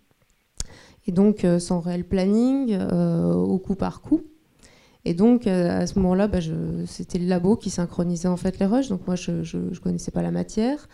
Et 1.06 1.12
donc, 1.12 1.46
sans 1.58 1.80
réel 1.80 2.04
planning, 2.04 2.76
au 2.80 3.58
coup 3.58 3.74
par 3.74 4.00
coup. 4.00 4.22
Et 5.04 5.14
donc, 5.14 5.46
euh, 5.46 5.80
à 5.82 5.86
ce 5.86 5.98
moment-là, 5.98 6.28
bah, 6.28 6.38
c'était 6.86 7.18
le 7.18 7.26
labo 7.26 7.56
qui 7.56 7.70
synchronisait 7.70 8.28
en 8.28 8.36
fait 8.36 8.58
les 8.58 8.66
rushs. 8.66 8.88
Donc, 8.88 9.06
moi, 9.06 9.16
je 9.16 9.32
ne 9.32 9.78
connaissais 9.78 10.10
pas 10.10 10.22
la 10.22 10.30
matière. 10.30 10.88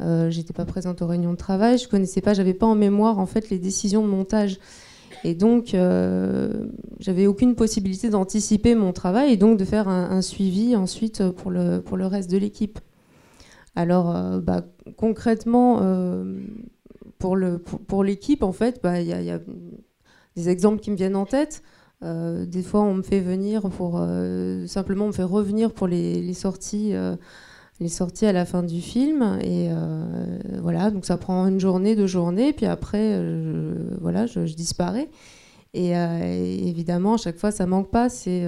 Euh, 0.00 0.30
J'étais 0.30 0.52
pas 0.52 0.64
présente 0.64 1.02
aux 1.02 1.06
réunions 1.06 1.32
de 1.32 1.36
travail. 1.36 1.78
Je 1.78 1.88
connaissais 1.88 2.20
pas, 2.20 2.32
j'avais 2.32 2.54
pas 2.54 2.66
en 2.66 2.74
mémoire 2.74 3.18
en 3.18 3.26
fait 3.26 3.50
les 3.50 3.58
décisions 3.58 4.02
de 4.02 4.08
montage. 4.08 4.58
Et 5.24 5.34
donc, 5.34 5.74
euh, 5.74 6.68
j'avais 6.98 7.26
aucune 7.26 7.54
possibilité 7.54 8.08
d'anticiper 8.08 8.74
mon 8.74 8.92
travail 8.92 9.32
et 9.32 9.36
donc 9.36 9.58
de 9.58 9.64
faire 9.64 9.88
un, 9.88 10.22
suivi 10.22 10.74
ensuite 10.76 11.28
pour 11.30 11.50
le, 11.50 11.80
pour 11.82 11.96
le 11.98 12.06
reste 12.06 12.30
de 12.30 12.38
l'équipe. 12.38 12.78
Alors, 13.76 14.16
euh, 14.16 14.40
bah, 14.40 14.62
concrètement, 14.96 15.82
pour 17.18 17.36
le- 17.36 17.58
pour, 17.58 18.02
l'équipe, 18.04 18.42
en 18.42 18.52
fait, 18.52 18.80
bah, 18.82 19.00
il 19.00 19.08
y 19.08 19.30
a 19.30 19.40
des 20.36 20.48
exemples 20.48 20.80
qui 20.80 20.90
me 20.90 20.96
viennent 20.96 21.16
en 21.16 21.26
tête. 21.26 21.62
Euh, 22.02 22.46
des 22.46 22.62
fois, 22.62 22.80
on 22.80 22.94
me 22.94 23.02
fait 23.02 23.20
venir 23.20 23.68
pour 23.68 23.98
euh, 23.98 24.66
simplement, 24.66 25.04
on 25.04 25.08
me 25.08 25.12
fait 25.12 25.22
revenir 25.22 25.72
pour 25.72 25.86
les, 25.86 26.32
sorties, 26.32 26.94
euh, 26.94 27.16
les 27.78 27.88
sorties 27.88 28.26
à 28.26 28.32
la 28.32 28.46
fin 28.46 28.62
du 28.62 28.80
film. 28.80 29.38
Et 29.42 29.68
voilà, 30.60 30.90
donc 30.90 31.04
ça 31.04 31.16
prend 31.16 31.46
une 31.46 31.60
journée, 31.60 31.96
deux 31.96 32.06
journées, 32.06 32.52
puis 32.52 32.66
après, 32.66 33.16
je, 33.16 33.98
voilà, 34.00 34.26
je, 34.26 34.40
disparais. 34.54 35.08
Et, 35.74 35.92
évidemment, 35.92 37.14
à 37.14 37.18
chaque 37.18 37.38
fois, 37.38 37.50
ça 37.50 37.66
manque 37.66 37.90
pas. 37.90 38.08
C'est 38.08 38.44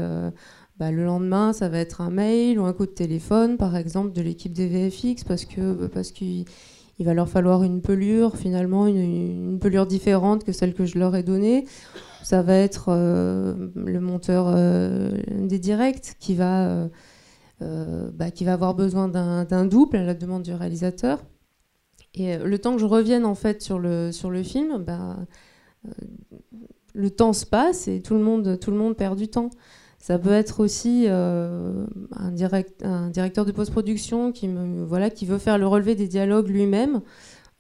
bah, 0.78 0.90
le 0.90 1.04
lendemain, 1.04 1.52
ça 1.52 1.68
va 1.68 1.78
être 1.78 2.00
un 2.00 2.10
mail 2.10 2.58
ou 2.58 2.64
un 2.64 2.72
coup 2.72 2.86
de 2.86 2.90
téléphone, 2.90 3.58
par 3.58 3.76
exemple, 3.76 4.12
de 4.12 4.22
l'équipe 4.22 4.52
des 4.52 4.66
VFX, 4.66 5.24
parce 5.24 5.44
que 5.44 5.86
parce 5.86 6.10
qu'il 6.10 6.46
il 6.98 7.06
va 7.06 7.14
leur 7.14 7.28
falloir 7.28 7.62
une 7.62 7.80
pelure, 7.80 8.36
finalement, 8.36 8.86
une 8.86 9.58
pelure 9.60 9.86
différente 9.86 10.44
que 10.44 10.52
celle 10.52 10.74
que 10.74 10.84
je 10.84 10.98
leur 10.98 11.16
ai 11.16 11.22
donnée. 11.22 11.66
Ça 12.22 12.42
va 12.42 12.54
être 12.54 12.86
euh, 12.88 13.54
le 13.74 14.00
monteur 14.00 14.46
euh, 14.48 15.10
des 15.40 15.58
directs 15.58 16.14
qui 16.20 16.34
va, 16.34 16.88
euh, 17.60 18.10
bah, 18.12 18.30
qui 18.30 18.44
va 18.44 18.52
avoir 18.52 18.74
besoin 18.74 19.08
d'un 19.08 19.66
double 19.66 19.96
à 19.96 20.04
la 20.04 20.14
demande 20.14 20.42
du 20.42 20.54
réalisateur. 20.54 21.22
Et 22.14 22.36
le 22.36 22.58
temps 22.58 22.74
que 22.74 22.80
je 22.80 22.86
revienne 22.86 23.24
en 23.24 23.34
fait 23.34 23.62
sur 23.62 23.78
le, 23.78 24.12
sur 24.12 24.30
le 24.30 24.42
film, 24.42 24.78
bah, 24.78 25.16
le 26.94 27.10
temps 27.10 27.32
se 27.32 27.46
passe 27.46 27.88
et 27.88 28.02
tout 28.02 28.14
le 28.14 28.20
monde, 28.20 28.58
tout 28.60 28.70
le 28.70 28.76
monde 28.76 28.96
perd 28.96 29.18
du 29.18 29.28
temps. 29.28 29.50
Ça 29.98 30.18
peut 30.18 30.32
être 30.32 30.60
aussi 30.60 31.06
un, 31.08 31.86
direct, 32.32 32.84
un 32.84 33.08
directeur 33.08 33.46
de 33.46 33.52
post-production 33.52 34.32
qui, 34.32 34.50
voilà, 34.86 35.08
qui 35.10 35.24
veut 35.24 35.38
faire 35.38 35.58
le 35.58 35.66
relevé 35.66 35.94
des 35.94 36.08
dialogues 36.08 36.48
lui-même 36.48 37.00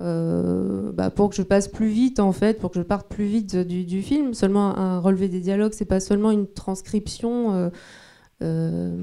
euh, 0.02 0.90
bah, 0.92 1.10
pour 1.10 1.30
que 1.30 1.36
je 1.36 1.42
passe 1.42 1.68
plus 1.68 1.88
vite, 1.88 2.18
en 2.18 2.32
fait, 2.32 2.58
pour 2.58 2.70
que 2.70 2.78
je 2.78 2.82
parte 2.82 3.08
plus 3.08 3.26
vite 3.26 3.56
du, 3.56 4.02
film. 4.02 4.34
Seulement 4.34 4.76
un 4.76 4.98
relevé 4.98 5.28
des 5.28 5.40
dialogues, 5.40 5.72
c'est 5.74 5.84
pas 5.84 6.00
seulement 6.00 6.32
une 6.32 6.48
transcription 6.48 7.54
euh, 7.54 7.70
euh, 8.42 8.96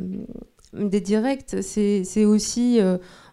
des 0.74 1.00
directs, 1.00 1.56
c'est 1.62 2.26
aussi, 2.26 2.80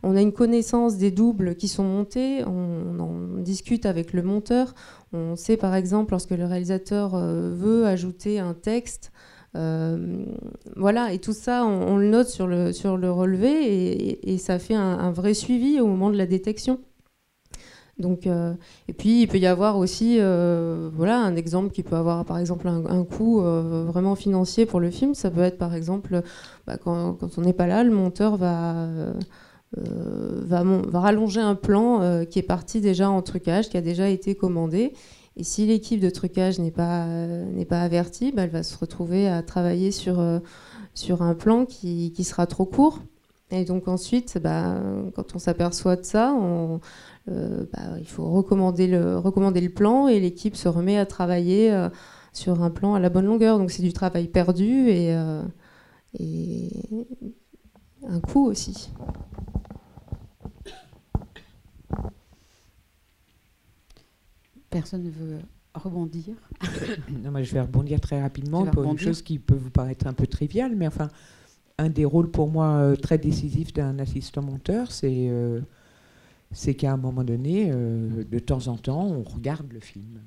on 0.03 0.17
a 0.17 0.23
une 0.23 0.33
connaissance 0.33 0.97
des 0.97 1.11
doubles 1.11 1.55
qui 1.57 1.69
sont 1.69 1.85
montés, 1.85 2.43
on, 2.47 2.99
on 2.99 3.43
discute 3.43 3.85
avec 3.85 4.15
le 4.15 4.23
monteur, 4.23 4.75
on 5.13 5.37
sait 5.37 5.59
par 5.59 5.75
exemple 5.75 6.13
lorsque 6.13 6.31
le 6.31 6.47
réalisateur 6.47 7.15
veut 7.15 7.85
ajouter 7.85 8.39
un 8.39 8.55
texte, 8.55 9.13
voilà, 9.53 11.13
et 11.13 11.19
tout 11.19 11.35
ça, 11.35 11.67
on, 11.67 11.99
le 11.99 12.09
note 12.09 12.29
sur 12.29 12.47
le, 12.47 12.73
sur 12.73 12.97
le 12.97 13.11
relevé 13.11 14.33
et, 14.33 14.39
ça 14.39 14.59
fait 14.59 14.75
un 14.75 15.11
vrai 15.11 15.35
suivi 15.35 15.79
au 15.79 15.87
moment 15.87 16.09
de 16.09 16.17
la 16.17 16.27
détection. 16.27 16.81
Donc, 17.99 18.27
euh, 18.27 18.53
et 18.89 18.93
puis 18.93 19.23
il 19.23 19.29
peut 19.29 19.39
y 19.39 19.47
avoir 19.47 19.79
aussi, 19.79 20.19
euh, 20.21 20.91
voilà, 20.95 21.19
un 21.19 21.35
exemple 21.35 21.71
qui 21.71 21.83
peut 21.83 21.97
avoir 21.97 22.25
par 22.27 22.39
exemple 22.39 22.69
un, 22.69 23.05
coût 23.05 23.41
euh, 23.41 23.85
vraiment 23.87 24.15
financier 24.15 24.67
pour 24.67 24.81
le 24.81 24.91
film. 24.91 25.15
Ça 25.15 25.31
peut 25.31 25.41
être 25.41 25.57
par 25.57 25.75
exemple 25.75 26.23
bah, 26.67 26.77
quand, 26.77 27.15
quand 27.15 27.39
on 27.39 27.41
n'est 27.41 27.55
pas 27.55 27.67
là, 27.67 27.83
le 27.85 27.91
monteur 27.91 28.37
va 28.37 28.89
va, 29.77 30.63
rallonger 30.95 31.41
un 31.41 31.55
plan 31.55 32.25
qui 32.31 32.39
est 32.39 32.43
parti 32.43 32.81
déjà 32.81 33.11
en 33.11 33.21
trucage, 33.21 33.69
qui 33.69 33.77
a 33.77 33.83
déjà 33.83 34.09
été 34.09 34.35
commandé. 34.35 34.93
Et 35.37 35.45
si 35.45 35.67
l'équipe 35.67 36.01
de 36.01 36.09
trucage 36.09 36.59
n'est 36.59 36.71
pas, 36.71 37.07
n'est 37.07 37.67
pas 37.67 37.83
avertie, 37.83 38.33
bah, 38.33 38.45
elle 38.45 38.51
va 38.51 38.63
se 38.63 38.79
retrouver 38.79 39.29
à 39.29 39.43
travailler 39.43 39.91
sur, 39.91 40.23
sur 40.95 41.23
un 41.23 41.35
plan 41.35 41.67
qui, 41.67 42.13
qui 42.13 42.25
sera 42.25 42.47
trop 42.47 42.65
court. 42.65 43.01
Et 43.51 43.65
donc 43.65 43.87
ensuite, 43.87 44.39
bah, 44.43 44.81
quand 45.15 45.35
on 45.35 45.39
s'aperçoit 45.39 45.97
de 45.97 46.05
ça, 46.05 46.33
on, 46.33 46.81
bah, 47.27 47.99
il 47.99 48.07
faut 48.07 48.31
recommander 48.31 48.87
le, 48.87 49.19
recommander 49.19 49.61
le 49.61 49.71
plan 49.71 50.09
et 50.09 50.21
l'équipe 50.21 50.57
se 50.57 50.69
remet 50.69 50.97
à 50.97 51.07
travailler 51.07 51.73
euh, 51.73 51.89
sur 52.33 52.63
un 52.63 52.71
plan 52.71 52.95
à 52.95 53.01
la 53.01 53.09
bonne 53.09 53.27
longueur. 53.27 53.59
Donc 53.59 53.71
c'est 53.71 53.83
du 53.83 53.93
travail 53.93 54.29
perdu 54.29 54.89
et, 54.89 55.15
euh, 55.15 55.43
et 56.19 56.71
un 58.07 58.21
coût 58.21 58.47
aussi. 58.47 58.91
Personne 64.71 65.05
ne 65.05 65.11
veut 65.11 65.39
rebondir. 65.75 66.35
Non, 67.23 67.31
moi, 67.31 67.43
je 67.43 67.53
vais 67.53 67.61
rebondir 67.61 68.01
très 68.01 68.21
rapidement 68.21 68.67
pour 68.67 68.85
une 68.85 68.99
chose 68.99 69.23
qui 69.23 69.39
peut 69.39 69.55
vous 69.55 69.71
paraître 69.71 70.07
un 70.07 70.13
peu 70.13 70.27
triviale, 70.27 70.75
mais 70.77 70.87
enfin, 70.87 71.09
un 71.79 71.89
des 71.89 72.05
rôles 72.05 72.31
pour 72.31 72.49
moi 72.49 72.69
euh, 72.77 72.97
très 72.97 73.19
décisifs 73.19 73.73
d'un 73.73 73.99
assistant 73.99 74.43
monteur, 74.43 74.91
c'est 74.93 75.29
euh, 75.31 75.61
c'est 76.53 76.75
qu'à 76.75 76.93
un 76.93 76.97
moment 76.97 77.25
donné, 77.25 77.71
euh, 77.71 78.25
de 78.25 78.39
temps 78.39 78.69
en 78.69 78.77
temps, 78.77 79.07
on 79.07 79.23
regarde 79.23 79.73
le 79.73 79.81
film. 79.81 80.21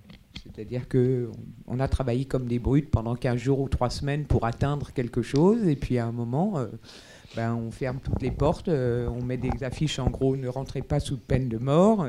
C'est-à-dire 0.43 0.87
que 0.87 1.29
on 1.67 1.69
on 1.71 1.79
a 1.79 1.87
travaillé 1.87 2.25
comme 2.25 2.47
des 2.47 2.59
brutes 2.59 2.89
pendant 2.89 3.15
15 3.15 3.37
jours 3.39 3.59
ou 3.59 3.69
3 3.69 3.89
semaines 3.89 4.25
pour 4.25 4.45
atteindre 4.45 4.91
quelque 4.91 5.21
chose, 5.21 5.67
et 5.67 5.75
puis 5.75 5.97
à 5.97 6.07
un 6.07 6.11
moment, 6.11 6.57
euh, 6.57 6.67
ben, 7.35 7.53
on 7.53 7.71
ferme 7.71 7.99
toutes 8.03 8.21
les 8.21 8.31
portes, 8.31 8.69
euh, 8.69 9.07
on 9.07 9.23
met 9.23 9.37
des 9.37 9.63
affiches 9.63 9.99
en 9.99 10.09
gros, 10.09 10.35
ne 10.35 10.47
rentrez 10.47 10.81
pas 10.81 10.99
sous 10.99 11.17
peine 11.17 11.47
de 11.47 11.57
mort, 11.57 12.07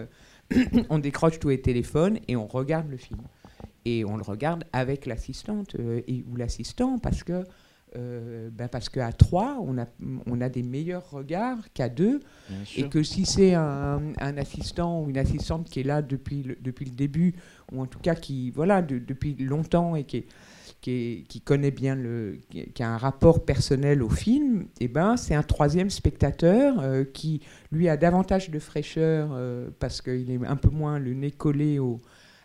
on 0.89 0.99
décroche 0.99 1.39
tous 1.39 1.51
les 1.51 1.61
téléphones 1.61 2.19
et 2.27 2.37
on 2.37 2.47
regarde 2.47 2.89
le 2.91 2.97
film. 2.97 3.21
Et 3.85 4.05
on 4.05 4.17
le 4.17 4.23
regarde 4.23 4.65
avec 4.73 5.07
l'assistante 5.07 5.75
ou 5.75 6.37
l'assistant 6.37 6.99
parce 6.99 7.23
que 7.23 7.45
euh, 7.97 8.51
ben 8.53 8.69
parce 8.69 8.89
qu'à 8.89 9.13
trois, 9.13 9.59
on 9.65 9.77
a, 9.79 9.87
on 10.27 10.41
a 10.41 10.49
des 10.49 10.63
meilleurs 10.63 11.11
regards 11.11 11.59
qu'à 11.75 11.89
deux. 11.89 12.21
Et 12.77 12.89
que 12.89 13.03
si 13.03 13.27
c'est 13.27 13.55
un, 13.55 14.01
un 14.21 14.37
assistant 14.39 15.03
ou 15.03 15.11
une 15.11 15.19
assistante 15.19 15.69
qui 15.69 15.81
est 15.81 15.85
là 15.85 16.01
depuis 16.03 16.43
le, 16.43 16.57
depuis 16.61 16.85
le 16.85 16.93
début, 16.93 17.35
ou 17.73 17.81
en 17.81 17.87
tout 17.87 17.99
cas 17.99 18.15
qui, 18.15 18.51
voilà, 18.53 18.81
de- 18.83 18.99
depuis 18.99 19.35
longtemps 19.35 19.97
et 19.97 20.05
qui, 20.05 20.19
est- 20.19 20.27
qui, 20.81 20.91
est- 20.93 21.25
qui 21.29 21.41
connaît 21.41 21.71
bien 21.73 21.95
le. 21.97 22.39
qui, 22.51 22.83
a 22.83 22.89
un 22.95 22.97
rapport 22.97 23.45
personnel 23.45 24.03
au 24.03 24.09
film, 24.09 24.67
et 24.81 24.89
ben, 24.89 25.17
c'est 25.17 25.35
un 25.35 25.43
troisième 25.43 25.91
spectateur 25.91 26.81
euh, 26.81 27.05
qui, 27.05 27.41
lui, 27.73 27.89
a 27.89 27.97
davantage 27.97 28.51
de 28.51 28.59
fraîcheur 28.59 29.31
euh, 29.33 29.69
parce 29.79 30.01
qu'il 30.01 30.31
est 30.31 30.47
un 30.47 30.57
peu 30.57 30.71
moins 30.71 30.99
le 30.99 31.13
nez 31.15 31.31
collé 31.33 31.79
au, 31.81 32.01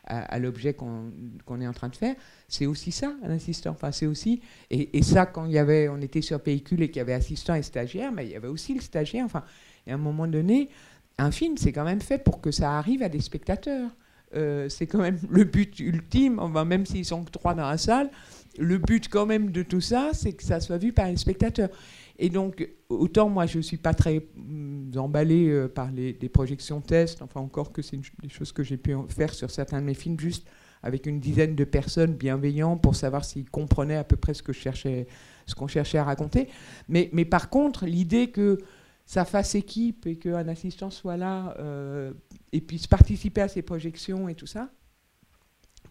à, 0.05 0.39
l'objet 0.39 0.73
qu'on 0.73 1.61
est 1.61 1.67
en 1.67 1.73
train 1.73 1.89
de 1.89 1.95
faire. 1.95 2.15
C'est 2.47 2.65
aussi 2.65 2.91
ça, 2.91 3.13
un 3.23 3.31
assistant. 3.31 3.71
Enfin, 3.71 3.91
c'est 3.91 4.05
aussi. 4.05 4.41
Et, 4.69 5.01
ça, 5.01 5.25
quand 5.25 5.45
y 5.45 5.57
avait, 5.57 5.89
on 5.89 6.01
était 6.01 6.21
sur 6.21 6.39
pellicule 6.39 6.83
et 6.83 6.87
qu'il 6.89 6.97
y 6.97 7.01
avait 7.01 7.13
assistant 7.13 7.55
et 7.55 7.63
stagiaire, 7.63 8.11
mais 8.11 8.25
il 8.25 8.31
y 8.31 8.35
avait 8.35 8.47
aussi 8.47 8.73
le 8.73 8.81
stagiaire. 8.81 9.25
Enfin, 9.25 9.43
et 9.87 9.91
à 9.91 9.95
un 9.95 9.99
moment 9.99 10.27
donné, 10.27 10.69
un 11.17 11.31
film, 11.31 11.57
c'est 11.57 11.71
quand 11.71 11.85
même 11.85 12.01
fait 12.01 12.17
pour 12.17 12.41
que 12.41 12.51
ça 12.51 12.77
arrive 12.77 13.01
à 13.01 13.09
des 13.09 13.21
spectateurs. 13.21 13.89
Euh, 14.35 14.69
c'est 14.69 14.87
quand 14.87 14.99
même 14.99 15.19
le 15.29 15.43
but 15.43 15.79
ultime, 15.79 16.39
enfin, 16.39 16.65
même 16.65 16.85
s'ils 16.85 17.05
sont 17.05 17.23
que 17.23 17.31
trois 17.31 17.53
dans 17.53 17.67
la 17.69 17.77
salle, 17.77 18.09
le 18.57 18.77
but 18.77 19.07
quand 19.07 19.25
même 19.25 19.51
de 19.51 19.63
tout 19.63 19.81
ça, 19.81 20.09
c'est 20.13 20.33
que 20.33 20.43
ça 20.43 20.59
soit 20.59 20.77
vu 20.77 20.93
par 20.93 21.07
les 21.07 21.17
spectateurs. 21.17 21.69
Et 22.17 22.29
donc, 22.29 22.67
autant 22.89 23.29
moi, 23.29 23.45
je 23.45 23.57
ne 23.57 23.63
suis 23.63 23.77
pas 23.77 23.93
très 23.93 24.25
mm, 24.35 24.97
emballée 24.97 25.49
euh, 25.49 25.67
par 25.67 25.91
les, 25.91 26.13
projections 26.29 26.81
tests, 26.81 27.21
enfin 27.21 27.41
encore 27.41 27.71
que 27.71 27.81
c'est 27.81 27.99
des 28.21 28.29
choses 28.29 28.51
que 28.51 28.63
j'ai 28.63 28.77
pu 28.77 28.95
faire 29.09 29.33
sur 29.33 29.51
certains 29.51 29.81
de 29.81 29.85
mes 29.85 29.93
films, 29.93 30.19
juste 30.19 30.47
avec 30.81 31.07
une 31.07 31.19
dizaine 31.19 31.55
de 31.55 31.63
personnes 31.63 32.13
bienveillantes 32.13 32.81
pour 32.81 32.95
savoir 32.95 33.25
s'ils 33.25 33.49
comprenaient 33.49 33.95
à 33.95 34.03
peu 34.03 34.15
près 34.15 34.33
ce 34.33 34.43
que 34.43 34.53
je 34.53 34.59
cherchais, 34.59 35.07
ce 35.45 35.55
qu'on 35.55 35.67
cherchait 35.67 35.97
à 35.97 36.03
raconter. 36.03 36.47
Mais, 36.87 37.09
mais 37.11 37.25
par 37.25 37.49
contre, 37.49 37.85
l'idée 37.85 38.29
que 38.29 38.59
ça 39.05 39.25
fasse 39.25 39.55
équipe 39.55 40.05
et 40.07 40.17
qu'un 40.17 40.47
assistant 40.47 40.89
soit 40.89 41.17
là 41.17 41.55
euh, 41.59 42.13
et 42.51 42.61
puisse 42.61 42.87
participer 42.87 43.41
à 43.41 43.47
ces 43.47 43.61
projections 43.61 44.29
et 44.29 44.35
tout 44.35 44.47
ça, 44.47 44.69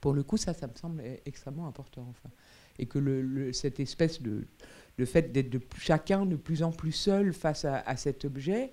pour 0.00 0.12
le 0.12 0.22
coup, 0.22 0.36
ça, 0.36 0.52
ça 0.52 0.66
me 0.66 0.74
semble 0.74 1.00
e- 1.00 1.18
extrêmement 1.24 1.66
important. 1.66 2.06
Enfin. 2.10 2.28
Et 2.78 2.86
que 2.86 3.52
cette 3.52 3.80
espèce 3.80 4.20
de, 4.20 4.46
le 4.96 5.06
fait 5.06 5.32
d'être 5.32 5.50
de 5.50 5.60
chacun 5.78 6.26
de 6.26 6.36
plus 6.36 6.62
en 6.62 6.70
plus 6.72 6.92
seul 6.92 7.32
face 7.32 7.64
à, 7.64 7.78
à 7.80 7.96
cet 7.96 8.24
objet, 8.24 8.70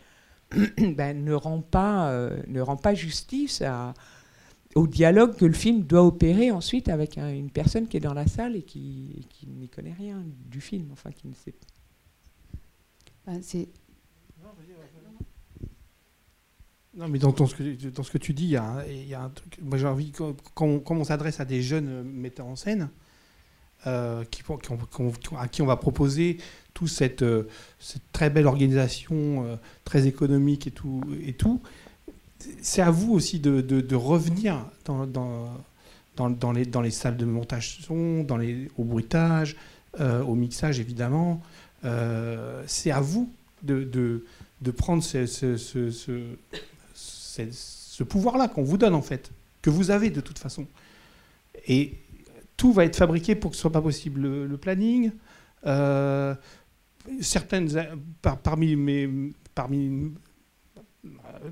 ben, 0.78 1.24
ne, 1.24 1.34
rend 1.34 1.62
pas, 1.62 2.12
euh, 2.12 2.42
ne 2.48 2.62
rend 2.62 2.78
pas 2.78 2.94
justice 2.94 3.62
à, 3.62 3.94
au 4.76 4.88
dialogue 4.88 5.36
que 5.36 5.46
le 5.46 5.54
film 5.54 5.84
doit 5.84 6.04
opérer 6.04 6.52
ensuite 6.52 6.90
avec 6.90 7.18
un- 7.18 7.34
une 7.34 7.50
personne 7.52 7.88
qui 7.88 7.98
est 7.98 8.02
dans 8.02 8.14
la 8.14 8.28
salle 8.28 8.56
et 8.56 8.64
qui, 8.64 9.16
et 9.20 9.24
qui 9.26 9.48
n'y 9.48 9.70
connaît 9.70 9.94
rien 9.98 10.24
du 10.50 10.62
film, 10.62 10.90
enfin 10.94 11.12
qui 11.12 11.28
ne 11.28 11.34
sait 11.34 11.54
pas. 11.54 11.68
C'est 13.42 13.70
Non, 16.94 17.08
mais 17.08 17.20
dans, 17.20 17.34
ce 17.48 17.56
que, 17.56 17.88
dans 17.90 18.04
ce 18.04 18.12
que 18.12 18.18
tu 18.18 18.34
dis, 18.34 18.44
il 18.44 18.50
y, 18.50 18.56
a 18.58 18.64
un- 18.66 18.86
il 18.86 19.08
y 19.08 19.14
a 19.14 19.22
un 19.24 19.30
truc. 19.30 19.58
Moi, 19.62 19.78
j'ai 19.78 19.88
envie, 19.88 20.12
quand, 20.12 20.36
quand 20.54 20.66
on, 20.68 20.84
on 20.90 21.04
s'adresse 21.06 21.40
à 21.40 21.46
des 21.46 21.62
jeunes 21.62 22.04
metteurs 22.04 22.48
en 22.48 22.58
scène, 22.58 22.90
euh, 23.88 24.22
à 25.38 25.48
qui 25.48 25.62
on 25.62 25.66
va 25.66 25.76
proposer 25.78 26.38
toute 26.74 26.90
cette, 26.90 27.22
euh, 27.22 27.48
très 28.14 28.30
belle 28.30 28.48
organisation, 28.48 29.46
euh, 29.46 29.56
très 29.86 30.08
économique 30.08 30.68
et 30.68 30.72
tout, 30.72 31.02
et 31.26 31.34
tout, 31.34 31.62
c'est 32.62 32.82
à 32.82 32.92
vous 32.92 33.14
aussi 33.14 33.40
de, 33.40 33.96
revenir 33.96 34.66
dans, 34.86 35.06
dans, 35.06 36.52
les, 36.52 36.66
dans 36.66 36.82
les 36.82 36.92
salles 36.92 37.18
de 37.18 37.26
montage 37.26 37.80
son, 37.82 38.24
dans 38.24 38.38
les, 38.38 38.70
au 38.78 38.84
bruitage, 38.84 39.56
au 40.00 40.36
mixage 40.36 40.80
évidemment. 40.80 41.42
C'est 42.66 42.92
à 42.92 43.00
vous 43.00 43.32
de, 43.64 43.84
de, 43.84 44.72
prendre 44.72 45.04
ce- 45.04 45.28
ce 46.96 48.04
pouvoir-là 48.04 48.48
qu'on 48.48 48.64
vous 48.64 48.78
donne 48.78 48.96
en 48.96 49.02
fait, 49.02 49.30
que 49.62 49.70
vous 49.70 49.92
avez 49.92 50.10
de 50.10 50.22
toute 50.22 50.40
façon. 50.40 50.66
Et 51.68 51.94
tout 52.62 52.74
va 52.74 52.86
être 52.86 52.96
fabriqué 52.96 53.34
pour 53.34 53.50
que 53.50 53.56
ce 53.58 53.62
soit 53.62 53.72
pas 53.72 53.82
possible. 53.82 54.22
Le, 54.22 54.58
planning, 54.58 55.12
euh, 55.66 56.36
certaines, 57.20 57.68
par- 58.22 58.38
parmi, 58.38 58.76
mes, 58.76 59.10
parmi, 59.56 60.12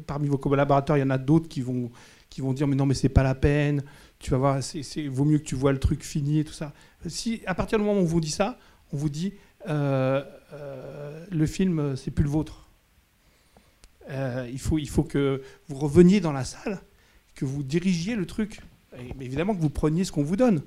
parmi 0.05 0.27
vos 0.27 0.37
collaborateurs, 0.37 0.97
il 0.97 0.99
y 0.99 1.03
en 1.03 1.09
a 1.09 1.17
d'autres 1.17 1.49
qui 1.49 1.61
vont, 1.61 1.89
qui 2.29 2.41
vont 2.41 2.53
dire 2.53 2.67
mais 2.67 2.75
non 2.75 2.85
mais 2.85 2.93
c'est 2.93 3.09
pas 3.09 3.23
la 3.23 3.33
peine. 3.33 3.83
Tu 4.19 4.29
vas 4.29 4.37
voir, 4.37 4.61
c'est, 4.61 5.07
vaut 5.07 5.25
mieux 5.25 5.39
que 5.39 5.45
tu 5.45 5.55
vois 5.55 5.71
le 5.71 5.79
truc 5.79 6.03
fini 6.03 6.41
et 6.41 6.43
tout 6.43 6.53
ça. 6.53 6.73
Si 7.07 7.41
à 7.47 7.55
partir 7.55 7.79
du 7.79 7.85
moment 7.85 7.99
où 7.99 8.03
on 8.03 8.05
vous 8.05 8.21
dit 8.21 8.29
ça, 8.29 8.59
on 8.93 8.97
vous 8.97 9.09
dit 9.09 9.33
euh, 9.67 10.23
euh, 10.53 11.25
le 11.31 11.45
film 11.47 11.79
euh, 11.79 11.95
c'est 11.95 12.11
plus 12.11 12.23
le 12.23 12.29
vôtre. 12.29 12.69
Euh, 14.11 14.47
il, 14.51 14.59
faut, 14.59 14.77
il 14.77 14.89
faut 14.89 15.03
que 15.03 15.41
vous 15.69 15.75
reveniez 15.75 16.19
dans 16.19 16.33
la 16.33 16.43
salle, 16.43 16.79
que 17.33 17.45
vous 17.45 17.63
dirigiez 17.63 18.15
le 18.15 18.27
truc. 18.27 18.61
Et, 18.95 19.25
évidemment 19.25 19.55
que 19.55 19.61
vous 19.61 19.71
preniez 19.71 20.03
ce 20.03 20.11
qu'on 20.11 20.21
vous 20.23 20.35
donne. 20.35 20.61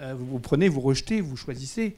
Euh, 0.00 0.14
vous, 0.16 0.38
prenez, 0.38 0.68
vous 0.68 0.80
rejetez, 0.80 1.20
vous 1.20 1.36
choisissez. 1.36 1.96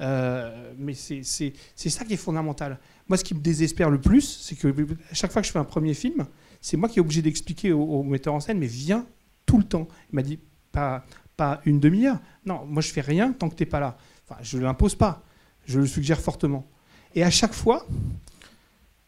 Euh, 0.00 0.72
mais 0.78 0.94
c'est 0.94 1.52
ça 1.74 2.04
qui 2.04 2.14
est 2.14 2.18
fondamental. 2.18 2.78
Moi, 3.08 3.16
ce 3.18 3.24
qui 3.24 3.34
me 3.34 3.40
désespère 3.40 3.90
le 3.90 4.00
plus, 4.00 4.22
c'est 4.22 4.56
que 4.56 4.74
chaque 5.12 5.32
fois 5.32 5.42
que 5.42 5.46
je 5.46 5.52
fais 5.52 5.58
un 5.58 5.64
premier 5.64 5.94
film, 5.94 6.26
c'est 6.60 6.76
moi 6.76 6.88
qui 6.88 6.98
est 6.98 7.00
obligé 7.00 7.22
d'expliquer 7.22 7.72
au, 7.72 8.02
metteur 8.02 8.34
en 8.34 8.40
scène, 8.40 8.58
mais 8.58 8.66
viens 8.66 9.06
tout 9.46 9.58
le 9.58 9.64
temps. 9.64 9.88
Il 10.12 10.16
m'a 10.16 10.22
dit 10.22 10.38
pas, 10.70 11.04
pas 11.36 11.60
une 11.64 11.80
demi-heure. 11.80 12.20
Non, 12.46 12.64
moi 12.64 12.80
je 12.82 12.90
fais 12.90 13.00
rien 13.00 13.32
tant 13.32 13.48
que 13.48 13.54
t'es 13.54 13.66
pas 13.66 13.80
là. 13.80 13.96
Enfin, 14.28 14.40
je 14.42 14.58
ne 14.58 14.62
l'impose 14.62 14.94
pas. 14.94 15.22
Je 15.66 15.78
le 15.80 15.86
suggère 15.86 16.20
fortement. 16.20 16.66
Et 17.14 17.22
à 17.22 17.30
chaque 17.30 17.52
fois, 17.52 17.86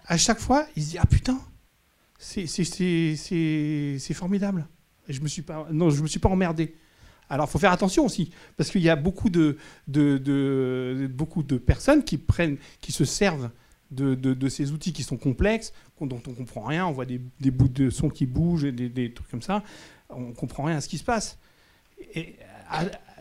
à 0.06 0.16
chaque 0.16 0.39
fois, 0.39 0.66
il 0.77 0.82
se 0.82 0.90
dit 0.90 0.98
ah 0.98 1.06
putain, 1.06 1.40
c'est 2.19 4.15
formidable. 4.15 4.66
Et 5.09 5.12
je 5.12 5.20
me 5.20 5.28
suis 5.28 5.43
pas 5.43 5.66
non, 5.70 5.90
je 5.90 6.02
me 6.02 6.09
suis 6.09 6.20
pas 6.20 6.28
emmerdé. 6.28 6.74
Alors, 7.30 7.46
il 7.48 7.51
faut 7.51 7.59
faire 7.59 7.72
attention 7.72 8.05
aussi, 8.05 8.30
parce 8.56 8.70
qu'il 8.70 8.82
y 8.82 8.90
a 8.90 8.96
beaucoup 8.96 9.30
de, 9.30 9.56
beaucoup 11.09 11.42
de 11.42 11.56
personnes 11.59 12.05
qui, 12.05 12.18
prennent, 12.18 12.59
qui 12.80 12.92
se 12.92 13.05
servent 13.05 13.51
de, 13.90 14.14
de- 14.14 14.48
ces 14.48 14.72
outils 14.72 14.92
qui 14.92 15.02
sont 15.02 15.16
complexes, 15.16 15.72
dont 16.01 16.20
on 16.26 16.32
comprend 16.32 16.62
rien. 16.62 16.86
On 16.86 16.92
voit 16.92 17.06
des, 17.06 17.20
des 17.40 17.51
bouts 17.51 17.68
de 17.68 17.90
son 17.90 18.09
qui 18.09 18.26
bougent, 18.26 18.64
et 18.64 18.72
des, 18.72 18.88
des 18.88 19.12
trucs 19.12 19.28
comme 19.30 19.42
ça. 19.42 19.62
On 20.10 20.32
comprend 20.32 20.64
rien 20.64 20.76
à 20.76 20.80
ce 20.80 20.88
qui 20.88 20.98
se 20.98 21.05
passe. 21.05 21.38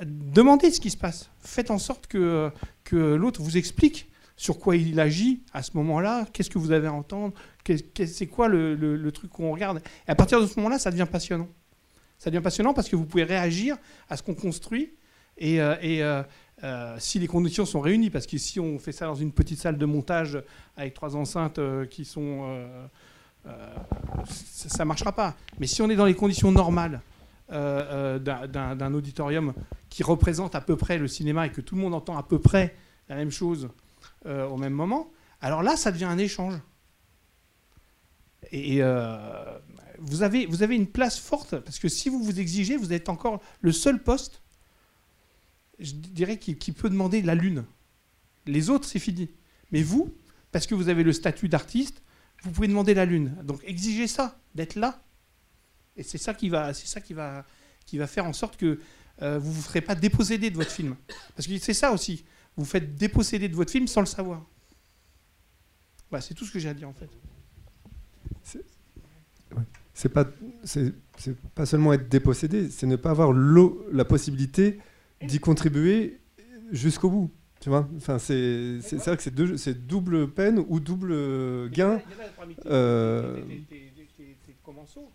Demandez 0.06 0.72
ce 0.72 0.80
qui 0.80 0.90
se 0.90 0.98
passe. 0.98 1.30
Faites 1.40 1.72
en 1.72 1.78
sorte 1.78 2.08
que, 2.08 2.52
que 2.84 2.96
l'autre 2.96 3.42
vous 3.42 3.58
explique 3.58 4.10
sur 4.36 4.58
quoi 4.60 4.76
il 4.76 5.00
agit 5.00 5.44
à 5.54 5.62
ce 5.62 5.72
moment-là, 5.78 6.26
qu'est-ce 6.34 6.50
que 6.50 6.58
vous 6.58 6.72
avez 6.72 6.88
à 6.88 6.94
entendre, 6.94 7.34
c'est 8.06 8.28
quoi 8.28 8.48
le, 8.48 8.74
le- 8.76 8.98
le 8.98 9.12
truc 9.12 9.30
qu'on 9.30 9.52
regarde. 9.52 9.82
Et 10.08 10.12
à 10.12 10.16
partir 10.16 10.42
de 10.42 10.48
ce 10.48 10.56
moment-là, 10.58 10.80
ça 10.80 10.90
devient 10.90 11.08
passionnant. 11.10 11.48
Ça 12.24 12.30
devient 12.30 12.42
passionnant 12.42 12.74
parce 12.74 12.88
que 12.88 12.96
vous 12.96 13.04
pouvez 13.04 13.26
réagir 13.26 13.76
à 14.10 14.16
ce 14.16 14.24
qu'on 14.24 14.34
construit 14.34 14.94
et, 15.38 15.60
euh, 15.60 15.76
euh, 15.84 16.24
euh, 16.64 16.96
si 16.98 17.20
les 17.20 17.28
conditions 17.28 17.66
sont 17.66 17.82
réunies, 17.82 18.10
parce 18.10 18.26
que 18.28 18.38
si 18.38 18.62
on 18.62 18.80
fait 18.80 18.94
ça 18.94 19.08
dans 19.08 19.16
une 19.16 19.34
petite 19.34 19.60
salle 19.60 19.78
de 19.78 19.86
montage 19.86 20.42
avec 20.78 20.94
trois 20.94 21.18
enceintes 21.18 21.60
qui 21.90 22.06
sont... 22.06 22.66
ça 23.44 24.84
ne 24.84 24.88
marchera 24.88 25.12
pas. 25.12 25.36
Mais 25.60 25.68
si 25.68 25.82
on 25.82 25.90
est 25.90 25.98
dans 25.98 26.06
les 26.06 26.16
conditions 26.16 26.50
normales 26.54 27.02
d'un- 27.50 28.94
auditorium 28.94 29.54
qui 29.90 30.02
représente 30.02 30.56
à 30.56 30.62
peu 30.62 30.78
près 30.78 30.98
le 30.98 31.10
cinéma 31.10 31.48
et 31.48 31.52
que 31.52 31.60
tout 31.60 31.76
le 31.76 31.82
monde 31.82 31.94
entend 31.94 32.18
à 32.18 32.24
peu 32.24 32.40
près 32.40 32.74
la 33.10 33.18
même 33.18 33.32
chose 33.32 33.68
au 34.26 34.56
même 34.56 34.72
moment, 34.72 35.12
alors 35.42 35.62
là, 35.62 35.76
ça 35.76 35.92
devient 35.92 36.06
un 36.06 36.20
échange. 36.20 36.54
Et 38.54 38.82
vous, 40.06 40.24
avez, 40.24 40.46
vous 40.46 40.64
avez 40.64 40.76
une 40.76 40.88
place 40.88 41.18
forte, 41.18 41.60
parce 41.60 41.80
que 41.80 41.88
si 41.88 42.10
vous 42.10 42.24
vous 42.24 42.40
exigez, 42.40 42.78
vous 42.78 42.94
êtes 42.94 43.10
encore 43.10 43.42
le 43.62 43.72
seul 43.72 44.02
poste, 44.02 44.42
je 45.80 45.94
dirais, 45.94 46.38
qui, 46.38 46.56
qui 46.56 46.72
peut 46.72 46.90
demander 46.90 47.22
la 47.22 47.36
lune. 47.36 47.66
Les 48.46 48.70
autres, 48.70 48.88
c'est 48.88 49.00
fini. 49.00 49.30
Mais 49.72 49.82
vous, 49.82 50.14
parce 50.52 50.68
que 50.68 50.76
vous 50.76 50.90
avez 50.90 51.04
le 51.04 51.14
statut 51.14 51.50
d'artiste, 51.50 52.02
vous 52.44 52.52
pouvez 52.52 52.68
demander 52.68 52.94
la 52.94 53.06
lune. 53.06 53.36
Donc 53.44 53.62
exigez 53.64 54.08
ça, 54.08 54.40
d'être 54.54 54.76
là. 54.76 55.02
Et 55.96 56.04
c'est 56.04 56.18
ça 56.18 56.34
qui 56.34 56.50
va, 56.50 56.74
c'est 56.74 56.88
ça 56.88 57.02
qui 57.02 57.14
va, 57.14 57.46
qui 57.86 57.98
va 57.98 58.08
faire 58.08 58.26
en 58.26 58.34
sorte 58.34 58.58
que 58.58 58.80
euh, 59.22 59.40
vous 59.40 59.50
ne 59.50 59.56
vous 59.56 59.62
ferez 59.62 59.82
pas 59.82 59.96
déposséder 59.96 60.50
de 60.50 60.56
votre 60.56 60.72
film. 60.72 60.96
Parce 61.36 61.48
que 61.48 61.58
c'est 61.60 61.74
ça 61.74 61.92
aussi. 61.92 62.26
Vous 62.58 62.66
faites 62.66 62.96
déposséder 62.96 63.48
de 63.48 63.56
votre 63.56 63.72
film 63.72 63.88
sans 63.88 64.02
le 64.02 64.06
savoir. 64.06 64.46
Voilà, 66.10 66.22
c'est 66.22 66.34
tout 66.34 66.46
ce 66.46 66.52
que 66.52 66.60
j'ai 66.60 66.70
à 66.70 66.74
dire 66.74 66.90
en 66.90 66.94
fait. 66.94 67.10
C'est 69.94 70.10
pas 70.10 70.26
c'est 70.64 70.94
pas 71.56 71.66
seulement 71.66 71.94
être 71.94 72.10
dépossédé, 72.10 72.70
c'est 72.70 72.88
ne 72.88 72.96
pas 72.96 73.12
avoir 73.12 73.32
l'eau- 73.32 73.86
la 73.92 74.06
possibilité 74.06 74.80
d'y 75.22 75.40
contribuer 75.40 76.20
jusqu'au 76.72 77.10
bout. 77.10 77.32
Tu 77.60 77.70
vois 77.70 77.88
Enfin, 77.96 78.20
c'est 78.20 78.80
c'est 78.82 78.98
vrai 78.98 79.16
que 79.18 79.24
c'est 79.58 79.88
double 79.88 80.30
peine 80.32 80.64
ou 80.68 80.80
double 80.80 81.70
gain. 81.70 81.98
Tes- 82.00 82.54
Euh, 82.66 83.42
tes- 83.70 83.92
commensaux 84.64 85.12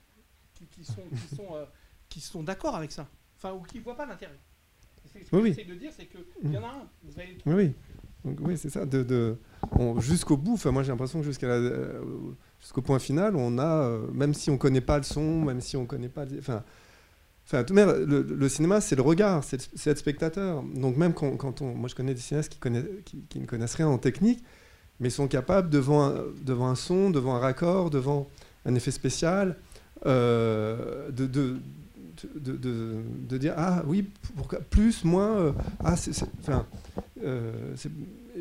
qui, 0.71 0.85
sont, 0.85 1.03
qui 1.11 1.35
sont, 1.37 1.47
euh, 1.55 1.65
qui 2.09 2.21
sont 2.21 2.43
d'accord 2.43 2.77
avec 2.77 2.93
ça. 2.93 3.09
Enfin, 3.37 3.53
ou 3.55 3.63
qui 3.63 3.79
ne 3.79 3.83
voient 3.83 3.97
pas 3.97 4.07
l'intérêt. 4.07 4.39
Ce 5.07 5.19
que 5.19 5.25
Oui, 5.37 5.41
oui. 5.43 5.49
j'essaie 5.57 5.65
de 5.69 5.75
dire, 5.75 5.91
c'est 5.97 6.07
qu'il 6.07 6.53
y 6.53 6.57
en 6.59 6.63
a 6.63 6.67
un. 6.69 6.89
Vous 7.03 7.13
Oui, 7.47 7.55
oui. 8.25 8.35
Oui, 8.41 8.59
c'est 8.59 8.69
ça. 8.69 8.85
De, 8.85 9.37
jusqu'au 10.01 10.37
bout, 10.37 10.63
moi 10.67 10.83
j'ai 10.83 10.91
l'impression 10.93 11.21
que 11.21 11.25
jusqu'à 11.25 11.49
la- 11.49 11.55
euh, 11.55 12.03
jusqu'au 12.61 12.83
point 12.83 12.99
final, 12.99 13.37
on 13.37 13.59
a, 13.59 13.67
euh, 13.67 14.07
même 14.13 14.35
si 14.35 14.51
on 14.51 14.59
connaît 14.59 14.81
pas 14.81 14.99
le 14.99 15.05
son, 15.05 15.43
même 15.43 15.61
si 15.61 15.77
on 15.77 15.87
connaît 15.87 16.09
pas, 16.09 16.25
enfin, 16.39 16.63
enfin, 17.47 17.65
tout 17.65 17.75
même, 17.75 17.91
le, 17.91 18.49
cinéma, 18.49 18.81
c'est 18.81 18.97
le 18.97 19.03
regard, 19.03 19.45
c'est 19.45 19.87
être 19.87 19.99
spectateur. 19.99 20.63
Donc 20.75 20.97
même 20.97 21.15
quand, 21.15 21.37
quand 21.37 21.63
on, 21.63 21.75
moi 21.75 21.89
je 21.89 21.95
connais 21.95 22.15
des 22.15 22.21
cinéastes 22.21 22.59
qui, 23.05 23.19
qui, 23.29 23.39
ne 23.39 23.47
connaissent 23.47 23.75
rien 23.75 23.89
en 23.89 23.99
technique, 23.99 24.43
mais 25.01 25.11
sont 25.11 25.29
capables 25.29 25.71
devant 25.71 26.05
un, 26.05 26.15
devant 26.43 26.69
un 26.69 26.75
son, 26.75 27.11
devant 27.11 27.37
un 27.37 27.39
raccord, 27.39 27.91
devant 27.91 28.29
un 28.67 28.75
effet 28.75 28.91
spécial, 28.91 29.57
euh, 30.07 31.11
de, 31.11 31.27
de, 31.27 31.57
de, 32.35 32.57
de- 33.29 33.39
dire 33.39 33.55
ah 33.57 33.83
oui 33.87 34.09
plus 34.71 35.05
moins 35.05 35.37
euh, 35.39 35.53
ah 35.85 35.95
enfin 36.41 36.67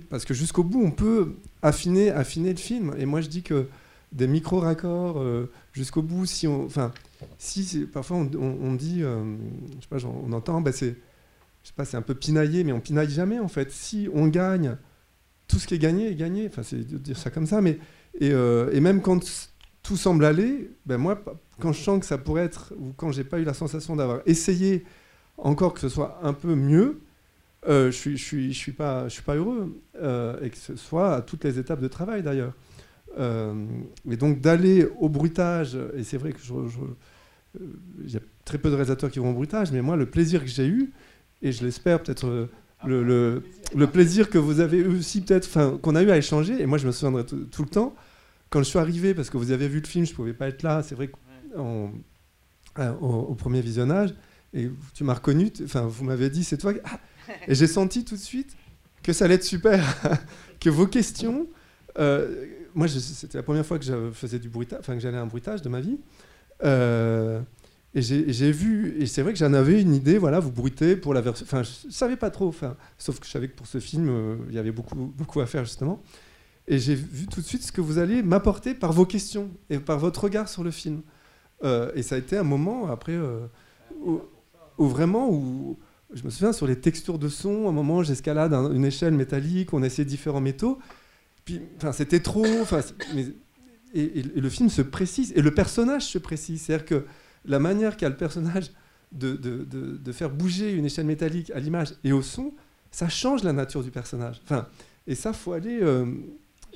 parce 0.09 0.25
que 0.25 0.33
jusqu'au 0.33 0.63
bout 0.63 0.83
on 0.83 0.91
peut 0.91 1.35
affiner 1.61 2.09
affiner 2.11 2.51
le 2.51 2.57
film 2.57 2.95
et 2.97 3.05
moi 3.05 3.21
je 3.21 3.27
dis 3.27 3.43
que 3.43 3.67
des 4.11 4.27
micro 4.27 4.59
raccords 4.59 5.19
euh, 5.19 5.51
jusqu'au 5.73 6.01
bout 6.01 6.25
si 6.25 6.47
on 6.47 6.65
enfin 6.65 6.93
si 7.37 7.87
parfois 7.91 8.17
on, 8.17 8.29
on- 8.39 8.73
dit 8.73 9.03
euh, 9.03 9.35
je 9.77 9.81
sais 9.81 9.87
pas 9.89 9.97
on 10.07 10.31
entend 10.31 10.61
bah 10.61 10.71
c'est 10.71 10.95
je 11.63 11.67
sais 11.69 11.73
pas 11.75 11.85
c'est 11.85 11.97
un 11.97 12.01
peu 12.01 12.15
pinaillé 12.15 12.63
mais 12.63 12.71
on 12.71 12.79
pinaille 12.79 13.09
jamais 13.09 13.39
en 13.39 13.47
fait 13.49 13.71
si 13.71 14.07
on 14.13 14.27
gagne 14.27 14.77
tout 15.47 15.59
ce 15.59 15.67
qui 15.67 15.75
est 15.75 15.79
gagné 15.79 16.09
est 16.09 16.15
gagné 16.15 16.47
enfin 16.47 16.63
c'est 16.63 16.87
de 16.87 16.97
dire 16.97 17.17
ça 17.17 17.29
comme 17.31 17.47
ça 17.47 17.61
mais 17.61 17.79
et, 18.19 18.31
euh, 18.31 18.79
même 18.81 19.01
quand 19.01 19.19
tout 19.83 19.95
semble 19.97 20.25
aller, 20.25 20.69
ben 20.85 20.97
moi, 20.97 21.23
quand 21.59 21.71
je 21.71 21.81
sens 21.81 21.99
que 21.99 22.05
ça 22.05 22.17
pourrait 22.17 22.43
être, 22.43 22.73
ou 22.77 22.91
quand 22.97 23.11
j'ai 23.11 23.23
pas 23.23 23.39
eu 23.39 23.43
la 23.45 23.53
sensation 23.53 23.95
d'avoir 23.95 24.19
essayé 24.25 24.83
encore 25.37 25.73
que 25.73 25.79
ce 25.79 25.87
soit 25.89 26.19
un 26.23 26.33
peu 26.33 26.55
mieux, 26.55 26.99
je 27.67 27.91
suis, 27.91 28.17
je 28.17 28.23
suis, 28.23 28.53
je 28.53 28.57
suis 28.57 28.71
pas, 28.73 29.09
suis 29.09 29.21
pas 29.21 29.35
heureux, 29.35 29.81
et 30.41 30.49
que 30.49 30.57
ce 30.57 30.75
soit 30.75 31.15
à 31.15 31.21
toutes 31.21 31.43
les 31.43 31.59
étapes 31.59 31.81
de 31.81 31.87
travail 31.87 32.23
d'ailleurs. 32.23 32.53
Euh, 33.17 33.65
et 34.09 34.17
donc 34.17 34.41
d'aller 34.41 34.87
au 34.99 35.09
bruitage, 35.09 35.77
et 35.95 36.03
c'est 36.03 36.17
vrai 36.17 36.33
que 36.33 36.39
je, 36.39 36.53
euh, 36.53 37.59
il 38.03 38.11
y 38.11 38.17
a 38.17 38.19
très 38.45 38.57
peu 38.57 38.69
de 38.69 38.75
réalisateurs 38.75 39.09
qui 39.09 39.19
vont 39.19 39.31
au 39.31 39.33
bruitage, 39.33 39.71
mais 39.71 39.81
moi 39.81 39.95
le 39.95 40.05
plaisir 40.05 40.41
que 40.41 40.49
j'ai 40.49 40.67
eu, 40.67 40.91
et 41.41 41.51
je 41.51 41.65
l'espère 41.65 42.01
peut-être 42.01 42.27
euh, 42.27 43.41
le, 43.73 43.87
plaisir 43.87 44.29
que 44.29 44.37
vous 44.37 44.59
avez 44.59 44.77
eu 44.77 44.87
aussi 44.87 45.21
peut-être, 45.21 45.79
qu'on 45.81 45.95
a 45.95 46.03
eu 46.03 46.11
à 46.11 46.17
échanger, 46.17 46.61
et 46.61 46.65
moi 46.67 46.77
je 46.77 46.85
me 46.85 46.91
souviendrai 46.91 47.25
tout, 47.25 47.45
tout 47.45 47.63
le 47.63 47.69
temps 47.69 47.95
quand 48.49 48.59
je 48.59 48.65
suis 48.65 48.79
arrivé, 48.79 49.13
parce 49.13 49.29
que 49.29 49.37
vous 49.37 49.51
avez 49.51 49.67
vu 49.67 49.79
le 49.81 49.87
film, 49.87 50.05
je 50.05 50.11
ne 50.11 50.15
pouvais 50.15 50.33
pas 50.33 50.47
être 50.47 50.63
là, 50.63 50.83
c'est 50.83 50.95
vrai 50.95 51.09
qu'au 51.09 51.89
au 53.01 53.35
premier 53.35 53.61
visionnage, 53.61 54.13
et 54.53 54.69
tu 54.93 55.03
m'as 55.03 55.15
reconnu, 55.15 55.51
enfin, 55.63 55.81
vous 55.81 56.05
m'avez 56.05 56.29
dit, 56.29 56.43
c'est 56.43 56.57
toi. 56.57 56.73
Ah 56.85 56.99
et 57.47 57.55
j'ai 57.55 57.67
senti 57.67 58.05
tout 58.05 58.15
de 58.15 58.21
suite 58.21 58.55
que 59.03 59.11
ça 59.11 59.25
allait 59.25 59.35
être 59.35 59.43
super, 59.43 59.83
que 60.59 60.69
vos 60.69 60.87
questions. 60.87 61.47
Euh, 61.97 62.45
moi, 62.73 62.87
c'était 62.87 63.37
la 63.37 63.43
première 63.43 63.65
fois 63.65 63.79
que 63.79 63.85
je 63.85 64.11
faisais 64.11 64.39
du 64.39 64.49
bruitage, 64.49 64.79
enfin 64.79 64.93
que 64.93 64.99
j'allais 64.99 65.17
à 65.17 65.21
un 65.21 65.27
bruitage 65.27 65.61
de 65.61 65.69
ma 65.69 65.81
vie. 65.81 65.97
Euh, 66.63 67.41
et 67.95 68.01
j'ai 68.01 68.51
vu, 68.51 68.95
et 68.99 69.07
c'est 69.07 69.23
vrai 69.23 69.33
que 69.33 69.39
j'en 69.39 69.53
avais 69.53 69.81
une 69.81 69.95
idée, 69.95 70.19
voilà, 70.19 70.39
vous 70.39 70.51
bruitez 70.51 70.95
pour 70.95 71.13
la 71.13 71.21
version. 71.21 71.45
Enfin, 71.47 71.63
je 71.63 71.91
savais 71.91 72.17
pas 72.17 72.29
trop, 72.29 72.53
sauf 72.97 73.19
que 73.19 73.25
je 73.25 73.31
savais 73.31 73.47
que 73.47 73.55
pour 73.55 73.65
ce 73.65 73.79
film, 73.79 74.09
euh, 74.09 74.35
il 74.49 74.55
y 74.55 74.59
avait 74.59 74.71
beaucoup, 74.71 74.95
beaucoup 74.95 75.39
à 75.39 75.47
faire 75.47 75.65
justement. 75.65 76.03
Et 76.67 76.79
j'ai 76.79 76.95
vu 76.95 77.27
tout 77.27 77.41
de 77.41 77.45
suite 77.45 77.63
ce 77.63 77.71
que 77.71 77.81
vous 77.81 77.97
allez 77.97 78.21
m'apporter 78.21 78.75
par 78.75 78.91
vos 78.91 79.05
questions 79.05 79.49
et 79.69 79.79
par 79.79 79.97
votre 79.97 80.25
regard 80.25 80.49
sur 80.49 80.63
le 80.63 80.71
film. 80.71 81.01
et 81.63 82.03
ça 82.03 82.15
a 82.15 82.17
été 82.17 82.37
un 82.37 82.43
moment 82.43 82.91
après 82.91 83.17
où, 84.01 84.21
vraiment 84.77 85.31
où 85.31 85.79
je 86.13 86.23
me 86.23 86.29
souviens 86.29 86.51
sur 86.51 86.67
les 86.67 86.77
textures 86.77 87.17
de 87.17 87.29
son, 87.29 87.67
à 87.67 87.69
un 87.69 87.71
moment 87.71 88.03
j'escalade 88.03 88.53
une 88.53 88.85
échelle 88.85 89.13
métallique, 89.13 89.73
on 89.73 89.81
essayait 89.81 90.05
différents 90.05 90.41
métaux. 90.41 90.77
Enfin, 91.77 91.91
c'était 91.91 92.19
trop. 92.19 92.45
Enfin, 92.61 92.81
et, 93.93 94.21
le 94.21 94.49
film 94.49 94.69
se 94.69 94.81
précise 94.81 95.33
et 95.35 95.41
le 95.41 95.53
personnage 95.53 96.05
se 96.05 96.17
précise. 96.17 96.61
C'est-à-dire 96.61 96.85
que 96.85 97.05
la 97.45 97.59
manière 97.59 97.97
qu'a 97.97 98.09
le 98.09 98.17
personnage 98.17 98.71
de, 99.11 99.35
de, 99.35 99.63
de, 99.63 100.11
faire 100.11 100.29
bouger 100.29 100.73
une 100.73 100.85
échelle 100.85 101.05
métallique 101.05 101.49
à 101.51 101.59
l'image 101.59 101.93
et 102.03 102.11
au 102.11 102.21
son, 102.21 102.53
ça 102.91 103.07
change 103.07 103.43
la 103.43 103.53
nature 103.53 103.83
du 103.83 103.91
personnage. 103.91 104.41
Enfin, 104.43 104.67
et 105.07 105.15
ça, 105.15 105.31
faut 105.31 105.53
aller 105.53 105.79
euh, 105.81 106.05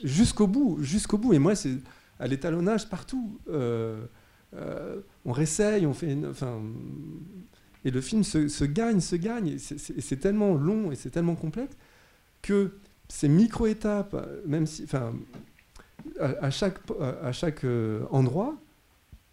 jusqu'au 0.04 0.48
bout, 0.48 0.78
jusqu'au 0.82 1.18
bout. 1.18 1.34
Et 1.34 1.40
moi, 1.40 1.56
c'est 1.56 1.78
à 2.20 2.28
l'étalonnage 2.28 2.88
partout. 2.90 3.40
Euh, 3.50 4.06
euh, 4.56 5.02
on 5.26 5.34
réessaye, 5.34 5.86
on 5.86 5.94
fait. 5.94 6.18
enfin, 6.30 6.62
et 7.84 7.92
le 7.92 8.00
film 8.00 8.24
se, 8.24 8.64
gagne, 8.66 9.00
se 9.02 9.16
gagne. 9.16 9.58
C'est 9.58 10.20
tellement 10.20 10.54
long 10.54 10.92
et 10.92 10.96
c'est 10.96 11.10
tellement 11.10 11.36
complexe 11.36 11.76
que 12.42 12.72
ces 13.12 13.28
micro-étapes, 13.28 14.16
même 14.46 14.66
si, 14.66 14.84
enfin, 14.86 15.14
à, 16.20 16.50
chaque, 16.50 16.78
à 17.22 17.32
chaque 17.34 17.66
euh, 17.66 18.06
endroit, 18.10 18.56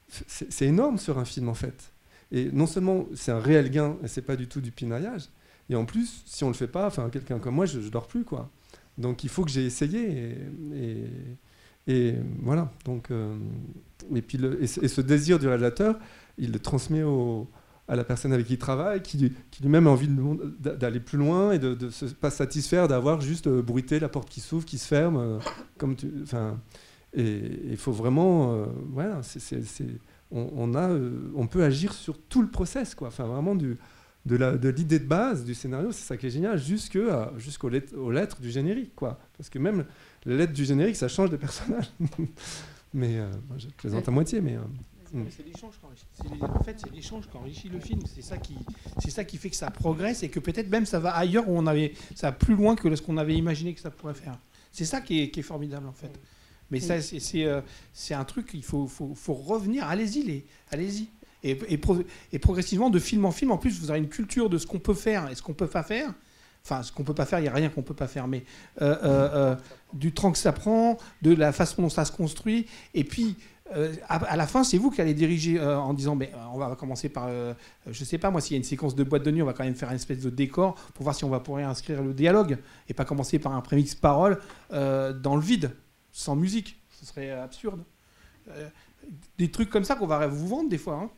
c'est 0.09 0.66
énorme 0.66 0.98
sur 0.98 1.18
un 1.18 1.24
film 1.24 1.48
en 1.48 1.55
fait. 1.55 1.92
Et 2.32 2.50
non 2.50 2.66
seulement 2.66 3.06
c'est 3.14 3.30
un 3.30 3.38
réel 3.38 3.70
gain 3.70 3.96
et 4.02 4.09
c'est 4.09 4.22
pas 4.22 4.36
du 4.36 4.48
tout 4.48 4.60
du 4.60 4.72
pinaillage, 4.72 5.28
et 5.70 5.76
en 5.76 5.84
plus, 5.84 6.22
si 6.26 6.44
on 6.44 6.48
le 6.48 6.55
fait 6.55 6.66
pas, 6.66 6.86
enfin, 6.86 7.09
quelqu'un 7.10 7.38
comme 7.38 7.55
moi, 7.55 7.66
je, 7.66 7.80
je 7.80 7.88
dors 7.88 8.09
plus 8.09 8.24
quoi. 8.24 8.50
Donc 8.96 9.22
il 9.22 9.30
faut 9.30 9.44
que 9.44 9.50
j'ai 9.50 9.64
essayé 9.64 10.34
et, 11.86 12.14
voilà. 12.42 12.72
Donc 12.84 13.10
euh, 13.10 13.36
et 14.14 14.22
puis 14.22 14.38
et, 14.60 14.66
ce 14.66 15.00
désir 15.00 15.38
du 15.38 15.46
réalisateur, 15.46 15.98
il 16.36 16.52
le 16.52 16.59
transmet 16.59 17.05
au, 17.05 17.48
à 17.89 17.97
la 17.97 18.05
personne 18.05 18.32
avec 18.32 18.47
qui 18.47 18.55
il 18.55 18.59
travaille, 18.59 19.02
qui, 19.02 19.32
qui 19.51 19.62
lui-même 19.62 19.86
a 19.86 19.90
envie 19.90 20.09
d'aller 20.60 21.01
plus 21.01 21.16
loin 21.16 21.52
et 21.52 21.59
de 21.59 21.77
ne 21.86 21.90
se 21.90 22.05
pas 22.06 22.31
satisfaire 22.31 22.86
d'avoir 22.86 23.23
juste 23.23 23.47
euh, 23.47 23.62
bruité 23.62 23.98
la 23.98 24.10
porte 24.10 24.28
qui 24.28 24.40
s'ouvre, 24.40 24.66
qui 24.66 24.77
se 24.77 24.86
ferme. 24.86 25.16
Euh, 25.16 25.39
comme 25.78 25.97
tu, 25.97 26.12
et 27.15 27.51
il 27.70 27.78
faut 27.78 27.93
vraiment, 27.93 28.52
euh, 28.52 28.66
voilà, 28.90 29.23
on, 30.31 30.51
on, 30.55 30.74
a, 30.74 30.90
on 31.35 31.47
peut 31.47 31.65
agir 31.65 31.94
sur 31.94 32.19
tout 32.19 32.43
le 32.43 32.51
process, 32.51 32.94
quoi. 32.94 33.09
Enfin, 33.09 33.24
vraiment 33.24 33.55
du, 33.55 33.78
de 34.27 34.36
l'idée 34.36 34.98
de, 34.98 35.05
de, 35.05 35.09
base 35.09 35.43
du 35.47 35.55
scénario, 35.55 35.90
c'est 35.90 36.05
ça 36.05 36.19
qui 36.19 36.27
est 36.27 36.31
génial, 36.31 36.59
jusqu'aux 36.59 37.70
lettres, 37.70 37.97
aux 37.97 38.10
lettres 38.10 38.43
du 38.43 38.51
générique, 38.51 38.94
quoi. 38.94 39.19
Parce 39.39 39.48
que 39.48 39.59
même 39.59 39.86
les 40.27 40.36
lettres 40.36 40.52
du 40.52 40.66
générique, 40.66 40.97
ça 40.97 41.09
change 41.09 41.31
de 41.31 41.39
personnage. 41.39 41.90
mais 42.93 43.16
moi, 43.48 43.56
je 43.56 43.69
plaisante 43.69 44.06
à 44.06 44.10
moitié, 44.10 44.43
mais. 44.43 44.59
C'est 45.30 45.47
l'échange 46.94 47.28
qui 47.30 47.36
enrichit 47.36 47.68
le 47.68 47.80
film. 47.80 48.01
C'est 48.06 48.22
ça 48.22 48.36
qui, 48.36 48.56
c'est 48.98 49.10
ça 49.10 49.24
qui 49.24 49.36
fait 49.36 49.51
que 49.51 49.56
ça 49.56 49.70
progresse 49.70 50.22
et 50.22 50.28
que 50.28 50.40
peut-être 50.40 50.68
même 50.68 50.86
ça 50.86 50.98
va 50.98 51.10
ailleurs 51.16 51.48
où 51.48 51.56
on 51.56 51.66
avait, 51.66 51.94
ça 52.14 52.28
va 52.28 52.32
plus 52.32 52.55
loin 52.55 52.76
que 52.76 52.94
ce 52.94 53.02
qu'on 53.02 53.16
avait 53.16 53.35
imaginé 53.35 53.74
que 53.74 53.80
ça 53.80 53.90
pourrait 53.90 54.14
faire. 54.14 54.39
C'est 54.72 54.85
ça 54.85 55.01
qui 55.01 55.20
est, 55.22 55.43
formidable 55.43 55.89
en 55.89 55.93
fait. 55.93 56.12
Mais 56.70 56.80
ça, 56.80 57.01
c'est, 57.01 57.44
euh, 57.44 57.60
un 58.10 58.24
truc. 58.24 58.51
Il 58.52 58.62
faut, 58.62 58.86
faut, 58.86 59.35
revenir. 59.35 59.86
Allez-y, 59.86 60.22
les, 60.22 60.47
allez-y. 60.70 61.09
Et, 61.43 61.78
progressivement, 62.39 62.90
de 62.90 62.98
film 62.98 63.24
en 63.24 63.30
film, 63.30 63.52
en 63.52 63.59
plus, 63.59 63.80
vous 63.80 63.90
avez 63.90 64.01
une 64.01 64.09
culture 64.09 64.51
de 64.51 64.59
ce 64.59 64.66
qu'on 64.66 64.78
peut 64.78 64.94
faire 64.94 65.30
et 65.30 65.35
ce 65.35 65.43
qu'on 65.43 65.55
peut 65.55 65.68
pas 65.68 65.82
faire. 65.82 66.12
Enfin, 66.64 66.82
ce 66.82 66.93
qu'on 66.93 67.05
peut 67.05 67.14
pas 67.14 67.24
faire, 67.24 67.39
il 67.39 67.43
n'y 67.43 67.48
a 67.48 67.52
rien 67.55 67.70
qu'on 67.70 67.82
peut 67.82 67.94
pas 67.94 68.09
faire, 68.09 68.26
mais 68.26 68.44
euh, 68.82 68.97
euh, 69.02 69.56
du 69.94 70.12
temps 70.12 70.32
que 70.32 70.39
ça 70.39 70.52
prend, 70.52 70.98
de 71.22 71.32
la 71.32 71.52
façon 71.52 71.82
dont 71.82 71.89
ça 71.89 72.05
se 72.05 72.12
construit, 72.12 72.66
et 72.94 73.05
puis 73.05 73.36
euh, 73.77 73.95
à, 74.09 74.36
la 74.36 74.47
fin, 74.47 74.65
c'est 74.65 74.78
vous 74.78 74.90
qui 74.90 75.01
allez 75.01 75.15
diriger 75.15 75.59
euh, 75.59 75.78
en 75.78 75.93
disant 75.93 76.15
mais, 76.15 76.32
euh, 76.35 76.39
on 76.53 76.59
va 76.59 76.74
commencer 76.74 77.09
par, 77.09 77.28
je 77.86 78.05
sais 78.05 78.19
pas 78.19 78.31
moi, 78.31 78.40
s'il 78.40 78.53
y 78.53 78.57
a 78.57 78.59
une 78.59 78.65
séquence 78.65 78.95
de 78.95 79.05
boîte 79.05 79.24
de 79.24 79.31
nuit, 79.31 79.43
on 79.43 79.47
va 79.47 79.53
quand 79.53 79.65
même 79.65 79.74
faire 79.74 79.90
une 79.90 79.97
espèce 79.97 80.20
de 80.20 80.31
décor 80.31 80.74
pour 80.95 81.05
voir 81.05 81.15
si 81.15 81.24
on 81.24 81.28
va 81.28 81.40
pouvoir 81.40 81.69
inscrire 81.69 82.03
le 82.03 82.15
dialogue 82.15 82.59
et 82.89 82.95
pas 82.95 83.05
commencer 83.05 83.39
par 83.39 83.53
un 83.53 83.61
prémix 83.61 83.95
parole 83.95 84.39
dans 84.70 85.36
le 85.36 85.43
vide, 85.43 85.73
sans 86.12 86.36
musique. 86.36 86.81
Ce 86.90 87.07
serait 87.07 87.31
absurde. 87.31 87.82
des 89.36 89.51
trucs 89.51 89.70
comme 89.70 89.85
ça 89.85 89.95
qu'on 89.95 90.07
va 90.07 90.27
vous 90.27 90.49
vendre 90.49 90.69
des 90.69 90.78
fois. 90.78 90.95
Hein. 91.03 91.11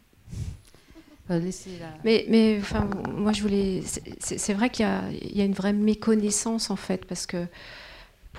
Mais, 2.04 2.26
mais 2.28 2.58
enfin, 2.60 2.88
moi 3.08 3.32
je 3.32 3.42
voulais. 3.42 3.82
C'est 4.18 4.52
vrai 4.52 4.68
qu'il 4.68 4.84
y, 5.12 5.38
y, 5.38 5.40
a 5.40 5.44
une 5.44 5.52
vraie 5.52 5.72
méconnaissance 5.72 6.70
en 6.70 6.76
fait, 6.76 7.04
parce 7.04 7.26
que 7.26 7.46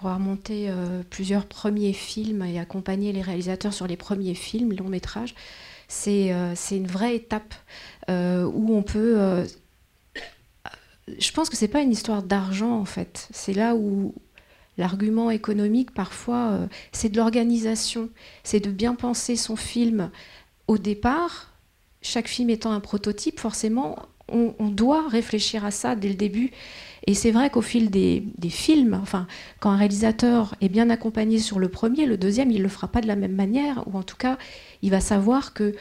pour 0.01 0.09
avoir 0.09 0.19
monté 0.19 0.65
euh, 0.67 1.03
plusieurs 1.07 1.45
premiers 1.45 1.93
films 1.93 2.41
et 2.41 2.59
accompagner 2.59 3.13
les 3.13 3.21
réalisateurs 3.21 3.71
sur 3.71 3.85
les 3.85 3.97
premiers 3.97 4.33
films, 4.33 4.73
longs 4.73 4.89
métrages, 4.89 5.35
c'est 5.87 6.33
euh, 6.33 6.55
une 6.71 6.87
vraie 6.87 7.15
étape 7.15 7.53
euh, 8.09 8.43
où 8.45 8.75
on 8.75 8.81
peut... 8.81 9.45
je 11.07 11.31
pense 11.33 11.51
que 11.51 11.55
c'est 11.55 11.67
pas 11.67 11.81
une 11.81 11.91
histoire 11.91 12.23
d'argent 12.23 12.79
en 12.79 12.85
fait. 12.85 13.27
C'est 13.31 13.53
là 13.53 13.75
où 13.75 14.15
l'argument 14.79 15.29
économique 15.29 15.91
parfois, 15.91 16.61
c'est 16.91 17.09
de 17.09 17.17
l'organisation, 17.17 18.09
c'est 18.43 18.59
de 18.59 18.71
bien 18.71 18.95
penser 18.95 19.35
son 19.35 19.55
film 19.55 20.09
au 20.65 20.79
départ. 20.79 21.51
Chaque 22.01 22.27
film 22.27 22.49
étant 22.49 22.71
un 22.71 22.79
prototype, 22.79 23.39
forcément, 23.39 23.99
on 24.29 24.69
doit 24.69 25.07
réfléchir 25.09 25.63
à 25.63 25.69
ça 25.69 25.95
dès 25.95 26.09
le 26.09 26.15
début. 26.15 26.51
Et 27.07 27.13
c'est 27.13 27.31
vrai 27.31 27.49
qu'au 27.49 27.61
fil 27.61 27.89
des, 27.89 28.23
films, 28.49 28.99
enfin, 29.01 29.27
quand 29.59 29.71
un 29.71 29.77
réalisateur 29.77 30.55
est 30.61 30.69
bien 30.69 30.89
accompagné 30.89 31.39
sur 31.39 31.59
le 31.59 31.67
premier, 31.67 32.05
le 32.05 32.17
deuxième, 32.17 32.51
il 32.51 32.59
ne 32.59 32.63
le 32.63 32.69
fera 32.69 32.87
pas 32.87 33.01
de 33.01 33.07
la 33.07 33.15
même 33.15 33.35
manière, 33.35 33.83
ou 33.87 33.97
en 33.97 34.03
tout 34.03 34.17
cas, 34.17 34.37
il 34.81 34.91
va 34.91 34.99
savoir 34.99 35.53
que 35.53 35.73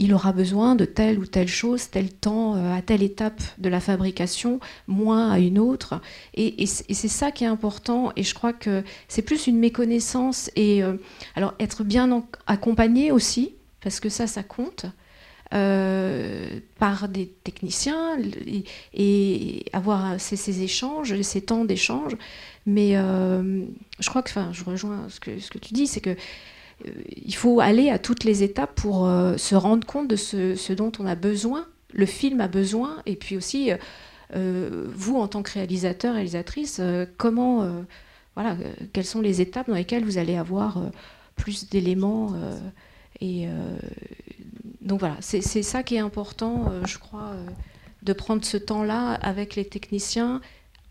il 0.00 0.14
aura 0.14 0.32
besoin 0.32 0.76
de 0.76 0.84
telle 0.84 1.18
ou 1.18 1.26
telle 1.26 1.48
chose, 1.48 1.90
tel 1.90 2.12
temps 2.12 2.54
euh, 2.54 2.72
à 2.72 2.82
telle 2.82 3.02
étape 3.02 3.42
de 3.58 3.68
la 3.68 3.80
fabrication, 3.80 4.60
moins 4.86 5.32
à 5.32 5.40
une 5.40 5.58
autre. 5.58 6.00
Et, 6.34 6.66
c'est 6.66 7.08
ça 7.08 7.32
qui 7.32 7.42
est 7.42 7.48
important. 7.48 8.12
Et 8.14 8.22
je 8.22 8.32
crois 8.32 8.52
que 8.52 8.84
c'est 9.08 9.22
plus 9.22 9.48
une 9.48 9.58
méconnaissance 9.58 10.52
et 10.54 10.84
euh, 10.84 10.94
alors 11.34 11.54
être 11.58 11.82
bien 11.82 12.24
accompagné 12.46 13.10
aussi, 13.10 13.56
parce 13.80 13.98
que 13.98 14.08
ça, 14.08 14.28
ça 14.28 14.44
compte. 14.44 14.86
Euh, 15.54 16.60
par 16.78 17.08
des 17.08 17.26
techniciens 17.26 18.18
et, 18.92 19.64
avoir 19.72 20.20
ces, 20.20 20.62
échanges, 20.62 21.18
ces 21.22 21.40
temps 21.40 21.64
d'échange. 21.64 22.16
Mais 22.66 22.98
euh, 22.98 23.64
je 23.98 24.10
crois 24.10 24.22
que, 24.22 24.28
enfin, 24.28 24.50
je 24.52 24.62
rejoins 24.62 25.06
ce 25.08 25.20
que, 25.20 25.58
tu 25.58 25.72
dis, 25.72 25.86
c'est 25.86 26.02
que 26.02 26.10
euh, 26.10 26.90
il 27.16 27.34
faut 27.34 27.60
aller 27.60 27.88
à 27.88 27.98
toutes 27.98 28.24
les 28.24 28.42
étapes 28.42 28.74
pour 28.74 29.10
se 29.38 29.54
rendre 29.54 29.86
compte 29.86 30.06
de 30.06 30.16
ce, 30.16 30.72
dont 30.74 30.92
on 30.98 31.06
a 31.06 31.14
besoin, 31.14 31.66
le 31.94 32.04
film 32.04 32.42
a 32.42 32.48
besoin, 32.48 33.02
et 33.06 33.16
puis 33.16 33.36
aussi 33.36 33.70
vous 34.34 35.16
en 35.16 35.28
tant 35.28 35.42
que 35.42 35.52
réalisateur, 35.52 36.12
réalisatrice, 36.12 36.82
comment, 37.16 37.66
voilà, 38.34 38.54
quelles 38.92 39.06
sont 39.06 39.22
les 39.22 39.40
étapes 39.40 39.68
dans 39.68 39.74
lesquelles 39.74 40.04
vous 40.04 40.18
allez 40.18 40.36
avoir 40.36 40.78
plus 41.36 41.70
d'éléments 41.70 42.34
et 43.20 43.48
donc 44.88 45.00
voilà, 45.00 45.18
c'est 45.20 45.42
ça 45.42 45.82
qui 45.82 45.96
est 45.96 46.00
important, 46.00 46.70
euh, 46.70 46.82
je 46.86 46.98
crois, 46.98 47.28
euh, 47.28 47.46
de 48.02 48.12
prendre 48.14 48.42
ce 48.42 48.56
temps-là 48.56 49.12
avec 49.12 49.54
les 49.54 49.66
techniciens 49.66 50.40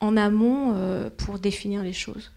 en 0.01 0.15
amont 0.15 0.73
euh, 0.75 1.09
pour 1.09 1.39
définir 1.39 1.81
les 1.81 1.93
choses. 1.93 2.31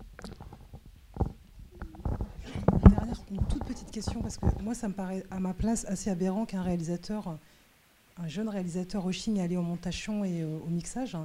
Une 3.31 3.45
toute 3.47 3.63
petite 3.65 3.91
question, 3.91 4.23
parce 4.23 4.39
que 4.39 4.47
moi, 4.63 4.75
ça 4.75 4.89
me 4.89 4.95
paraît 4.95 5.23
à 5.31 5.39
ma 5.39 5.53
place 5.53 5.85
assez 5.85 6.09
aberrant 6.09 6.47
qu'un 6.47 6.63
réalisateur, 6.63 7.37
un 8.17 8.27
jeune 8.27 8.49
réalisateur, 8.49 9.03
rechigne 9.03 9.39
à 9.41 9.45
aller 9.45 9.59
au 9.59 9.63
montation 9.63 10.25
et 10.25 10.43
au 10.43 10.69
mixage. 10.69 11.17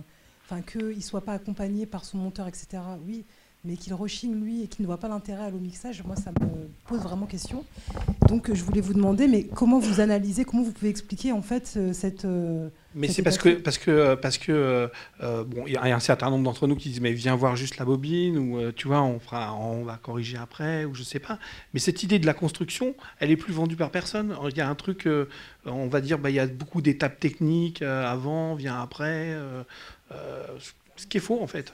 Qu'il 0.67 0.97
ne 0.97 1.01
soit 1.01 1.21
pas 1.21 1.33
accompagné 1.33 1.87
par 1.87 2.05
son 2.05 2.19
monteur, 2.19 2.47
etc. 2.47 2.83
Oui, 3.07 3.25
mais 3.65 3.75
qu'il 3.77 3.93
rechigne 3.93 4.35
lui 4.35 4.63
et 4.63 4.67
qu'il 4.67 4.83
ne 4.83 4.87
voit 4.87 4.97
pas 4.99 5.07
l'intérêt 5.07 5.45
à 5.45 5.49
l'eau 5.49 5.59
mixage, 5.59 6.03
moi 6.03 6.15
ça 6.15 6.31
me 6.31 6.67
pose 6.87 6.99
vraiment 7.01 7.25
question. 7.25 7.63
Donc 8.27 8.53
je 8.53 8.63
voulais 8.63 8.81
vous 8.81 8.93
demander, 8.93 9.27
mais 9.27 9.43
comment 9.43 9.79
vous 9.79 9.99
analysez, 9.99 10.45
comment 10.45 10.63
vous 10.63 10.71
pouvez 10.71 10.89
expliquer 10.89 11.31
en 11.31 11.41
fait 11.41 11.79
cette, 11.93 12.25
euh, 12.25 12.69
Mais 12.93 13.07
c'est 13.07 13.23
parce 13.23 13.37
que 13.37 13.49
parce 13.49 13.77
que 13.77 14.15
parce 14.15 14.37
que 14.37 14.89
euh, 15.21 15.43
bon, 15.43 15.63
il 15.67 15.73
y 15.73 15.77
a 15.77 15.95
un 15.95 15.99
certain 15.99 16.29
nombre 16.29 16.43
d'entre 16.43 16.67
nous 16.67 16.75
qui 16.75 16.89
disent 16.89 17.01
mais 17.01 17.13
viens 17.13 17.35
voir 17.35 17.55
juste 17.55 17.77
la 17.77 17.85
bobine 17.85 18.37
ou 18.37 18.57
euh, 18.59 18.71
tu 18.75 18.87
vois 18.87 19.01
on 19.01 19.19
fera 19.19 19.55
on 19.55 19.83
va 19.83 19.97
corriger 19.97 20.37
après 20.37 20.85
ou 20.85 20.93
je 20.93 21.03
sais 21.03 21.19
pas. 21.19 21.39
Mais 21.73 21.79
cette 21.79 22.03
idée 22.03 22.19
de 22.19 22.25
la 22.25 22.33
construction, 22.33 22.95
elle 23.19 23.31
est 23.31 23.37
plus 23.37 23.53
vendue 23.53 23.75
par 23.75 23.91
personne. 23.91 24.35
Il 24.49 24.57
y 24.57 24.61
a 24.61 24.69
un 24.69 24.75
truc, 24.75 25.07
euh, 25.07 25.27
on 25.65 25.87
va 25.87 26.01
dire 26.01 26.19
bah 26.19 26.29
il 26.29 26.35
y 26.35 26.39
a 26.39 26.47
beaucoup 26.47 26.81
d'étapes 26.81 27.19
techniques 27.19 27.81
euh, 27.81 28.05
avant, 28.05 28.55
vient 28.55 28.79
après. 28.81 29.33
euh, 29.33 29.63
euh, 30.11 30.43
ce 30.95 31.07
qui 31.07 31.17
est 31.17 31.21
faux 31.21 31.41
en 31.41 31.47
fait. 31.47 31.73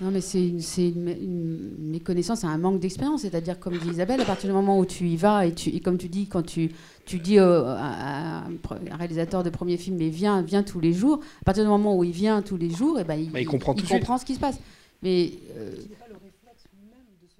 Non, 0.00 0.12
mais 0.12 0.20
c'est 0.20 0.46
une, 0.46 0.60
c'est 0.60 0.88
une- 0.90 1.08
une 1.08 1.90
méconnaissance, 1.90 2.44
un 2.44 2.56
manque 2.56 2.78
d'expérience. 2.78 3.22
C'est-à-dire, 3.22 3.58
comme 3.58 3.76
dit 3.76 3.88
Isabelle, 3.90 4.20
à 4.20 4.24
partir 4.24 4.48
du 4.48 4.54
moment 4.54 4.78
où 4.78 4.86
tu 4.86 5.04
y 5.08 5.16
vas, 5.16 5.44
et, 5.46 5.52
tu, 5.54 5.70
et 5.70 5.80
comme 5.80 5.98
tu 5.98 6.08
dis, 6.08 6.28
quand 6.28 6.42
tu, 6.42 6.70
tu 7.04 7.18
dis 7.18 7.38
euh, 7.40 7.64
à, 7.76 8.42
à 8.42 8.44
un 8.46 8.96
réalisateur 8.96 9.42
de 9.42 9.50
premier 9.50 9.76
film, 9.76 9.96
mais 9.96 10.08
viens, 10.08 10.42
viens 10.42 10.62
tous 10.62 10.78
les 10.78 10.92
jours, 10.92 11.18
à 11.42 11.44
partir 11.44 11.64
du 11.64 11.68
moment 11.70 11.96
où 11.96 12.04
il 12.04 12.12
vient 12.12 12.42
tous 12.42 12.56
les 12.56 12.70
jours, 12.70 13.00
et 13.00 13.04
ben, 13.04 13.14
il, 13.14 13.30
Bah, 13.32 13.40
il 13.40 13.46
comprend 13.46 13.74
tout 13.74 13.84
de 13.84 13.88
comprend 13.88 14.18
ce 14.18 14.24
qui 14.24 14.34
se 14.36 14.40
passe. 14.40 14.60
Mais 15.02 15.32
euh, 15.56 15.72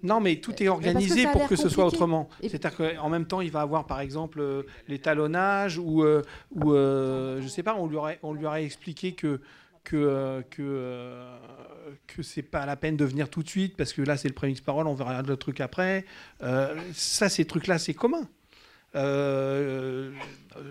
Non, 0.03 0.21
mais 0.21 0.37
tout 0.37 0.61
est 0.63 0.69
organisé 0.69 1.27
pour 1.33 1.47
que 1.47 1.57
ce 1.57 1.69
soit 1.69 1.85
autrement. 1.87 2.29
C'est-à-dire 2.43 2.77
qu'en 2.77 3.09
même 3.09 3.27
temps, 3.27 3.41
il 3.41 3.51
va 3.53 3.61
avoir, 3.61 3.87
par 3.87 4.01
exemple, 4.01 4.41
euh, 4.41 4.63
l'étalonnage 4.89 5.79
ou, 5.79 6.03
euh, 6.03 6.23
ou 6.55 6.73
euh, 6.73 7.41
je 7.41 7.49
sais 7.49 7.63
pas, 7.63 7.77
on 7.79 7.87
lui 7.87 7.97
aurait, 7.97 8.19
on 8.25 8.33
lui 8.33 8.47
aurait 8.47 8.65
expliqué 8.65 9.13
que 9.13 9.41
que 9.85 10.43
que 10.51 11.23
que 12.07 12.23
c'est 12.23 12.43
pas 12.43 12.67
la 12.67 12.77
peine 12.77 12.97
de 12.97 13.05
venir 13.05 13.29
tout 13.29 13.43
de 13.43 13.49
suite 13.49 13.77
parce 13.77 13.93
que 13.93 14.03
là, 14.03 14.17
c'est 14.17 14.29
le 14.29 14.35
premier 14.35 14.55
parole, 14.55 14.87
on 14.87 14.95
verra 14.95 15.23
le 15.23 15.37
truc 15.37 15.61
après. 15.61 16.05
Euh, 16.43 16.75
ça, 16.93 17.29
ces 17.29 17.45
trucs-là, 17.45 17.79
c'est 17.79 17.95
commun. 17.95 18.29
Euh, 18.95 20.13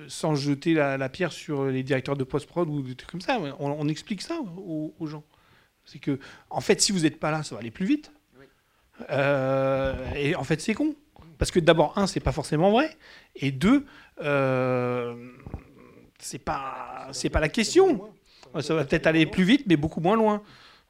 sans 0.08 0.34
jeter 0.36 0.74
la, 0.74 0.98
la 0.98 1.10
pierre 1.10 1.32
sur 1.32 1.66
les 1.66 1.84
directeurs 1.84 2.18
de 2.18 2.24
post-prod 2.24 2.68
ou 2.68 2.82
des 2.82 2.96
trucs 2.96 3.12
comme 3.12 3.22
ça, 3.22 3.40
on, 3.40 3.54
on 3.60 3.88
explique 3.88 4.22
ça 4.22 4.40
aux, 4.40 4.96
aux 5.00 5.08
gens. 5.08 5.24
C'est 5.86 6.00
que, 6.00 6.20
en 6.50 6.62
fait, 6.62 6.82
si 6.82 6.92
vous 6.92 7.02
n'êtes 7.02 7.20
pas 7.20 7.32
là, 7.32 7.44
ça 7.44 7.56
va 7.56 7.62
aller 7.62 7.72
plus 7.72 7.86
vite. 7.86 8.12
Euh, 9.12 9.94
et 10.16 10.36
en 10.36 10.44
fait, 10.44 10.60
c'est 10.60 10.74
con. 10.74 10.96
Parce 11.38 11.52
que 11.52 11.60
d'abord, 11.60 11.98
un, 11.98 12.08
c'est 12.08 12.20
pas 12.20 12.32
forcément 12.32 12.72
vrai. 12.72 12.98
Et 13.36 13.52
deux, 13.52 13.86
c'est 16.20 16.40
pas, 16.40 17.08
c'est 17.12 17.30
pas 17.30 17.40
la 17.40 17.50
question. 17.50 18.12
Ça 18.62 18.74
va 18.74 18.86
peut-être 18.86 19.06
aller 19.06 19.28
plus 19.28 19.44
vite, 19.44 19.66
mais 19.68 19.78
beaucoup 19.78 20.02
moins 20.02 20.16
loin. 20.16 20.42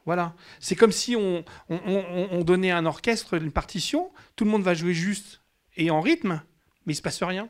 Voilà. 0.08 0.34
C'est 0.62 0.78
comme 0.78 0.94
si 0.94 1.18
on, 1.18 1.44
on, 1.68 1.76
on- 1.86 2.28
on 2.32 2.44
donnait 2.46 2.72
à 2.72 2.78
un 2.78 2.86
orchestre 2.86 3.34
une 3.34 3.52
partition, 3.52 4.10
tout 4.38 4.46
le 4.46 4.52
monde 4.52 4.64
va 4.64 4.74
jouer 4.74 4.94
juste 4.94 5.42
et 5.76 5.92
en 5.92 6.00
rythme, 6.00 6.42
mais 6.86 6.94
il 6.94 6.96
se 6.96 7.02
passe 7.02 7.22
rien. 7.22 7.50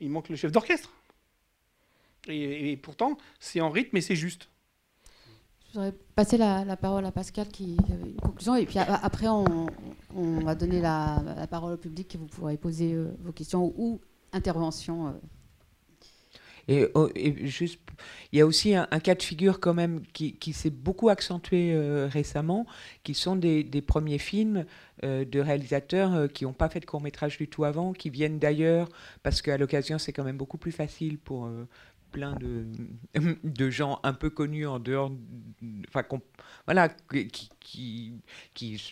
Il 0.00 0.08
manque 0.08 0.30
le 0.30 0.36
chef 0.36 0.52
d'orchestre. 0.52 0.90
Et, 2.28 2.78
pourtant, 2.78 3.18
c'est 3.40 3.60
en 3.60 3.68
rythme 3.68 3.98
et 3.98 4.00
c'est 4.00 4.16
juste. 4.16 4.48
je 5.68 5.74
voudrais 5.74 5.92
passer 6.14 6.38
la, 6.38 6.76
parole 6.78 7.04
à 7.04 7.12
Pascal 7.12 7.48
qui 7.48 7.76
avait 7.92 8.10
une 8.10 8.20
conclusion. 8.20 8.56
Et 8.56 8.64
puis 8.64 8.78
après, 8.78 9.28
on, 9.28 9.66
va 10.42 10.54
donner 10.54 10.80
la, 10.80 11.46
parole 11.50 11.74
au 11.74 11.76
public 11.76 12.14
et 12.14 12.18
vous 12.18 12.26
pourrez 12.26 12.56
poser 12.56 12.94
euh, 12.94 13.14
vos 13.20 13.32
questions 13.32 13.64
ou, 13.66 13.74
ou 13.76 14.00
interventions. 14.32 15.08
euh. 15.08 15.12
Et, 16.68 16.86
oh, 16.94 17.08
et 17.14 17.46
juste, 17.46 17.80
il 18.32 18.38
y 18.38 18.42
a 18.42 18.46
aussi 18.46 18.74
un, 18.74 18.86
cas 18.86 19.14
de 19.14 19.22
figure 19.22 19.60
quand 19.60 19.74
même 19.74 20.02
qui, 20.12 20.34
qui 20.34 20.52
s'est 20.52 20.70
beaucoup 20.70 21.08
accentué 21.08 21.72
euh, 21.72 22.08
récemment, 22.10 22.66
qui 23.02 23.14
sont 23.14 23.36
des, 23.36 23.64
des 23.64 23.82
premiers 23.82 24.18
films 24.18 24.64
euh, 25.04 25.24
de 25.24 25.40
réalisateurs 25.40 26.14
euh, 26.14 26.28
qui 26.28 26.44
n'ont 26.44 26.52
pas 26.52 26.68
fait 26.68 26.80
de 26.80 26.86
court 26.86 27.00
métrage 27.00 27.38
du 27.38 27.48
tout 27.48 27.64
avant, 27.64 27.92
qui 27.92 28.10
viennent 28.10 28.38
d'ailleurs, 28.38 28.88
parce 29.22 29.42
qu'à 29.42 29.58
l'occasion 29.58 29.98
c'est 29.98 30.12
quand 30.12 30.24
même 30.24 30.38
beaucoup 30.38 30.58
plus 30.58 30.72
facile 30.72 31.18
pour 31.18 31.50
plein 32.10 32.34
de, 32.34 32.66
de 33.44 33.70
gens 33.70 34.00
un 34.02 34.12
peu 34.12 34.30
connus 34.30 34.66
en 34.66 34.78
dehors, 34.78 35.12
enfin 35.88 36.04
voilà, 36.66 36.88
qui, 37.60 38.14
qui, 38.54 38.82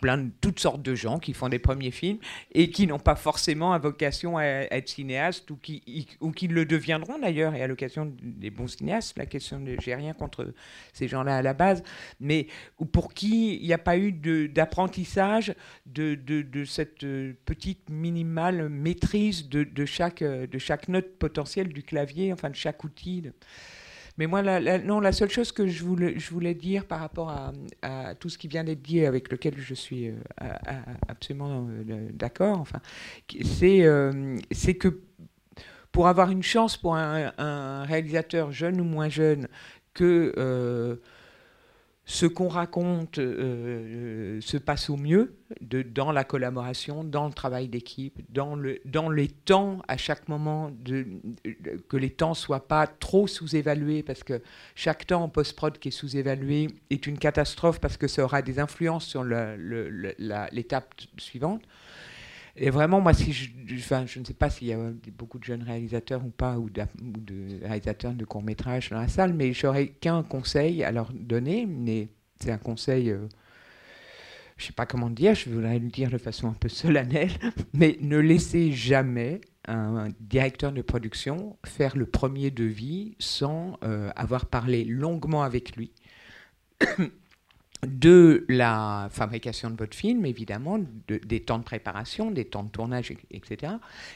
plein 0.00 0.18
de 0.18 0.30
toutes 0.40 0.60
sortes 0.60 0.82
de 0.82 0.94
gens 0.94 1.18
qui 1.18 1.32
font 1.32 1.48
des 1.48 1.58
premiers 1.58 1.90
films 1.90 2.18
et 2.52 2.70
qui 2.70 2.86
n'ont 2.86 2.98
pas 2.98 3.16
forcément 3.16 3.72
à 3.72 3.78
vocation 3.78 4.36
à, 4.36 4.44
être 4.44 4.88
cinéastes 4.88 5.50
ou 5.50 5.56
qui, 5.56 6.06
ou 6.20 6.32
qui 6.32 6.48
le 6.48 6.64
deviendront 6.64 7.18
d'ailleurs 7.18 7.54
et 7.54 7.62
à 7.62 7.66
l'occasion 7.66 8.12
des 8.20 8.50
bons 8.50 8.66
cinéastes. 8.66 9.16
La 9.16 9.26
question 9.26 9.64
j'ai 9.80 9.94
rien 9.94 10.12
contre 10.12 10.52
ces 10.92 11.08
gens-là 11.08 11.36
à 11.36 11.42
la 11.42 11.54
base, 11.54 11.82
mais 12.20 12.48
ou 12.78 12.84
pour 12.84 13.14
qui 13.14 13.56
il 13.56 13.66
n'y 13.66 13.72
a 13.72 13.78
pas 13.78 13.96
eu 13.96 14.12
d'apprentissage 14.12 15.54
de, 15.86 16.14
de, 16.14 16.42
de 16.42 16.64
cette 16.64 17.04
euh, 17.04 17.34
petite 17.44 17.88
minimale 17.88 18.68
maîtrise 18.68 19.48
de 19.48 19.84
chaque, 19.84 20.22
euh, 20.22 20.46
de 20.46 20.58
chaque 20.58 20.88
note 20.88 21.18
potentielle 21.18 21.68
du 21.72 21.82
clavier, 21.82 22.32
enfin 22.32 22.50
de 22.50 22.56
chaque 22.56 22.82
outil. 22.84 23.24
Mais 24.18 24.26
moi, 24.26 24.42
la, 24.42 24.78
non, 24.78 24.98
la 24.98 25.12
seule 25.12 25.30
chose 25.30 25.52
que 25.52 25.68
je 25.68 25.84
voulais, 25.84 26.54
dire 26.54 26.84
par 26.84 26.98
rapport 26.98 27.30
à, 27.82 28.14
tout 28.16 28.28
ce 28.28 28.36
qui 28.36 28.48
vient 28.48 28.64
d'être 28.64 28.82
dit, 28.82 29.06
avec 29.06 29.30
lequel 29.30 29.54
je 29.56 29.74
suis 29.74 30.08
euh, 30.08 30.14
absolument 31.06 31.68
euh, 31.68 32.08
d'accord, 32.12 32.58
enfin, 32.58 32.80
euh, 33.62 34.36
c'est 34.50 34.74
que 34.74 35.00
pour 35.92 36.08
avoir 36.08 36.30
une 36.30 36.42
chance 36.42 36.76
pour 36.76 36.96
un, 36.96 37.32
un 37.38 37.84
réalisateur 37.84 38.50
jeune 38.50 38.80
ou 38.80 38.84
moins 38.84 39.08
jeune, 39.08 39.46
que 39.94 40.98
ce 42.10 42.24
qu'on 42.24 42.48
raconte 42.48 43.18
euh, 43.18 44.40
se 44.40 44.56
passe 44.56 44.88
au 44.88 44.96
mieux 44.96 45.34
dans 45.60 46.10
la 46.10 46.24
collaboration, 46.24 47.04
dans 47.04 47.26
le 47.26 47.34
travail 47.34 47.68
d'équipe, 47.68 48.18
dans, 48.30 48.56
le, 48.56 48.80
les 49.14 49.28
temps 49.28 49.82
à 49.88 49.98
chaque 49.98 50.26
moment, 50.26 50.72
que 51.88 51.96
les 51.98 52.08
temps 52.08 52.32
soient 52.32 52.66
pas 52.66 52.86
trop 52.86 53.26
sous-évalués, 53.26 54.02
parce 54.02 54.24
que 54.24 54.40
chaque 54.74 55.06
temps 55.06 55.24
en 55.24 55.28
post-prod 55.28 55.78
qui 55.78 55.88
est 55.88 55.92
sous-évalué 55.92 56.68
est 56.88 57.06
une 57.06 57.18
catastrophe 57.18 57.78
parce 57.78 57.98
que 57.98 58.08
ça 58.08 58.24
aura 58.24 58.40
des 58.40 58.58
influences 58.58 59.04
sur 59.04 59.22
l'étape 59.22 60.94
suivante. 61.18 61.60
Et 62.60 62.70
vraiment, 62.70 63.00
moi, 63.00 63.14
si 63.14 63.32
je, 63.32 63.50
ne 63.74 64.24
sais 64.24 64.34
pas 64.34 64.50
s'il 64.50 64.68
y 64.68 64.72
a 64.72 64.78
beaucoup 65.16 65.38
de 65.38 65.44
jeunes 65.44 65.62
réalisateurs 65.62 66.24
ou 66.24 66.30
pas, 66.30 66.58
ou 66.58 66.68
de 66.70 66.84
réalisateurs 67.62 68.14
de 68.14 68.24
courts-métrages 68.24 68.90
dans 68.90 69.00
la 69.00 69.08
salle, 69.08 69.32
mais 69.32 69.52
j'aurais 69.52 69.88
qu'un 69.88 70.22
conseil 70.22 70.82
à 70.82 70.90
leur 70.90 71.12
donner, 71.12 71.66
mais 71.66 72.08
c'est 72.40 72.50
un 72.50 72.58
conseil, 72.58 73.10
euh, 73.10 73.28
je 74.56 74.64
ne 74.64 74.66
sais 74.68 74.72
pas 74.72 74.86
comment 74.86 75.10
dire, 75.10 75.34
je 75.34 75.50
voudrais 75.50 75.78
le 75.78 75.88
dire 75.88 76.10
de 76.10 76.18
façon 76.18 76.48
un 76.48 76.54
peu 76.54 76.68
solennelle, 76.68 77.30
mais 77.74 77.96
ne 78.00 78.18
laissez 78.18 78.72
jamais 78.72 79.40
un 79.68 80.08
directeur 80.18 80.72
de 80.72 80.82
production 80.82 81.56
faire 81.64 81.96
le 81.96 82.06
premier 82.06 82.50
devis 82.50 83.14
sans 83.18 83.78
euh, 83.84 84.10
avoir 84.16 84.46
parlé 84.46 84.84
longuement 84.84 85.42
avec 85.42 85.76
lui 85.76 85.92
de 87.86 88.44
la 88.48 89.08
fabrication 89.10 89.70
de 89.70 89.76
votre 89.76 89.96
film, 89.96 90.26
évidemment, 90.26 90.78
de- 90.78 91.18
des 91.18 91.40
temps 91.40 91.58
de 91.58 91.64
préparation, 91.64 92.30
des 92.30 92.44
temps 92.44 92.64
de 92.64 92.70
tournage, 92.70 93.10
et- 93.10 93.18
etc., 93.30 93.74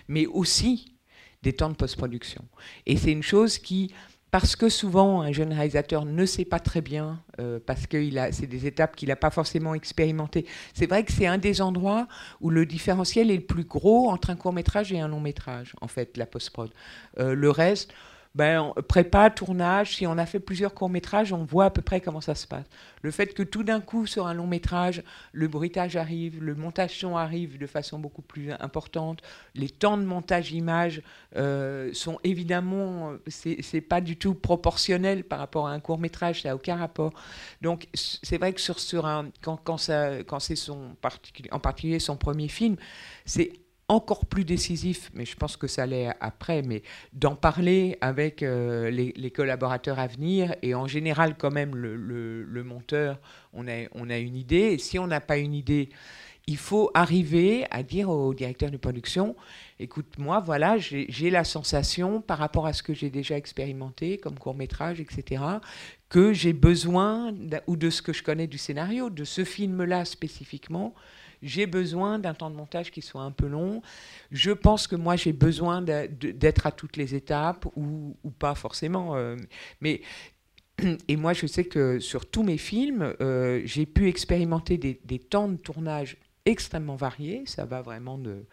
mais 0.08 0.26
aussi 0.26 0.96
des 1.42 1.52
temps 1.52 1.68
de 1.70 1.74
post-production. 1.74 2.44
Et 2.86 2.96
c'est 2.96 3.12
une 3.12 3.22
chose 3.22 3.58
qui, 3.58 3.92
parce 4.30 4.56
que 4.56 4.68
souvent 4.68 5.22
un 5.22 5.32
jeune 5.32 5.52
réalisateur 5.52 6.04
ne 6.04 6.24
sait 6.24 6.44
pas 6.44 6.58
très 6.60 6.80
bien, 6.80 7.22
euh, 7.40 7.60
parce 7.64 7.86
que 7.86 7.98
c'est 8.32 8.46
des 8.46 8.66
étapes 8.66 8.96
qu'il 8.96 9.08
n'a 9.08 9.16
pas 9.16 9.30
forcément 9.30 9.74
expérimentées, 9.74 10.46
c'est 10.72 10.86
vrai 10.86 11.04
que 11.04 11.12
c'est 11.12 11.26
un 11.26 11.38
des 11.38 11.60
endroits 11.60 12.08
où 12.40 12.48
le 12.50 12.64
différentiel 12.64 13.30
est 13.30 13.36
le 13.36 13.44
plus 13.44 13.64
gros 13.64 14.08
entre 14.08 14.30
un 14.30 14.36
court 14.36 14.52
métrage 14.52 14.92
et 14.92 15.00
un 15.00 15.08
long 15.08 15.20
métrage, 15.20 15.74
en 15.80 15.88
fait, 15.88 16.16
la 16.16 16.26
post-prod. 16.26 16.70
Euh, 17.18 17.34
le 17.34 17.50
reste, 17.50 17.92
ben, 18.34 18.72
on- 18.76 18.82
prépa, 18.82 19.30
tournage, 19.30 19.96
si 19.96 20.06
on 20.06 20.16
a 20.16 20.26
fait 20.26 20.40
plusieurs 20.40 20.72
courts-métrages, 20.74 21.32
on 21.32 21.44
voit 21.44 21.66
à 21.66 21.70
peu 21.70 21.82
près 21.82 22.00
comment 22.00 22.20
ça 22.20 22.34
se 22.34 22.46
passe. 22.46 22.64
Le 23.02 23.10
fait 23.10 23.34
que 23.34 23.42
tout 23.42 23.62
d'un 23.62 23.80
coup, 23.80 24.06
sur 24.06 24.26
un 24.26 24.34
long-métrage, 24.34 25.02
le 25.32 25.48
bruitage 25.48 25.96
arrive, 25.96 26.42
le 26.42 26.54
montage 26.54 26.98
son 26.98 27.16
arrive 27.16 27.58
de 27.58 27.66
façon 27.66 27.98
beaucoup 27.98 28.22
plus 28.22 28.52
importante, 28.52 29.20
les 29.54 29.68
temps 29.68 29.98
de 29.98 30.04
montage 30.04 30.52
image 30.52 31.02
euh, 31.36 31.90
sont 31.92 32.18
évidemment, 32.24 33.12
c'est 33.26 33.80
pas 33.80 34.00
du 34.00 34.16
tout 34.16 34.34
proportionnel 34.34 35.24
par 35.24 35.38
rapport 35.38 35.68
à 35.68 35.72
un 35.72 35.80
court-métrage, 35.80 36.42
ça 36.42 36.50
n'a 36.50 36.54
aucun 36.54 36.76
rapport. 36.76 37.12
Donc, 37.60 37.88
c'est 37.94 38.38
vrai 38.38 38.52
que 38.52 38.60
sur, 38.60 38.78
sur 38.80 39.06
un, 39.06 39.28
quand, 39.42 39.56
quand, 39.62 39.76
quand 40.26 40.40
c'est 40.40 40.56
en 40.70 41.58
particulier 41.60 41.98
son 41.98 42.16
premier 42.16 42.48
film, 42.48 42.76
c'est 43.26 43.52
encore 43.92 44.24
plus 44.26 44.44
décisif, 44.44 45.10
mais 45.14 45.24
je 45.26 45.36
pense 45.36 45.56
que 45.56 45.66
ça 45.66 45.84
l'est 45.86 46.08
après, 46.20 46.62
mais 46.62 46.82
d'en 47.12 47.36
parler 47.36 47.98
avec 48.00 48.42
euh, 48.42 48.90
les, 48.90 49.30
collaborateurs 49.30 49.98
à 49.98 50.06
venir 50.06 50.54
et 50.62 50.74
en 50.74 50.86
général 50.86 51.36
quand 51.36 51.50
même 51.50 51.76
le, 51.76 52.64
monteur, 52.64 53.18
on 53.52 53.68
a, 53.68 53.86
on 53.92 54.08
a 54.08 54.18
une 54.18 54.36
idée 54.36 54.72
et 54.72 54.78
si 54.78 54.98
on 54.98 55.06
n'a 55.06 55.20
pas 55.20 55.36
une 55.36 55.54
idée, 55.54 55.90
il 56.46 56.56
faut 56.56 56.90
arriver 56.94 57.66
à 57.70 57.82
dire 57.82 58.08
au 58.08 58.34
directeur 58.34 58.70
de 58.70 58.76
production, 58.76 59.36
écoute, 59.78 60.18
moi, 60.18 60.40
voilà, 60.40 60.76
j'ai 60.78 61.30
la 61.30 61.44
sensation 61.44 62.20
par 62.20 62.38
rapport 62.38 62.66
à 62.66 62.72
ce 62.72 62.82
que 62.82 62.94
j'ai 62.94 63.10
déjà 63.10 63.36
expérimenté 63.36 64.18
comme 64.18 64.38
court 64.38 64.54
métrage, 64.54 65.00
etc., 65.00 65.42
que 66.08 66.32
j'ai 66.32 66.52
besoin, 66.52 67.32
ou 67.66 67.76
de 67.76 67.90
ce 67.90 68.02
que 68.02 68.12
je 68.12 68.22
connais 68.22 68.46
du 68.46 68.58
scénario, 68.58 69.08
de 69.08 69.24
ce 69.24 69.44
film-là 69.44 70.04
spécifiquement, 70.04 70.94
j'ai 71.42 71.66
besoin 71.66 72.18
d'un 72.18 72.34
temps 72.34 72.50
de 72.50 72.56
montage 72.56 72.90
qui 72.90 73.02
soit 73.02 73.22
un 73.22 73.30
peu 73.30 73.46
long. 73.46 73.82
Je 74.30 74.50
pense 74.52 74.86
que 74.86 74.96
moi, 74.96 75.16
j'ai 75.16 75.32
besoin 75.32 75.82
d'être 75.82 76.66
à 76.66 76.72
toutes 76.72 76.96
les 76.96 77.14
étapes, 77.14 77.66
ou, 77.76 78.14
pas 78.38 78.54
forcément. 78.54 79.16
Euh, 79.16 79.36
mais 79.80 80.02
et 81.08 81.16
moi, 81.16 81.32
je 81.32 81.46
sais 81.46 81.64
que 81.64 81.98
sur 81.98 82.26
tous 82.26 82.42
mes 82.42 82.58
films, 82.58 83.14
euh, 83.20 83.62
j'ai 83.64 83.86
pu 83.86 84.08
expérimenter 84.08 84.78
des, 84.78 85.00
des, 85.04 85.18
temps 85.18 85.48
de 85.48 85.56
tournage 85.56 86.16
extrêmement 86.46 86.96
variés. 86.96 87.42
Ça 87.46 87.64
va 87.64 87.82
vraiment 87.82 88.18
de, 88.18 88.44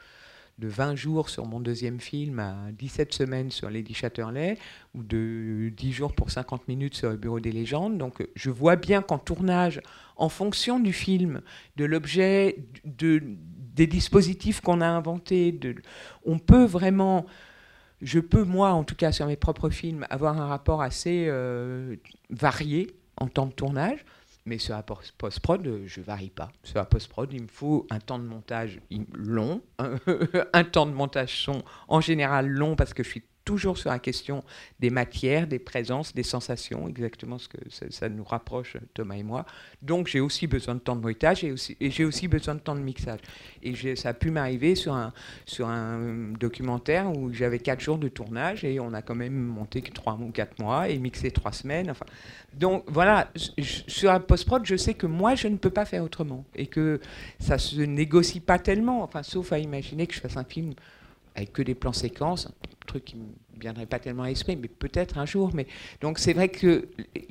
de 0.59 0.67
20 0.67 0.95
jours 0.95 1.29
sur 1.29 1.45
mon 1.45 1.61
deuxième 1.61 1.99
film 2.01 2.39
à 2.39 2.55
17 2.73 3.13
semaines 3.13 3.49
sur 3.49 3.69
Lady 3.69 3.93
Chatterley 3.93 4.57
ou 4.93 5.03
de 5.03 5.71
10 5.75 5.93
jours 5.93 6.13
pour 6.13 6.31
50 6.31 6.67
minutes 6.67 6.95
sur 6.95 7.09
le 7.09 7.15
Bureau 7.15 7.39
des 7.39 7.53
légendes. 7.53 7.97
Donc 7.97 8.27
je 8.35 8.49
vois 8.49 8.75
bien 8.75 9.01
qu'en 9.01 9.19
tournage, 9.19 9.81
en 10.17 10.27
fonction 10.27 10.79
du 10.79 10.91
film, 10.91 11.41
de 11.77 11.85
l'objet, 11.85 12.57
de, 12.83 13.21
des 13.23 13.87
dispositifs 13.87 14.59
qu'on 14.59 14.81
a 14.81 14.87
inventés, 14.87 15.57
on 16.25 16.39
peut 16.39 16.65
vraiment, 16.65 17.25
je 18.01 18.19
peux 18.19 18.43
moi 18.43 18.71
en 18.71 18.83
tout 18.83 18.95
cas 18.95 19.13
sur 19.13 19.27
mes 19.27 19.37
propres 19.37 19.69
films, 19.69 20.05
avoir 20.09 20.41
un 20.41 20.47
rapport 20.47 20.81
assez 20.81 21.27
euh, 21.29 21.95
varié 22.29 22.87
en 23.15 23.27
temps 23.27 23.45
de 23.45 23.53
tournage. 23.53 24.03
Mais 24.49 24.57
sur 24.57 24.73
la 24.73 24.81
post-prod, 24.81 25.67
euh, 25.67 25.83
je 25.85 26.01
varie 26.01 26.31
pas. 26.31 26.51
Sur 26.63 26.79
la 26.79 26.85
post-prod, 26.85 27.31
il 27.31 27.43
me 27.43 27.47
faut 27.47 27.85
un 27.91 27.99
temps 27.99 28.17
de 28.17 28.23
montage 28.23 28.79
long, 29.13 29.61
un 30.53 30.63
temps 30.63 30.87
de 30.87 30.91
montage 30.91 31.43
son 31.43 31.61
en 31.87 32.01
général 32.01 32.47
long 32.47 32.75
parce 32.75 32.95
que 32.95 33.03
je 33.03 33.09
suis 33.09 33.23
toujours 33.49 33.79
sur 33.79 33.89
la 33.89 33.97
question 33.97 34.43
des 34.79 34.91
matières, 34.91 35.47
des 35.47 35.57
présences, 35.57 36.13
des 36.13 36.21
sensations, 36.21 36.87
exactement 36.87 37.39
ce 37.39 37.47
que 37.47 37.57
ça, 37.89 38.07
nous 38.07 38.23
rapproche, 38.23 38.77
Thomas 38.93 39.15
et 39.15 39.23
moi. 39.23 39.43
Donc 39.81 40.05
j'ai 40.05 40.19
aussi 40.19 40.45
besoin 40.45 40.75
de 40.75 40.79
temps 40.79 40.95
de 40.95 41.01
bruitage 41.01 41.43
et, 41.43 41.55
j'ai 41.89 42.05
aussi 42.05 42.27
besoin 42.27 42.53
de 42.53 42.59
temps 42.59 42.75
de 42.75 42.81
mixage. 42.81 43.21
Et 43.63 43.95
ça 43.95 44.09
a 44.09 44.13
pu 44.13 44.29
m'arriver 44.29 44.75
sur 44.75 44.93
un, 44.93 45.11
documentaire 46.39 47.11
où 47.11 47.33
j'avais 47.33 47.57
quatre 47.57 47.79
jours 47.79 47.97
de 47.97 48.07
tournage 48.07 48.63
et 48.63 48.79
on 48.79 48.93
a 48.93 49.01
quand 49.01 49.15
même 49.15 49.33
monté 49.33 49.81
que 49.81 49.91
trois 49.91 50.13
ou 50.13 50.29
quatre 50.29 50.59
mois 50.59 50.87
et 50.87 50.99
mixé 50.99 51.31
trois 51.31 51.51
semaines. 51.51 51.89
Enfin, 51.89 52.05
donc 52.53 52.83
voilà, 52.85 53.31
sur 53.87 54.11
un 54.11 54.19
post-prod, 54.19 54.63
je 54.63 54.75
sais 54.75 54.93
que 54.93 55.07
moi, 55.07 55.33
je 55.33 55.47
ne 55.47 55.57
peux 55.57 55.71
pas 55.71 55.85
faire 55.85 56.03
autrement 56.03 56.45
et 56.55 56.67
que 56.67 56.99
ça 57.39 57.57
se 57.57 57.81
négocie 57.81 58.41
pas 58.41 58.59
tellement, 58.59 59.01
enfin, 59.01 59.23
sauf 59.23 59.51
à 59.53 59.57
imaginer 59.57 60.05
que 60.05 60.13
je 60.13 60.19
fasse 60.19 60.37
un 60.37 60.43
film 60.43 60.73
avec 61.35 61.53
que 61.53 61.61
des 61.61 61.75
plans 61.75 61.93
séquences, 61.93 62.49
truc 62.89 63.05
qui 63.05 63.17
ne 63.17 63.23
viendrait 63.59 63.85
pas 63.85 63.99
tellement 63.99 64.23
à 64.23 64.29
l'esprit, 64.29 64.55
mais 64.55 64.67
peut-être 64.67 65.17
un 65.17 65.25
jour. 65.25 65.51
Mais 65.53 65.67
donc 66.01 66.19
c'est 66.19 66.33
vrai 66.33 66.49
qu'il 66.49 66.87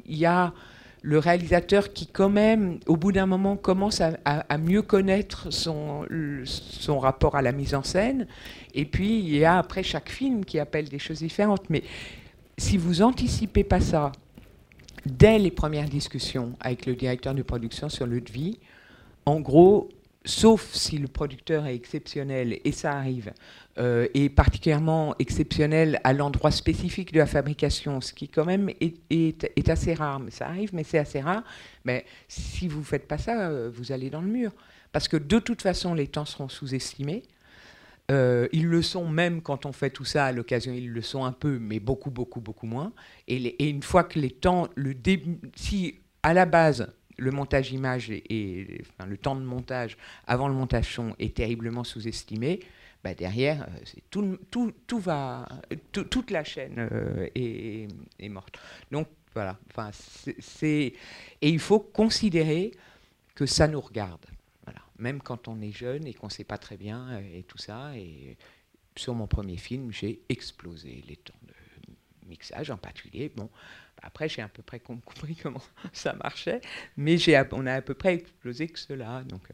y 0.07 0.25
a 0.25 0.55
le 1.03 1.19
réalisateur 1.19 1.93
qui 1.93 2.07
quand 2.07 2.29
même, 2.29 2.81
au 2.87 2.97
bout 2.97 3.13
d'un 3.13 3.27
moment, 3.27 3.57
commence 3.57 4.01
à, 4.01 4.59
mieux 4.59 4.83
connaître 4.83 5.53
son, 5.53 6.07
son 6.45 6.99
rapport 6.99 7.37
à 7.37 7.43
la 7.43 7.53
mise 7.53 7.75
en 7.75 7.83
scène. 7.83 8.27
Et 8.75 8.85
puis 8.85 9.19
il 9.19 9.37
y 9.37 9.45
a 9.45 9.59
après 9.59 9.83
chaque 9.83 10.09
film 10.09 10.45
qui 10.45 10.59
appelle 10.59 10.89
des 10.89 10.99
choses 10.99 11.19
différentes. 11.19 11.71
Mais 11.71 11.83
si 12.57 12.77
vous 12.77 13.03
anticipez 13.03 13.65
pas 13.65 13.81
ça 13.81 14.13
dès 15.07 15.39
les 15.39 15.51
premières 15.51 15.89
discussions 15.89 16.55
avec 16.61 16.87
le 16.87 16.95
directeur 16.95 17.35
de 17.35 17.43
production 17.43 17.89
sur 17.89 18.07
le 18.07 18.21
de 18.21 18.31
vie, 18.31 18.59
en 19.25 19.41
gros, 19.41 19.89
sauf 20.25 20.73
si 20.73 20.99
le 20.99 21.09
producteur 21.09 21.67
est 21.67 21.75
exceptionnel, 21.75 22.59
et 22.65 22.73
ça 22.73 22.93
arrive, 22.93 23.33
euh, 23.79 24.09
et 24.15 24.29
particulièrement 24.29 25.15
exceptionnel 25.19 26.01
à 26.03 26.13
l'endroit 26.13 26.51
spécifique 26.51 27.13
de 27.13 27.19
la 27.19 27.27
fabrication, 27.27 28.01
ce 28.01 28.13
qui 28.13 28.29
quand 28.29 28.45
même 28.45 28.71
est, 28.81 29.69
assez 29.69 29.95
rare. 29.95 30.19
Mais 30.19 30.33
ça 30.33 30.49
arrive, 30.49 30.75
mais 30.75 30.83
c'est 30.83 30.99
assez 30.99 31.21
rare. 31.21 31.45
Mais 31.85 32.05
si 32.27 32.67
vous 32.67 32.81
ne 32.81 32.85
faites 32.85 33.07
pas 33.07 33.19
ça, 33.19 33.49
euh, 33.49 33.71
vous 33.73 33.93
allez 33.93 34.11
dans 34.11 34.21
le 34.21 34.29
mur. 34.29 34.53
Parce 34.91 35.07
que 35.07 35.17
de 35.17 35.39
toute 35.39 35.63
façon, 35.63 35.95
les 35.95 36.09
temps 36.09 36.25
seront 36.25 36.49
sous-estimés. 36.49 37.23
Euh, 38.11 38.49
ils 38.53 38.67
le 38.67 38.81
sont 38.83 39.07
même 39.07 39.43
quand 39.43 39.67
on 39.67 39.73
fait 39.73 39.91
tout 39.91 40.07
ça 40.07 40.25
à 40.27 40.33
l'occasion, 40.33 40.73
ils 40.73 40.91
le 40.91 41.03
sont 41.03 41.25
un 41.25 41.33
peu, 41.33 41.59
mais 41.61 41.79
beaucoup, 41.79 42.11
beaucoup, 42.11 42.41
beaucoup 42.41 42.67
moins. 42.67 42.93
Et, 43.27 43.69
une 43.69 43.83
fois 43.83 44.03
que 44.03 44.19
les 44.19 44.31
temps, 44.31 44.69
si 45.55 46.01
à 46.23 46.33
la 46.33 46.47
base 46.47 46.91
le 47.19 47.31
montage 47.31 47.73
image 47.73 48.11
et, 48.11 48.83
le 49.07 49.17
temps 49.19 49.37
de 49.37 49.43
montage 49.43 49.99
avant 50.27 50.49
le 50.49 50.55
montage 50.55 50.95
son 50.95 51.15
est 51.19 51.37
terriblement 51.37 51.85
sous-estimé, 51.85 52.61
bah, 53.05 53.15
derrière, 53.15 53.63
euh, 53.63 54.01
tout, 54.11 54.39
tout, 54.51 54.73
tout, 54.87 54.99
va, 54.99 55.49
toute 55.93 56.31
la 56.31 56.43
chaîne 56.43 56.89
euh, 56.93 57.29
est, 57.35 58.29
morte. 58.29 58.59
Donc 58.91 59.09
voilà, 59.35 59.59
enfin, 59.71 59.91
c'est, 59.93 60.93
et 61.41 61.49
il 61.49 61.61
faut 61.61 61.81
considérer 61.81 62.73
que 63.35 63.47
ça 63.47 63.69
nous 63.69 63.81
regarde. 63.81 64.27
Voilà. 64.65 64.81
Même 64.99 65.23
quand 65.23 65.47
on 65.47 65.61
est 65.61 65.71
jeune 65.71 66.07
et 66.07 66.15
qu'on 66.15 66.27
ne 66.27 66.33
sait 66.33 66.45
pas 66.45 66.59
très 66.59 66.77
bien 66.77 67.09
euh, 67.11 67.39
et 67.39 67.45
tout 67.45 67.59
ça. 67.59 67.97
Et 67.97 68.37
sur 68.97 69.15
mon 69.15 69.29
premier 69.29 69.59
film, 69.59 69.93
j'ai 69.93 70.21
explosé 70.29 71.05
les 71.07 71.17
temps 71.17 71.39
de 71.43 71.55
mixage 72.29 72.71
en 72.71 72.79
particulier. 72.79 73.29
Bon, 73.29 73.49
après, 74.03 74.29
j'ai 74.29 74.43
à 74.43 74.49
peu 74.49 74.63
près 74.63 74.81
compris 74.81 75.37
comment 75.37 75.63
ça 75.93 76.15
marchait, 76.15 76.61
mais 76.97 77.17
on 77.53 77.67
a 77.67 77.75
à 77.75 77.83
peu 77.83 77.95
près 77.95 78.15
explosé 78.15 78.67
que 78.67 78.79
cela. 78.79 79.23
Donc, 79.23 79.49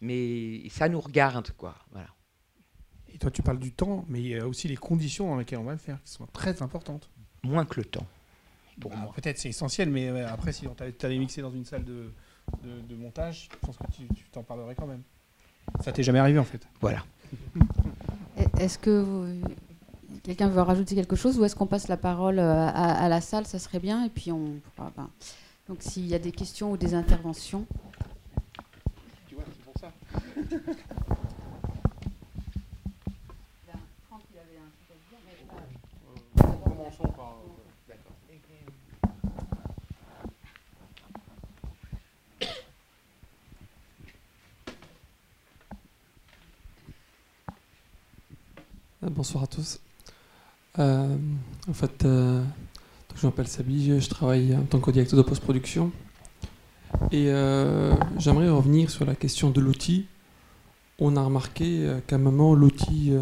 mais 0.00 0.68
ça 0.70 0.88
nous 0.88 1.00
regarde, 1.00 1.50
quoi. 1.52 1.76
Voilà. 1.92 2.08
Et 3.14 3.18
toi, 3.18 3.30
tu 3.30 3.42
parles 3.42 3.58
du 3.58 3.72
temps, 3.72 4.04
mais 4.08 4.20
il 4.20 4.28
y 4.28 4.38
a 4.38 4.46
aussi 4.46 4.68
les 4.68 4.76
conditions 4.76 5.28
dans 5.28 5.36
lesquelles 5.36 5.58
on 5.58 5.64
va 5.64 5.72
le 5.72 5.78
faire, 5.78 6.02
qui 6.04 6.12
sont 6.12 6.26
très 6.26 6.62
importantes. 6.62 7.10
Moins 7.42 7.64
que 7.64 7.80
le 7.80 7.84
temps. 7.84 8.06
Pour 8.80 8.90
bah, 8.90 9.10
Peut-être 9.14 9.38
c'est 9.38 9.48
essentiel, 9.48 9.90
mais 9.90 10.08
après, 10.22 10.52
si 10.52 10.66
tu 10.98 11.06
allais 11.06 11.18
mixer 11.18 11.42
dans 11.42 11.50
une 11.50 11.64
salle 11.64 11.84
de, 11.84 12.12
de, 12.62 12.94
montage, 12.94 13.48
je 13.52 13.56
pense 13.58 13.76
que 13.76 13.84
tu 13.96 14.24
t'en 14.30 14.42
parlerais 14.42 14.74
quand 14.74 14.86
même. 14.86 15.02
Ça 15.80 15.92
t'est 15.92 16.02
jamais 16.02 16.18
arrivé 16.18 16.38
en 16.38 16.44
fait. 16.44 16.66
Voilà. 16.80 17.04
Est-ce 18.58 18.78
que 18.78 19.40
quelqu'un 20.22 20.48
veut 20.48 20.62
rajouter 20.62 20.94
quelque 20.94 21.16
chose 21.16 21.38
ou 21.38 21.44
est-ce 21.44 21.56
qu'on 21.56 21.66
passe 21.66 21.88
la 21.88 21.96
parole 21.96 22.38
euh, 22.38 22.68
à, 22.72 23.08
la 23.08 23.20
salle 23.20 23.46
Ça 23.46 23.58
serait 23.58 23.80
bien. 23.80 24.04
Et 24.04 24.08
puis 24.08 24.30
on 24.32 24.60
ben, 24.78 25.10
donc 25.68 25.78
s'il 25.80 26.06
y 26.06 26.14
a 26.14 26.18
des 26.18 26.32
questions 26.32 26.72
ou 26.72 26.76
des 26.76 26.94
interventions. 26.94 27.66
Tu 29.26 29.34
vois, 29.34 29.44
c'est 29.46 29.64
pour 29.64 29.74
ça. 29.78 29.92
Bonsoir 49.00 49.44
à 49.44 49.46
tous. 49.46 49.78
Euh, 50.80 51.16
en 51.68 51.72
fait, 51.72 52.04
euh, 52.04 52.42
je 53.14 53.26
m'appelle 53.26 53.46
Sabi, 53.46 54.00
je 54.00 54.08
travaille 54.08 54.56
en 54.56 54.64
tant 54.64 54.80
que 54.80 54.90
directeur 54.90 55.16
de 55.16 55.22
post-production. 55.22 55.92
Et 57.12 57.28
euh, 57.28 57.94
j'aimerais 58.18 58.48
revenir 58.48 58.90
sur 58.90 59.04
la 59.04 59.14
question 59.14 59.50
de 59.50 59.60
l'outil. 59.60 60.06
On 60.98 61.14
a 61.14 61.22
remarqué 61.22 61.88
qu'à 62.08 62.16
un 62.16 62.18
moment, 62.18 62.54
l'outil 62.54 63.12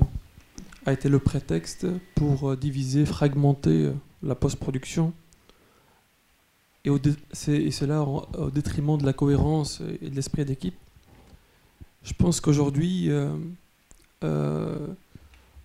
a 0.87 0.95
été 0.95 1.11
le 1.11 1.19
prétexte 1.19 1.87
pour 2.15 2.57
diviser, 2.57 3.05
fragmenter 3.05 3.93
la 4.23 4.35
post-production. 4.35 5.13
Et, 6.87 6.91
et 6.91 7.71
cela 7.71 8.03
au 8.03 8.51
détriment 8.51 8.97
de 8.97 9.05
la 9.05 9.13
cohérence 9.13 9.83
et 10.01 10.09
de 10.09 10.15
l'esprit 10.15 10.47
d'équipe. 10.47 10.77
Je 12.03 12.15
pense 12.15 12.41
qu'aujourd'hui, 12.41 13.11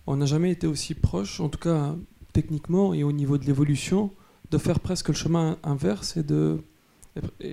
on 0.06 0.16
n'a 0.16 0.26
jamais 0.26 0.50
été 0.50 0.66
aussi 0.66 0.94
proche, 0.94 1.40
en 1.40 1.48
tout 1.48 1.58
cas 1.58 1.94
techniquement 2.32 2.94
et 2.94 3.04
au 3.04 3.12
niveau 3.12 3.38
de 3.38 3.44
l'évolution, 3.44 4.10
de 4.50 4.58
faire 4.58 4.80
presque 4.80 5.08
le 5.08 5.14
chemin 5.14 5.58
inverse 5.62 6.16
et 6.16 6.22
de 6.22 6.62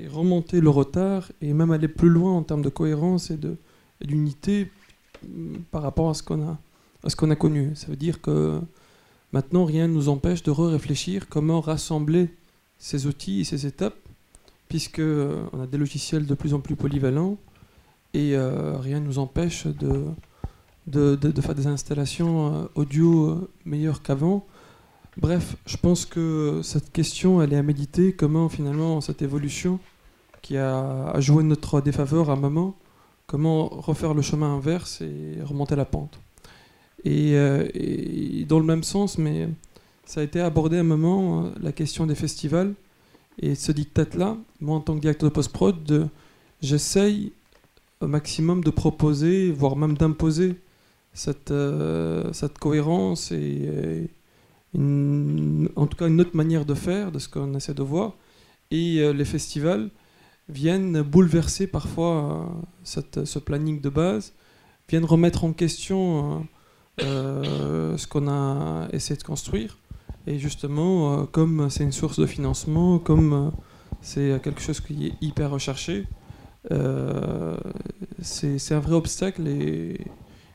remonter 0.09 0.61
le 0.61 0.69
retard 0.69 1.31
et 1.41 1.53
même 1.53 1.71
aller 1.71 1.87
plus 1.87 2.09
loin 2.09 2.31
en 2.33 2.43
termes 2.43 2.61
de 2.61 2.69
cohérence 2.69 3.31
et 3.31 3.37
d'unité 4.01 4.71
mm, 5.27 5.57
par 5.71 5.81
rapport 5.81 6.09
à 6.09 6.13
ce 6.13 6.23
qu'on 6.23 6.41
a, 7.31 7.35
connu. 7.35 7.75
Ça 7.75 7.87
veut 7.87 7.95
dire 7.95 8.21
que 8.21 8.61
maintenant, 9.31 9.65
rien 9.65 9.87
ne 9.87 9.93
nous 9.93 10.09
empêche 10.09 10.43
de 10.43 10.51
re-réfléchir 10.51 11.27
comment 11.27 11.61
rassembler 11.61 12.29
ces 12.77 13.07
outils 13.07 13.41
et 13.41 13.43
ces 13.43 13.65
étapes, 13.65 13.97
puisque 14.69 14.99
euh, 14.99 15.43
on 15.51 15.61
a 15.61 15.67
des 15.67 15.77
logiciels 15.77 16.25
de 16.25 16.33
plus 16.33 16.53
en 16.53 16.61
plus 16.61 16.75
polyvalents 16.75 17.37
et 18.13 18.35
euh, 18.35 18.77
rien 18.77 19.01
ne 19.01 19.05
nous 19.05 19.19
empêche 19.19 19.67
de, 19.67 20.05
de, 20.87 21.41
faire 21.41 21.55
des 21.55 21.67
installations 21.67 22.53
euh, 22.53 22.65
audio 22.75 23.29
euh, 23.29 23.49
meilleures 23.65 24.01
qu'avant. 24.01 24.45
Bref, 25.17 25.55
je 25.65 25.77
pense 25.77 26.05
que 26.05 26.61
cette 26.63 26.91
question, 26.91 27.41
elle 27.41 27.53
est 27.53 27.57
à 27.57 27.63
méditer. 27.63 28.13
Comment 28.13 28.49
finalement 28.49 29.01
cette 29.01 29.21
évolution 29.21 29.79
qui 30.41 30.57
a, 30.57 31.19
joué 31.19 31.43
notre 31.43 31.81
défaveur 31.81 32.29
à 32.29 32.33
un 32.33 32.37
moment, 32.37 32.75
comment 33.27 33.67
refaire 33.67 34.13
le 34.13 34.21
chemin 34.21 34.55
inverse 34.55 35.01
et 35.01 35.41
remonter 35.43 35.75
la 35.75 35.85
pente. 35.85 36.19
Et, 37.03 37.33
euh, 37.35 37.67
dans 38.47 38.59
le 38.59 38.65
même 38.65 38.83
sens, 38.83 39.17
mais 39.17 39.49
ça 40.05 40.21
a 40.21 40.23
été 40.23 40.39
abordé 40.39 40.77
à 40.77 40.81
un 40.81 40.83
moment, 40.83 41.51
la 41.61 41.71
question 41.71 42.05
des 42.05 42.15
festivals. 42.15 42.73
Et 43.41 43.55
ce 43.55 43.71
dictat-là, 43.71 44.37
moi 44.59 44.77
en 44.77 44.81
tant 44.81 44.95
que 44.95 45.01
directeur 45.01 45.29
de 45.29 45.33
post-prod, 45.33 46.09
j'essaye 46.61 47.31
au 48.01 48.07
maximum 48.07 48.63
de 48.63 48.69
proposer, 48.69 49.51
voire 49.51 49.75
même 49.75 49.97
d'imposer 49.97 50.55
cette, 51.13 51.51
euh, 51.51 52.31
cette 52.33 52.57
cohérence 52.57 53.31
et 53.31 54.09
euh, 54.77 55.67
en 55.75 55.87
tout 55.87 55.97
cas 55.97 56.07
une 56.07 56.21
autre 56.21 56.35
manière 56.35 56.65
de 56.65 56.73
faire 56.73 57.11
de 57.11 57.19
ce 57.19 57.27
qu'on 57.27 57.53
essaie 57.55 57.73
de 57.73 57.83
voir. 57.83 58.13
Et 58.71 58.99
euh, 58.99 59.11
les 59.13 59.25
festivals 59.25 59.89
viennent 60.47 61.01
bouleverser 61.01 61.67
parfois 61.67 62.51
ce 62.83 63.39
planning 63.39 63.81
de 63.81 63.89
base, 63.89 64.33
viennent 64.87 65.05
remettre 65.05 65.43
en 65.43 65.53
question 65.53 66.47
ce 66.97 68.07
qu'on 68.07 68.27
a 68.27 68.87
essayé 68.91 69.15
de 69.15 69.23
construire. 69.23 69.77
Et 70.25 70.39
justement, 70.39 71.27
comme 71.27 71.69
c'est 71.69 71.83
une 71.83 71.91
source 71.91 72.19
de 72.19 72.25
financement, 72.25 72.97
comme 72.97 73.51
c'est 74.01 74.41
quelque 74.41 74.59
chose 74.59 74.79
qui 74.79 75.07
est 75.07 75.13
hyper 75.21 75.51
recherché, 75.51 76.07
c'est 78.21 78.73
un 78.73 78.79
vrai 78.79 78.95
obstacle 78.95 79.47
et 79.47 79.99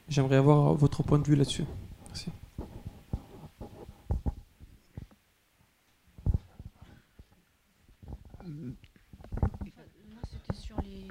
j'aimerais 0.08 0.36
avoir 0.36 0.74
votre 0.74 1.02
point 1.02 1.18
de 1.18 1.26
vue 1.26 1.36
là-dessus. 1.36 1.64
Merci. 2.08 2.30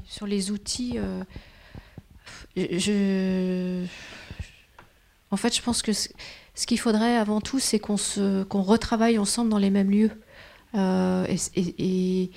Sur 0.06 0.28
les, 0.28 0.52
outils. 0.52 0.98
euh, 0.98 1.24
je, 2.56 3.84
en 5.32 5.38
fait, 5.38 5.56
je 5.56 5.62
pense 5.62 5.82
que 5.82 5.92
ce, 5.94 6.10
qu'il 6.68 6.80
faudrait 6.80 7.18
avant 7.18 7.42
tout, 7.42 7.60
c'est 7.60 7.80
qu'on 7.80 7.98
se, 7.98 8.44
qu'on 8.44 8.62
retravaille 8.62 9.18
ensemble 9.18 9.50
dans 9.50 9.58
les 9.58 9.72
mêmes 9.72 9.90
lieux. 9.90 10.12
Euh, 10.76 11.26
et- 11.56 12.32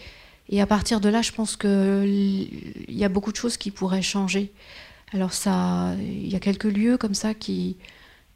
et 0.48 0.60
à 0.60 0.66
partir 0.66 1.00
de 1.00 1.08
là, 1.08 1.22
je 1.22 1.32
pense 1.32 1.56
qu'il 1.56 2.84
y 2.88 3.04
a 3.04 3.08
beaucoup 3.08 3.32
de 3.32 3.36
choses 3.36 3.56
qui 3.56 3.70
pourraient 3.70 4.00
changer. 4.02 4.52
Alors 5.12 5.30
il 5.98 6.28
y 6.28 6.34
a 6.34 6.40
quelques 6.40 6.64
lieux 6.64 6.96
comme 6.98 7.14
ça 7.14 7.34
qui, 7.34 7.76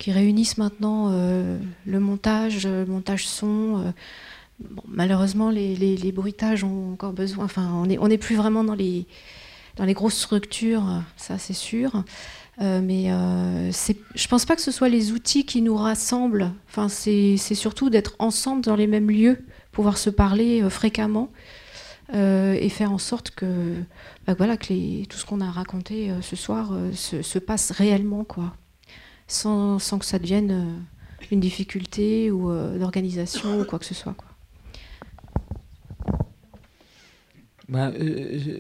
réunissent 0.07 0.57
maintenant 0.57 1.11
euh, 1.11 1.59
le 1.85 2.01
montage, 2.01 2.67
le 2.67 2.87
montage 2.87 3.27
son. 3.27 3.85
euh, 3.87 3.93
malheureusement, 4.87 5.51
les, 5.51 6.13
bruitages 6.13 6.65
ont 6.65 6.93
encore 6.93 7.13
besoin. 7.13 7.45
Enfin, 7.45 7.71
on 7.75 7.87
n'est 7.87 7.99
on 7.99 8.09
n'est 8.09 8.19
plus 8.19 8.37
vraiment 8.37 8.65
dans 8.65 8.75
les, 8.75 9.07
grosses 9.79 10.19
structures, 10.19 11.03
ça 11.17 11.39
c'est 11.39 11.55
sûr. 11.55 12.05
Euh, 12.61 12.81
mais 12.83 13.07
je 14.15 14.29
pense 14.29 14.45
pas 14.45 14.55
que 14.55 14.63
ce 14.63 14.71
soit 14.71 14.89
les 14.89 15.13
outils 15.13 15.45
qui 15.45 15.63
nous 15.63 15.77
rassemblent. 15.77 16.53
Enfin, 16.69 16.89
c'est 16.89 17.37
surtout 17.37 17.91
d'être 17.91 18.15
ensemble 18.21 18.63
dans 18.63 18.77
les 18.77 18.87
mêmes 18.87 19.11
lieux, 19.11 19.45
pouvoir 19.73 19.99
se 19.99 20.11
parler 20.11 20.63
fréquemment 20.71 21.31
euh, 22.15 22.55
et 22.55 22.69
faire 22.69 22.91
en 22.91 22.99
sorte 22.99 23.31
que, 23.31 23.75
bah, 24.27 24.35
voilà, 24.37 24.57
que 24.57 25.05
tout 25.05 25.17
ce 25.17 25.25
qu'on 25.25 25.41
a 25.41 25.51
raconté 25.51 26.11
euh, 26.11 26.21
ce 26.23 26.35
soir 26.35 26.71
euh, 26.73 26.93
se, 26.93 27.23
se 27.23 27.39
passe 27.39 27.71
réellement, 27.71 28.25
quoi, 28.25 28.55
sans, 29.29 29.79
que 29.79 30.05
ça 30.05 30.19
devienne 30.19 30.83
une 31.31 31.41
difficulté 31.41 32.31
ou 32.33 32.53
d'organisation 32.79 33.61
ou 33.61 33.65
quoi 33.65 33.79
que 33.79 33.85
ce 33.85 33.95
soit. 33.95 34.15
Quoi. 34.15 34.29
Bah, 37.69 37.93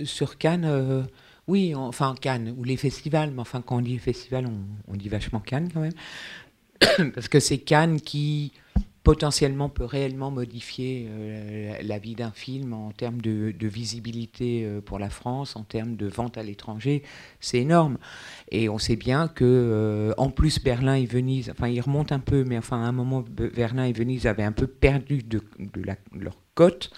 sur 0.04 0.38
Cannes, 0.38 1.08
oui, 1.48 1.74
enfin 1.74 2.14
Cannes, 2.20 2.54
ou 2.56 2.62
les 2.62 2.76
festivals, 2.76 3.32
mais 3.32 3.40
enfin 3.40 3.60
quand 3.60 3.78
on 3.78 3.80
dit 3.80 3.98
festival, 3.98 4.48
on 4.86 4.94
dit 4.94 5.08
vachement 5.08 5.40
Cannes 5.40 5.70
quand 5.72 5.80
même. 5.80 7.10
Parce 7.14 7.26
que 7.26 7.40
c'est 7.40 7.58
Cannes 7.58 8.00
qui 8.00 8.52
potentiellement 9.02 9.68
peut 9.68 9.84
réellement 9.84 10.30
modifier 10.30 11.06
euh, 11.08 11.74
la, 11.82 11.98
vie 11.98 12.14
d'un 12.14 12.30
film 12.30 12.72
en 12.72 12.90
termes 12.92 13.20
de, 13.20 13.54
visibilité 13.60 14.64
euh, 14.64 14.80
pour 14.80 14.98
la 14.98 15.08
France, 15.08 15.56
en 15.56 15.64
termes 15.64 15.96
de 15.96 16.06
vente 16.06 16.36
à 16.36 16.42
l'étranger, 16.42 17.02
c'est 17.40 17.58
énorme. 17.58 17.98
Et 18.50 18.68
on 18.68 18.78
sait 18.78 18.96
bien 18.96 19.28
que, 19.28 19.44
euh, 19.44 20.12
en 20.18 20.30
plus, 20.30 20.62
Berlin 20.62 20.94
et 20.94 21.06
Venise, 21.06 21.50
enfin, 21.50 21.68
ils 21.68 21.80
remontent 21.80 22.14
un 22.14 22.20
peu, 22.20 22.44
mais 22.44 22.58
enfin, 22.58 22.82
à 22.82 22.86
un 22.86 22.92
moment, 22.92 23.22
Be- 23.22 23.54
Berlin 23.54 23.84
et 23.84 23.92
Venise 23.92 24.26
avaient 24.26 24.42
un 24.42 24.52
peu 24.52 24.66
perdu 24.66 25.22
de, 25.22 25.40
leur 26.14 26.36
cote. 26.54 26.90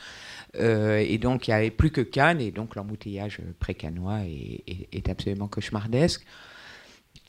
Et 0.59 1.17
donc, 1.17 1.49
il 1.49 1.51
n'y 1.51 1.55
avait 1.55 1.71
plus 1.71 1.91
que 1.91 2.03
Cannes, 2.03 2.41
et 2.41 2.51
donc 2.51 2.75
l'embouteillage 2.75 3.41
est- 3.41 4.89
est 4.93 5.09
absolument 5.09 5.49
cauchemardesque. 5.49 6.27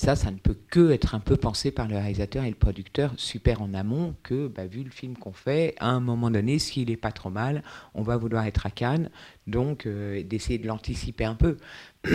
Ça, 0.04 0.18
ça 0.18 0.32
ne 0.32 0.38
peut 0.38 0.58
que 0.70 0.92
être 0.92 1.16
un 1.16 1.22
peu 1.22 1.38
pensé 1.38 1.72
par 1.72 1.88
le 1.88 1.96
réalisateur 1.96 2.44
et 2.44 2.50
le 2.50 2.58
producteur 2.58 3.14
super 3.16 3.62
en 3.62 3.74
amont 3.74 4.18
que, 4.22 4.50
bah, 4.50 4.68
vu 4.68 4.84
le 4.84 4.90
film 4.90 5.16
qu'on 5.16 5.32
fait, 5.32 5.76
à 5.80 5.88
un 5.88 6.02
moment 6.02 6.30
donné, 6.30 6.60
s'il 6.60 6.90
n'est 6.90 6.98
pas 6.98 7.14
trop 7.14 7.30
mal, 7.30 7.64
on 7.94 8.02
va 8.02 8.18
vouloir 8.18 8.46
être 8.46 8.66
à 8.66 8.70
Cannes, 8.70 9.10
donc 9.48 9.86
euh, 9.86 10.22
d'essayer 10.24 10.60
de 10.60 10.68
l'anticiper 10.68 11.24
un 11.24 11.36
peu. 11.36 11.56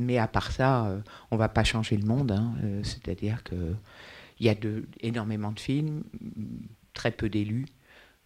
Mais 0.00 0.18
à 0.18 0.26
part 0.26 0.50
ça, 0.50 0.86
euh, 0.88 1.00
on 1.30 1.36
va 1.36 1.48
pas 1.48 1.62
changer 1.62 1.96
le 1.96 2.04
monde. 2.04 2.32
hein. 2.32 2.52
Euh, 2.64 2.80
C'est-à-dire 2.82 3.44
que 3.44 3.76
il 4.40 4.46
y 4.46 4.48
a 4.48 4.56
énormément 5.00 5.52
de 5.52 5.60
films, 5.60 6.02
très 6.94 7.12
peu 7.12 7.28
d'élus, 7.28 7.66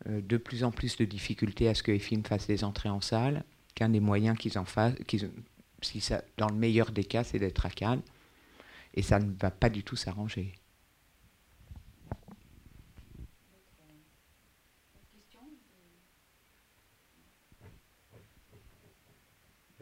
euh, 0.08 0.22
de 0.22 0.38
plus 0.38 0.64
en 0.64 0.70
plus 0.70 0.96
de 0.96 1.04
difficultés 1.04 1.68
à 1.68 1.74
ce 1.74 1.82
que 1.82 1.92
les 1.92 1.98
films 1.98 2.24
fassent 2.24 2.46
des 2.46 2.64
entrées 2.64 2.88
en 2.88 3.02
salle, 3.02 3.44
qu'un 3.74 3.90
des 3.90 4.00
moyens 4.00 4.38
qu'ils 4.38 4.58
en 4.58 4.64
fassent, 4.64 4.94
dans 6.38 6.48
le 6.48 6.54
meilleur 6.54 6.90
des 6.90 7.04
cas, 7.04 7.22
c'est 7.22 7.38
d'être 7.38 7.66
à 7.66 7.70
Cannes. 7.70 8.00
Et 8.94 9.02
ça 9.02 9.18
ne 9.18 9.30
va 9.38 9.50
pas 9.50 9.68
du 9.68 9.84
tout 9.84 9.94
s'arranger. 9.96 10.54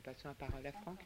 Passons 0.04 0.28
la 0.28 0.34
parole 0.34 0.66
à 0.66 0.72
Franck. 0.72 0.98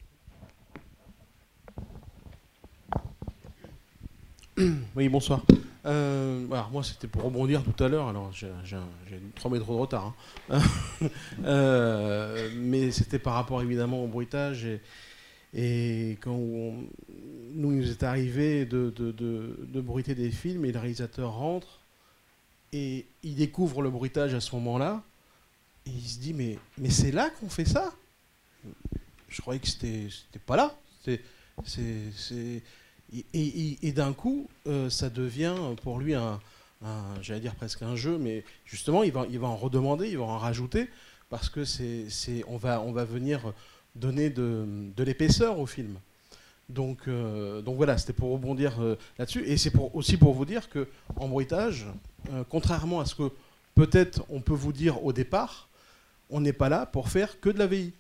Oui, 4.94 5.08
bonsoir. 5.08 5.42
Euh, 5.84 6.46
alors 6.50 6.70
moi, 6.70 6.82
c'était 6.82 7.06
pour 7.06 7.22
rebondir 7.22 7.62
tout 7.62 7.84
à 7.84 7.88
l'heure. 7.88 8.08
Alors, 8.08 8.32
j'ai 8.32 8.48
j'ai 8.64 8.76
un- 8.76 8.88
j'ai 9.08 9.20
3 9.34 9.50
métros 9.50 9.74
de 9.74 9.80
retard. 9.80 10.14
hein. 10.50 10.58
Euh, 11.44 12.48
mais 12.56 12.90
c'était 12.90 13.18
par 13.18 13.34
rapport 13.34 13.62
évidemment 13.62 14.02
au 14.02 14.06
bruitage. 14.08 14.64
Et, 14.64 14.80
et 15.58 16.18
quand 16.20 16.36
nous, 16.36 17.72
il 17.72 17.78
nous 17.78 17.90
est 17.90 18.02
arrivé 18.02 18.66
de, 18.66 18.90
de, 18.94 19.10
de, 19.10 19.58
de 19.72 19.80
bruiter 19.80 20.14
des 20.14 20.30
films 20.30 20.64
et 20.66 20.72
le 20.72 20.78
réalisateur 20.78 21.32
rentre 21.32 21.80
et 22.72 23.06
il 23.22 23.34
découvre 23.36 23.80
le 23.80 23.90
bruitage 23.90 24.34
à 24.34 24.40
ce 24.40 24.54
moment-là. 24.56 25.02
Et 25.86 25.90
il 25.90 26.06
se 26.06 26.18
dit 26.18 26.34
Mais, 26.34 26.58
mais 26.78 26.90
c'est 26.90 27.10
là 27.10 27.30
qu'on 27.30 27.48
fait 27.48 27.64
ça? 27.64 27.92
Je 29.28 29.40
croyais 29.40 29.58
que 29.60 29.66
c'était 29.68 30.08
pas 30.44 30.56
là. 30.56 30.76
C'est- 31.04 31.20
et, 33.12 33.24
et- 33.32 33.78
et 33.88 33.92
d'un 33.92 34.12
coup, 34.12 34.48
euh, 34.66 34.90
ça 34.90 35.08
devient 35.08 35.54
pour 35.82 35.98
lui 35.98 36.14
un, 36.14 36.40
j'allais 37.22 37.40
dire 37.40 37.54
presque 37.54 37.82
un 37.82 37.96
jeu, 37.96 38.18
mais 38.18 38.44
justement, 38.66 39.02
il 39.04 39.12
va, 39.12 39.26
il 39.30 39.38
va 39.38 39.46
en 39.48 39.56
redemander, 39.56 40.08
il 40.10 40.18
va 40.18 40.24
en 40.24 40.38
rajouter, 40.38 40.88
parce 41.30 41.48
que 41.48 41.64
c'est, 41.64 42.06
on, 42.48 42.56
va, 42.58 42.80
on 42.82 42.92
va 42.92 43.04
venir 43.04 43.54
donner 43.96 44.30
de, 44.30 44.92
l'épaisseur 44.98 45.58
au 45.58 45.66
film. 45.66 45.96
Donc, 46.68 47.06
euh, 47.06 47.62
donc 47.62 47.76
voilà, 47.76 47.96
c'était 47.96 48.12
pour 48.12 48.32
rebondir 48.32 48.80
euh, 48.80 48.96
là-dessus. 49.18 49.44
Et 49.46 49.56
c'est 49.56 49.72
aussi 49.94 50.16
pour 50.16 50.34
vous 50.34 50.44
dire 50.44 50.68
que 50.68 50.88
en 51.16 51.28
bruitage, 51.28 51.86
euh, 52.32 52.42
contrairement 52.48 53.00
à 53.00 53.06
ce 53.06 53.14
que 53.14 53.30
peut-être 53.74 54.24
on 54.28 54.40
peut 54.40 54.54
vous 54.54 54.72
dire 54.72 55.04
au 55.04 55.12
départ, 55.12 55.68
on 56.28 56.40
n'est 56.40 56.52
pas 56.52 56.68
là 56.68 56.86
pour 56.86 57.08
faire 57.08 57.40
que 57.40 57.50
de 57.50 57.58
la 57.58 57.66
VI. 57.66 57.92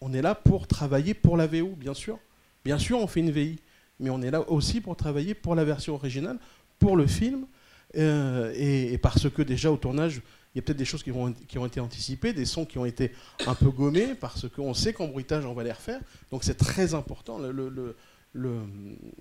On 0.00 0.12
est 0.12 0.22
là 0.22 0.34
pour 0.34 0.66
travailler 0.66 1.14
pour 1.14 1.36
la 1.36 1.46
VO, 1.46 1.74
bien 1.76 1.94
sûr. 1.94 2.18
Bien 2.64 2.78
sûr, 2.78 2.98
on 2.98 3.06
fait 3.06 3.20
une 3.20 3.30
VI, 3.30 3.58
mais 4.00 4.10
on 4.10 4.20
est 4.20 4.30
là 4.30 4.48
aussi 4.50 4.80
pour 4.80 4.96
travailler 4.96 5.34
pour 5.34 5.54
la 5.54 5.64
version 5.64 5.94
originale, 5.94 6.38
pour 6.78 6.96
le 6.96 7.06
film, 7.06 7.46
et 7.94 8.98
parce 9.00 9.30
que 9.30 9.42
déjà 9.42 9.70
au 9.70 9.76
tournage, 9.76 10.20
il 10.54 10.58
y 10.58 10.60
a 10.60 10.62
peut-être 10.62 10.78
des 10.78 10.84
choses 10.84 11.02
qui, 11.02 11.10
ont 11.10 11.66
été 11.66 11.80
anticipées, 11.80 12.32
des 12.32 12.44
sons 12.44 12.64
qui 12.64 12.78
ont 12.78 12.84
été 12.84 13.12
un 13.46 13.54
peu 13.54 13.70
gommés, 13.70 14.14
parce 14.14 14.48
qu'on 14.48 14.72
sait 14.72 14.92
qu'en 14.92 15.08
bruitage, 15.08 15.44
on 15.44 15.52
va 15.52 15.64
les 15.64 15.72
refaire. 15.72 16.00
Donc 16.30 16.44
c'est 16.44 16.54
très 16.54 16.94
important. 16.94 17.40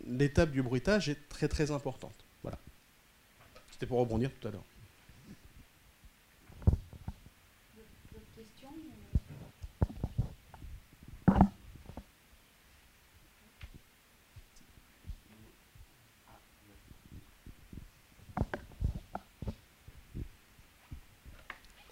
L'étape 0.05 0.51
du 0.51 0.61
bruitage 0.61 1.09
est 1.09 1.27
très 1.29 1.47
très 1.47 1.71
importante. 1.71 2.13
Voilà. 2.43 2.59
C'était 3.71 3.87
pour 3.87 3.99
rebondir 3.99 4.29
tout 4.39 4.47
à 4.47 4.51
l'heure. 4.51 4.63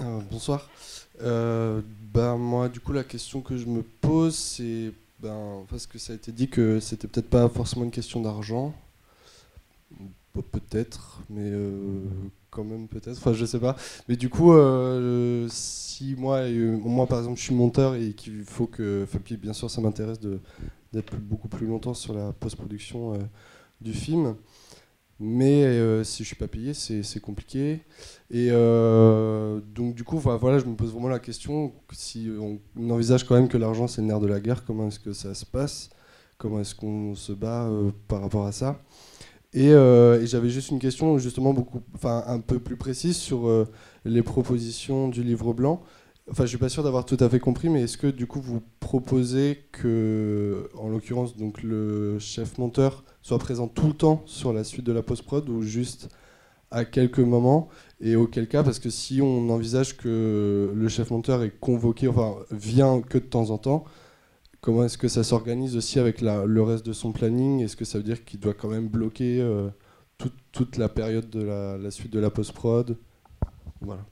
Euh, 0.01 0.19
bonsoir. 0.31 0.69
Ben, 2.13 2.37
moi, 2.37 2.69
du 2.69 2.79
coup, 2.79 2.93
la 2.93 3.03
question 3.03 3.41
que 3.41 3.57
je 3.57 3.65
me 3.65 3.81
pose, 3.83 4.35
c'est 4.35 4.91
ben, 5.21 5.63
parce 5.69 5.85
que 5.87 5.97
ça 5.99 6.13
a 6.13 6.15
été 6.15 6.31
dit 6.31 6.49
que 6.49 6.79
c'était 6.79 7.07
peut-être 7.07 7.29
pas 7.29 7.47
forcément 7.49 7.85
une 7.85 7.91
question 7.91 8.21
d'argent. 8.21 8.73
Pe- 10.33 10.41
Peut-être, 10.41 11.19
mais 11.29 11.41
euh, 11.43 12.03
quand 12.51 12.63
même 12.63 12.87
peut-être. 12.87 13.17
Enfin, 13.17 13.33
je 13.33 13.45
sais 13.45 13.59
pas. 13.59 13.75
Mais 14.07 14.15
du 14.15 14.29
coup, 14.29 14.53
si 15.49 16.15
moi, 16.17 16.41
moi 16.83 17.05
par 17.07 17.19
exemple, 17.19 17.37
je 17.37 17.43
suis 17.43 17.55
monteur 17.55 17.95
et 17.95 18.13
qu'il 18.13 18.43
faut 18.45 18.65
que, 18.67 19.05
bien 19.35 19.53
sûr, 19.53 19.69
ça 19.69 19.81
m'intéresse 19.81 20.19
d'être 20.93 21.15
beaucoup 21.17 21.47
plus 21.49 21.67
longtemps 21.67 21.93
sur 21.93 22.13
la 22.13 22.31
post-production 22.33 23.13
du 23.81 23.93
film. 23.93 24.35
Mais 25.23 25.65
euh, 25.65 26.03
si 26.03 26.23
je 26.23 26.29
suis 26.29 26.35
pas 26.35 26.47
payé, 26.47 26.73
c'est 26.73 27.19
compliqué. 27.19 27.81
Et 28.31 28.47
euh, 28.49 29.59
donc 29.75 29.93
du 29.93 30.03
coup, 30.03 30.17
voilà, 30.17 30.57
je 30.57 30.65
me 30.65 30.75
pose 30.75 30.91
vraiment 30.91 31.09
la 31.09 31.19
question 31.19 31.73
si 31.91 32.27
on, 32.39 32.59
envisage 32.89 33.23
quand 33.25 33.35
même 33.35 33.47
que 33.47 33.57
l'argent 33.57 33.87
c'est 33.87 34.01
le 34.01 34.07
nerf 34.07 34.19
de 34.19 34.25
la 34.25 34.39
guerre, 34.39 34.65
comment 34.65 34.87
est-ce 34.87 34.99
que 34.99 35.13
ça 35.13 35.35
se 35.35 35.45
passe? 35.45 35.91
Comment 36.39 36.59
est-ce 36.59 36.73
qu'on 36.73 37.13
se 37.13 37.33
bat 37.33 37.65
euh, 37.65 37.91
par 38.07 38.21
rapport 38.21 38.47
à 38.47 38.51
ça? 38.51 38.81
Et, 39.53 39.69
j'avais 40.25 40.49
juste 40.49 40.71
une 40.71 40.79
question 40.79 41.19
justement 41.19 41.53
beaucoup, 41.53 41.81
enfin 41.93 42.23
un 42.25 42.39
peu 42.39 42.57
plus 42.57 42.75
précise 42.77 43.17
sur 43.17 43.47
les 44.05 44.23
propositions 44.23 45.07
du 45.07 45.21
livre 45.21 45.53
blanc. 45.53 45.83
Enfin, 46.31 46.45
je 46.45 46.49
suis 46.49 46.57
pas 46.57 46.69
sûr 46.69 46.81
d'avoir 46.83 47.05
tout 47.05 47.17
à 47.19 47.29
fait 47.29 47.39
compris, 47.39 47.69
mais 47.69 47.83
est-ce 47.83 47.97
que 47.97 48.07
du 48.07 48.25
coup 48.25 48.41
vous 48.41 48.63
proposez 48.79 49.65
que, 49.71 50.67
en 50.75 50.87
l'occurrence, 50.89 51.37
donc 51.37 51.61
le 51.61 52.17
chef 52.17 52.57
monteur 52.57 53.03
soit 53.21 53.39
présent 53.39 53.67
tout 53.67 53.87
le 53.87 53.93
temps 53.93 54.23
sur 54.25 54.53
la 54.53 54.63
suite 54.63 54.85
de 54.85 54.91
la 54.91 55.03
post-prod 55.03 55.47
ou 55.49 55.61
juste 55.61 56.09
à 56.71 56.85
quelques 56.85 57.19
moments 57.19 57.69
Et 57.99 58.15
auquel 58.15 58.47
cas, 58.47 58.63
parce 58.63 58.79
que 58.79 58.89
si 58.89 59.21
on 59.21 59.49
envisage 59.49 59.97
que 59.97 60.71
le 60.73 60.87
chef 60.87 61.11
monteur 61.11 61.43
est 61.43 61.59
convoqué, 61.59 62.07
enfin 62.07 62.35
vient 62.49 63.01
que 63.01 63.17
de 63.17 63.25
temps 63.25 63.49
en 63.49 63.57
temps, 63.57 63.83
comment 64.61 64.85
est-ce 64.85 64.97
que 64.97 65.07
ça 65.07 65.23
s'organise 65.23 65.75
aussi 65.75 65.99
avec 65.99 66.21
le 66.21 66.61
reste 66.61 66.85
de 66.85 66.93
son 66.93 67.11
planning? 67.11 67.59
Est-ce 67.61 67.75
que 67.75 67.85
ça 67.85 67.97
veut 67.97 68.03
dire 68.03 68.23
qu'il 68.23 68.39
doit 68.39 68.53
quand 68.53 68.69
même 68.69 68.87
bloquer 68.87 69.41
euh, 69.41 69.69
toute, 70.51 70.77
la 70.77 70.89
période 70.89 71.29
de 71.29 71.41
la, 71.41 71.91
suite 71.91 72.11
de 72.13 72.19
la 72.19 72.29
post-prod? 72.29 72.97
Voilà. 73.81 74.05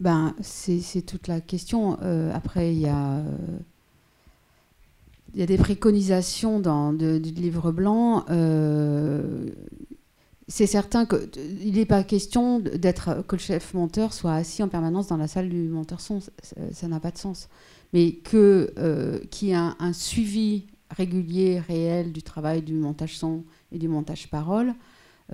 Ben, 0.00 0.34
c'est 0.40 0.78
c'est 0.78 1.02
toute 1.02 1.26
la 1.26 1.40
question. 1.40 1.98
Euh, 2.02 2.32
après, 2.32 2.72
il 2.72 2.80
y 2.80 2.86
a, 2.86 3.18
euh, 3.18 3.58
il 5.34 5.40
y 5.40 5.42
a 5.42 5.46
des 5.46 5.58
préconisations 5.58 6.60
dans, 6.60 6.92
du 6.92 7.18
livre 7.18 7.70
blanc. 7.72 8.24
Euh, 8.30 9.50
c'est 10.48 10.66
certain 10.66 11.04
qu'il 11.06 11.74
n'est 11.74 11.84
pas 11.84 12.02
question 12.04 12.58
d'être 12.58 13.22
que 13.26 13.36
le 13.36 13.40
chef 13.40 13.74
monteur 13.74 14.14
soit 14.14 14.32
assis 14.34 14.62
en 14.62 14.68
permanence 14.68 15.08
dans 15.08 15.18
la 15.18 15.28
salle 15.28 15.50
du 15.50 15.68
monteur 15.68 16.00
son. 16.00 16.20
Ça- 16.72 16.88
n'a 16.88 17.00
pas 17.00 17.10
de 17.10 17.18
sens. 17.18 17.48
Mais 17.92 18.12
que 18.12 18.72
euh, 18.78 19.18
qu'il 19.30 19.48
y 19.48 19.50
ait 19.52 19.54
un, 19.54 19.76
un 19.78 19.92
suivi 19.92 20.66
régulier, 20.90 21.58
réel 21.60 22.12
du 22.12 22.22
travail 22.22 22.62
du 22.62 22.74
montage 22.74 23.18
son 23.18 23.44
et 23.72 23.78
du 23.78 23.88
montage 23.88 24.30
parole, 24.30 24.74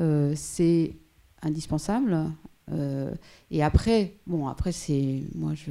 euh, 0.01 0.33
c'est 0.37 0.97
indispensable. 1.43 2.17
Euh, 2.73 3.15
et 3.51 3.63
après, 3.63 4.15
bon, 4.27 4.49
après, 4.49 4.73
c'est. 4.73 5.23
Moi, 5.35 5.55
je. 5.55 5.71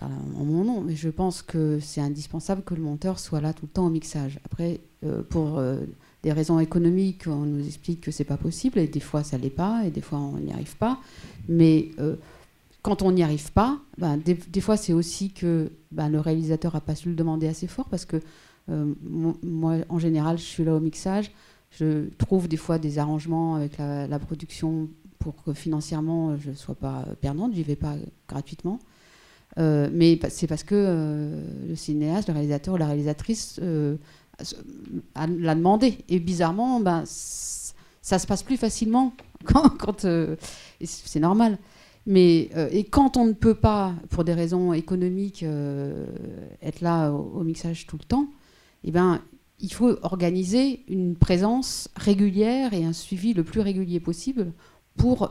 Parle 0.00 0.12
en 0.38 0.44
mon 0.44 0.64
nom, 0.64 0.80
mais 0.80 0.96
je 0.96 1.10
pense 1.10 1.42
que 1.42 1.78
c'est 1.80 2.00
indispensable 2.00 2.62
que 2.62 2.74
le 2.74 2.80
monteur 2.82 3.18
soit 3.18 3.40
là 3.42 3.52
tout 3.52 3.66
le 3.66 3.72
temps 3.72 3.86
au 3.86 3.90
mixage. 3.90 4.40
Après, 4.46 4.80
euh, 5.04 5.22
pour 5.22 5.58
euh, 5.58 5.76
des 6.22 6.32
raisons 6.32 6.58
économiques, 6.58 7.24
on 7.26 7.44
nous 7.44 7.66
explique 7.66 8.00
que 8.00 8.10
c'est 8.10 8.24
pas 8.24 8.38
possible, 8.38 8.78
et 8.78 8.88
des 8.88 9.00
fois, 9.00 9.22
ça 9.24 9.36
l'est 9.38 9.50
pas, 9.50 9.84
et 9.86 9.90
des 9.90 10.00
fois, 10.00 10.18
on 10.18 10.38
n'y 10.38 10.52
arrive 10.52 10.76
pas. 10.76 10.98
Mais. 11.48 11.90
euh, 12.00 12.16
quand 12.82 13.02
on 13.02 13.12
n'y 13.12 13.22
arrive 13.22 13.52
pas, 13.52 13.78
ben, 13.98 14.16
des, 14.16 14.60
fois 14.62 14.78
c'est 14.78 14.94
aussi 14.94 15.32
que 15.32 15.70
ben, 15.92 16.08
le 16.08 16.18
réalisateur 16.18 16.72
n'a 16.72 16.80
pas 16.80 16.94
su 16.94 17.10
le 17.10 17.14
demander 17.14 17.46
assez 17.46 17.66
fort 17.66 17.84
parce 17.90 18.06
que 18.06 18.16
mo- 18.68 19.36
moi 19.42 19.74
en 19.90 19.98
général 19.98 20.38
je 20.38 20.44
suis 20.44 20.64
là 20.64 20.74
au 20.74 20.80
mixage, 20.80 21.30
je 21.72 22.08
trouve 22.16 22.48
des 22.48 22.56
fois 22.56 22.78
des 22.78 22.98
arrangements 22.98 23.56
avec 23.56 23.76
la, 23.76 24.06
la 24.06 24.18
production 24.18 24.88
pour 25.18 25.34
que 25.44 25.52
financièrement 25.52 26.38
je 26.38 26.48
ne 26.52 26.54
sois 26.54 26.74
pas 26.74 27.04
perdante, 27.20 27.52
j'y 27.52 27.64
vais 27.64 27.76
pas 27.76 27.96
gratuitement. 28.26 28.78
Euh, 29.58 29.88
mais 29.92 30.18
c'est 30.28 30.46
parce 30.46 30.62
que 30.62 30.74
euh, 30.74 31.44
le 31.68 31.74
cinéaste, 31.74 32.28
le 32.28 32.34
réalisateur 32.34 32.74
ou 32.74 32.76
la 32.76 32.86
réalisatrice 32.86 33.58
euh, 33.62 33.96
l'a 35.16 35.54
demandé. 35.54 35.98
Et 36.08 36.20
bizarrement, 36.20 36.80
ben, 36.80 37.02
ça 37.04 38.18
se 38.18 38.26
passe 38.26 38.42
plus 38.42 38.56
facilement 38.56 39.12
quand, 39.44 39.68
quand, 39.70 40.06
c'est 40.82 41.20
normal. 41.20 41.58
Mais 42.06 42.50
et 42.72 42.84
quand 42.84 43.16
on 43.18 43.26
ne 43.26 43.34
peut 43.34 43.54
pas, 43.54 43.94
pour 44.08 44.24
des 44.24 44.32
raisons 44.32 44.72
économiques, 44.72 45.44
être 46.62 46.80
là 46.80 47.10
au, 47.10 47.40
au 47.40 47.44
mixage 47.44 47.86
tout 47.86 47.98
le 47.98 48.04
temps, 48.04 48.26
eh 48.84 48.90
ben, 48.90 49.20
il 49.60 49.72
faut 49.72 49.96
organiser 50.02 50.82
une 50.88 51.14
présence 51.14 51.88
régulière 51.96 52.72
et 52.72 52.84
un 52.84 52.94
suivi 52.94 53.34
le 53.34 53.44
plus 53.44 53.60
régulier 53.60 54.00
possible 54.00 54.52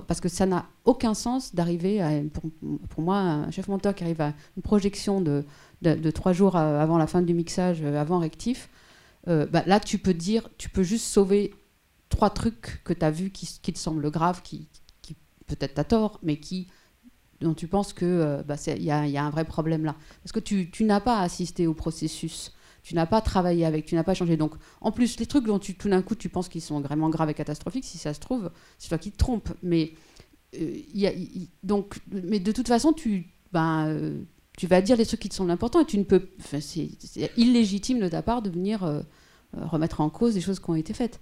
parce 0.07 0.19
que 0.19 0.29
ça 0.29 0.45
n'a 0.45 0.65
aucun 0.85 1.13
sens 1.13 1.53
d'arriver 1.53 2.01
pour, 2.33 2.43
pour 2.89 3.03
moi, 3.03 3.17
un 3.17 3.51
chef 3.51 3.67
monteur 3.67 3.93
qui 3.93 4.03
arrive 4.03 4.21
à 4.21 4.33
une 4.57 4.63
projection 4.63 5.21
de, 5.21 5.43
trois 6.11 6.33
jours 6.33 6.55
avant 6.55 6.97
la 6.97 7.07
fin 7.07 7.21
du 7.21 7.33
mixage, 7.33 7.81
euh, 7.81 7.99
avant 7.99 8.19
rectif, 8.19 8.69
euh, 9.27 9.45
bah, 9.45 9.63
là 9.65 9.79
tu 9.79 9.97
peux 9.97 10.13
dire, 10.13 10.49
tu 10.57 10.69
peux 10.69 10.83
juste 10.83 11.05
sauver 11.05 11.53
trois 12.09 12.29
trucs 12.29 12.81
que 12.83 12.93
tu 12.93 13.05
as 13.05 13.11
vus 13.11 13.29
qui, 13.29 13.73
te 13.73 13.77
semblent 13.77 14.09
graves, 14.09 14.41
qui, 14.41 14.67
peut-être 15.45 15.73
t'as 15.75 15.83
tort, 15.83 16.19
mais 16.23 16.37
qui 16.37 16.67
dont 17.41 17.53
tu 17.53 17.67
penses 17.67 17.93
que 17.93 18.05
euh, 18.05 18.43
bah, 18.43 18.55
y, 18.67 18.91
a 18.91 19.23
un 19.23 19.29
vrai 19.29 19.45
problème 19.45 19.85
là. 19.85 19.95
Parce 20.23 20.31
que 20.31 20.39
tu 20.39 20.83
n'as 20.83 20.99
pas 20.99 21.21
assisté 21.21 21.67
au 21.67 21.73
processus, 21.73 22.53
tu 22.83 22.95
n'as 22.95 23.05
pas 23.05 23.21
travaillé 23.21 23.65
avec, 23.65 23.85
tu 23.85 23.95
n'as 23.95 24.03
pas 24.03 24.13
changé. 24.13 24.37
Donc, 24.37 24.53
en 24.81 24.91
plus, 24.91 25.19
les 25.19 25.25
trucs 25.25 25.45
dont 25.45 25.59
tout 25.59 25.89
d'un 25.89 26.01
coup 26.01 26.15
tu 26.15 26.29
penses 26.29 26.49
qu'ils 26.49 26.61
sont 26.61 26.81
vraiment 26.81 27.09
graves 27.09 27.29
et 27.29 27.33
catastrophiques, 27.33 27.85
si 27.85 27.97
ça 27.97 28.13
se 28.13 28.19
trouve, 28.19 28.51
c'est 28.77 28.89
toi 28.89 28.97
qui 28.97 29.11
te 29.11 29.17
trompes. 29.17 29.49
Mais, 29.61 29.93
euh, 30.59 30.75
donc, 31.63 31.99
mais 32.11 32.39
de 32.39 32.51
toute 32.51 32.67
façon, 32.67 32.93
tu, 32.93 33.27
ben, 33.51 33.87
euh, 33.87 34.21
tu 34.57 34.67
vas 34.67 34.81
dire 34.81 34.97
les 34.97 35.05
trucs 35.05 35.19
qui 35.19 35.29
te 35.29 35.35
semblent 35.35 35.51
importants 35.51 35.81
et 35.81 35.85
tu 35.85 35.97
ne 35.97 36.03
peux. 36.03 36.29
c'est 36.59 36.89
illégitime 37.37 37.99
de 37.99 38.07
ta 38.07 38.21
part 38.21 38.41
de 38.41 38.49
venir 38.49 38.83
euh, 38.83 39.01
remettre 39.53 40.01
en 40.01 40.09
cause 40.09 40.33
des 40.33 40.41
choses 40.41 40.59
qui 40.59 40.69
ont 40.69 40.75
été 40.75 40.93
faites. 40.93 41.19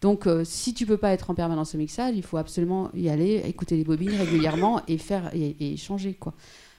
Donc, 0.00 0.28
si 0.44 0.74
tu 0.74 0.86
peux 0.86 0.96
pas 0.96 1.10
être 1.10 1.28
en 1.28 1.34
permanence 1.34 1.74
au 1.74 1.78
mixage, 1.78 2.14
il 2.14 2.22
faut 2.22 2.36
absolument 2.36 2.88
y 2.94 3.08
aller, 3.08 3.42
écouter 3.46 3.76
les 3.76 3.82
bobines 3.82 4.14
régulièrement 4.14 4.80
et 4.86 4.96
faire 4.96 5.32
et, 5.34 5.76
changer 5.76 6.14
quoi. 6.14 6.34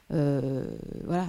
Voilà. 0.09 1.27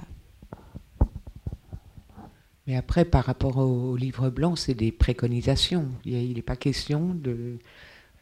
Mais 2.67 2.75
après, 2.75 3.05
par 3.05 3.25
rapport 3.25 3.57
au, 3.57 3.91
au 3.91 3.95
livre 3.97 4.29
blanc, 4.29 4.55
c'est 4.55 4.73
des 4.75 4.91
préconisations. 4.91 5.89
Il 6.05 6.33
n'est 6.33 6.41
pas 6.41 6.55
question 6.55 7.13
de. 7.15 7.57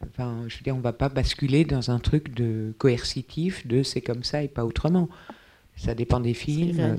Enfin, 0.02 0.46
je 0.48 0.58
veux 0.58 0.64
dire, 0.64 0.76
on 0.76 0.78
ne 0.80 0.84
va 0.84 0.94
pas 0.94 1.10
basculer 1.10 1.66
dans 1.66 1.92
un 1.92 2.00
truc 2.00 2.34
de 2.34 2.74
coercitif, 2.78 3.68
de 3.68 3.84
c'est 3.84 4.02
comme 4.02 4.24
ça 4.24 4.42
et 4.44 4.48
pas 4.48 4.66
autrement. 4.66 5.10
Ça 5.76 5.94
dépend 5.94 6.20
des 6.22 6.34
films. 6.34 6.98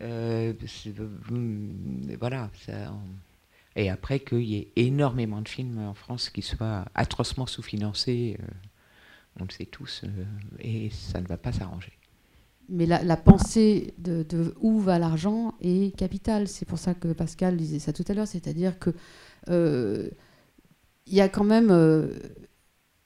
Euh, 0.00 0.52
hum, 1.30 1.70
voilà. 2.18 2.50
ça- 2.66 2.92
et 3.76 3.90
après, 3.90 4.20
qu'il 4.20 4.42
y 4.42 4.56
ait 4.56 4.68
énormément 4.76 5.42
de 5.42 5.48
films 5.48 5.78
en 5.78 5.94
France 5.94 6.30
qui 6.30 6.42
soient 6.42 6.84
atrocement 6.94 7.46
sous-financés, 7.46 8.36
euh, 8.40 8.46
on 9.40 9.44
le 9.44 9.50
sait 9.50 9.66
tous, 9.66 10.02
euh, 10.04 10.24
et 10.60 10.90
ça 10.90 11.20
ne 11.20 11.26
va 11.26 11.36
pas 11.36 11.52
s'arranger. 11.52 11.92
Mais 12.68 12.86
la, 12.86 13.16
pensée 13.16 13.94
de, 13.98 14.24
où 14.60 14.80
va 14.80 14.98
l'argent 14.98 15.54
est 15.60 15.94
capitale. 15.96 16.48
C'est 16.48 16.64
pour 16.64 16.78
ça 16.78 16.94
que 16.94 17.08
Pascal 17.12 17.56
disait 17.56 17.78
ça 17.78 17.92
tout 17.92 18.04
à 18.08 18.14
l'heure, 18.14 18.26
c'est-à-dire 18.26 18.78
que 18.78 18.90
euh, 19.50 20.08
il 21.06 21.14
y 21.14 21.20
a 21.20 21.28
quand 21.28 21.44
même 21.44 21.70
euh, 21.70 22.08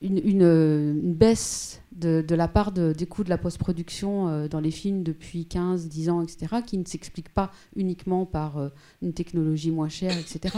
une, 0.01 1.01
baisse 1.13 1.83
de, 1.93 2.25
la 2.35 2.47
part 2.47 2.71
de- 2.71 2.93
des 2.93 3.07
coûts 3.07 3.25
de 3.25 3.31
la 3.31 3.39
post-production 3.39 4.29
euh, 4.29 4.49
dans 4.49 4.61
les 4.61 4.71
films 4.71 5.03
depuis 5.03 5.47
15, 5.47 5.89
10 5.89 6.11
ans, 6.11 6.23
etc., 6.23 6.63
qui 6.65 6.79
ne 6.79 6.85
s'explique 6.85 7.31
pas 7.31 7.51
uniquement 7.75 8.27
par 8.27 8.71
une 9.03 9.13
technologie 9.13 9.73
moins 9.73 9.89
chère, 9.89 10.17
etc. 10.17 10.57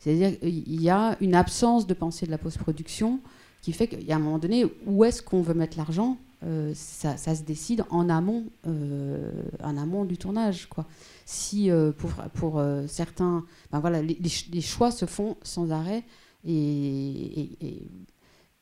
C'est-à-dire 0.00 0.40
qu'il 0.40 0.82
y 0.82 0.90
a 0.90 1.16
une 1.20 1.36
absence 1.36 1.86
de 1.86 1.94
pensée 1.94 2.26
de 2.26 2.32
la 2.32 2.38
post-production 2.38 3.20
qui 3.62 3.72
fait 3.72 3.86
qu'il 3.86 4.04
y 4.04 4.12
a 4.12 4.16
un 4.16 4.20
moment 4.20 4.38
donné, 4.38 4.64
où 4.86 5.04
est-ce 5.04 5.22
qu'on 5.22 5.42
veut 5.42 5.54
mettre 5.54 5.76
l'argent 5.76 6.18
euh, 6.42 6.72
ça, 6.74 7.16
se 7.18 7.42
décide 7.42 7.84
en 7.90 8.08
amont, 8.08 8.44
euh, 8.66 9.30
en 9.62 9.76
amont 9.76 10.04
du 10.04 10.16
tournage. 10.16 10.68
Quoi. 10.68 10.86
Si 11.26 11.70
euh, 11.70 11.92
pour, 11.92 12.10
pour 12.34 12.62
certains, 12.88 13.44
ben 13.70 13.80
voilà, 13.80 14.00
les, 14.02 14.14
les 14.20 14.28
ch- 14.28 14.48
les 14.52 14.60
choix 14.62 14.90
se 14.90 15.04
font 15.06 15.36
sans 15.42 15.70
arrêt 15.70 16.02
et, 16.46 17.50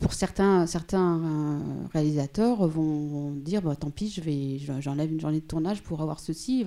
pour 0.01 0.13
certains, 0.13 0.67
certains 0.67 1.61
réalisateurs 1.93 2.67
vont, 2.69 3.31
dire 3.33 3.63
bah, 3.63 3.75
tant 3.77 3.91
pis, 3.91 4.11
je 4.11 4.21
vais, 4.21 4.59
je- 4.59 4.81
j'enlève 4.81 5.13
une 5.13 5.21
journée 5.21 5.41
de 5.41 5.47
tournage 5.47 5.83
pour 5.83 6.01
avoir 6.03 6.21
ceci. 6.21 6.65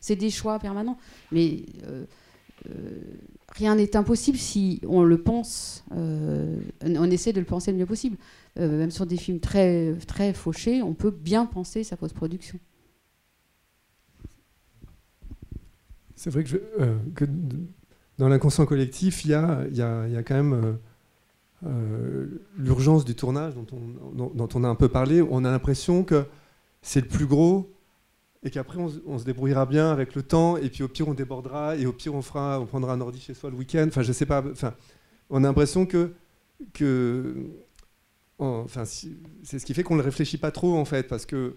C'est 0.00 0.16
des 0.16 0.30
choix 0.30 0.58
permanents. 0.58 0.98
Mais 1.32 1.64
rien 3.52 3.74
n'est 3.76 3.96
impossible 3.96 4.38
si 4.38 4.80
on 4.86 5.02
le 5.02 5.18
pense, 5.18 5.84
on 5.90 7.10
essaie 7.10 7.32
de 7.32 7.40
le 7.40 7.46
penser 7.46 7.72
le 7.72 7.78
mieux 7.78 7.86
possible. 7.86 8.16
Euh, 8.58 8.78
même 8.78 8.90
sur 8.92 9.04
des 9.06 9.16
films 9.16 9.40
très, 9.40 9.94
très 10.06 10.32
fauchés, 10.32 10.82
on 10.82 10.94
peut 10.94 11.10
bien 11.10 11.44
penser 11.46 11.82
sa 11.82 11.96
post-production. 11.96 12.58
C'est 16.14 16.30
vrai 16.30 16.44
que, 16.44 16.56
euh, 16.80 16.96
dans 18.18 18.28
l'inconscient 18.28 18.66
collectif, 18.66 19.24
il 19.24 19.32
y 19.32 19.34
a, 19.34 19.66
y 19.72 19.82
a- 19.82 20.06
y 20.08 20.16
a 20.16 20.22
quand 20.22 20.34
même 20.36 20.78
euh, 21.66 22.26
l'urgence 22.58 23.04
du 23.04 23.14
tournage 23.14 23.54
dont 23.54 23.66
on, 23.72 24.28
dont- 24.34 24.48
on 24.54 24.64
a 24.64 24.68
un 24.68 24.74
peu 24.74 24.88
parlé, 24.88 25.22
on 25.22 25.44
a 25.44 25.50
l'impression 25.50 26.04
que 26.04 26.26
c'est 26.82 27.00
le 27.00 27.08
plus 27.08 27.26
gros 27.26 27.72
et 28.44 28.50
qu'après 28.50 28.78
on, 28.78 28.92
on 29.06 29.18
se 29.18 29.24
débrouillera 29.24 29.66
bien 29.66 29.90
avec 29.90 30.14
le 30.14 30.22
temps 30.22 30.56
et 30.58 30.68
puis 30.68 30.82
au 30.82 30.88
pire 30.88 31.08
on 31.08 31.14
débordera 31.14 31.76
et 31.76 31.86
au 31.86 31.92
pire 31.92 32.14
on 32.14 32.22
fera, 32.22 32.60
on 32.60 32.66
prendra 32.66 32.92
un 32.92 33.00
ordi 33.00 33.18
chez 33.20 33.34
soi 33.34 33.50
le 33.50 33.56
week-end. 33.56 33.86
Enfin, 33.88 34.02
je 34.02 34.12
sais 34.12 34.26
pas. 34.26 34.44
Enfin, 34.52 34.74
on 35.30 35.42
a 35.42 35.46
l'impression 35.48 35.86
que 35.86 36.12
que 36.74 37.34
enfin, 38.64 38.84
c'est 38.84 39.58
ce 39.58 39.64
qui 39.66 39.74
fait 39.74 39.82
qu'on 39.82 39.94
ne 39.94 40.00
le 40.00 40.04
réfléchit 40.04 40.38
pas 40.38 40.50
trop 40.50 40.76
en 40.76 40.84
fait, 40.84 41.08
parce 41.08 41.26
que 41.26 41.56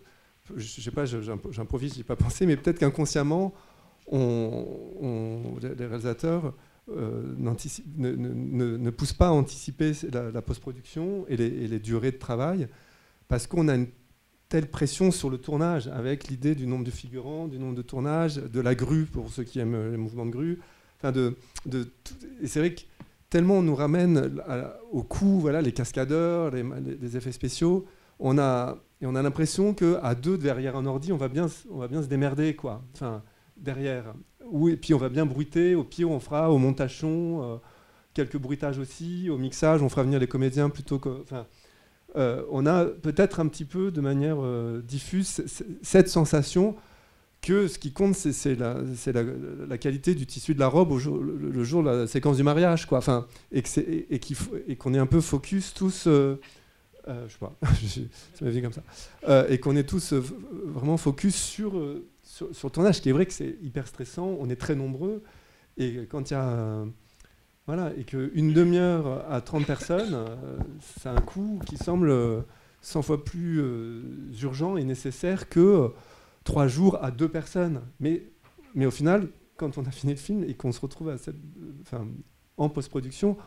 je, 0.56 0.66
je 0.66 0.82
sais 0.82 0.92
pas, 0.92 1.06
je- 1.06 1.22
j'imp- 1.22 1.52
j'improvise, 1.52 1.94
j'y 1.94 2.02
ai 2.02 2.04
pas 2.04 2.16
pensé, 2.16 2.46
mais 2.46 2.56
peut-être 2.58 2.80
qu'inconsciemment, 2.80 3.54
on, 4.12 4.66
on- 5.02 5.58
les 5.62 5.86
réalisateurs 5.86 6.54
euh, 6.90 7.34
ne, 7.38 8.12
ne- 8.16 8.34
ne- 8.34 8.78
ne 8.78 8.90
poussent 8.90 9.14
pas 9.14 9.28
à 9.28 9.32
anticiper 9.32 9.92
la, 10.12 10.32
post-production 10.42 11.26
et 11.28 11.36
les, 11.36 11.80
durées 11.80 12.12
de 12.12 12.18
travail, 12.18 12.68
parce 13.28 13.46
qu'on 13.48 13.68
a 13.68 13.76
une 13.76 13.88
telle 14.48 14.68
pression 14.70 15.12
sur 15.12 15.30
le 15.30 15.38
tournage, 15.38 15.90
avec 15.90 16.30
l'idée 16.30 16.56
du 16.56 16.66
nombre 16.66 16.86
de 16.86 16.92
figurants, 16.92 17.50
du 17.50 17.60
nombre 17.60 17.76
de 17.76 17.82
tournages, 17.82 18.38
de 18.38 18.62
la 18.62 18.76
grue, 18.76 19.04
pour 19.06 19.30
ceux 19.32 19.44
qui 19.44 19.60
aiment 19.60 19.92
les 19.92 19.98
mouvements 19.98 20.26
de 20.26 20.32
grue. 20.32 20.60
Enfin 21.02 21.12
et 22.42 22.48
c'est 22.48 22.60
vrai 22.60 22.74
que 22.74 22.82
tellement 23.38 23.60
on 23.60 23.62
nous 23.62 23.76
ramène 23.76 24.42
au 24.92 25.04
coût, 25.04 25.40
voilà, 25.40 25.62
les 25.62 25.72
cascadeurs, 25.72 26.50
les, 26.50 27.18
effets 27.18 27.32
spéciaux, 27.32 27.86
on 28.18 28.40
a, 28.40 28.80
et 29.00 29.06
on 29.06 29.14
a 29.14 29.22
l'impression 29.22 29.76
qu'à 29.76 30.16
deux 30.16 30.40
derrière 30.40 30.76
un 30.76 30.88
ordi, 30.88 31.14
on 31.14 31.18
va 31.18 31.28
bien, 31.28 31.46
on 31.70 31.78
va 31.78 31.88
bien 31.88 32.02
se 32.02 32.08
démerder, 32.08 32.56
quoi. 32.56 32.82
Enfin, 32.96 33.22
derrière. 33.56 34.16
Ou, 34.50 34.70
et 34.70 34.76
puis 34.76 34.96
on 34.96 34.98
va 34.98 35.10
bien 35.10 35.28
bruiter, 35.28 35.76
au 35.76 35.84
pire 35.84 36.10
on 36.10 36.20
fera 36.20 36.50
au 36.50 36.58
montage 36.58 36.98
son, 36.98 37.42
euh, 37.44 37.58
quelques 38.16 38.38
bruitages 38.38 38.80
aussi, 38.80 39.30
au 39.30 39.38
mixage, 39.38 39.84
on 39.84 39.90
fera 39.90 40.02
venir 40.02 40.20
les 40.20 40.28
comédiens 40.28 40.72
plutôt 40.72 40.98
que... 40.98 41.22
Enfin, 41.22 41.46
euh, 42.16 42.42
on 42.50 42.66
a 42.66 42.86
peut-être 42.86 43.40
un 43.40 43.46
petit 43.46 43.66
peu 43.66 43.92
de 43.92 44.02
manière 44.02 44.38
euh, 44.40 44.82
diffuse 44.82 45.44
cette 45.84 46.10
sensation 46.10 46.76
que 47.42 47.68
ce 47.68 47.78
qui 47.80 47.92
compte, 47.94 48.16
c'est 48.16 48.56
la, 48.56 49.78
qualité 49.78 50.16
du 50.16 50.26
tissu 50.26 50.54
de 50.54 50.60
la 50.60 50.68
robe 50.68 50.92
au 50.92 51.00
jour, 51.00 51.18
le, 51.18 51.64
jour 51.64 51.84
de 51.84 51.90
la 51.90 52.08
séquence 52.08 52.38
du 52.38 52.44
mariage, 52.44 52.86
quoi. 52.88 52.98
Enfin, 52.98 53.28
et 53.52 53.62
c'est- 53.66 54.08
et- 54.10 54.76
qu'on 54.76 54.94
est 54.94 54.98
un 55.00 55.06
peu 55.06 55.22
focus 55.22 55.74
tous, 55.74 56.08
euh, 56.08 56.40
euh, 57.08 57.26
je 57.28 57.34
sais 57.34 57.40
pas, 57.40 57.56
ça 58.34 58.46
venu 58.46 58.62
comme 58.62 58.74
ça, 58.74 58.84
Euh, 59.30 59.48
et 59.50 59.60
qu'on 59.60 59.76
est 59.76 59.88
tous 59.88 60.14
euh, 60.14 60.22
vraiment 60.66 60.98
focus 60.98 61.36
sur, 61.36 61.78
euh, 61.78 62.06
sur, 62.24 62.54
sur 62.54 62.68
le 62.68 62.72
tournage. 62.74 63.02
Qui 63.02 63.10
est 63.10 63.14
vrai 63.14 63.26
que 63.26 63.34
c'est 63.34 63.56
hyper 63.62 63.88
stressant, 63.88 64.36
on 64.40 64.50
est 64.50 64.56
très 64.58 64.76
nombreux, 64.76 65.22
et 65.78 66.06
quand 66.10 66.30
il 66.32 66.34
y 66.34 66.38
a 66.38 66.86
voilà, 67.68 67.92
et 67.98 68.04
qu'une 68.06 68.54
demi-heure 68.54 69.26
à 69.30 69.42
30 69.42 69.66
personnes, 69.66 70.18
c'est 71.02 71.10
un 71.10 71.20
coût 71.20 71.60
qui 71.66 71.76
semble 71.78 72.10
euh, 72.10 72.40
100 72.82 73.02
fois 73.02 73.24
plus 73.26 73.62
urgent 74.42 74.78
et 74.78 74.84
nécessaire 74.86 75.50
que 75.50 75.92
trois 76.48 76.68
jours 76.68 76.98
à 77.04 77.12
deux 77.12 77.28
personnes. 77.30 77.82
Mais, 78.00 78.24
mais 78.74 78.86
au 78.86 78.92
final, 78.92 79.28
quand 79.58 79.78
on 79.78 79.84
a 79.86 79.92
fini 79.92 80.14
le 80.14 80.20
film 80.20 80.44
et 80.44 80.54
qu'on 80.56 80.72
se 80.72 80.80
retrouve 80.80 81.10
en 82.58 82.70
post-production, 82.70 83.38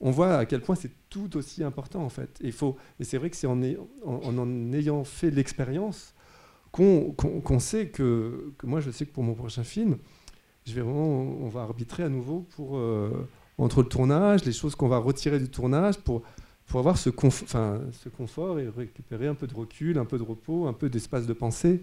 on 0.00 0.10
voit 0.10 0.36
à 0.36 0.46
quel 0.46 0.60
point 0.62 0.74
c'est 0.76 0.92
tout 1.10 1.36
aussi 1.36 1.62
important 1.62 2.02
en 2.02 2.08
fait. 2.08 2.38
Et, 2.40 2.50
faut, 2.52 2.76
et 3.00 3.04
c'est 3.04 3.18
vrai 3.18 3.30
que 3.30 3.36
c'est 3.36 3.46
en, 3.46 3.60
en, 4.04 4.38
en 4.38 4.72
ayant 4.72 5.04
fait 5.04 5.30
l'expérience 5.30 6.14
qu'on 6.72 7.12
qu'on- 7.12 7.40
qu'on 7.40 7.58
sait 7.58 7.88
que, 7.88 8.52
que 8.58 8.66
moi 8.66 8.80
je 8.80 8.90
sais 8.90 9.04
que 9.06 9.12
pour 9.12 9.24
mon 9.24 9.34
prochain 9.34 9.64
film, 9.64 9.98
je 10.66 10.72
vais 10.74 10.82
vraiment, 10.82 11.22
on 11.46 11.48
va 11.48 11.62
arbitrer 11.62 12.02
à 12.04 12.08
nouveau 12.08 12.46
pour, 12.56 12.76
euh, 12.78 13.10
entre 13.58 13.82
le 13.82 13.88
tournage, 13.88 14.44
les 14.44 14.52
choses 14.52 14.74
qu'on 14.76 14.88
va 14.88 14.98
retirer 14.98 15.38
du 15.38 15.48
tournage 15.48 15.98
pour, 15.98 16.22
pour 16.66 16.78
avoir 16.80 16.96
ce, 16.98 17.10
conf- 17.10 17.46
ce 17.92 18.08
confort 18.08 18.60
et 18.60 18.68
récupérer 18.68 19.26
un 19.26 19.34
peu 19.34 19.46
de 19.46 19.54
recul, 19.54 19.98
un 19.98 20.04
peu 20.04 20.18
de 20.18 20.22
repos, 20.22 20.66
un 20.66 20.74
peu 20.74 20.88
d'espace 20.88 21.26
de 21.26 21.32
pensée 21.32 21.82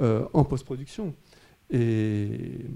en 0.00 0.44
post-production. 0.44 1.14
Et, 1.70 2.66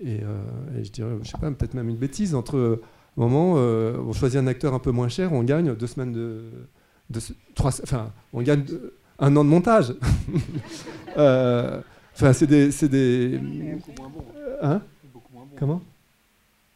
et, 0.00 0.20
euh, 0.22 0.78
et 0.78 0.84
je 0.84 0.92
dirais, 0.92 1.10
je 1.22 1.28
sais 1.30 1.38
pas, 1.38 1.50
peut-être 1.50 1.74
même 1.74 1.88
une 1.88 1.96
bêtise, 1.96 2.34
entre 2.34 2.56
euh, 2.56 2.82
un 3.16 3.20
moment, 3.20 3.54
euh, 3.56 3.96
on 3.98 4.12
choisit 4.12 4.38
un 4.40 4.46
acteur 4.46 4.74
un 4.74 4.78
peu 4.78 4.90
moins 4.90 5.08
cher, 5.08 5.32
on 5.32 5.42
gagne 5.42 5.74
deux 5.74 5.86
semaines 5.86 6.12
de... 6.12 6.44
de 7.10 7.20
trois, 7.54 7.70
enfin, 7.82 8.12
on 8.32 8.42
gagne 8.42 8.64
un 9.18 9.36
an 9.36 9.44
de 9.44 9.48
montage. 9.50 9.94
Euh, 11.18 11.80
Enfin, 12.14 12.32
c'est 12.34 12.46
des... 12.46 12.70
c'est 12.70 12.88
des 12.88 13.38
beaucoup 13.38 13.92
moins 13.98 14.08
bon. 14.10 14.24
Hein 14.62 14.82
Il 15.02 15.08
est 15.08 15.12
beaucoup 15.12 15.32
moins 15.32 15.44
bon. 15.44 15.56
Comment? 15.58 15.82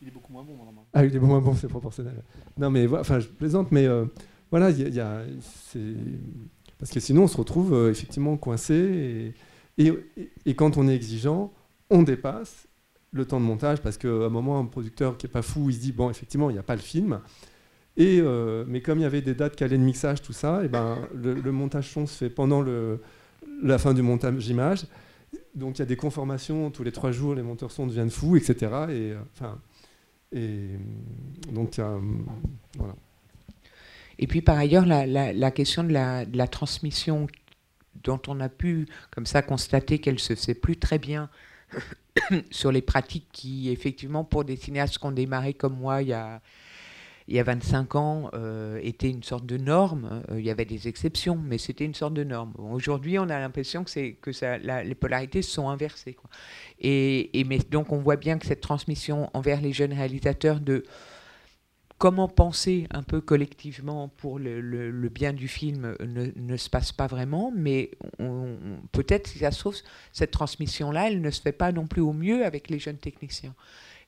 Il 0.02 0.08
est 0.08 0.10
beaucoup 0.10 0.32
moins 0.32 0.42
bon, 0.42 0.54
vraiment. 0.62 0.84
ah, 0.94 1.04
il 1.04 1.14
est 1.14 1.18
moins 1.18 1.40
bon, 1.40 1.54
c'est 1.54 1.68
proportionnel. 1.68 2.22
Non, 2.58 2.70
mais 2.70 2.86
enfin, 2.88 3.18
je 3.20 3.28
plaisante, 3.28 3.70
mais 3.72 3.86
euh, 3.86 4.04
voilà, 4.50 4.70
il 4.70 4.78
y 4.78 4.84
a, 4.84 4.88
y 4.88 5.00
a- 5.00 5.22
parce 6.78 6.90
que 6.90 7.00
sinon 7.00 7.24
on 7.24 7.26
se 7.28 7.36
retrouve 7.36 7.72
euh, 7.74 7.90
effectivement 7.90 8.36
coincé 8.36 8.74
et, 8.74 9.34
et, 9.78 10.54
quand 10.54 10.76
on 10.76 10.88
est 10.88 10.94
exigeant, 10.94 11.52
on 11.90 12.02
dépasse 12.02 12.66
le 13.12 13.24
temps 13.24 13.40
de 13.40 13.44
montage 13.44 13.80
parce 13.80 13.98
qu'à 13.98 14.08
un 14.08 14.28
moment, 14.28 14.58
un 14.58 14.64
producteur 14.64 15.16
qui 15.16 15.26
est 15.26 15.30
pas 15.30 15.42
fou, 15.42 15.70
il 15.70 15.74
se 15.74 15.80
dit 15.80 15.92
bon, 15.92 16.10
effectivement, 16.10 16.50
il 16.50 16.54
n'y 16.54 16.58
a 16.58 16.64
pas 16.64 16.74
le 16.74 16.80
film. 16.80 17.20
Et 17.96 18.20
euh, 18.20 18.64
mais 18.66 18.80
comme 18.82 18.98
il 18.98 19.02
y 19.02 19.06
avait 19.06 19.22
des 19.22 19.34
dates 19.34 19.56
calées 19.56 19.78
de 19.78 19.82
mixage, 19.82 20.20
tout 20.20 20.34
ça, 20.34 20.64
et 20.64 20.68
ben 20.68 20.98
le, 21.14 21.50
montage 21.50 21.90
son 21.90 22.06
se 22.06 22.16
fait 22.16 22.30
pendant 22.30 22.62
la 23.62 23.78
fin 23.78 23.94
du 23.94 24.02
montage 24.02 24.48
image. 24.48 24.86
Donc 25.54 25.78
il 25.78 25.80
y 25.80 25.82
a 25.82 25.86
des 25.86 25.96
conformations 25.96 26.70
tous 26.70 26.82
les 26.82 26.92
trois 26.92 27.10
jours, 27.10 27.34
les 27.34 27.42
monteurs 27.42 27.70
son 27.70 27.86
deviennent 27.86 28.10
fous, 28.10 28.36
etc. 28.36 28.54
Et 28.60 29.12
euh, 29.12 29.16
enfin. 29.34 29.58
Et 30.32 30.70
donc, 31.52 31.78
euh, 31.78 31.98
voilà. 32.76 32.96
Et 34.18 34.26
puis 34.26 34.42
par 34.42 34.58
ailleurs, 34.58 34.84
la, 34.84 35.50
question 35.52 35.84
de 35.84 35.92
la 35.92 36.48
transmission 36.48 37.28
dont 38.04 38.20
on 38.28 38.40
a 38.40 38.48
pu 38.48 38.86
comme 39.10 39.26
ça 39.26 39.42
constater 39.42 39.98
qu'elle 39.98 40.18
se 40.18 40.34
fait 40.34 40.54
plus 40.54 40.76
très 40.76 40.98
bien 40.98 41.28
sur 42.50 42.72
les 42.72 42.82
pratiques 42.82 43.28
qui, 43.32 43.70
effectivement, 43.70 44.24
pour 44.24 44.44
des 44.44 44.56
cinéastes 44.56 44.98
qui 44.98 45.06
ont 45.06 45.12
démarré 45.12 45.54
comme 45.54 45.76
moi 45.76 46.02
il 46.02 46.08
y 46.08 46.12
a, 46.12 46.40
il 47.28 47.34
y 47.34 47.40
a 47.40 47.42
25 47.42 47.94
ans, 47.96 48.30
euh, 48.34 48.78
étaient 48.82 49.10
une 49.10 49.22
sorte 49.22 49.46
de 49.46 49.56
norme. 49.56 50.22
Euh, 50.30 50.38
il 50.38 50.46
y 50.46 50.50
avait 50.50 50.64
des 50.64 50.86
exceptions, 50.86 51.36
mais 51.36 51.58
c'était 51.58 51.84
une 51.84 51.94
sorte 51.94 52.14
de 52.14 52.22
norme. 52.22 52.52
Aujourd'hui, 52.58 53.18
on 53.18 53.24
a 53.24 53.38
l'impression 53.40 53.82
que, 53.82 54.10
que 54.12 54.32
ça, 54.32 54.58
les 54.58 54.94
polarités 54.94 55.42
se 55.42 55.50
sont 55.50 55.68
inversées. 55.68 56.14
quoi. 56.14 56.30
Et, 56.78 57.38
et 57.38 57.44
mais 57.44 57.58
donc, 57.58 57.92
on 57.92 57.98
voit 57.98 58.16
bien 58.16 58.38
que 58.38 58.46
cette 58.46 58.60
transmission 58.60 59.28
envers 59.34 59.60
les 59.60 59.72
jeunes 59.72 59.92
réalisateurs 59.92 60.60
de 60.60 60.84
comment 61.98 62.28
penser 62.28 62.86
un 62.90 63.02
peu 63.02 63.20
collectivement 63.20 64.08
pour 64.08 64.38
le, 64.38 65.08
bien 65.08 65.32
du 65.32 65.48
film 65.48 65.96
ne, 66.00 66.56
se 66.56 66.68
passe 66.68 66.92
pas 66.92 67.06
vraiment, 67.06 67.52
mais 67.54 67.90
peut-être, 68.92 69.28
si 69.28 69.38
ça 69.38 69.50
se 69.50 69.60
trouve, 69.60 69.76
cette 70.12 70.30
transmission-là, 70.30 71.08
elle 71.08 71.20
ne 71.20 71.30
se 71.30 71.40
fait 71.40 71.52
pas 71.52 71.72
non 71.72 71.86
plus 71.86 72.02
au 72.02 72.12
mieux 72.12 72.44
avec 72.44 72.68
les 72.68 72.78
jeunes 72.78 72.98
techniciens. 72.98 73.54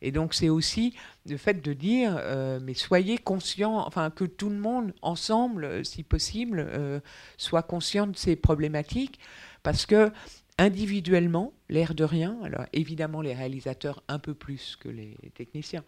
Et 0.00 0.12
donc 0.12 0.34
c'est 0.34 0.48
aussi 0.48 0.94
le 1.26 1.36
fait 1.36 1.62
de 1.62 1.72
dire, 1.72 2.16
euh, 2.18 2.60
mais 2.62 2.74
soyez 2.74 3.18
conscients, 3.18 3.78
enfin 3.86 4.10
que 4.10 4.24
tout 4.24 4.48
le 4.48 4.58
monde, 4.58 4.94
ensemble, 5.02 5.64
euh, 5.64 5.84
si 5.84 6.02
possible, 6.02 6.64
euh, 6.68 7.00
soit 7.36 7.62
conscient 7.62 8.06
de 8.06 8.16
ces 8.16 8.36
problématiques, 8.36 9.18
parce 9.62 9.86
que 9.86 10.12
individuellement, 10.58 11.52
l'air 11.68 11.94
de 11.94 12.04
rien, 12.04 12.36
alors 12.42 12.66
évidemment 12.72 13.22
les 13.22 13.34
réalisateurs 13.34 14.02
un 14.08 14.18
peu 14.18 14.34
plus 14.34 14.76
que 14.76 14.88
les 14.88 15.16
techniciens, 15.34 15.84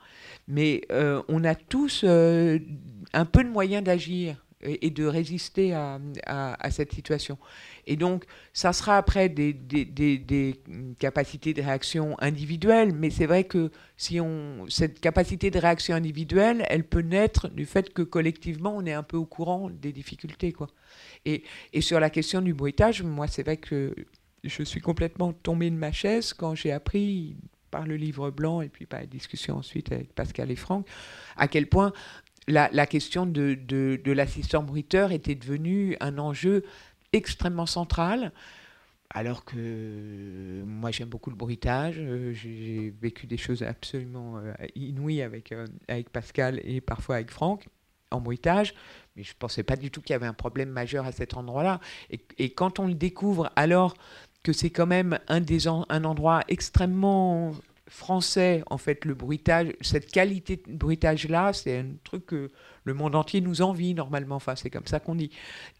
mais 0.48 0.82
euh, 0.92 1.22
on 1.28 1.44
a 1.44 1.54
tous 1.54 2.02
euh, 2.04 2.58
un 3.12 3.24
peu 3.24 3.42
de 3.44 3.48
moyens 3.48 3.82
d'agir 3.84 4.44
et, 4.62 4.90
de 4.90 5.04
résister 5.06 5.72
à, 5.72 5.98
à- 6.26 6.70
cette 6.70 6.92
situation. 6.92 7.38
Et 7.86 7.96
donc, 7.96 8.24
ça 8.52 8.72
sera 8.72 8.96
après 8.98 9.28
des, 9.28 9.52
des- 9.52 9.84
des- 9.84 10.18
des, 10.18 10.60
capacités 10.98 11.54
de 11.54 11.62
réaction 11.62 12.14
individuelles, 12.20 12.92
mais 12.94 13.10
c'est 13.10 13.26
vrai 13.26 13.44
que 13.44 13.70
si 13.96 14.20
on, 14.20 14.66
cette 14.68 15.00
capacité 15.00 15.50
de 15.50 15.58
réaction 15.58 15.94
individuelle, 15.94 16.64
elle 16.68 16.84
peut 16.84 17.00
naître 17.00 17.48
du 17.48 17.64
fait 17.64 17.92
que 17.92 18.02
collectivement, 18.02 18.76
on 18.76 18.84
est 18.84 18.92
un 18.92 19.02
peu 19.02 19.16
au 19.16 19.24
courant 19.24 19.70
des 19.70 19.92
difficultés. 19.92 20.52
Quoi. 20.52 20.68
Et, 21.24 21.42
et 21.72 21.80
sur 21.80 21.98
la 21.98 22.10
question 22.10 22.42
du 22.42 22.52
bruitage, 22.54 23.02
moi, 23.02 23.26
c'est 23.26 23.42
vrai 23.42 23.56
que 23.56 23.94
je 24.44 24.62
suis 24.62 24.80
complètement 24.80 25.32
tombée 25.32 25.70
de 25.70 25.76
ma 25.76 25.92
chaise 25.92 26.32
quand 26.32 26.54
j'ai 26.54 26.72
appris 26.72 27.36
par 27.70 27.86
le 27.86 27.96
livre 27.96 28.30
blanc 28.30 28.60
et 28.60 28.68
puis 28.68 28.86
par 28.86 29.00
la 29.00 29.06
discussion 29.06 29.56
ensuite 29.56 29.92
avec 29.92 30.12
Pascal 30.14 30.50
et 30.50 30.56
Franck, 30.56 30.86
à 31.36 31.48
quel 31.48 31.66
point 31.66 31.92
la, 32.48 32.86
question 32.86 33.26
de, 33.26 34.12
l'assistant 34.12 34.62
bruiteur 34.62 35.12
était 35.12 35.34
devenue 35.34 35.96
un 36.00 36.18
enjeu 36.18 36.64
extrêmement 37.12 37.66
central. 37.66 38.32
Alors 39.12 39.44
que 39.44 40.62
moi 40.64 40.92
j'aime 40.92 41.08
beaucoup 41.08 41.30
le 41.30 41.36
bruitage, 41.36 41.96
euh, 41.98 42.32
j'ai 42.32 42.94
vécu 43.02 43.26
des 43.26 43.38
choses 43.38 43.64
absolument 43.64 44.38
euh, 44.38 44.52
inouïes 44.76 45.20
avec, 45.20 45.50
euh, 45.50 45.66
avec 45.88 46.10
Pascal 46.10 46.60
et 46.62 46.80
parfois 46.80 47.16
avec 47.16 47.32
Franck 47.32 47.66
en 48.12 48.20
bruitage, 48.20 48.72
mais 49.16 49.24
je 49.24 49.32
ne 49.32 49.36
pensais 49.36 49.64
pas 49.64 49.74
du 49.74 49.90
tout 49.90 50.00
qu'il 50.00 50.12
y 50.12 50.14
avait 50.14 50.28
un 50.28 50.32
problème 50.32 50.68
majeur 50.68 51.06
à 51.06 51.12
cet 51.12 51.34
endroit-là. 51.34 51.80
Et 52.38 52.50
quand 52.50 52.78
on 52.78 52.86
le 52.86 52.94
découvre 52.94 53.50
alors 53.56 53.94
que 54.42 54.52
c'est 54.52 54.70
quand 54.70 54.86
même 54.86 55.18
un, 55.28 55.40
des 55.40 55.68
un 55.68 56.04
endroit 56.04 56.42
extrêmement 56.48 57.52
français, 57.90 58.62
en 58.70 58.78
fait, 58.78 59.04
le 59.04 59.14
bruitage, 59.14 59.72
cette 59.80 60.10
qualité 60.10 60.62
de 60.64 60.76
bruitage-là, 60.76 61.52
c'est 61.52 61.78
un 61.78 61.88
truc 62.04 62.26
que 62.26 62.50
le 62.84 62.94
monde 62.94 63.16
entier 63.16 63.40
nous 63.40 63.62
envie 63.62 63.94
normalement, 63.94 64.36
enfin 64.36 64.54
c'est 64.54 64.70
comme 64.70 64.86
ça 64.86 65.00
qu'on 65.00 65.16
dit. 65.16 65.30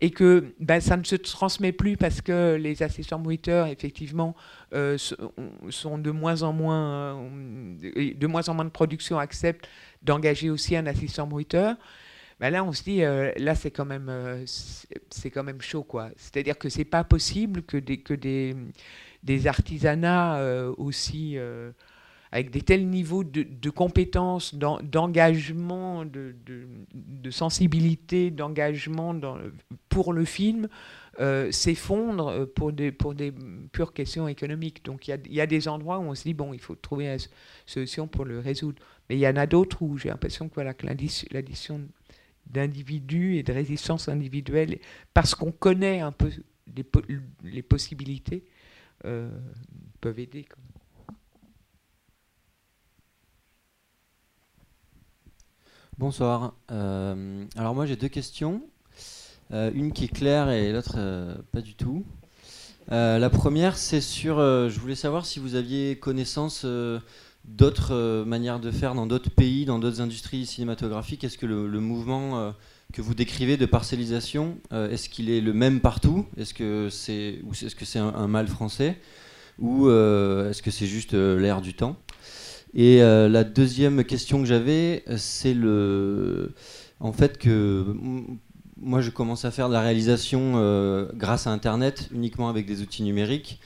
Et 0.01 0.11
que 0.11 0.53
ben, 0.59 0.81
ça 0.81 0.97
ne 0.97 1.05
se 1.05 1.15
transmet 1.15 1.73
plus 1.73 1.97
parce 1.97 2.21
que 2.21 2.57
les 2.61 2.83
assistants 2.83 3.21
bruiteurs, 3.21 3.69
effectivement, 3.69 4.35
euh, 4.75 4.99
sont 5.71 5.99
de 5.99 6.11
moins 6.11 6.43
en 6.43 6.53
moins, 6.53 7.17
euh, 7.17 8.15
de 8.15 8.27
moins 8.27 8.49
en 8.49 8.55
moins 8.55 8.65
de 8.65 8.71
production 8.71 9.19
acceptent 9.19 9.69
d'engager 10.03 10.51
aussi 10.51 10.77
un 10.77 10.87
assistant 10.87 11.27
bruiteur. 11.27 11.77
Là, 12.41 12.65
on 12.65 12.73
se 12.73 12.83
dit, 12.83 13.05
euh, 13.05 13.33
là, 13.37 13.55
c'est 13.55 13.71
quand 13.71 13.85
même, 13.85 14.11
c'est 14.47 15.31
quand 15.31 15.45
même 15.45 15.61
chaud, 15.61 15.83
quoi. 15.83 16.11
C'est-à-dire 16.17 16.59
que 16.59 16.69
c'est 16.69 16.85
pas 16.85 17.05
possible 17.05 17.63
que 17.63 17.77
des, 17.77 17.99
que 18.01 18.15
des, 18.15 18.57
des 19.23 19.47
artisanats 19.47 20.43
aussi 20.79 21.37
avec 22.33 22.51
des 22.51 22.63
tels 22.63 22.87
niveaux 22.89 23.25
de, 23.25 23.71
compétences, 23.71 24.55
d'engagement, 24.55 26.05
de, 26.05 27.31
sensibilité, 27.31 28.31
d'engagement 28.31 29.15
pour 29.89 30.13
le 30.13 30.25
film, 30.25 30.69
euh, 31.19 31.51
s'effondrent 31.51 32.47
pour 32.55 32.73
des, 32.73 32.93
pour 32.93 33.15
des 33.15 33.33
pures 33.73 33.93
questions 33.93 34.29
économiques. 34.29 34.85
Donc 34.85 35.09
il 35.09 35.21
y, 35.29 35.41
a, 35.41 35.47
des 35.47 35.69
endroits 35.69 35.99
où 35.99 36.03
on 36.03 36.15
se 36.15 36.23
dit, 36.23 36.35
bon, 36.35 36.55
il 36.55 36.61
faut 36.61 36.77
trouver 36.77 37.09
une 37.09 37.19
solution 37.67 38.07
pour 38.07 38.25
le 38.25 38.39
résoudre. 38.39 38.81
Mais 39.09 39.17
il 39.17 39.21
y 39.21 39.27
en 39.27 39.37
a 39.37 39.47
d'autres 39.47 39.83
où 39.83 39.99
j'ai 39.99 40.09
l'impression 40.09 40.49
que 40.49 40.61
l'addition 40.61 41.81
d'individus 42.51 43.37
et 43.37 43.43
de 43.43 43.53
résistance 43.53 44.09
individuelle, 44.09 44.79
parce 45.15 45.35
qu'on 45.35 45.53
connaît 45.53 46.01
un 46.01 46.13
peu 46.13 46.31
les, 47.43 47.63
possibilités, 47.63 48.45
euh, 49.05 49.31
peuvent 50.01 50.19
aider. 50.19 50.47
Bonsoir. 55.99 56.55
Euh, 56.71 57.45
alors 57.57 57.75
moi 57.75 57.87
j'ai 57.87 57.97
deux 57.97 58.09
questions. 58.09 58.63
Euh, 59.53 59.71
une 59.75 59.93
qui 59.93 60.05
est 60.05 60.09
claire 60.09 60.49
et 60.51 60.73
l'autre 60.73 60.97
pas 61.53 61.61
du 61.61 61.75
tout. 61.75 62.05
la 62.89 63.31
première 63.31 63.77
c'est 63.77 64.01
sur, 64.01 64.39
je 64.39 64.79
voulais 64.81 64.95
savoir 64.95 65.27
si 65.27 65.41
vous 65.41 65.55
aviez 65.57 65.99
connaissance 65.99 66.65
d'autres 67.45 68.25
manières 68.27 68.61
de 68.61 68.71
faire 68.71 68.95
dans 68.95 69.07
d'autres 69.07 69.31
pays, 69.31 69.65
dans 69.65 69.79
d'autres 69.79 70.01
industries 70.01 70.47
cinématographiques? 70.47 71.25
Est-ce 71.25 71.39
que 71.39 71.47
le, 71.47 71.81
mouvement 71.81 72.55
que 72.93 73.03
vous 73.03 73.15
décrivez 73.15 73.57
de 73.57 73.67
parcellisation, 73.67 74.59
est-ce 74.71 75.09
qu'il 75.09 75.31
est 75.31 75.41
le 75.41 75.53
même 75.53 75.81
partout? 75.81 76.27
Est-ce 76.37 76.55
que 76.55 76.89
c'est 76.91 77.41
est-ce 77.63 77.75
que 77.75 77.99
un, 77.99 78.29
mal 78.29 78.47
français? 78.47 78.99
Ou 79.59 79.89
est-ce 79.89 80.63
que 80.63 80.71
c'est 80.71 80.87
juste 80.87 81.15
l'air 81.15 81.61
du 81.61 81.75
temps? 81.75 81.97
Et 82.75 83.03
euh, 83.03 83.29
la 83.29 83.45
deuxième 83.45 84.05
question 84.05 84.41
que 84.41 84.45
j'avais, 84.45 85.03
c'est 85.17 85.55
le, 85.55 86.55
en 87.01 87.13
fait 87.13 87.39
que 87.39 87.85
moi 88.77 89.01
je 89.01 89.11
commence 89.11 89.45
à 89.45 89.51
faire 89.51 89.69
de 89.69 89.75
la 89.75 89.81
réalisation 89.81 90.53
euh, 90.57 91.09
grâce 91.15 91.47
à 91.47 91.51
Internet, 91.51 92.09
uniquement 92.13 92.49
avec 92.49 92.67
des 92.67 92.83
outils 92.83 93.03
numériques. 93.03 93.61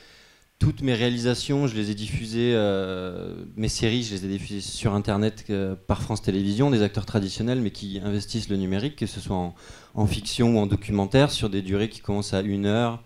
Toutes 0.58 0.82
mes 0.82 0.94
réalisations, 0.94 1.66
je 1.66 1.74
les 1.74 1.90
ai 1.90 1.94
diffusées, 1.94 2.52
euh, 2.54 3.44
mes 3.56 3.68
séries, 3.68 4.02
je 4.02 4.14
les 4.14 4.24
ai 4.24 4.28
diffusées 4.28 4.60
sur 4.60 4.94
Internet 4.94 5.52
par 5.86 6.00
France 6.00 6.22
Télévisions, 6.22 6.70
des 6.70 6.82
acteurs 6.82 7.04
traditionnels, 7.06 7.60
mais 7.60 7.70
qui 7.70 8.00
investissent 8.02 8.48
le 8.48 8.56
numérique, 8.56 8.96
que 8.96 9.06
ce 9.06 9.20
soit 9.20 9.52
en, 9.94 10.06
fiction 10.06 10.56
ou 10.56 10.58
en 10.58 10.66
documentaire, 10.66 11.30
sur 11.30 11.50
des 11.50 11.60
durées 11.60 11.88
qui 11.88 12.00
commencent 12.00 12.34
à 12.34 12.40
une 12.40 12.66
heure, 12.66 13.02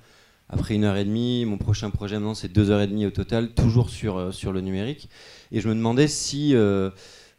après 0.48 0.74
une 0.74 0.84
heure 0.84 0.96
et 0.96 1.04
demie. 1.04 1.46
Mon 1.46 1.58
prochain 1.58 1.90
projet 1.90 2.16
maintenant, 2.16 2.34
c'est 2.34 2.52
deux 2.52 2.70
heures 2.70 2.82
et 2.82 2.86
demie 2.86 3.06
au 3.06 3.10
total, 3.10 3.54
toujours 3.54 3.90
sur, 3.90 4.32
sur 4.32 4.52
le 4.52 4.60
numérique. 4.60 5.08
Et 5.50 5.60
je 5.60 5.68
me 5.68 5.74
demandais 5.74 6.06
si 6.06 6.54
euh, 6.54 6.90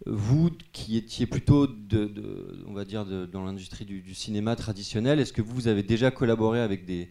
vous, 0.06 0.50
qui 0.72 0.98
étiez 0.98 1.28
plutôt, 1.28 1.68
dans 1.68 3.44
l'industrie 3.44 3.86
du, 3.86 4.16
cinéma 4.16 4.56
traditionnel, 4.56 5.20
est-ce 5.20 5.34
que 5.34 5.42
vous 5.42 5.68
avez 5.68 5.84
déjà 5.84 6.10
collaboré 6.10 6.60
avec 6.62 6.86
des, 6.86 7.10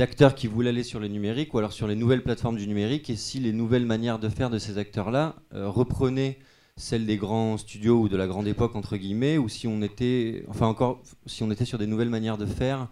acteurs 0.00 0.34
qui 0.34 0.46
voulaient 0.46 0.70
aller 0.70 0.84
sur 0.84 1.00
le 1.00 1.08
numérique 1.08 1.54
ou 1.54 1.58
alors 1.58 1.72
sur 1.72 1.86
les 1.86 1.96
nouvelles 1.96 2.22
plateformes 2.22 2.56
du 2.56 2.66
numérique 2.68 3.10
et 3.10 3.16
si 3.16 3.40
les 3.40 3.52
nouvelles 3.52 3.86
manières 3.86 4.18
de 4.18 4.28
faire 4.28 4.48
de 4.48 4.58
ces 4.58 4.78
acteurs-là 4.78 5.36
euh, 5.54 5.68
reprenaient 5.68 6.38
celles 6.76 7.04
des 7.04 7.16
grands 7.16 7.58
studios 7.58 8.00
ou 8.00 8.08
de 8.08 8.16
la 8.16 8.26
grande 8.26 8.46
époque 8.46 8.76
entre 8.76 8.96
guillemets 8.96 9.38
ou 9.38 9.48
si 9.48 9.66
on 9.66 9.82
était 9.82 10.44
enfin 10.48 10.66
encore 10.66 11.02
si 11.26 11.42
on 11.42 11.50
était 11.50 11.64
sur 11.64 11.78
des 11.78 11.86
nouvelles 11.86 12.08
manières 12.08 12.38
de 12.38 12.46
faire 12.46 12.88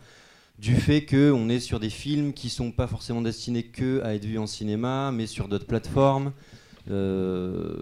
du 0.59 0.75
fait 0.75 1.07
qu'on 1.07 1.49
est 1.49 1.61
sur 1.61 1.81
des 1.81 1.91
films 1.91 2.33
qui 2.35 2.51
sont 2.51 2.73
pas 2.73 2.87
forcément 2.87 3.23
destinés 3.23 3.63
que 3.63 4.03
à 4.03 4.15
être 4.15 4.25
vus 4.25 4.39
en 4.39 4.47
cinéma 4.47 5.13
mais 5.13 5.27
sur 5.27 5.49
d'autres 5.49 5.67
plateformes 5.67 6.33
euh, 6.91 7.77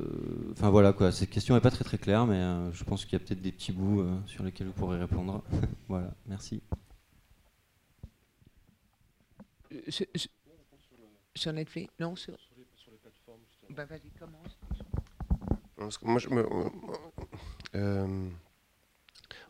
enfin 0.53 0.71
voilà 0.71 0.93
quoi, 0.93 1.13
cette 1.13 1.31
question 1.31 1.55
n'est 1.55 1.61
pas 1.61 1.71
très 1.71 1.85
très 1.85 1.99
claire, 1.99 2.27
mais 2.27 2.35
euh, 2.35 2.71
je 2.73 2.85
pense 2.85 3.05
qu'il 3.05 3.15
y 3.19 3.23
a 3.23 3.25
peut-être 3.25 3.41
des 3.41 3.53
petits 3.53 3.73
bouts 3.73 4.05
sur 4.27 4.43
lesquels 4.45 4.67
vous 4.67 4.73
pourrez 4.73 4.99
répondre. 4.99 5.43
voilà, 5.89 6.11
merci. 6.27 6.61
Sur 11.35 11.53
Netflix? 11.53 11.93
Non, 11.99 12.17
sur, 12.17 12.39
sur, 12.39 12.55
les, 12.57 12.99
plateformes. 12.99 13.41
Bah, 13.71 13.85
vas-y, 13.85 14.11
commence. 14.19 14.59
moi, 16.03 16.19
je 16.19 16.29
me, 16.29 16.45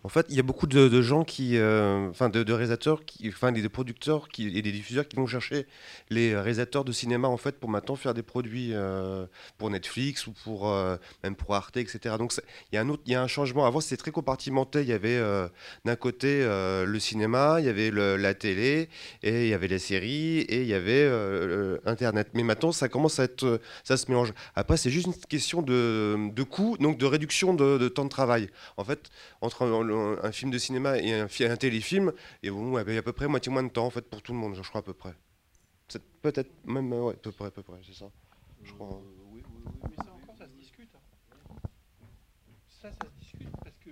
en 0.04 0.08
fait, 0.08 0.26
il 0.28 0.36
y 0.36 0.40
a 0.40 0.42
beaucoup 0.42 0.66
de, 0.66 1.02
gens 1.02 1.24
qui, 1.24 1.56
euh, 1.56 2.08
enfin, 2.10 2.28
de, 2.28 2.52
réalisateurs, 2.52 3.00
enfin, 3.28 3.52
des, 3.52 3.68
producteurs 3.68 4.28
et 4.38 4.62
des 4.62 4.72
diffuseurs 4.72 5.08
qui 5.08 5.16
vont 5.16 5.26
chercher 5.26 5.66
les 6.10 6.34
réalisateurs 6.36 6.84
de 6.84 6.92
cinéma 6.92 7.28
en 7.28 7.36
fait 7.36 7.58
pour 7.58 7.68
maintenant 7.68 7.96
faire 7.96 8.14
des 8.14 8.22
produits 8.22 8.70
euh, 8.72 9.26
pour 9.58 9.70
Netflix 9.70 10.26
ou 10.26 10.32
pour 10.44 10.68
euh, 10.68 10.96
même 11.24 11.34
pour 11.34 11.54
Arte, 11.54 11.76
etc. 11.76 12.14
Donc 12.18 12.32
il 12.70 12.76
y 12.76 12.78
a 12.78 12.82
un 12.82 12.88
autre, 12.88 13.02
il 13.06 13.14
un 13.14 13.26
changement. 13.26 13.66
Avant, 13.66 13.80
c'était 13.80 13.96
très 13.96 14.10
compartimenté. 14.12 14.82
Il 14.82 14.88
y 14.88 14.92
avait 14.92 15.20
d'un 15.84 15.96
côté 15.96 16.44
le 16.44 16.98
cinéma, 17.00 17.56
il 17.58 17.66
y 17.66 17.68
avait 17.68 17.90
la 17.90 18.34
télé 18.34 18.88
et 19.22 19.46
il 19.46 19.48
y 19.48 19.54
avait 19.54 19.68
les 19.68 19.78
séries 19.78 20.40
et 20.40 20.62
il 20.62 20.68
y 20.68 20.74
avait 20.74 21.10
Internet. 21.84 22.28
Mais 22.34 22.44
maintenant, 22.44 22.70
ça 22.70 22.88
commence 22.88 23.18
à 23.18 23.24
être, 23.24 23.60
ça 23.82 23.96
se 23.96 24.08
mélange. 24.08 24.32
Après, 24.54 24.76
c'est 24.76 24.90
juste 24.90 25.06
une 25.06 25.14
question 25.14 25.62
de, 25.62 26.30
de 26.32 26.42
coût, 26.44 26.76
donc 26.78 26.98
de 26.98 27.06
réduction 27.06 27.54
de, 27.54 27.78
de 27.78 27.88
temps 27.88 28.04
de 28.04 28.10
travail. 28.10 28.48
En 28.76 28.84
fait, 28.84 29.10
entre 29.40 29.66
un, 29.94 30.32
film 30.32 30.50
de 30.50 30.58
cinéma 30.58 30.98
et 30.98 31.12
un, 31.12 31.56
téléfilm, 31.56 32.12
et 32.42 32.48
il 32.48 32.94
y 32.94 32.96
a 32.96 32.98
à 32.98 33.02
peu 33.02 33.12
près 33.12 33.28
moitié 33.28 33.52
moins 33.52 33.62
de 33.62 33.68
temps 33.68 33.86
en 33.86 33.90
fait 33.90 34.02
pour 34.08 34.22
tout 34.22 34.32
le 34.32 34.38
monde, 34.38 34.54
je 34.54 34.68
crois 34.68 34.80
à 34.80 34.84
peu 34.84 34.94
près. 34.94 35.14
Peut-être 36.22 36.50
même, 36.66 36.92
ouais, 36.92 37.14
à 37.14 37.16
peu 37.16 37.32
près, 37.32 37.46
à 37.46 37.50
peu 37.50 37.62
près, 37.62 37.78
c'est 37.86 37.94
ça. 37.94 38.10
Je 38.62 38.72
crois. 38.72 38.88
Euh, 38.88 39.40
mais 39.88 39.96
ça 39.96 40.12
encore, 40.12 40.36
ça 40.36 40.46
se 40.46 40.50
discute. 40.58 40.90
Ça, 42.68 42.90
ça 42.90 43.06
se 43.06 43.20
discute 43.20 43.50
parce 43.62 43.76
que 43.78 43.90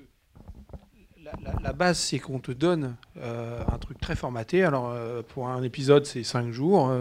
la, 1.62 1.72
base, 1.72 1.98
c'est 1.98 2.18
qu'on 2.18 2.40
te 2.40 2.52
donne 2.52 2.96
euh, 3.16 3.62
un 3.66 3.78
truc 3.78 3.98
très 4.00 4.16
formaté. 4.16 4.64
Alors, 4.64 4.90
euh, 4.90 5.22
pour 5.22 5.48
un 5.48 5.62
épisode, 5.62 6.04
c'est 6.04 6.24
5 6.24 6.50
jours. 6.50 6.92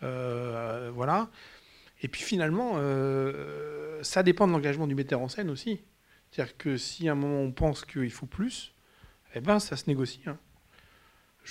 voilà. 0.00 1.28
Et 2.00 2.08
puis 2.08 2.22
finalement, 2.22 2.74
ça 4.02 4.22
dépend 4.22 4.46
de 4.46 4.52
l'engagement 4.52 4.86
du 4.86 4.94
metteur 4.94 5.20
en 5.20 5.28
scène 5.28 5.50
aussi. 5.50 5.80
C'est-à-dire 6.30 6.56
que 6.56 6.76
si 6.76 7.08
à 7.08 7.12
un 7.12 7.14
moment 7.14 7.40
on 7.40 7.52
pense 7.52 7.84
qu'il 7.84 8.10
faut 8.10 8.26
plus, 8.26 8.72
eh 9.34 9.40
ben 9.40 9.58
ça 9.58 9.76
se 9.76 9.84
négocie. 9.86 10.22
Hein. 10.26 10.38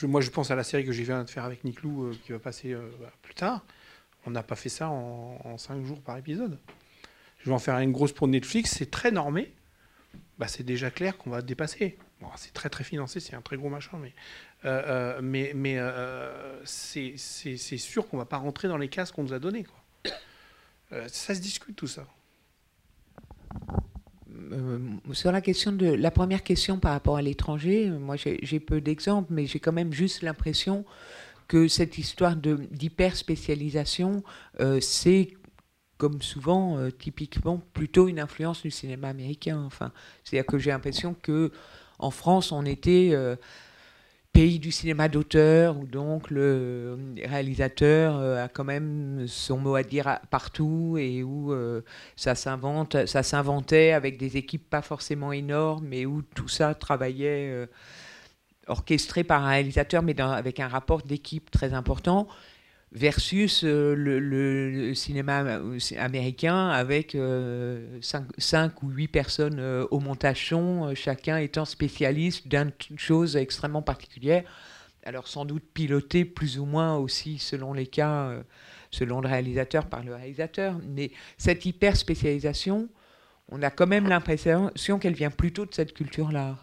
Moi, 0.03 0.21
je 0.21 0.29
pense 0.29 0.51
à 0.51 0.55
la 0.55 0.63
série 0.63 0.85
que 0.85 0.91
j'ai 0.91 1.03
viens 1.03 1.23
de 1.23 1.29
faire 1.29 1.43
avec 1.43 1.63
Nick 1.63 1.81
Lou, 1.81 2.05
euh, 2.05 2.17
qui 2.23 2.31
va 2.31 2.39
passer 2.39 2.73
euh, 2.73 2.89
bah, 2.99 3.11
plus 3.21 3.33
tard. 3.33 3.65
On 4.25 4.31
n'a 4.31 4.43
pas 4.43 4.55
fait 4.55 4.69
ça 4.69 4.89
en, 4.89 5.57
cinq 5.57 5.83
jours 5.85 6.01
par 6.01 6.17
épisode. 6.17 6.59
Je 7.39 7.49
vais 7.49 7.55
en 7.55 7.59
faire 7.59 7.77
une 7.79 7.91
grosse 7.91 8.11
pour 8.11 8.27
Netflix, 8.27 8.75
c'est 8.77 8.91
très 8.91 9.09
normé. 9.09 9.53
Bah, 10.37 10.47
c'est 10.47 10.63
déjà 10.63 10.91
clair 10.91 11.17
qu'on 11.17 11.29
va 11.29 11.41
dépasser. 11.41 11.97
c'est 12.35 12.53
très 12.53 12.69
très 12.69 12.83
financé, 12.83 13.19
c'est 13.19 13.35
un 13.35 13.41
très 13.41 13.57
gros 13.57 13.69
machin, 13.69 13.97
mais, 13.99 14.13
euh, 14.65 16.61
c'est 16.65 17.17
sûr 17.17 18.07
qu'on 18.07 18.17
va 18.17 18.25
pas 18.25 18.37
rentrer 18.37 18.67
dans 18.67 18.77
les 18.77 18.89
cases 18.89 19.11
qu'on 19.11 19.23
nous 19.23 19.33
a 19.33 19.39
données. 19.39 19.65
ça 21.07 21.33
se 21.33 21.39
discute 21.39 21.75
tout 21.75 21.87
ça. 21.87 22.05
Euh, 24.51 24.79
sur 25.13 25.31
la 25.31 25.41
question 25.41 25.71
de 25.71 25.87
la 25.87 26.11
première 26.11 26.43
question 26.43 26.79
par 26.79 26.91
rapport 26.91 27.17
à 27.17 27.21
l'étranger, 27.21 27.89
moi 27.89 28.15
j'ai 28.17 28.59
peu 28.59 28.81
d'exemples, 28.81 29.33
mais 29.33 29.45
j'ai 29.45 29.59
quand 29.59 29.71
même 29.71 29.93
juste 29.93 30.21
l'impression 30.21 30.85
que 31.47 31.67
cette 31.67 31.97
histoire 31.97 32.35
d'hyper 32.35 33.15
spécialisation, 33.15 34.23
euh, 34.59 34.79
c'est 34.81 35.33
comme 35.97 36.21
souvent, 36.21 36.77
euh, 36.77 36.91
typiquement, 36.91 37.61
plutôt 37.73 38.07
une 38.07 38.19
influence 38.19 38.61
du 38.61 38.69
cinéma 38.69 39.09
américain. 39.09 39.63
Enfin, 39.65 39.91
c'est-à-dire 40.23 40.45
que 40.45 40.59
j'ai 40.59 40.69
l'impression 40.69 41.15
que 41.21 41.51
en 41.97 42.11
France, 42.11 42.51
on 42.51 42.65
était 42.65 43.15
pays 44.37 44.59
du 44.59 44.71
cinéma 44.71 45.09
d'auteur, 45.09 45.79
où 45.79 45.87
donc 45.87 46.29
le 46.29 47.15
réalisateur 47.25 48.17
euh, 48.17 48.45
a 48.45 48.47
quand 48.47 48.63
même 48.63 49.25
son 49.27 49.57
mot 49.57 49.73
à 49.73 49.81
dire 49.81 50.19
partout 50.29 50.95
et 50.99 51.23
où 51.23 51.51
euh, 51.51 51.81
ça 52.15 52.35
s'invente, 52.35 53.07
ça 53.07 53.23
s'inventait 53.23 53.93
avec 53.93 54.19
des 54.19 54.37
équipes 54.37 54.69
pas 54.69 54.83
forcément 54.83 55.31
énormes, 55.31 55.87
mais 55.87 56.05
où 56.05 56.21
tout 56.21 56.47
ça 56.47 56.75
travaillait 56.75 57.49
euh, 57.49 57.65
orchestré 58.67 59.23
par 59.23 59.43
un 59.43 59.49
réalisateur, 59.49 60.03
mais 60.03 60.21
avec 60.21 60.59
un 60.59 60.67
rapport 60.67 61.01
d'équipe 61.01 61.49
très 61.49 61.73
important. 61.73 62.27
Versus 62.91 63.63
euh, 63.63 63.93
le, 63.95 64.93
cinéma 64.93 65.59
américain 65.97 66.69
avec 66.69 67.17
5 68.01 68.83
ou 68.83 68.89
8 68.89 69.07
personnes 69.07 69.59
au 69.91 69.99
montage 69.99 70.53
chacun 70.95 71.37
étant 71.37 71.65
spécialiste 71.65 72.47
d'une 72.47 72.71
chose 72.97 73.35
extrêmement 73.35 73.81
particulière. 73.81 74.43
Alors 75.03 75.27
sans 75.27 75.45
doute 75.45 75.63
piloté 75.73 76.25
plus 76.25 76.59
ou 76.59 76.65
moins 76.65 76.97
aussi 76.97 77.39
selon 77.39 77.73
les 77.73 77.87
cas, 77.87 78.43
selon 78.91 79.21
le 79.21 79.27
réalisateur 79.27 79.85
par 79.85 80.03
le 80.03 80.15
réalisateur. 80.15 80.79
Mais 80.87 81.11
cette 81.37 81.65
hyper 81.65 81.95
spécialisation, 81.95 82.89
on 83.49 83.61
a 83.61 83.69
quand 83.69 83.87
même 83.87 84.07
l'impression 84.07 84.71
qu'elle 84.99 85.13
vient 85.13 85.31
plutôt 85.31 85.65
de 85.65 85.73
cette 85.73 85.93
culture-là. 85.93 86.57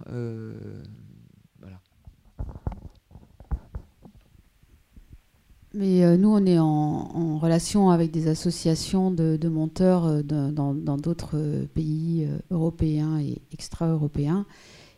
Mais 5.74 6.04
euh, 6.04 6.16
nous, 6.16 6.28
on 6.28 6.46
est 6.46 6.58
en, 6.58 7.38
relation 7.38 7.90
avec 7.90 8.12
des 8.12 8.28
associations 8.28 9.10
de, 9.10 9.48
monteurs 9.48 10.06
euh, 10.06 10.22
dans 10.22 10.96
d'autres 10.96 11.32
euh, 11.34 11.64
pays 11.74 12.28
européens 12.50 13.18
et 13.18 13.42
extra-européens. 13.52 14.46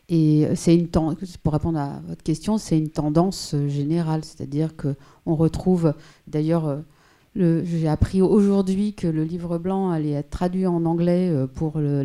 Et 0.08 0.46
c'est 0.54 0.76
une 0.76 0.86
pour 0.86 1.52
répondre 1.52 1.80
à 1.80 2.00
votre 2.06 2.22
question, 2.22 2.58
c'est 2.58 2.78
une 2.78 2.90
tendance 2.90 3.56
générale, 3.66 4.22
c'est-à-dire 4.22 4.76
que 4.76 4.94
on 5.24 5.34
retrouve, 5.34 5.94
d'ailleurs, 6.28 6.78
j'ai 7.34 7.88
appris 7.88 8.22
aujourd'hui 8.22 8.94
que 8.94 9.08
le 9.08 9.24
livre 9.24 9.58
blanc 9.58 9.90
allait 9.90 10.12
être 10.12 10.30
traduit 10.30 10.64
en 10.64 10.84
anglais 10.84 11.34
pour 11.54 11.80
le, 11.80 12.04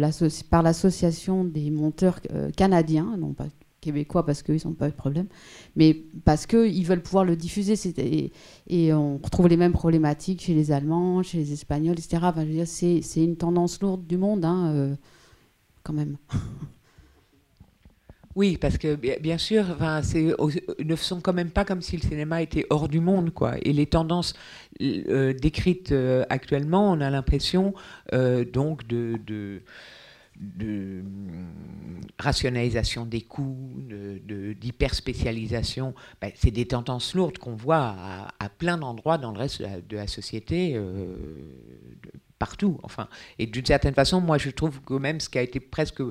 par 0.50 0.64
l'association 0.64 1.44
des 1.44 1.70
monteurs 1.70 2.22
canadiens, 2.58 3.16
non 3.20 3.34
pas 3.34 3.46
québécois 3.82 4.26
parce 4.26 4.44
qu'ils 4.44 4.62
n'ont 4.66 4.74
pas 4.74 4.90
de 4.90 4.96
problème, 4.96 5.28
mais 5.76 5.94
parce 6.24 6.46
qu'ils 6.46 6.86
veulent 6.86 7.02
pouvoir 7.02 7.26
le 7.26 7.36
diffuser. 7.36 7.74
Et, 8.68 8.94
on 8.94 9.18
retrouve 9.18 9.48
les 9.48 9.58
mêmes 9.58 9.74
problématiques 9.74 10.42
chez 10.44 10.54
les 10.54 10.72
Allemands, 10.72 11.24
chez 11.24 11.40
les 11.40 11.52
Espagnols, 11.52 11.98
etc. 12.00 12.64
C'est, 12.66 13.24
une 13.24 13.36
tendance 13.36 13.82
lourde 13.82 14.06
du 14.08 14.18
monde, 14.18 14.46
hein, 14.46 14.72
euh, 14.74 14.96
quand 15.84 15.94
même. 15.94 16.18
Oui, 18.34 18.56
parce 18.56 18.78
que 18.78 18.96
bien 18.96 19.38
sûr, 19.38 19.66
enfin, 19.72 20.00
ne 20.00 20.96
sont 20.96 21.20
quand 21.20 21.34
même 21.34 21.52
pas 21.52 21.66
comme 21.66 21.82
si 21.82 21.98
le 21.98 22.02
cinéma 22.02 22.42
était 22.42 22.66
hors 22.70 22.88
du 22.88 23.02
monde, 23.02 23.32
quoi. 23.32 23.56
Et 23.62 23.74
les 23.74 23.88
tendances 23.88 24.36
euh, 24.82 25.34
décrites 25.34 25.92
euh, 25.92 26.24
actuellement, 26.30 26.94
on 26.94 27.02
a 27.02 27.10
l'impression 27.10 27.74
donc 28.54 28.88
de, 28.88 29.20
rationalisation 32.22 33.06
des 33.06 33.22
coûts, 33.22 33.74
d'hyperspécialisation, 34.56 35.90
de, 35.90 35.96
ben, 36.22 36.32
c'est 36.36 36.52
des 36.52 36.68
tendances 36.68 37.14
lourdes 37.14 37.38
qu'on 37.38 37.56
voit 37.56 37.96
à, 38.40 38.50
plein 38.50 38.78
d'endroits 38.78 39.18
dans 39.18 39.32
le 39.32 39.40
reste 39.40 39.62
de 39.62 39.96
la, 39.96 40.08
société, 40.08 40.74
euh, 40.76 41.16
partout. 42.40 42.80
Enfin, 42.84 43.08
et 43.40 43.48
d'une 43.48 43.66
certaine 43.66 43.94
façon, 43.94 44.22
moi, 44.22 44.38
je 44.38 44.50
trouve 44.50 44.82
que 44.82 44.94
même 44.94 45.20
ce 45.20 45.30
qui 45.30 45.38
a 45.38 45.42
été 45.42 45.60
presque, 45.60 46.02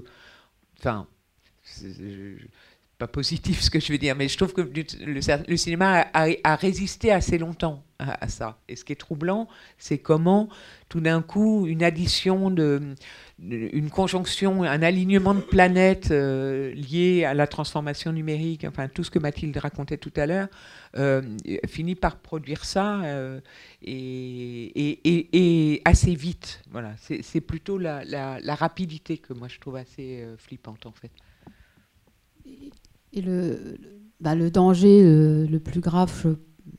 enfin, 0.78 1.06
pas 3.00 3.08
positif 3.08 3.60
ce 3.62 3.70
que 3.70 3.80
je 3.80 3.90
veux 3.90 3.98
dire, 3.98 4.14
mais 4.14 4.28
je 4.28 4.36
trouve 4.36 4.52
que 4.52 4.60
le, 4.60 5.56
cinéma 5.56 6.06
a, 6.12 6.56
résisté 6.56 7.10
assez 7.10 7.38
longtemps 7.38 7.82
à, 7.98 8.28
ça. 8.28 8.58
Et 8.68 8.76
ce 8.76 8.84
qui 8.84 8.92
est 8.92 8.96
troublant, 8.96 9.48
c'est 9.78 9.98
comment 9.98 10.48
tout 10.88 11.00
d'un 11.00 11.22
coup 11.22 11.66
une 11.66 11.82
addition 11.82 12.50
de, 12.50 12.94
une 13.38 13.90
conjonction, 13.90 14.62
un 14.62 14.82
alignement 14.82 15.34
de 15.34 15.40
planètes 15.40 16.10
euh, 16.10 16.72
lié 16.74 17.24
à 17.24 17.34
la 17.34 17.46
transformation 17.46 18.12
numérique, 18.12 18.64
enfin 18.64 18.88
tout 18.88 19.04
ce 19.04 19.10
que 19.10 19.18
Mathilde 19.18 19.56
racontait 19.56 19.98
tout 19.98 20.12
à 20.16 20.26
l'heure, 20.26 20.48
euh, 20.96 21.22
finit 21.66 21.94
par 21.94 22.16
produire 22.16 22.64
ça 22.64 23.02
euh, 23.02 23.40
et, 23.82 25.82
assez 25.84 26.14
vite. 26.14 26.62
Voilà, 26.70 26.94
c'est 26.98 27.40
plutôt 27.40 27.78
la, 27.78 28.38
rapidité 28.54 29.18
que 29.18 29.32
moi 29.32 29.48
je 29.48 29.58
trouve 29.58 29.76
assez 29.76 30.26
flippante 30.38 30.86
en 30.86 30.92
fait. 30.92 31.10
Et 33.12 33.20
le, 33.20 33.76
bah, 34.20 34.36
danger 34.36 35.02
le, 35.02 35.58
plus 35.58 35.80
grave, 35.80 36.12
je 36.22 36.30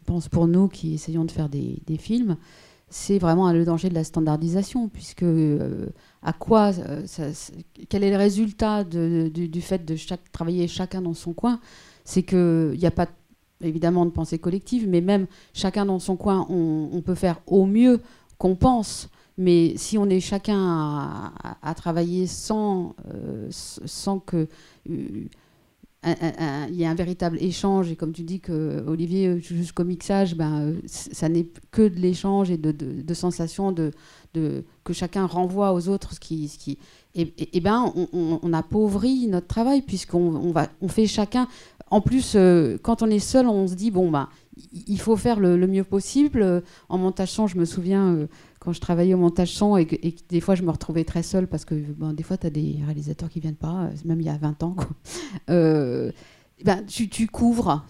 pense 0.06 0.30
pour 0.30 0.48
nous 0.48 0.68
qui 0.68 0.94
essayons 0.94 1.26
de 1.26 1.32
faire 1.32 1.50
des, 1.50 1.98
films, 1.98 2.38
c'est 2.90 3.20
vraiment 3.20 3.52
le 3.52 3.64
danger 3.64 3.90
de 3.90 3.96
la 3.96 4.04
standardisation, 4.04 4.90
puisque 4.90 5.24
euh, 5.24 5.88
à 6.22 6.34
quoi, 6.34 6.72
euh, 6.78 7.06
quel 7.90 8.04
est 8.04 8.12
le 8.12 8.18
résultat 8.18 8.84
du, 8.84 9.62
fait 9.62 9.86
de 9.86 9.96
travailler 10.32 10.68
chacun 10.68 11.02
dans 11.02 11.14
son 11.14 11.34
coin? 11.34 11.60
C'est 12.04 12.24
qu'il 12.24 12.76
n'y 12.78 12.86
a 12.86 12.92
pas 12.92 13.08
évidemment 13.62 14.06
de 14.06 14.12
pensée 14.12 14.40
collective, 14.40 14.88
mais 14.90 15.02
même 15.02 15.28
chacun 15.54 15.86
dans 15.86 16.00
son 16.00 16.16
coin, 16.18 16.46
on, 16.50 17.02
peut 17.02 17.16
faire 17.16 17.40
au 17.48 17.66
mieux 17.66 18.02
qu'on 18.38 18.56
pense. 18.56 19.10
Mais 19.38 19.74
si 19.78 19.98
on 19.98 20.10
est 20.10 20.20
chacun 20.20 21.32
à, 21.62 21.74
travailler 21.76 22.28
sans, 22.28 22.96
euh, 23.14 23.48
sans 23.50 24.20
que 24.20 24.48
il 26.04 26.76
y 26.76 26.86
a 26.86 26.90
un 26.90 26.96
véritable 26.96 27.38
échange 27.40 27.92
et 27.92 27.96
comme 27.96 28.12
tu 28.12 28.24
dis 28.24 28.40
que 28.40 28.84
Olivier 28.88 29.28
euh, 29.28 29.40
jusqu'au 29.40 29.84
mixage 29.84 30.36
ben, 30.36 30.62
euh, 30.62 30.74
ça 30.86 31.30
n'est 31.30 31.46
que 31.70 31.88
de 31.88 32.00
l'échange 32.00 32.50
et 32.50 32.58
de, 32.58 32.72
de, 32.72 33.14
sensations 33.14 33.72
de, 33.72 33.92
de, 34.34 34.64
que 34.84 34.94
chacun 34.94 35.28
renvoie 35.28 35.74
aux 35.74 35.90
autres 35.90 36.14
ce 36.14 36.20
qui, 36.20 36.48
ce 36.48 36.58
qui 36.58 36.80
et, 37.14 37.60
ben 37.60 37.94
on, 37.96 38.40
on, 38.42 38.54
appauvrit 38.54 39.28
notre 39.28 39.46
travail 39.48 39.84
puisqu'on 39.84 40.36
on 40.36 40.52
va 40.52 40.70
on 40.82 40.88
fait 40.88 41.08
chacun. 41.08 41.48
En 41.92 42.02
plus 42.02 42.34
euh, 42.36 42.78
quand 42.82 43.04
on 43.04 43.08
est 43.08 43.20
seul 43.20 43.48
on 43.48 43.68
se 43.68 43.76
dit 43.76 43.92
bon 43.92 44.10
ben 44.10 44.28
il 44.88 45.00
faut 45.00 45.18
faire 45.18 45.40
le, 45.40 45.56
mieux 45.68 45.84
possible. 45.84 46.64
En 46.90 46.98
montage 46.98 47.30
son 47.30 47.46
je 47.46 47.58
me 47.58 47.66
souviens 47.66 48.28
quand 48.62 48.74
je 48.74 48.80
travaillais 48.80 49.16
au 49.16 49.18
montage 49.18 49.52
son 49.52 49.76
et 49.76 49.88
que, 49.88 49.96
des 50.30 50.40
fois 50.40 50.54
je 50.54 50.62
me 50.62 50.70
retrouvais 50.70 51.04
très 51.04 51.24
seule 51.24 51.48
parce 51.48 51.66
que 51.66 51.74
ben, 51.76 52.14
des 52.14 52.22
fois 52.22 52.38
tu 52.38 52.46
as 52.46 52.52
des 52.52 52.78
réalisateurs 52.86 53.28
qui 53.28 53.40
viennent 53.40 53.56
pas, 53.56 53.86
euh, 53.86 53.90
même 54.06 54.22
il 54.22 54.28
y 54.28 54.30
a 54.30 54.38
20 54.38 54.64
ans. 54.64 54.76
Quoi. 54.78 54.88
Euh, 55.50 56.12
ben, 56.64 56.84
tu, 56.86 57.10
tu, 57.10 57.28
couvres, 57.28 57.86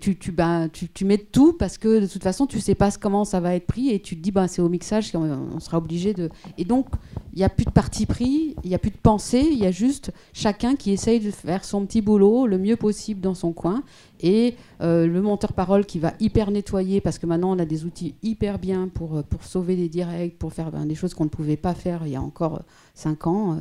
tu, 0.00 0.16
tu, 0.16 0.32
ben, 0.32 0.68
tu, 0.72 0.88
tu, 0.88 1.04
mets 1.04 1.18
tout 1.18 1.52
parce 1.52 1.78
que 1.78 2.00
de 2.00 2.06
toute 2.06 2.22
façon, 2.22 2.46
tu 2.46 2.60
sais 2.60 2.74
pas 2.74 2.90
comment 2.92 3.24
ça 3.24 3.40
va 3.40 3.54
être 3.54 3.66
pris 3.66 3.90
et 3.90 4.00
tu 4.00 4.16
te 4.16 4.22
dis, 4.22 4.30
ben, 4.30 4.46
c'est 4.46 4.62
au 4.62 4.68
mixage 4.68 5.12
qu'on 5.12 5.48
on 5.54 5.60
sera 5.60 5.78
obligé 5.78 6.14
de. 6.14 6.30
Et 6.58 6.64
donc, 6.64 6.86
il 7.32 7.38
n'y 7.38 7.44
a 7.44 7.48
plus 7.48 7.64
de 7.64 7.70
parti 7.70 8.06
pris, 8.06 8.54
il 8.62 8.68
n'y 8.68 8.74
a 8.74 8.78
plus 8.78 8.90
de 8.90 8.96
pensée, 8.96 9.48
il 9.50 9.58
y 9.58 9.66
a 9.66 9.70
juste 9.70 10.12
chacun 10.32 10.76
qui 10.76 10.92
essaye 10.92 11.20
de 11.20 11.30
faire 11.30 11.64
son 11.64 11.84
petit 11.86 12.00
boulot 12.00 12.46
le 12.46 12.58
mieux 12.58 12.76
possible 12.76 13.20
dans 13.20 13.34
son 13.34 13.52
coin. 13.52 13.82
Et 14.20 14.54
euh, 14.80 15.06
le 15.06 15.20
monteur-parole 15.20 15.84
qui 15.84 15.98
va 15.98 16.14
hyper 16.20 16.50
nettoyer 16.50 17.00
parce 17.00 17.18
que 17.18 17.26
maintenant, 17.26 17.54
on 17.54 17.58
a 17.58 17.66
des 17.66 17.84
outils 17.84 18.14
hyper 18.22 18.58
bien 18.58 18.88
pour, 18.88 19.16
euh, 19.16 19.22
pour 19.22 19.44
sauver 19.44 19.76
des 19.76 19.88
directs, 19.88 20.38
pour 20.38 20.52
faire 20.52 20.70
ben, 20.70 20.86
des 20.86 20.94
choses 20.94 21.14
qu'on 21.14 21.24
ne 21.24 21.28
pouvait 21.28 21.56
pas 21.56 21.74
faire 21.74 22.02
il 22.06 22.12
y 22.12 22.16
a 22.16 22.22
encore 22.22 22.62
5 22.94 23.26
ans. 23.26 23.58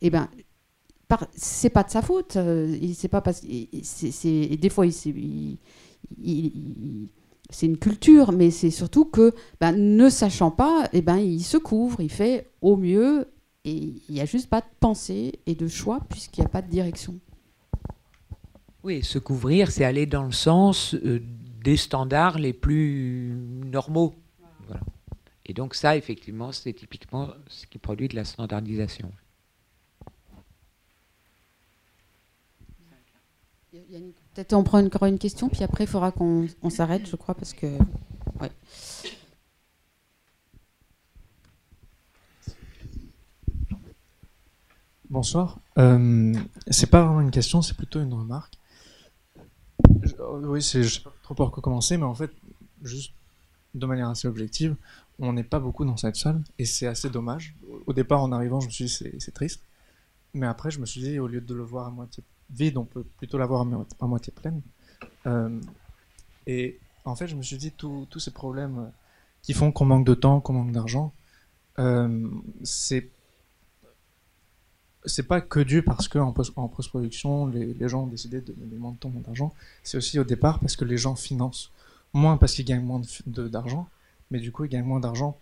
et 0.00 0.10
ben 0.10 0.28
c'est 1.34 1.70
pas 1.70 1.82
de 1.82 1.90
sa 1.90 2.02
faute. 2.02 2.36
Euh, 2.36 2.76
c'est 2.94 3.08
pas 3.08 3.20
parce 3.20 3.42
c'est 3.82 4.56
des 4.56 4.68
fois 4.68 4.84
c'est 7.50 7.66
une 7.66 7.78
culture, 7.78 8.32
mais 8.32 8.50
c'est 8.50 8.70
surtout 8.70 9.06
que 9.06 9.32
ben, 9.60 9.72
ne 9.72 10.10
sachant 10.10 10.50
pas, 10.50 10.88
eh 10.92 11.00
ben 11.00 11.16
il 11.16 11.42
se 11.42 11.56
couvre, 11.56 12.00
il 12.00 12.10
fait 12.10 12.50
au 12.60 12.76
mieux 12.76 13.28
et 13.64 13.94
il 14.08 14.14
n'y 14.14 14.20
a 14.20 14.26
juste 14.26 14.50
pas 14.50 14.60
de 14.60 14.66
pensée 14.80 15.40
et 15.46 15.54
de 15.54 15.66
choix 15.66 16.00
puisqu'il 16.08 16.40
n'y 16.40 16.46
a 16.46 16.50
pas 16.50 16.62
de 16.62 16.68
direction. 16.68 17.18
Oui, 18.84 19.02
se 19.02 19.18
couvrir, 19.18 19.70
c'est 19.70 19.84
aller 19.84 20.06
dans 20.06 20.24
le 20.24 20.32
sens 20.32 20.94
euh, 20.94 21.20
des 21.64 21.76
standards 21.76 22.38
les 22.38 22.52
plus 22.52 23.34
normaux. 23.64 24.14
Et 25.46 25.54
donc 25.54 25.74
ça, 25.74 25.96
effectivement, 25.96 26.52
c'est 26.52 26.74
typiquement 26.74 27.30
ce 27.48 27.66
qui 27.66 27.78
produit 27.78 28.08
de 28.08 28.16
la 28.16 28.24
standardisation. 28.24 29.10
Peut-être 33.90 34.52
on 34.52 34.62
prend 34.62 34.84
encore 34.84 35.06
une 35.06 35.18
question, 35.18 35.48
puis 35.48 35.62
après 35.62 35.84
il 35.84 35.86
faudra 35.86 36.12
qu'on 36.12 36.46
s'arrête, 36.68 37.08
je 37.08 37.16
crois, 37.16 37.34
parce 37.34 37.54
que. 37.54 37.66
Bonsoir. 45.10 45.58
Euh, 45.78 46.34
c'est 46.70 46.90
pas 46.90 47.02
vraiment 47.02 47.22
une 47.22 47.30
question, 47.30 47.62
c'est 47.62 47.76
plutôt 47.76 48.00
une 48.02 48.12
remarque. 48.12 48.54
oui, 50.42 50.62
c'est, 50.62 50.82
je 50.82 50.96
sais 50.96 51.00
pas 51.00 51.12
trop 51.22 51.34
par 51.34 51.50
quoi 51.50 51.62
commencer, 51.62 51.96
mais 51.96 52.04
en 52.04 52.14
fait, 52.14 52.30
juste 52.82 53.14
de 53.74 53.86
manière 53.86 54.10
assez 54.10 54.28
objective, 54.28 54.76
on 55.18 55.32
n'est 55.32 55.44
pas 55.44 55.60
beaucoup 55.60 55.86
dans 55.86 55.96
cette 55.96 56.16
salle 56.16 56.42
et 56.58 56.66
c'est 56.66 56.86
assez 56.86 57.08
dommage. 57.08 57.56
Au 57.86 57.94
départ, 57.94 58.22
en 58.22 58.32
arrivant, 58.32 58.60
je 58.60 58.66
me 58.66 58.70
suis 58.70 58.84
dit 58.84 59.16
c'est 59.18 59.32
triste, 59.32 59.62
mais 60.34 60.46
après, 60.46 60.70
je 60.70 60.78
me 60.78 60.84
suis 60.84 61.00
dit 61.00 61.18
au 61.18 61.26
lieu 61.26 61.40
de 61.40 61.54
le 61.54 61.62
voir 61.62 61.86
à 61.86 61.90
moitié 61.90 62.22
vide, 62.50 62.76
on 62.76 62.84
peut 62.84 63.04
plutôt 63.04 63.38
l'avoir 63.38 63.66
à 64.00 64.06
moitié 64.06 64.32
pleine. 64.32 64.62
Euh, 65.26 65.60
et 66.46 66.78
en 67.04 67.14
fait, 67.14 67.26
je 67.26 67.36
me 67.36 67.42
suis 67.42 67.56
dit, 67.56 67.72
tous 67.72 68.18
ces 68.18 68.30
problèmes 68.30 68.90
qui 69.42 69.52
font 69.52 69.72
qu'on 69.72 69.84
manque 69.84 70.06
de 70.06 70.14
temps, 70.14 70.40
qu'on 70.40 70.54
manque 70.54 70.72
d'argent, 70.72 71.12
euh, 71.78 72.28
c'est 72.64 73.10
pas 75.26 75.40
que 75.40 75.60
dû 75.60 75.82
parce 75.82 76.08
qu'en 76.08 76.34
en 76.56 76.68
post-production, 76.68 77.46
les, 77.46 77.88
gens 77.88 78.02
ont 78.02 78.08
décidé 78.08 78.40
de 78.40 78.52
donner 78.52 78.76
moins 78.76 78.92
de 78.92 78.98
temps, 78.98 79.10
moins 79.10 79.22
d'argent. 79.22 79.52
C'est 79.82 79.96
aussi 79.96 80.18
au 80.18 80.24
départ 80.24 80.58
parce 80.60 80.76
que 80.76 80.84
les 80.84 80.98
gens 80.98 81.14
financent 81.14 81.70
moins 82.12 82.36
parce 82.36 82.54
qu'ils 82.54 82.64
gagnent 82.64 82.84
moins 82.84 83.00
d'argent, 83.26 83.88
mais 84.30 84.40
du 84.40 84.52
coup, 84.52 84.64
ils 84.64 84.68
gagnent 84.68 84.84
moins 84.84 85.00
d'argent 85.00 85.38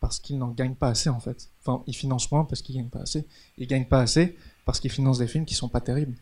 parce 0.00 0.20
qu'ils 0.20 0.38
n'en 0.38 0.48
gagnent 0.48 0.76
pas 0.76 0.88
assez, 0.88 1.08
en 1.08 1.18
fait. 1.20 1.50
Enfin, 1.60 1.82
ils 1.86 1.96
financent 1.96 2.30
moins 2.30 2.44
parce 2.44 2.62
qu'ils 2.62 2.76
gagnent 2.76 2.90
pas 2.90 3.00
assez. 3.00 3.26
Ils 3.56 3.66
gagnent 3.66 3.88
pas 3.88 4.00
assez 4.00 4.36
parce 4.68 4.80
qu'ils 4.80 4.90
financent 4.90 5.16
des 5.16 5.26
films 5.26 5.46
qui 5.46 5.54
sont 5.54 5.70
pas 5.70 5.80
terribles, 5.80 6.14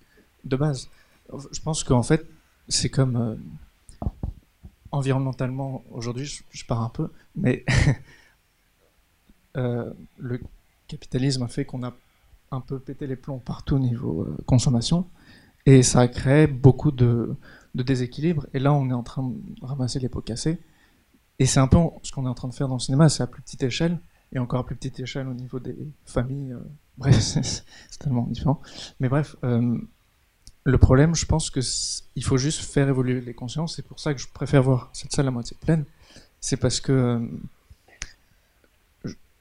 de 0.44 0.54
base. 0.54 0.88
Je 1.50 1.60
pense 1.60 1.82
qu'en 1.82 2.04
fait, 2.04 2.24
c'est 2.68 2.90
comme... 2.90 3.16
euh, 3.16 3.34
environnementalement, 4.92 5.82
aujourd'hui, 5.90 6.26
je, 6.26 6.44
je 6.50 6.64
pars 6.64 6.80
un 6.80 6.88
peu, 6.88 7.10
mais 7.34 7.64
euh, 9.56 9.92
le 10.18 10.40
capitalisme 10.86 11.42
a 11.42 11.48
fait 11.48 11.64
qu'on 11.64 11.82
a 11.82 11.92
un 12.52 12.60
peu 12.60 12.78
pété 12.78 13.08
les 13.08 13.16
plombs 13.16 13.40
partout 13.40 13.74
au 13.74 13.80
niveau 13.80 14.22
euh, 14.22 14.36
consommation, 14.46 15.08
et 15.66 15.82
ça 15.82 16.02
a 16.02 16.06
créé 16.06 16.46
beaucoup 16.46 16.92
de, 16.92 17.34
de 17.74 17.82
déséquilibre, 17.82 18.46
et 18.54 18.60
là 18.60 18.72
on 18.72 18.88
est 18.90 18.94
en 18.94 19.02
train 19.02 19.24
de 19.24 19.66
ramasser 19.66 19.98
les 19.98 20.08
pots 20.08 20.20
cassés, 20.20 20.60
et 21.40 21.46
c'est 21.46 21.58
un 21.58 21.66
peu 21.66 21.78
ce 22.04 22.12
qu'on 22.12 22.26
est 22.26 22.28
en 22.28 22.34
train 22.34 22.46
de 22.46 22.54
faire 22.54 22.68
dans 22.68 22.74
le 22.74 22.80
cinéma, 22.80 23.08
c'est 23.08 23.24
à 23.24 23.26
plus 23.26 23.42
petite 23.42 23.64
échelle, 23.64 23.98
et 24.32 24.38
encore 24.38 24.60
à 24.60 24.66
plus 24.66 24.76
petite 24.76 25.00
échelle 25.00 25.28
au 25.28 25.34
niveau 25.34 25.60
des 25.60 25.76
familles, 26.04 26.52
euh, 26.52 26.60
bref, 26.98 27.18
c'est 27.18 27.98
tellement 27.98 28.26
différent. 28.26 28.60
Mais 29.00 29.08
bref, 29.08 29.36
euh, 29.44 29.78
le 30.64 30.78
problème, 30.78 31.14
je 31.14 31.26
pense 31.26 31.50
que 31.50 31.60
il 32.16 32.24
faut 32.24 32.36
juste 32.36 32.60
faire 32.60 32.88
évoluer 32.88 33.20
les 33.20 33.34
consciences. 33.34 33.76
C'est 33.76 33.86
pour 33.86 34.00
ça 34.00 34.14
que 34.14 34.20
je 34.20 34.28
préfère 34.28 34.62
voir 34.62 34.90
cette 34.92 35.12
salle 35.12 35.28
à 35.28 35.30
moitié 35.30 35.56
pleine. 35.60 35.84
C'est 36.40 36.56
parce 36.56 36.80
que 36.80 36.92
euh, 36.92 37.28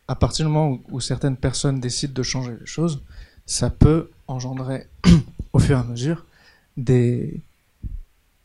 à 0.07 0.16
partir 0.16 0.45
du 0.45 0.52
moment 0.52 0.80
où, 0.91 0.99
certaines 0.99 1.38
personnes 1.38 1.80
décident 1.80 2.14
de 2.14 2.24
changer 2.24 2.56
les 2.60 2.66
choses, 2.66 3.03
ça 3.45 3.70
peut 3.70 4.12
engendrer 4.28 4.88
au 5.53 5.60
fur 5.60 5.78
et 5.78 5.80
à 5.80 5.84
mesure 5.84 6.26
des 6.78 7.41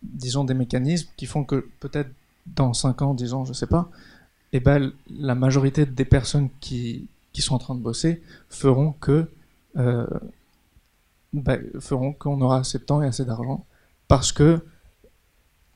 disons 0.03 0.45
des 0.45 0.55
mécanismes 0.55 1.11
qui 1.17 1.27
font 1.27 1.45
que 1.45 1.69
peut-être 1.81 2.11
dans 2.47 2.73
5 2.73 3.03
ans, 3.03 3.12
10 3.12 3.35
ans, 3.35 3.45
je 3.45 3.53
sais 3.53 3.67
pas, 3.67 3.91
eh 4.52 4.60
ben, 4.60 4.93
la 5.10 5.35
majorité 5.35 5.86
des 5.86 6.05
personnes 6.05 6.48
qui, 6.60 7.09
qui 7.32 7.43
sont 7.43 7.55
en 7.55 7.59
train 7.59 7.74
de 7.74 7.81
bosser 7.81 8.22
feront 8.48 8.93
que 8.93 9.31
euh, 9.77 10.06
bah, 11.32 11.56
feront 11.78 12.12
qu'on 12.12 12.40
aura 12.40 12.59
assez 12.60 12.78
de 12.78 12.85
temps 12.85 13.02
et 13.02 13.06
assez 13.06 13.24
d'argent 13.24 13.64
parce 14.09 14.32
que 14.32 14.60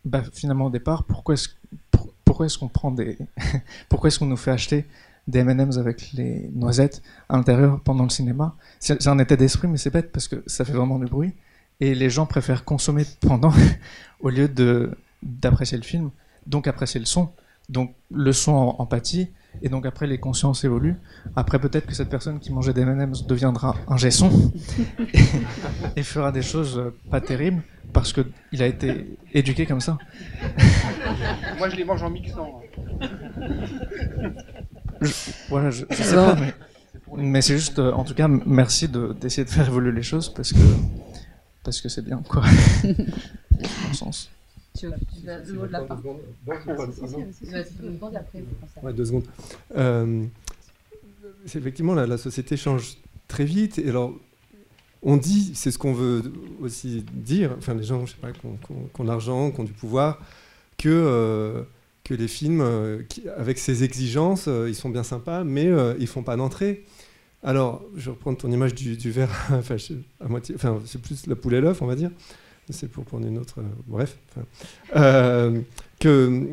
bah, 0.05 0.23
finalement 0.33 0.67
au 0.67 0.71
départ 0.71 1.05
pourquoi 1.05 1.35
est-ce 1.35 1.49
pour- 1.91 2.13
pourquoi 2.25 2.47
est-ce 2.47 2.59
qu'on 2.59 2.69
prend 2.69 2.91
des 2.91 3.17
pourquoi 3.89 4.09
est-ce 4.09 4.19
qu'on 4.19 4.27
nous 4.27 4.37
fait 4.37 4.51
acheter 4.51 4.87
des 5.29 5.39
M&M's 5.39 5.79
avec 5.79 6.13
les 6.13 6.51
noisettes 6.53 7.03
à 7.29 7.37
l'intérieur 7.37 7.81
pendant 7.81 8.05
le 8.05 8.11
cinéma? 8.11 8.57
C'est 8.81 9.07
un 9.07 9.19
état 9.19 9.37
d'esprit 9.37 9.69
mais 9.69 9.79
c'est 9.79 9.91
bête 9.91 10.11
parce 10.13 10.29
que 10.29 10.43
ça 10.47 10.65
fait 10.65 10.73
vraiment 10.73 10.99
du 10.99 11.07
bruit 11.07 11.33
et 11.81 11.95
les 11.95 12.11
gens 12.11 12.27
préfèrent 12.27 12.65
consommer 12.65 13.05
pendant 13.21 13.53
au 14.21 14.29
lieu 14.31 14.49
de 14.49 14.91
d'apprécier 15.23 15.79
le 15.79 15.85
film 15.85 16.11
donc 16.47 16.67
apprécier 16.67 17.01
le 17.01 17.07
son 17.07 17.31
donc 17.69 17.95
le 18.11 18.33
son 18.33 18.53
en 18.53 18.77
empathie 18.79 19.29
et 19.63 19.69
donc 19.69 19.87
après 19.87 20.07
les 20.07 20.19
consciences 20.19 20.65
évoluent. 20.65 20.97
Après 21.37 21.59
peut-être 21.59 21.87
que 21.87 21.95
cette 21.95 22.11
personne 22.11 22.39
qui 22.41 22.53
mangeait 22.53 22.73
des 22.75 22.83
M&M's 22.83 23.27
deviendra 23.27 23.77
un 23.89 23.97
gesson 23.97 24.31
et, 25.15 25.21
et 25.97 26.03
fera 26.03 26.33
des 26.33 26.43
choses 26.43 26.79
euh, 26.79 26.95
pas 27.11 27.21
terribles 27.21 27.63
parce 27.93 28.13
que 28.13 28.23
il 28.53 28.63
a 28.63 28.67
été 28.67 29.17
éduqué 29.33 29.67
comme 29.67 29.81
ça. 29.81 29.99
Moi, 31.59 31.69
je 31.69 31.77
les 31.77 31.85
mange 31.85 32.03
en 32.03 32.11
mixant. 32.11 32.61
Je- 35.01 35.13
voilà 35.49 35.71
je, 35.71 35.85
je 35.91 36.03
sais 36.03 36.15
pas 36.15 36.35
mais, 36.37 36.55
mais 37.17 37.43
c'est 37.43 37.55
juste 37.57 37.79
euh, 37.79 37.93
en 37.93 38.05
tout 38.05 38.15
cas 38.15 38.29
merci 38.29 38.89
de- 38.89 39.15
d'essayer 39.21 39.45
de 39.45 39.51
faire 39.51 39.67
évoluer 39.69 39.93
les 39.93 40.03
choses 40.03 40.33
parce 40.33 40.53
que 40.53 40.59
parce 41.63 41.81
que 41.81 41.89
c'est 41.89 42.03
bien 42.05 42.23
quoi. 42.29 42.43
Dans 42.83 43.89
le 43.89 43.95
sens 43.95 44.31
Tu 44.77 44.87
veux 44.87 45.53
le 45.55 45.59
mot 45.61 45.67
de 45.67 45.73
la 45.73 45.79
fin 45.87 45.95
Ouais, 48.83 48.93
deux 48.93 49.05
secondes. 49.05 49.25
Euh, 49.77 50.25
effectivement, 51.47 51.95
la, 51.95 52.07
la 52.07 52.19
société 52.19 52.57
change 52.57 52.97
très 53.29 53.45
vite. 53.45 53.79
Et 53.79 53.89
alors, 53.89 54.13
on 55.03 55.17
dit, 55.17 55.53
c'est 55.55 55.71
ce 55.71 55.79
qu'on 55.79 55.93
veut 55.93 56.23
aussi 56.61 57.05
dire, 57.13 57.55
enfin, 57.59 57.75
les 57.75 57.85
gens, 57.85 58.05
je 58.07 58.13
sais 58.13 58.19
pas, 58.21 58.33
qui 58.33 58.41
ont, 58.47 59.05
de 59.05 59.09
l'argent, 59.09 59.51
qui 59.53 59.61
ont 59.61 59.65
du 59.65 59.73
pouvoir, 59.73 60.19
que, 60.79 60.89
euh, 60.89 61.63
que 62.03 62.15
les 62.15 62.29
films, 62.29 62.61
euh, 62.61 63.03
qui- 63.09 63.29
avec 63.29 63.59
ces 63.59 63.85
exigences, 63.85 64.47
euh, 64.49 64.69
ils 64.69 64.75
sont 64.75 64.91
bien 64.91 65.03
sympas, 65.05 65.45
mais 65.45 65.71
ils 65.99 66.07
font 66.07 66.23
pas 66.23 66.37
d'entrée. 66.37 66.85
Alors, 67.43 67.85
je 67.95 68.09
reprends 68.11 68.35
ton 68.35 68.51
image 68.51 68.75
du, 68.75 68.97
du 68.97 69.11
verre, 69.11 69.31
enfin, 69.53 69.77
je- 69.77 69.95
à 70.21 70.27
moitié, 70.29 70.55
enfin, 70.57 70.81
c'est 70.87 71.01
plus 71.01 71.27
la 71.27 71.37
poule 71.37 71.55
et 71.55 71.61
l'œuf, 71.61 71.81
on 71.83 71.87
va 71.87 71.95
dire. 71.95 72.11
C'est 72.71 72.89
pour 72.91 73.05
prendre 73.05 73.27
une 73.27 73.39
autre. 73.39 73.61
euh, 73.61 73.65
bref. 73.87 74.17
euh, 74.97 75.61
que 76.01 76.47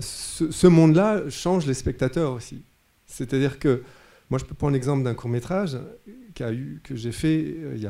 ce, 0.00 0.66
monde-là 0.66 1.28
change 1.30 1.66
les 1.66 1.74
spectateurs 1.74 2.32
aussi. 2.32 2.62
C'est-à-dire 3.06 3.58
que 3.58 3.82
moi, 4.30 4.38
je 4.38 4.44
peux 4.44 4.54
prendre 4.54 4.74
l'exemple 4.74 5.02
d'un 5.04 5.14
court 5.14 5.30
métrage 5.30 5.78
qu'a 6.34 6.52
eu, 6.52 6.80
que 6.84 6.94
j'ai 6.96 7.12
fait 7.12 7.54
euh, 7.58 7.72
il 7.76 7.82
y, 7.82 7.86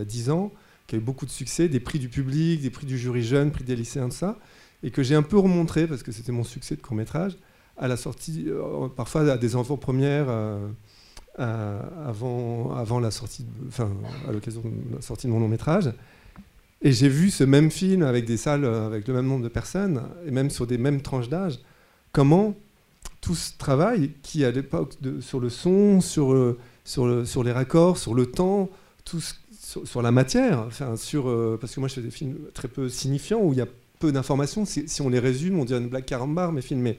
a, 0.00 0.04
10 0.04 0.30
ans, 0.30 0.52
qui 0.86 0.94
a 0.94 0.98
eu 0.98 1.02
beaucoup 1.02 1.26
de 1.26 1.30
succès, 1.30 1.68
des 1.68 1.80
prix 1.80 1.98
du 1.98 2.08
public, 2.08 2.60
des 2.60 2.70
prix 2.70 2.86
du 2.86 2.96
jury 2.98 3.22
jeune, 3.22 3.50
prix 3.50 3.64
des 3.64 3.76
lycéens, 3.76 4.08
tout 4.08 4.16
ça, 4.16 4.38
et 4.82 4.90
que 4.90 5.02
j'ai 5.02 5.14
un 5.16 5.22
peu 5.22 5.38
remontré, 5.38 5.86
parce 5.86 6.02
que 6.02 6.12
c'était 6.12 6.32
mon 6.32 6.44
succès 6.44 6.76
de 6.76 6.80
court 6.80 6.96
métrage, 6.96 7.36
à 7.76 7.88
la 7.88 7.96
sortie, 7.96 8.46
parfois 8.96 9.30
à 9.32 9.36
des 9.36 9.56
avant-premières. 9.56 10.26
euh, 10.28 10.68
à- 10.68 10.70
avant, 11.38 12.74
avant 12.76 13.00
la 13.00 13.10
sortie, 13.10 13.46
enfin, 13.68 13.90
à 14.28 14.32
l'occasion 14.32 14.60
de 14.62 14.96
la 14.96 15.02
sortie 15.02 15.26
de 15.26 15.32
mon 15.32 15.40
long 15.40 15.48
métrage. 15.48 15.90
Et 16.82 16.92
j'ai 16.92 17.08
vu 17.08 17.30
ce 17.30 17.44
même 17.44 17.70
film 17.70 18.02
avec 18.02 18.24
des 18.24 18.36
salles 18.38 18.64
euh, 18.64 18.86
avec 18.86 19.06
le 19.06 19.14
même 19.14 19.26
nombre 19.26 19.44
de 19.44 19.48
personnes, 19.48 20.02
et 20.26 20.30
même 20.30 20.48
sur 20.50 20.66
des 20.66 20.78
mêmes 20.78 21.02
tranches 21.02 21.28
d'âge, 21.28 21.58
comment 22.12 22.54
tout 23.20 23.34
ce 23.34 23.52
travail 23.58 24.12
qui, 24.22 24.44
à 24.46 24.50
l'époque, 24.50 24.94
sur 25.20 25.40
le 25.40 25.50
son, 25.50 26.00
sur, 26.00 26.32
euh, 26.32 26.58
sur, 26.84 27.06
le- 27.06 27.24
sur 27.26 27.44
les 27.44 27.52
raccords, 27.52 27.98
sur 27.98 28.14
le 28.14 28.26
temps, 28.26 28.70
tout 29.04 29.20
sur, 29.84 30.02
la 30.02 30.10
matière, 30.10 30.64
enfin, 30.66 30.96
sur, 30.96 31.28
euh, 31.28 31.56
parce 31.60 31.74
que 31.74 31.80
moi 31.80 31.88
je 31.88 31.94
fais 31.94 32.00
des 32.00 32.10
films 32.10 32.38
très 32.54 32.66
peu 32.66 32.88
signifiants, 32.88 33.40
où 33.40 33.52
il 33.52 33.58
y 33.58 33.62
a 33.62 33.68
peu 34.00 34.10
d'informations, 34.10 34.64
si, 34.64 34.84
on 35.02 35.08
les 35.10 35.20
résume, 35.20 35.60
on 35.60 35.64
dirait 35.64 35.80
une 35.80 35.88
blague 35.88 36.06
carambar, 36.06 36.50
mes 36.50 36.62
films, 36.62 36.80
mais 36.80 36.96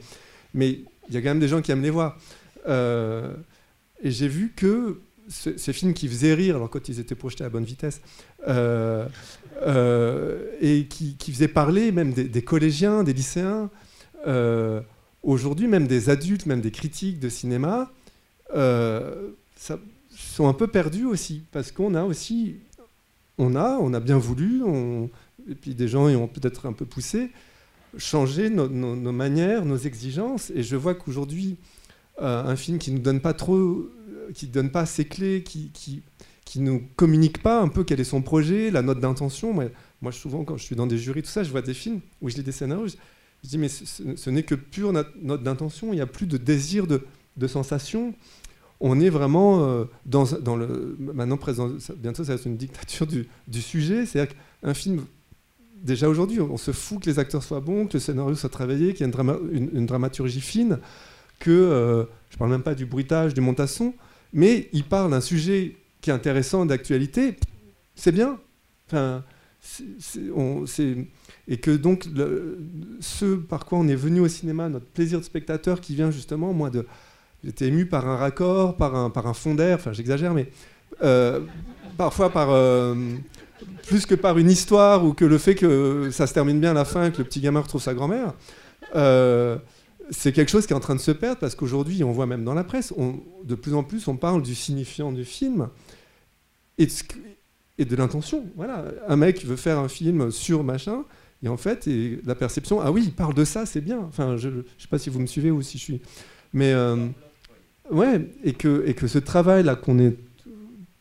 mais 0.53 0.79
il 1.09 1.15
y 1.15 1.17
a 1.17 1.21
quand 1.21 1.29
même 1.29 1.39
des 1.39 1.47
gens 1.47 1.61
qui 1.61 1.71
aiment 1.71 1.81
les 1.81 1.89
voir. 1.89 2.17
Et 4.03 4.11
j'ai 4.11 4.28
vu 4.28 4.53
que 4.56 4.99
ce- 5.30 5.57
ces 5.57 5.73
films 5.73 5.94
qui 5.94 6.07
faisaient 6.07 6.34
rire, 6.34 6.56
alors 6.57 6.69
quand 6.69 6.90
ils 6.90 6.99
étaient 6.99 7.15
projetés 7.15 7.44
à 7.44 7.49
bonne 7.49 7.64
vitesse, 7.64 8.02
euh, 8.48 9.07
euh, 9.61 10.52
et 10.60 10.86
qui, 10.88 11.15
faisaient 11.32 11.48
parler 11.48 11.91
même 11.91 12.11
des, 12.14 12.41
collégiens, 12.41 13.03
des 13.03 13.14
lycéens, 13.14 13.69
euh, 14.28 14.82
aujourd'hui 15.23 15.68
même 15.68 15.88
des 15.88 16.10
adultes, 16.10 16.45
même 16.45 16.61
des 16.61 16.72
critiques 16.72 17.19
de 17.19 17.30
cinéma, 17.30 17.91
sont 20.14 20.48
un 20.48 20.53
peu 20.53 20.68
perdus 20.68 21.06
aussi, 21.06 21.44
parce 21.52 21.72
qu'on 21.72 21.95
a 21.95 22.03
aussi, 22.03 22.56
on 23.38 23.56
a, 23.56 23.78
on 23.80 23.94
a 23.94 23.99
bien 23.99 24.18
voulu, 24.18 24.61
et 25.49 25.56
puis 25.56 25.76
des 25.76 25.88
gens 25.88 26.10
y 26.10 26.15
ont 26.15 26.28
peut-être 26.28 26.65
un 26.65 26.73
peu 26.73 26.86
poussé, 26.86 27.32
changer 27.98 28.49
nos, 28.49 28.68
nos- 28.68 29.11
manières, 29.11 29.65
nos 29.65 29.78
exigences, 29.78 30.52
et 30.56 30.64
je 30.64 30.76
vois 30.76 30.95
qu'aujourd'hui, 30.95 31.57
un 32.22 32.56
film 32.56 32.77
qui 32.77 32.91
nous 32.91 32.99
donne 32.99 33.19
pas 33.19 33.34
trop, 33.34 33.56
euh, 33.56 34.31
qui 34.34 34.48
donne 34.48 34.69
pas 34.69 34.85
ses 34.85 35.06
clés, 35.06 35.43
qui, 35.43 35.72
qui, 35.73 36.02
qui 36.45 36.60
nous 36.60 36.84
communique 36.95 37.41
pas 37.41 37.61
un 37.61 37.68
peu 37.68 37.84
quel 37.84 37.99
est 37.99 38.06
son 38.06 38.22
projet, 38.22 38.72
la 38.72 38.81
note 38.81 38.99
d'intention. 38.99 39.53
Moi, 39.53 39.65
moi, 40.02 40.11
souvent, 40.11 40.43
quand 40.43 40.57
je 40.57 40.64
suis 40.64 40.76
dans 40.76 40.88
des 40.88 40.98
jurys, 40.98 41.22
tout 41.22 41.30
ça, 41.30 41.43
je 41.43 41.52
vois 41.52 41.61
des 41.61 41.73
films 41.73 42.02
où 42.22 42.30
je 42.30 42.35
lis 42.35 42.43
des 42.43 42.52
scénarios, 42.52 42.88
je, 42.88 42.95
je 43.43 43.49
dis, 43.49 43.57
mais 43.57 43.69
ce, 43.69 44.30
n'est 44.30 44.43
que 44.43 44.56
pure 44.56 44.93
note 44.93 45.43
d'intention, 45.43 45.93
il 45.93 45.95
n'y 45.95 46.02
a 46.02 46.07
plus 46.07 46.27
de 46.27 46.38
désir 46.38 46.88
de, 46.88 47.06
de 47.38 47.48
sensation. 47.48 48.14
On 48.80 48.99
est 48.99 49.10
vraiment 49.10 49.64
euh, 49.64 49.85
dans, 50.06 50.26
dans 50.41 50.56
le. 50.56 50.98
Maintenant, 50.99 51.38
présent, 51.38 51.72
bientôt, 51.98 52.23
ça 52.23 52.34
va 52.34 52.39
être 52.39 52.48
une 52.48 52.57
dictature 52.57 53.06
du, 53.06 53.27
du 53.48 53.61
sujet. 53.61 54.06
C'est-à-dire 54.06 54.35
qu'un 54.64 54.73
film 54.73 55.06
déjà 55.84 56.10
aujourd'hui, 56.10 56.39
on 56.39 56.57
se 56.57 56.72
fout 56.72 57.02
que 57.02 57.10
les 57.10 57.19
acteurs 57.19 57.43
soient 57.43 57.60
bons, 57.60 57.88
que 57.88 57.93
le 57.93 57.99
scénario 57.99 58.35
soit 58.35 58.49
travaillé, 58.49 58.93
qu'il 58.93 59.06
y 59.06 59.10
ait 59.10 59.14
une 59.73 59.85
dramaturgie 59.85 60.41
fine, 60.41 60.80
que 61.41 61.51
euh, 61.51 62.05
je 62.30 62.38
parle 62.38 62.51
même 62.51 62.63
pas 62.63 62.76
du 62.76 62.85
bruitage, 62.85 63.34
du 63.34 63.41
montasson, 63.41 63.93
mais 64.31 64.69
il 64.72 64.85
parle 64.85 65.11
d'un 65.11 65.19
sujet 65.22 65.76
qui 65.99 66.09
est 66.09 66.13
intéressant, 66.13 66.65
d'actualité, 66.65 67.35
c'est 67.95 68.11
bien. 68.13 68.39
Enfin, 68.88 69.23
c'est- 69.61 70.95
et 71.47 71.57
que 71.57 71.72
donc 71.72 72.07
ce 72.99 73.35
par 73.35 73.65
quoi 73.65 73.77
on 73.80 73.88
est 73.88 73.95
venu 73.95 74.19
au 74.22 74.27
cinéma, 74.27 74.69
notre 74.69 74.85
plaisir 74.88 75.19
de 75.19 75.26
spectateur 75.26 75.81
qui 75.81 75.93
vient 75.95 76.11
justement, 76.11 76.53
moi, 76.53 76.69
de, 76.69 76.85
j'étais 77.43 77.68
ému 77.68 77.85
par 77.85 78.07
un 78.07 78.15
raccord, 78.18 78.77
par 78.77 78.95
un, 78.95 79.09
par 79.09 79.27
un 79.27 79.34
fond 79.34 79.53
d'air, 79.55 79.76
enfin 79.76 79.93
j'exagère, 79.93 80.34
mais 80.34 80.49
euh, 81.03 81.41
parfois 81.97 82.30
par 82.31 82.49
euh, 82.51 82.95
plus 83.88 84.05
que 84.05 84.15
par 84.15 84.38
une 84.38 84.49
histoire 84.49 85.05
ou 85.05 85.13
que 85.13 85.26
le 85.26 85.38
fait 85.38 85.55
que 85.55 86.09
ça 86.11 86.26
se 86.27 86.34
termine 86.34 86.59
bien 86.59 86.72
à 86.72 86.76
la 86.76 86.85
fin, 86.85 87.11
que 87.11 87.19
le 87.19 87.23
petit 87.26 87.41
gamin 87.41 87.59
retrouve 87.59 87.81
sa 87.81 87.93
grand-mère. 87.93 88.34
euh, 88.95 89.57
c'est 90.11 90.33
quelque 90.33 90.51
chose 90.51 90.67
qui 90.67 90.73
est 90.73 90.75
en 90.75 90.81
train 90.81 90.95
de 90.95 90.99
se 90.99 91.11
perdre 91.11 91.39
parce 91.39 91.55
qu'aujourd'hui, 91.55 92.03
on 92.03 92.11
voit 92.11 92.25
même 92.25 92.43
dans 92.43 92.53
la 92.53 92.65
presse, 92.65 92.93
de 93.43 93.55
plus 93.55 93.73
en 93.73 93.83
plus, 93.83 94.07
on 94.07 94.17
parle 94.17 94.41
du 94.41 94.53
signifiant 94.53 95.11
du 95.11 95.25
film 95.25 95.69
et, 96.77 96.88
de 97.85 97.95
l'intention. 97.95 98.45
Voilà, 98.55 98.85
un 99.07 99.15
mec 99.15 99.45
veut 99.45 99.55
faire 99.55 99.79
un 99.79 99.88
film 99.88 100.29
sur 100.29 100.63
machin, 100.63 101.05
et 101.43 101.47
en 101.47 101.57
fait, 101.57 101.88
et 101.88 102.19
la 102.25 102.35
perception, 102.35 102.81
ah 102.81 102.91
oui, 102.91 103.03
il 103.05 103.13
parle 103.13 103.33
de 103.33 103.45
ça, 103.45 103.65
c'est 103.65 103.81
bien. 103.81 103.99
Enfin, 103.99 104.38
je 104.38 104.49
ne 104.49 104.61
sais 104.77 104.88
pas 104.89 104.99
si 104.99 105.09
vous 105.09 105.19
me 105.19 105.25
suivez 105.25 105.49
ou 105.49 105.61
si 105.61 105.77
je 105.77 105.83
suis. 105.83 106.01
Mais 106.53 106.73
euh, 106.73 107.07
ouais, 107.89 108.29
et 108.43 108.53
que, 108.53 108.83
et 108.85 108.93
que 108.93 109.07
ce 109.07 109.17
travail-là 109.17 109.75
qu'on 109.75 110.13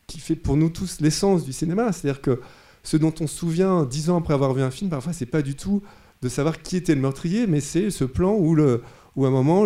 qui 0.07 0.19
fait 0.19 0.35
pour 0.35 0.57
nous 0.57 0.69
tous 0.69 0.99
l'essence 1.01 1.45
du 1.45 1.53
cinéma, 1.53 1.91
c'est-à-dire 1.91 2.21
que 2.21 2.41
ce 2.83 2.97
dont 2.97 3.13
on 3.19 3.27
se 3.27 3.37
souvient 3.37 3.85
dix 3.85 4.09
ans 4.09 4.17
après 4.17 4.33
avoir 4.33 4.53
vu 4.53 4.61
un 4.61 4.71
film, 4.71 4.89
parfois, 4.89 5.13
c'est 5.13 5.25
pas 5.25 5.41
du 5.41 5.55
tout 5.55 5.83
de 6.21 6.29
savoir 6.29 6.61
qui 6.61 6.77
était 6.77 6.95
le 6.95 7.01
meurtrier, 7.01 7.47
mais 7.47 7.61
c'est 7.61 7.89
ce 7.89 8.03
plan 8.03 8.33
où, 8.33 8.55
le, 8.55 8.81
où 9.15 9.25
à 9.25 9.27
un 9.27 9.31
moment, 9.31 9.65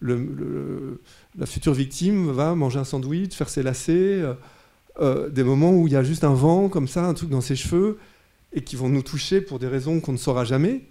la 0.00 1.46
future 1.46 1.72
victime 1.72 2.30
va 2.30 2.54
manger 2.54 2.78
un 2.78 2.84
sandwich, 2.84 3.34
faire 3.34 3.48
ses 3.48 3.62
lacets, 3.62 4.20
euh, 4.20 4.34
euh, 5.00 5.30
des 5.30 5.44
moments 5.44 5.72
où 5.72 5.86
il 5.86 5.92
y 5.94 5.96
a 5.96 6.02
juste 6.02 6.24
un 6.24 6.34
vent 6.34 6.68
comme 6.68 6.88
ça, 6.88 7.06
un 7.06 7.14
truc 7.14 7.30
dans 7.30 7.40
ses 7.40 7.56
cheveux, 7.56 7.98
et 8.52 8.62
qui 8.62 8.76
vont 8.76 8.90
nous 8.90 9.02
toucher 9.02 9.40
pour 9.40 9.58
des 9.58 9.68
raisons 9.68 10.00
qu'on 10.00 10.12
ne 10.12 10.18
saura 10.18 10.44
jamais. 10.44 10.82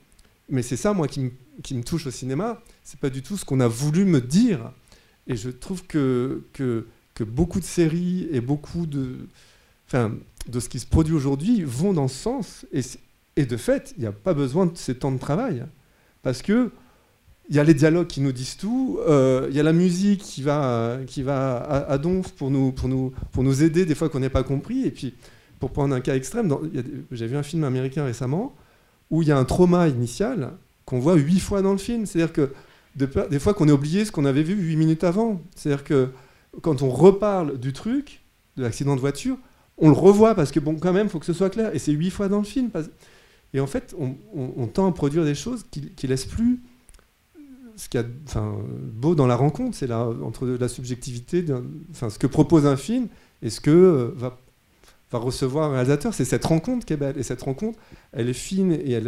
Mais 0.49 0.64
c'est 0.64 0.78
ça, 0.78 0.94
moi, 0.94 1.07
qui 1.07 1.22
me, 1.22 1.84
touche 1.84 2.07
au 2.07 2.11
cinéma. 2.11 2.61
C'est 2.84 2.99
pas 2.99 3.11
du 3.11 3.22
tout 3.22 3.38
ce 3.38 3.45
qu'on 3.45 3.60
a 3.60 3.68
voulu 3.68 4.06
me 4.06 4.19
dire. 4.19 4.72
Et 5.28 5.36
je 5.36 5.49
trouve 5.49 5.86
que, 5.86 6.44
que, 6.53 6.88
que 7.14 7.23
beaucoup 7.23 7.60
de 7.60 7.65
séries 7.65 8.28
et 8.32 8.41
beaucoup 8.41 8.88
de, 8.88 9.28
enfin, 9.88 10.14
de 10.48 10.60
ce 10.60 10.68
qui 10.68 10.80
se 10.80 10.88
produit 10.88 11.14
aujourd'hui 11.14 11.64
vont 11.64 11.94
dans 11.94 12.07
ce 12.07 12.15
sens. 12.15 12.65
Et, 12.73 12.82
et 13.36 13.45
de 13.45 13.57
fait, 13.57 13.94
il 13.95 14.02
n'y 14.02 14.07
a 14.07 14.11
pas 14.11 14.34
besoin 14.34 14.65
de 14.65 14.76
ces 14.76 14.95
temps 14.95 15.11
de 15.11 15.19
travail. 15.19 15.64
Parce 16.23 16.41
que 16.41 16.72
il 17.50 17.56
y 17.56 17.60
a 17.60 17.64
les 17.64 17.74
dialogues 17.74 18.08
qui 18.08 18.22
nous 18.22 18.32
disent 18.32 18.58
tout, 18.58 19.00
euh, 19.08 19.48
il 19.50 19.56
y 19.56 19.60
a 19.60 19.64
la 19.64 19.74
musique 19.74 20.22
qui 20.22 20.42
va, 20.42 21.00
qui 21.06 21.22
va 21.22 21.58
à, 21.58 21.92
à 21.92 21.98
donf 21.98 22.32
pour 22.34 22.50
nous, 22.50 22.72
pour, 22.72 22.88
nous, 22.88 23.14
pour 23.32 23.44
nous 23.44 23.64
aider 23.64 23.86
des 23.86 23.96
fois 23.96 24.10
qu'on 24.10 24.20
n'ait 24.20 24.30
pas 24.30 24.44
compris. 24.44 24.86
Et 24.86 24.92
puis, 24.92 25.14
pour 25.60 25.72
prendre 25.72 25.94
un 25.94 26.02
cas 26.02 26.16
extrême, 26.16 26.54
j'ai 27.12 27.28
vu 27.28 27.38
un 27.38 27.44
film 27.44 27.64
américain 27.64 28.04
récemment 28.04 28.56
où 29.10 29.22
il 29.22 29.28
y 29.28 29.32
a 29.32 29.38
un 29.38 29.46
trauma 29.46 29.88
initial 29.88 30.54
qu'on 30.86 31.00
voit 31.00 31.16
huit 31.16 31.40
fois 31.40 31.62
dans 31.62 31.74
le 31.74 31.78
film. 31.78 32.06
C'est-à-dire 32.06 32.34
que 32.34 32.52
des 32.96 33.40
fois 33.40 33.54
qu'on 33.54 33.68
est 33.68 33.72
oublié 33.72 34.04
ce 34.04 34.12
qu'on 34.12 34.26
avait 34.26 34.44
vu 34.44 34.56
huit 34.56 34.76
minutes 34.76 35.04
avant. 35.04 35.42
C'est-à-dire 35.56 35.84
que 35.84 36.10
quand 36.62 36.82
on 36.82 36.90
reparle 36.90 37.60
du 37.60 37.74
truc, 37.74 38.22
de 38.58 38.64
l'accident 38.64 38.96
de 38.96 39.02
voiture, 39.02 39.38
on 39.78 39.90
le 39.90 39.96
revoit 39.96 40.36
parce 40.36 40.52
que 40.52 40.60
bon, 40.60 40.76
quand 40.76 40.94
même, 40.94 41.08
il 41.08 41.10
faut 41.10 41.20
que 41.20 41.26
ce 41.26 41.34
soit 41.34 41.50
clair. 41.50 41.74
Et 41.74 41.80
c'est 41.80 41.92
huit 41.92 42.10
fois 42.10 42.28
dans 42.28 42.40
le 42.40 42.44
film. 42.44 42.70
Et 43.54 43.60
en 43.60 43.68
fait, 43.68 43.96
on, 43.98 44.68
tend 44.68 44.88
à 44.88 44.92
produire 44.92 45.24
des 45.26 45.36
choses 45.36 45.66
qui, 45.70 45.92
qui 45.92 46.08
laissent 46.08 46.26
plus 46.26 46.62
ce 47.76 47.89
qui 47.89 47.98
a 47.98 48.03
enfin, 48.27 48.57
beau 48.93 49.15
dans 49.15 49.27
la 49.27 49.35
rencontre, 49.35 49.76
c'est 49.76 49.91
entre 49.91 50.48
la 50.48 50.68
subjectivité, 50.68 51.45
enfin, 51.91 52.10
ce 52.10 52.19
que 52.19 52.27
propose 52.27 52.65
un 52.65 52.77
film 52.77 53.07
et 53.41 53.49
ce 53.49 53.60
que 53.61 53.72
euh, 53.72 54.11
va 54.15 54.38
va 55.11 55.19
recevoir 55.19 55.69
un 55.69 55.73
réalisateur. 55.73 56.14
C'est 56.14 56.26
cette 56.26 56.45
rencontre 56.45 56.85
qui 56.85 56.93
est 56.93 56.98
belle. 56.98 57.18
Et 57.18 57.23
cette 57.23 57.41
rencontre, 57.41 57.77
elle 58.14 58.30
est 58.30 58.34
fine 58.34 58.72
et 58.72 58.91
elle, 58.91 59.07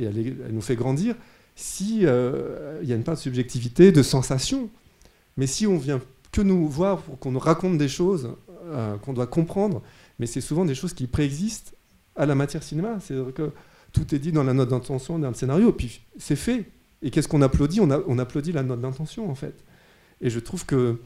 elle, 0.00 0.48
nous 0.50 0.60
fait 0.60 0.76
grandir 0.76 1.14
si 1.54 2.00
euh, 2.04 2.80
y 2.82 2.92
a 2.92 2.96
une 2.96 3.04
part 3.04 3.14
de 3.14 3.20
subjectivité, 3.20 3.92
de 3.92 4.02
sensation. 4.02 4.70
Mais 5.36 5.46
si 5.46 5.66
on 5.66 5.78
vient 5.78 6.00
que 6.32 6.40
nous 6.40 6.68
voir 6.68 6.98
pour 7.02 7.18
qu'on 7.18 7.32
nous 7.32 7.38
raconte 7.38 7.78
des 7.78 7.88
choses 7.88 8.30
euh, 8.66 8.96
qu'on 8.98 9.12
doit 9.12 9.26
comprendre, 9.26 9.82
mais 10.18 10.26
c'est 10.26 10.40
souvent 10.40 10.64
des 10.64 10.74
choses 10.74 10.92
qui 10.92 11.06
préexistent 11.06 11.74
à 12.14 12.26
la 12.26 12.34
matière 12.34 12.62
cinéma. 12.62 12.98
C'est 13.00 13.14
que 13.34 13.52
tout 13.92 14.14
est 14.14 14.18
dit 14.18 14.32
dans 14.32 14.44
la 14.44 14.52
note 14.52 14.70
d'intention 14.70 15.18
d'un 15.18 15.32
scénario, 15.32 15.72
puis 15.72 16.02
c'est 16.18 16.36
fait. 16.36 16.64
Et 17.02 17.10
qu'est-ce 17.10 17.28
qu'on 17.28 17.42
applaudit? 17.42 17.80
On, 17.80 18.18
applaudit 18.18 18.52
la 18.52 18.62
note 18.62 18.80
d'intention, 18.80 19.30
en 19.30 19.34
fait. 19.34 19.54
Et 20.20 20.30
je 20.30 20.40
trouve 20.40 20.66
que, 20.66 21.00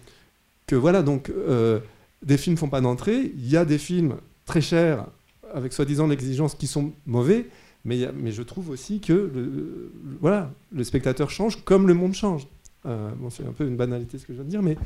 que 0.67 0.77
voilà, 0.77 1.03
donc... 1.03 1.31
Euh, 1.31 1.81
des 2.25 2.37
films 2.37 2.57
font 2.57 2.69
pas 2.69 2.81
d'entrée. 2.81 3.33
Il 3.37 3.49
y 3.49 3.57
a 3.57 3.65
des 3.65 3.79
films 3.79 4.17
très 4.45 4.61
chers, 4.61 5.07
avec 5.55 5.73
soi-disant 5.73 6.07
l'exigence, 6.07 6.55
qui 6.55 6.67
sont 6.67 6.93
mauvais. 7.07 7.49
Mais, 7.85 8.09
mais 8.15 8.31
je 8.31 8.43
trouve 8.43 8.69
aussi 8.69 9.01
que 9.01 9.13
le, 9.13 9.91
voilà, 10.21 10.53
le 10.71 10.85
spectateur 10.85 11.31
change 11.31 11.65
comme 11.65 11.87
le 11.87 11.95
monde 11.95 12.13
change. 12.13 12.47
Euh, 12.87 13.11
bon, 13.17 13.31
c'est 13.31 13.47
un 13.47 13.53
peu 13.53 13.67
une 13.67 13.77
banalité 13.77 14.19
ce 14.19 14.27
que 14.27 14.35
je 14.35 14.39
viens 14.39 14.45
de 14.45 14.51
dire, 14.51 14.63
mais, 14.63 14.77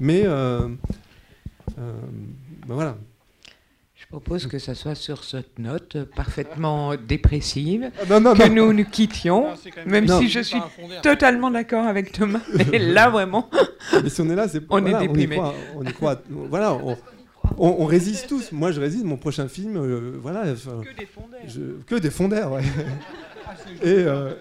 mais 0.00 0.22
euh, 0.24 0.68
ben 1.76 2.74
voilà, 2.74 2.96
propose 4.10 4.48
que 4.48 4.58
ça 4.58 4.74
soit 4.74 4.96
sur 4.96 5.22
cette 5.22 5.60
note 5.60 5.96
parfaitement 6.16 6.94
dépressive 6.96 7.92
ah, 7.96 8.06
que 8.06 8.48
nous 8.48 8.72
nous 8.72 8.84
quittions, 8.84 9.46
même 9.86 10.08
si 10.08 10.28
je 10.28 10.40
suis 10.40 10.60
totalement 11.00 11.50
d'accord 11.50 11.86
avec 11.86 12.10
Thomas. 12.10 12.40
Mais 12.72 12.80
là, 12.80 13.08
vraiment, 13.08 13.48
Mais 14.02 14.10
si 14.10 14.20
on 14.20 14.28
est 14.28 14.34
là, 14.34 14.48
c'est 14.48 14.62
on 14.68 14.84
est 14.84 14.98
déprimé. 14.98 15.40
On 15.76 15.84
y 15.84 15.92
croit. 15.92 16.20
voilà, 16.28 16.76
on, 17.56 17.84
résiste 17.86 18.26
tous. 18.28 18.50
Moi, 18.50 18.72
je 18.72 18.80
résiste. 18.80 19.04
Mon 19.04 19.16
prochain 19.16 19.46
film, 19.46 19.76
euh, 19.76 20.18
voilà. 20.20 20.42
que 20.42 20.98
des 20.98 21.06
fondaires. 21.06 21.40
que 21.86 21.94
des 21.94 22.10
fondaires, 22.10 22.52
ouais. 22.52 22.62
et, 23.82 24.04
euh, 24.06 24.32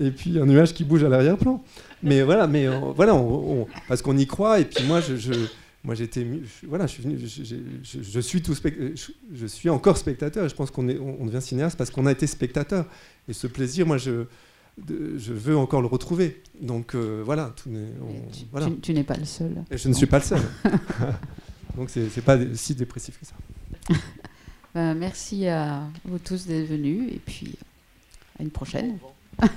et, 0.00 0.06
et, 0.06 0.10
puis 0.10 0.40
un 0.40 0.46
nuage 0.46 0.72
qui 0.72 0.84
bouge 0.84 1.04
à 1.04 1.10
l'arrière-plan. 1.10 1.62
Mais 2.02 2.22
voilà, 2.22 2.46
mais 2.46 2.66
euh, 2.66 2.78
voilà, 2.96 3.22
parce 3.86 4.00
qu'on 4.00 4.16
y 4.16 4.26
croit. 4.26 4.60
Et 4.60 4.64
puis 4.64 4.82
moi, 4.84 5.00
je 5.02 5.34
moi 5.82 5.94
j'étais 5.94 6.26
voilà 6.66 6.86
je 6.86 6.92
suis 6.92 7.02
venu 7.02 7.18
je, 7.18 8.20
suis 8.20 8.42
tout 8.42 8.54
je, 8.54 9.46
suis 9.46 9.70
encore 9.70 9.96
spectateur 9.96 10.44
et 10.44 10.48
je 10.50 10.54
pense 10.54 10.70
qu'on 10.70 10.88
est 10.88 10.98
on 10.98 11.24
devient 11.24 11.40
cinéaste 11.40 11.78
parce 11.78 11.90
qu'on 11.90 12.06
a 12.06 12.12
été 12.12 12.26
spectateur. 12.26 12.86
Et 13.28 13.32
ce 13.32 13.46
plaisir 13.46 13.86
moi 13.86 13.98
je 13.98 14.26
je 14.88 15.32
veux 15.32 15.56
encore 15.56 15.80
le 15.80 15.86
retrouver. 15.86 16.42
Donc 16.60 16.94
euh, 16.94 17.22
voilà, 17.24 17.52
tout 17.56 17.70
tu, 18.32 18.44
voilà. 18.50 18.68
tu, 18.82 18.92
n'es 18.92 19.04
pas 19.04 19.16
le 19.16 19.24
seul. 19.24 19.64
Et 19.70 19.78
je 19.78 19.88
ne 19.88 19.94
suis 19.94 20.06
pas 20.06 20.18
le 20.18 20.24
seul. 20.24 20.40
Donc 21.76 21.90
c'est 21.90 22.24
pas 22.24 22.38
si 22.54 22.74
dépressif 22.74 23.18
que 23.18 23.26
ça. 23.26 23.34
Ben, 24.72 24.94
merci 24.94 25.48
à 25.48 25.82
vous 26.04 26.20
tous 26.20 26.46
d'être 26.46 26.68
venus 26.68 27.12
et 27.12 27.18
puis 27.18 27.56
à 28.38 28.42
une 28.44 28.50
prochaine 28.50 28.98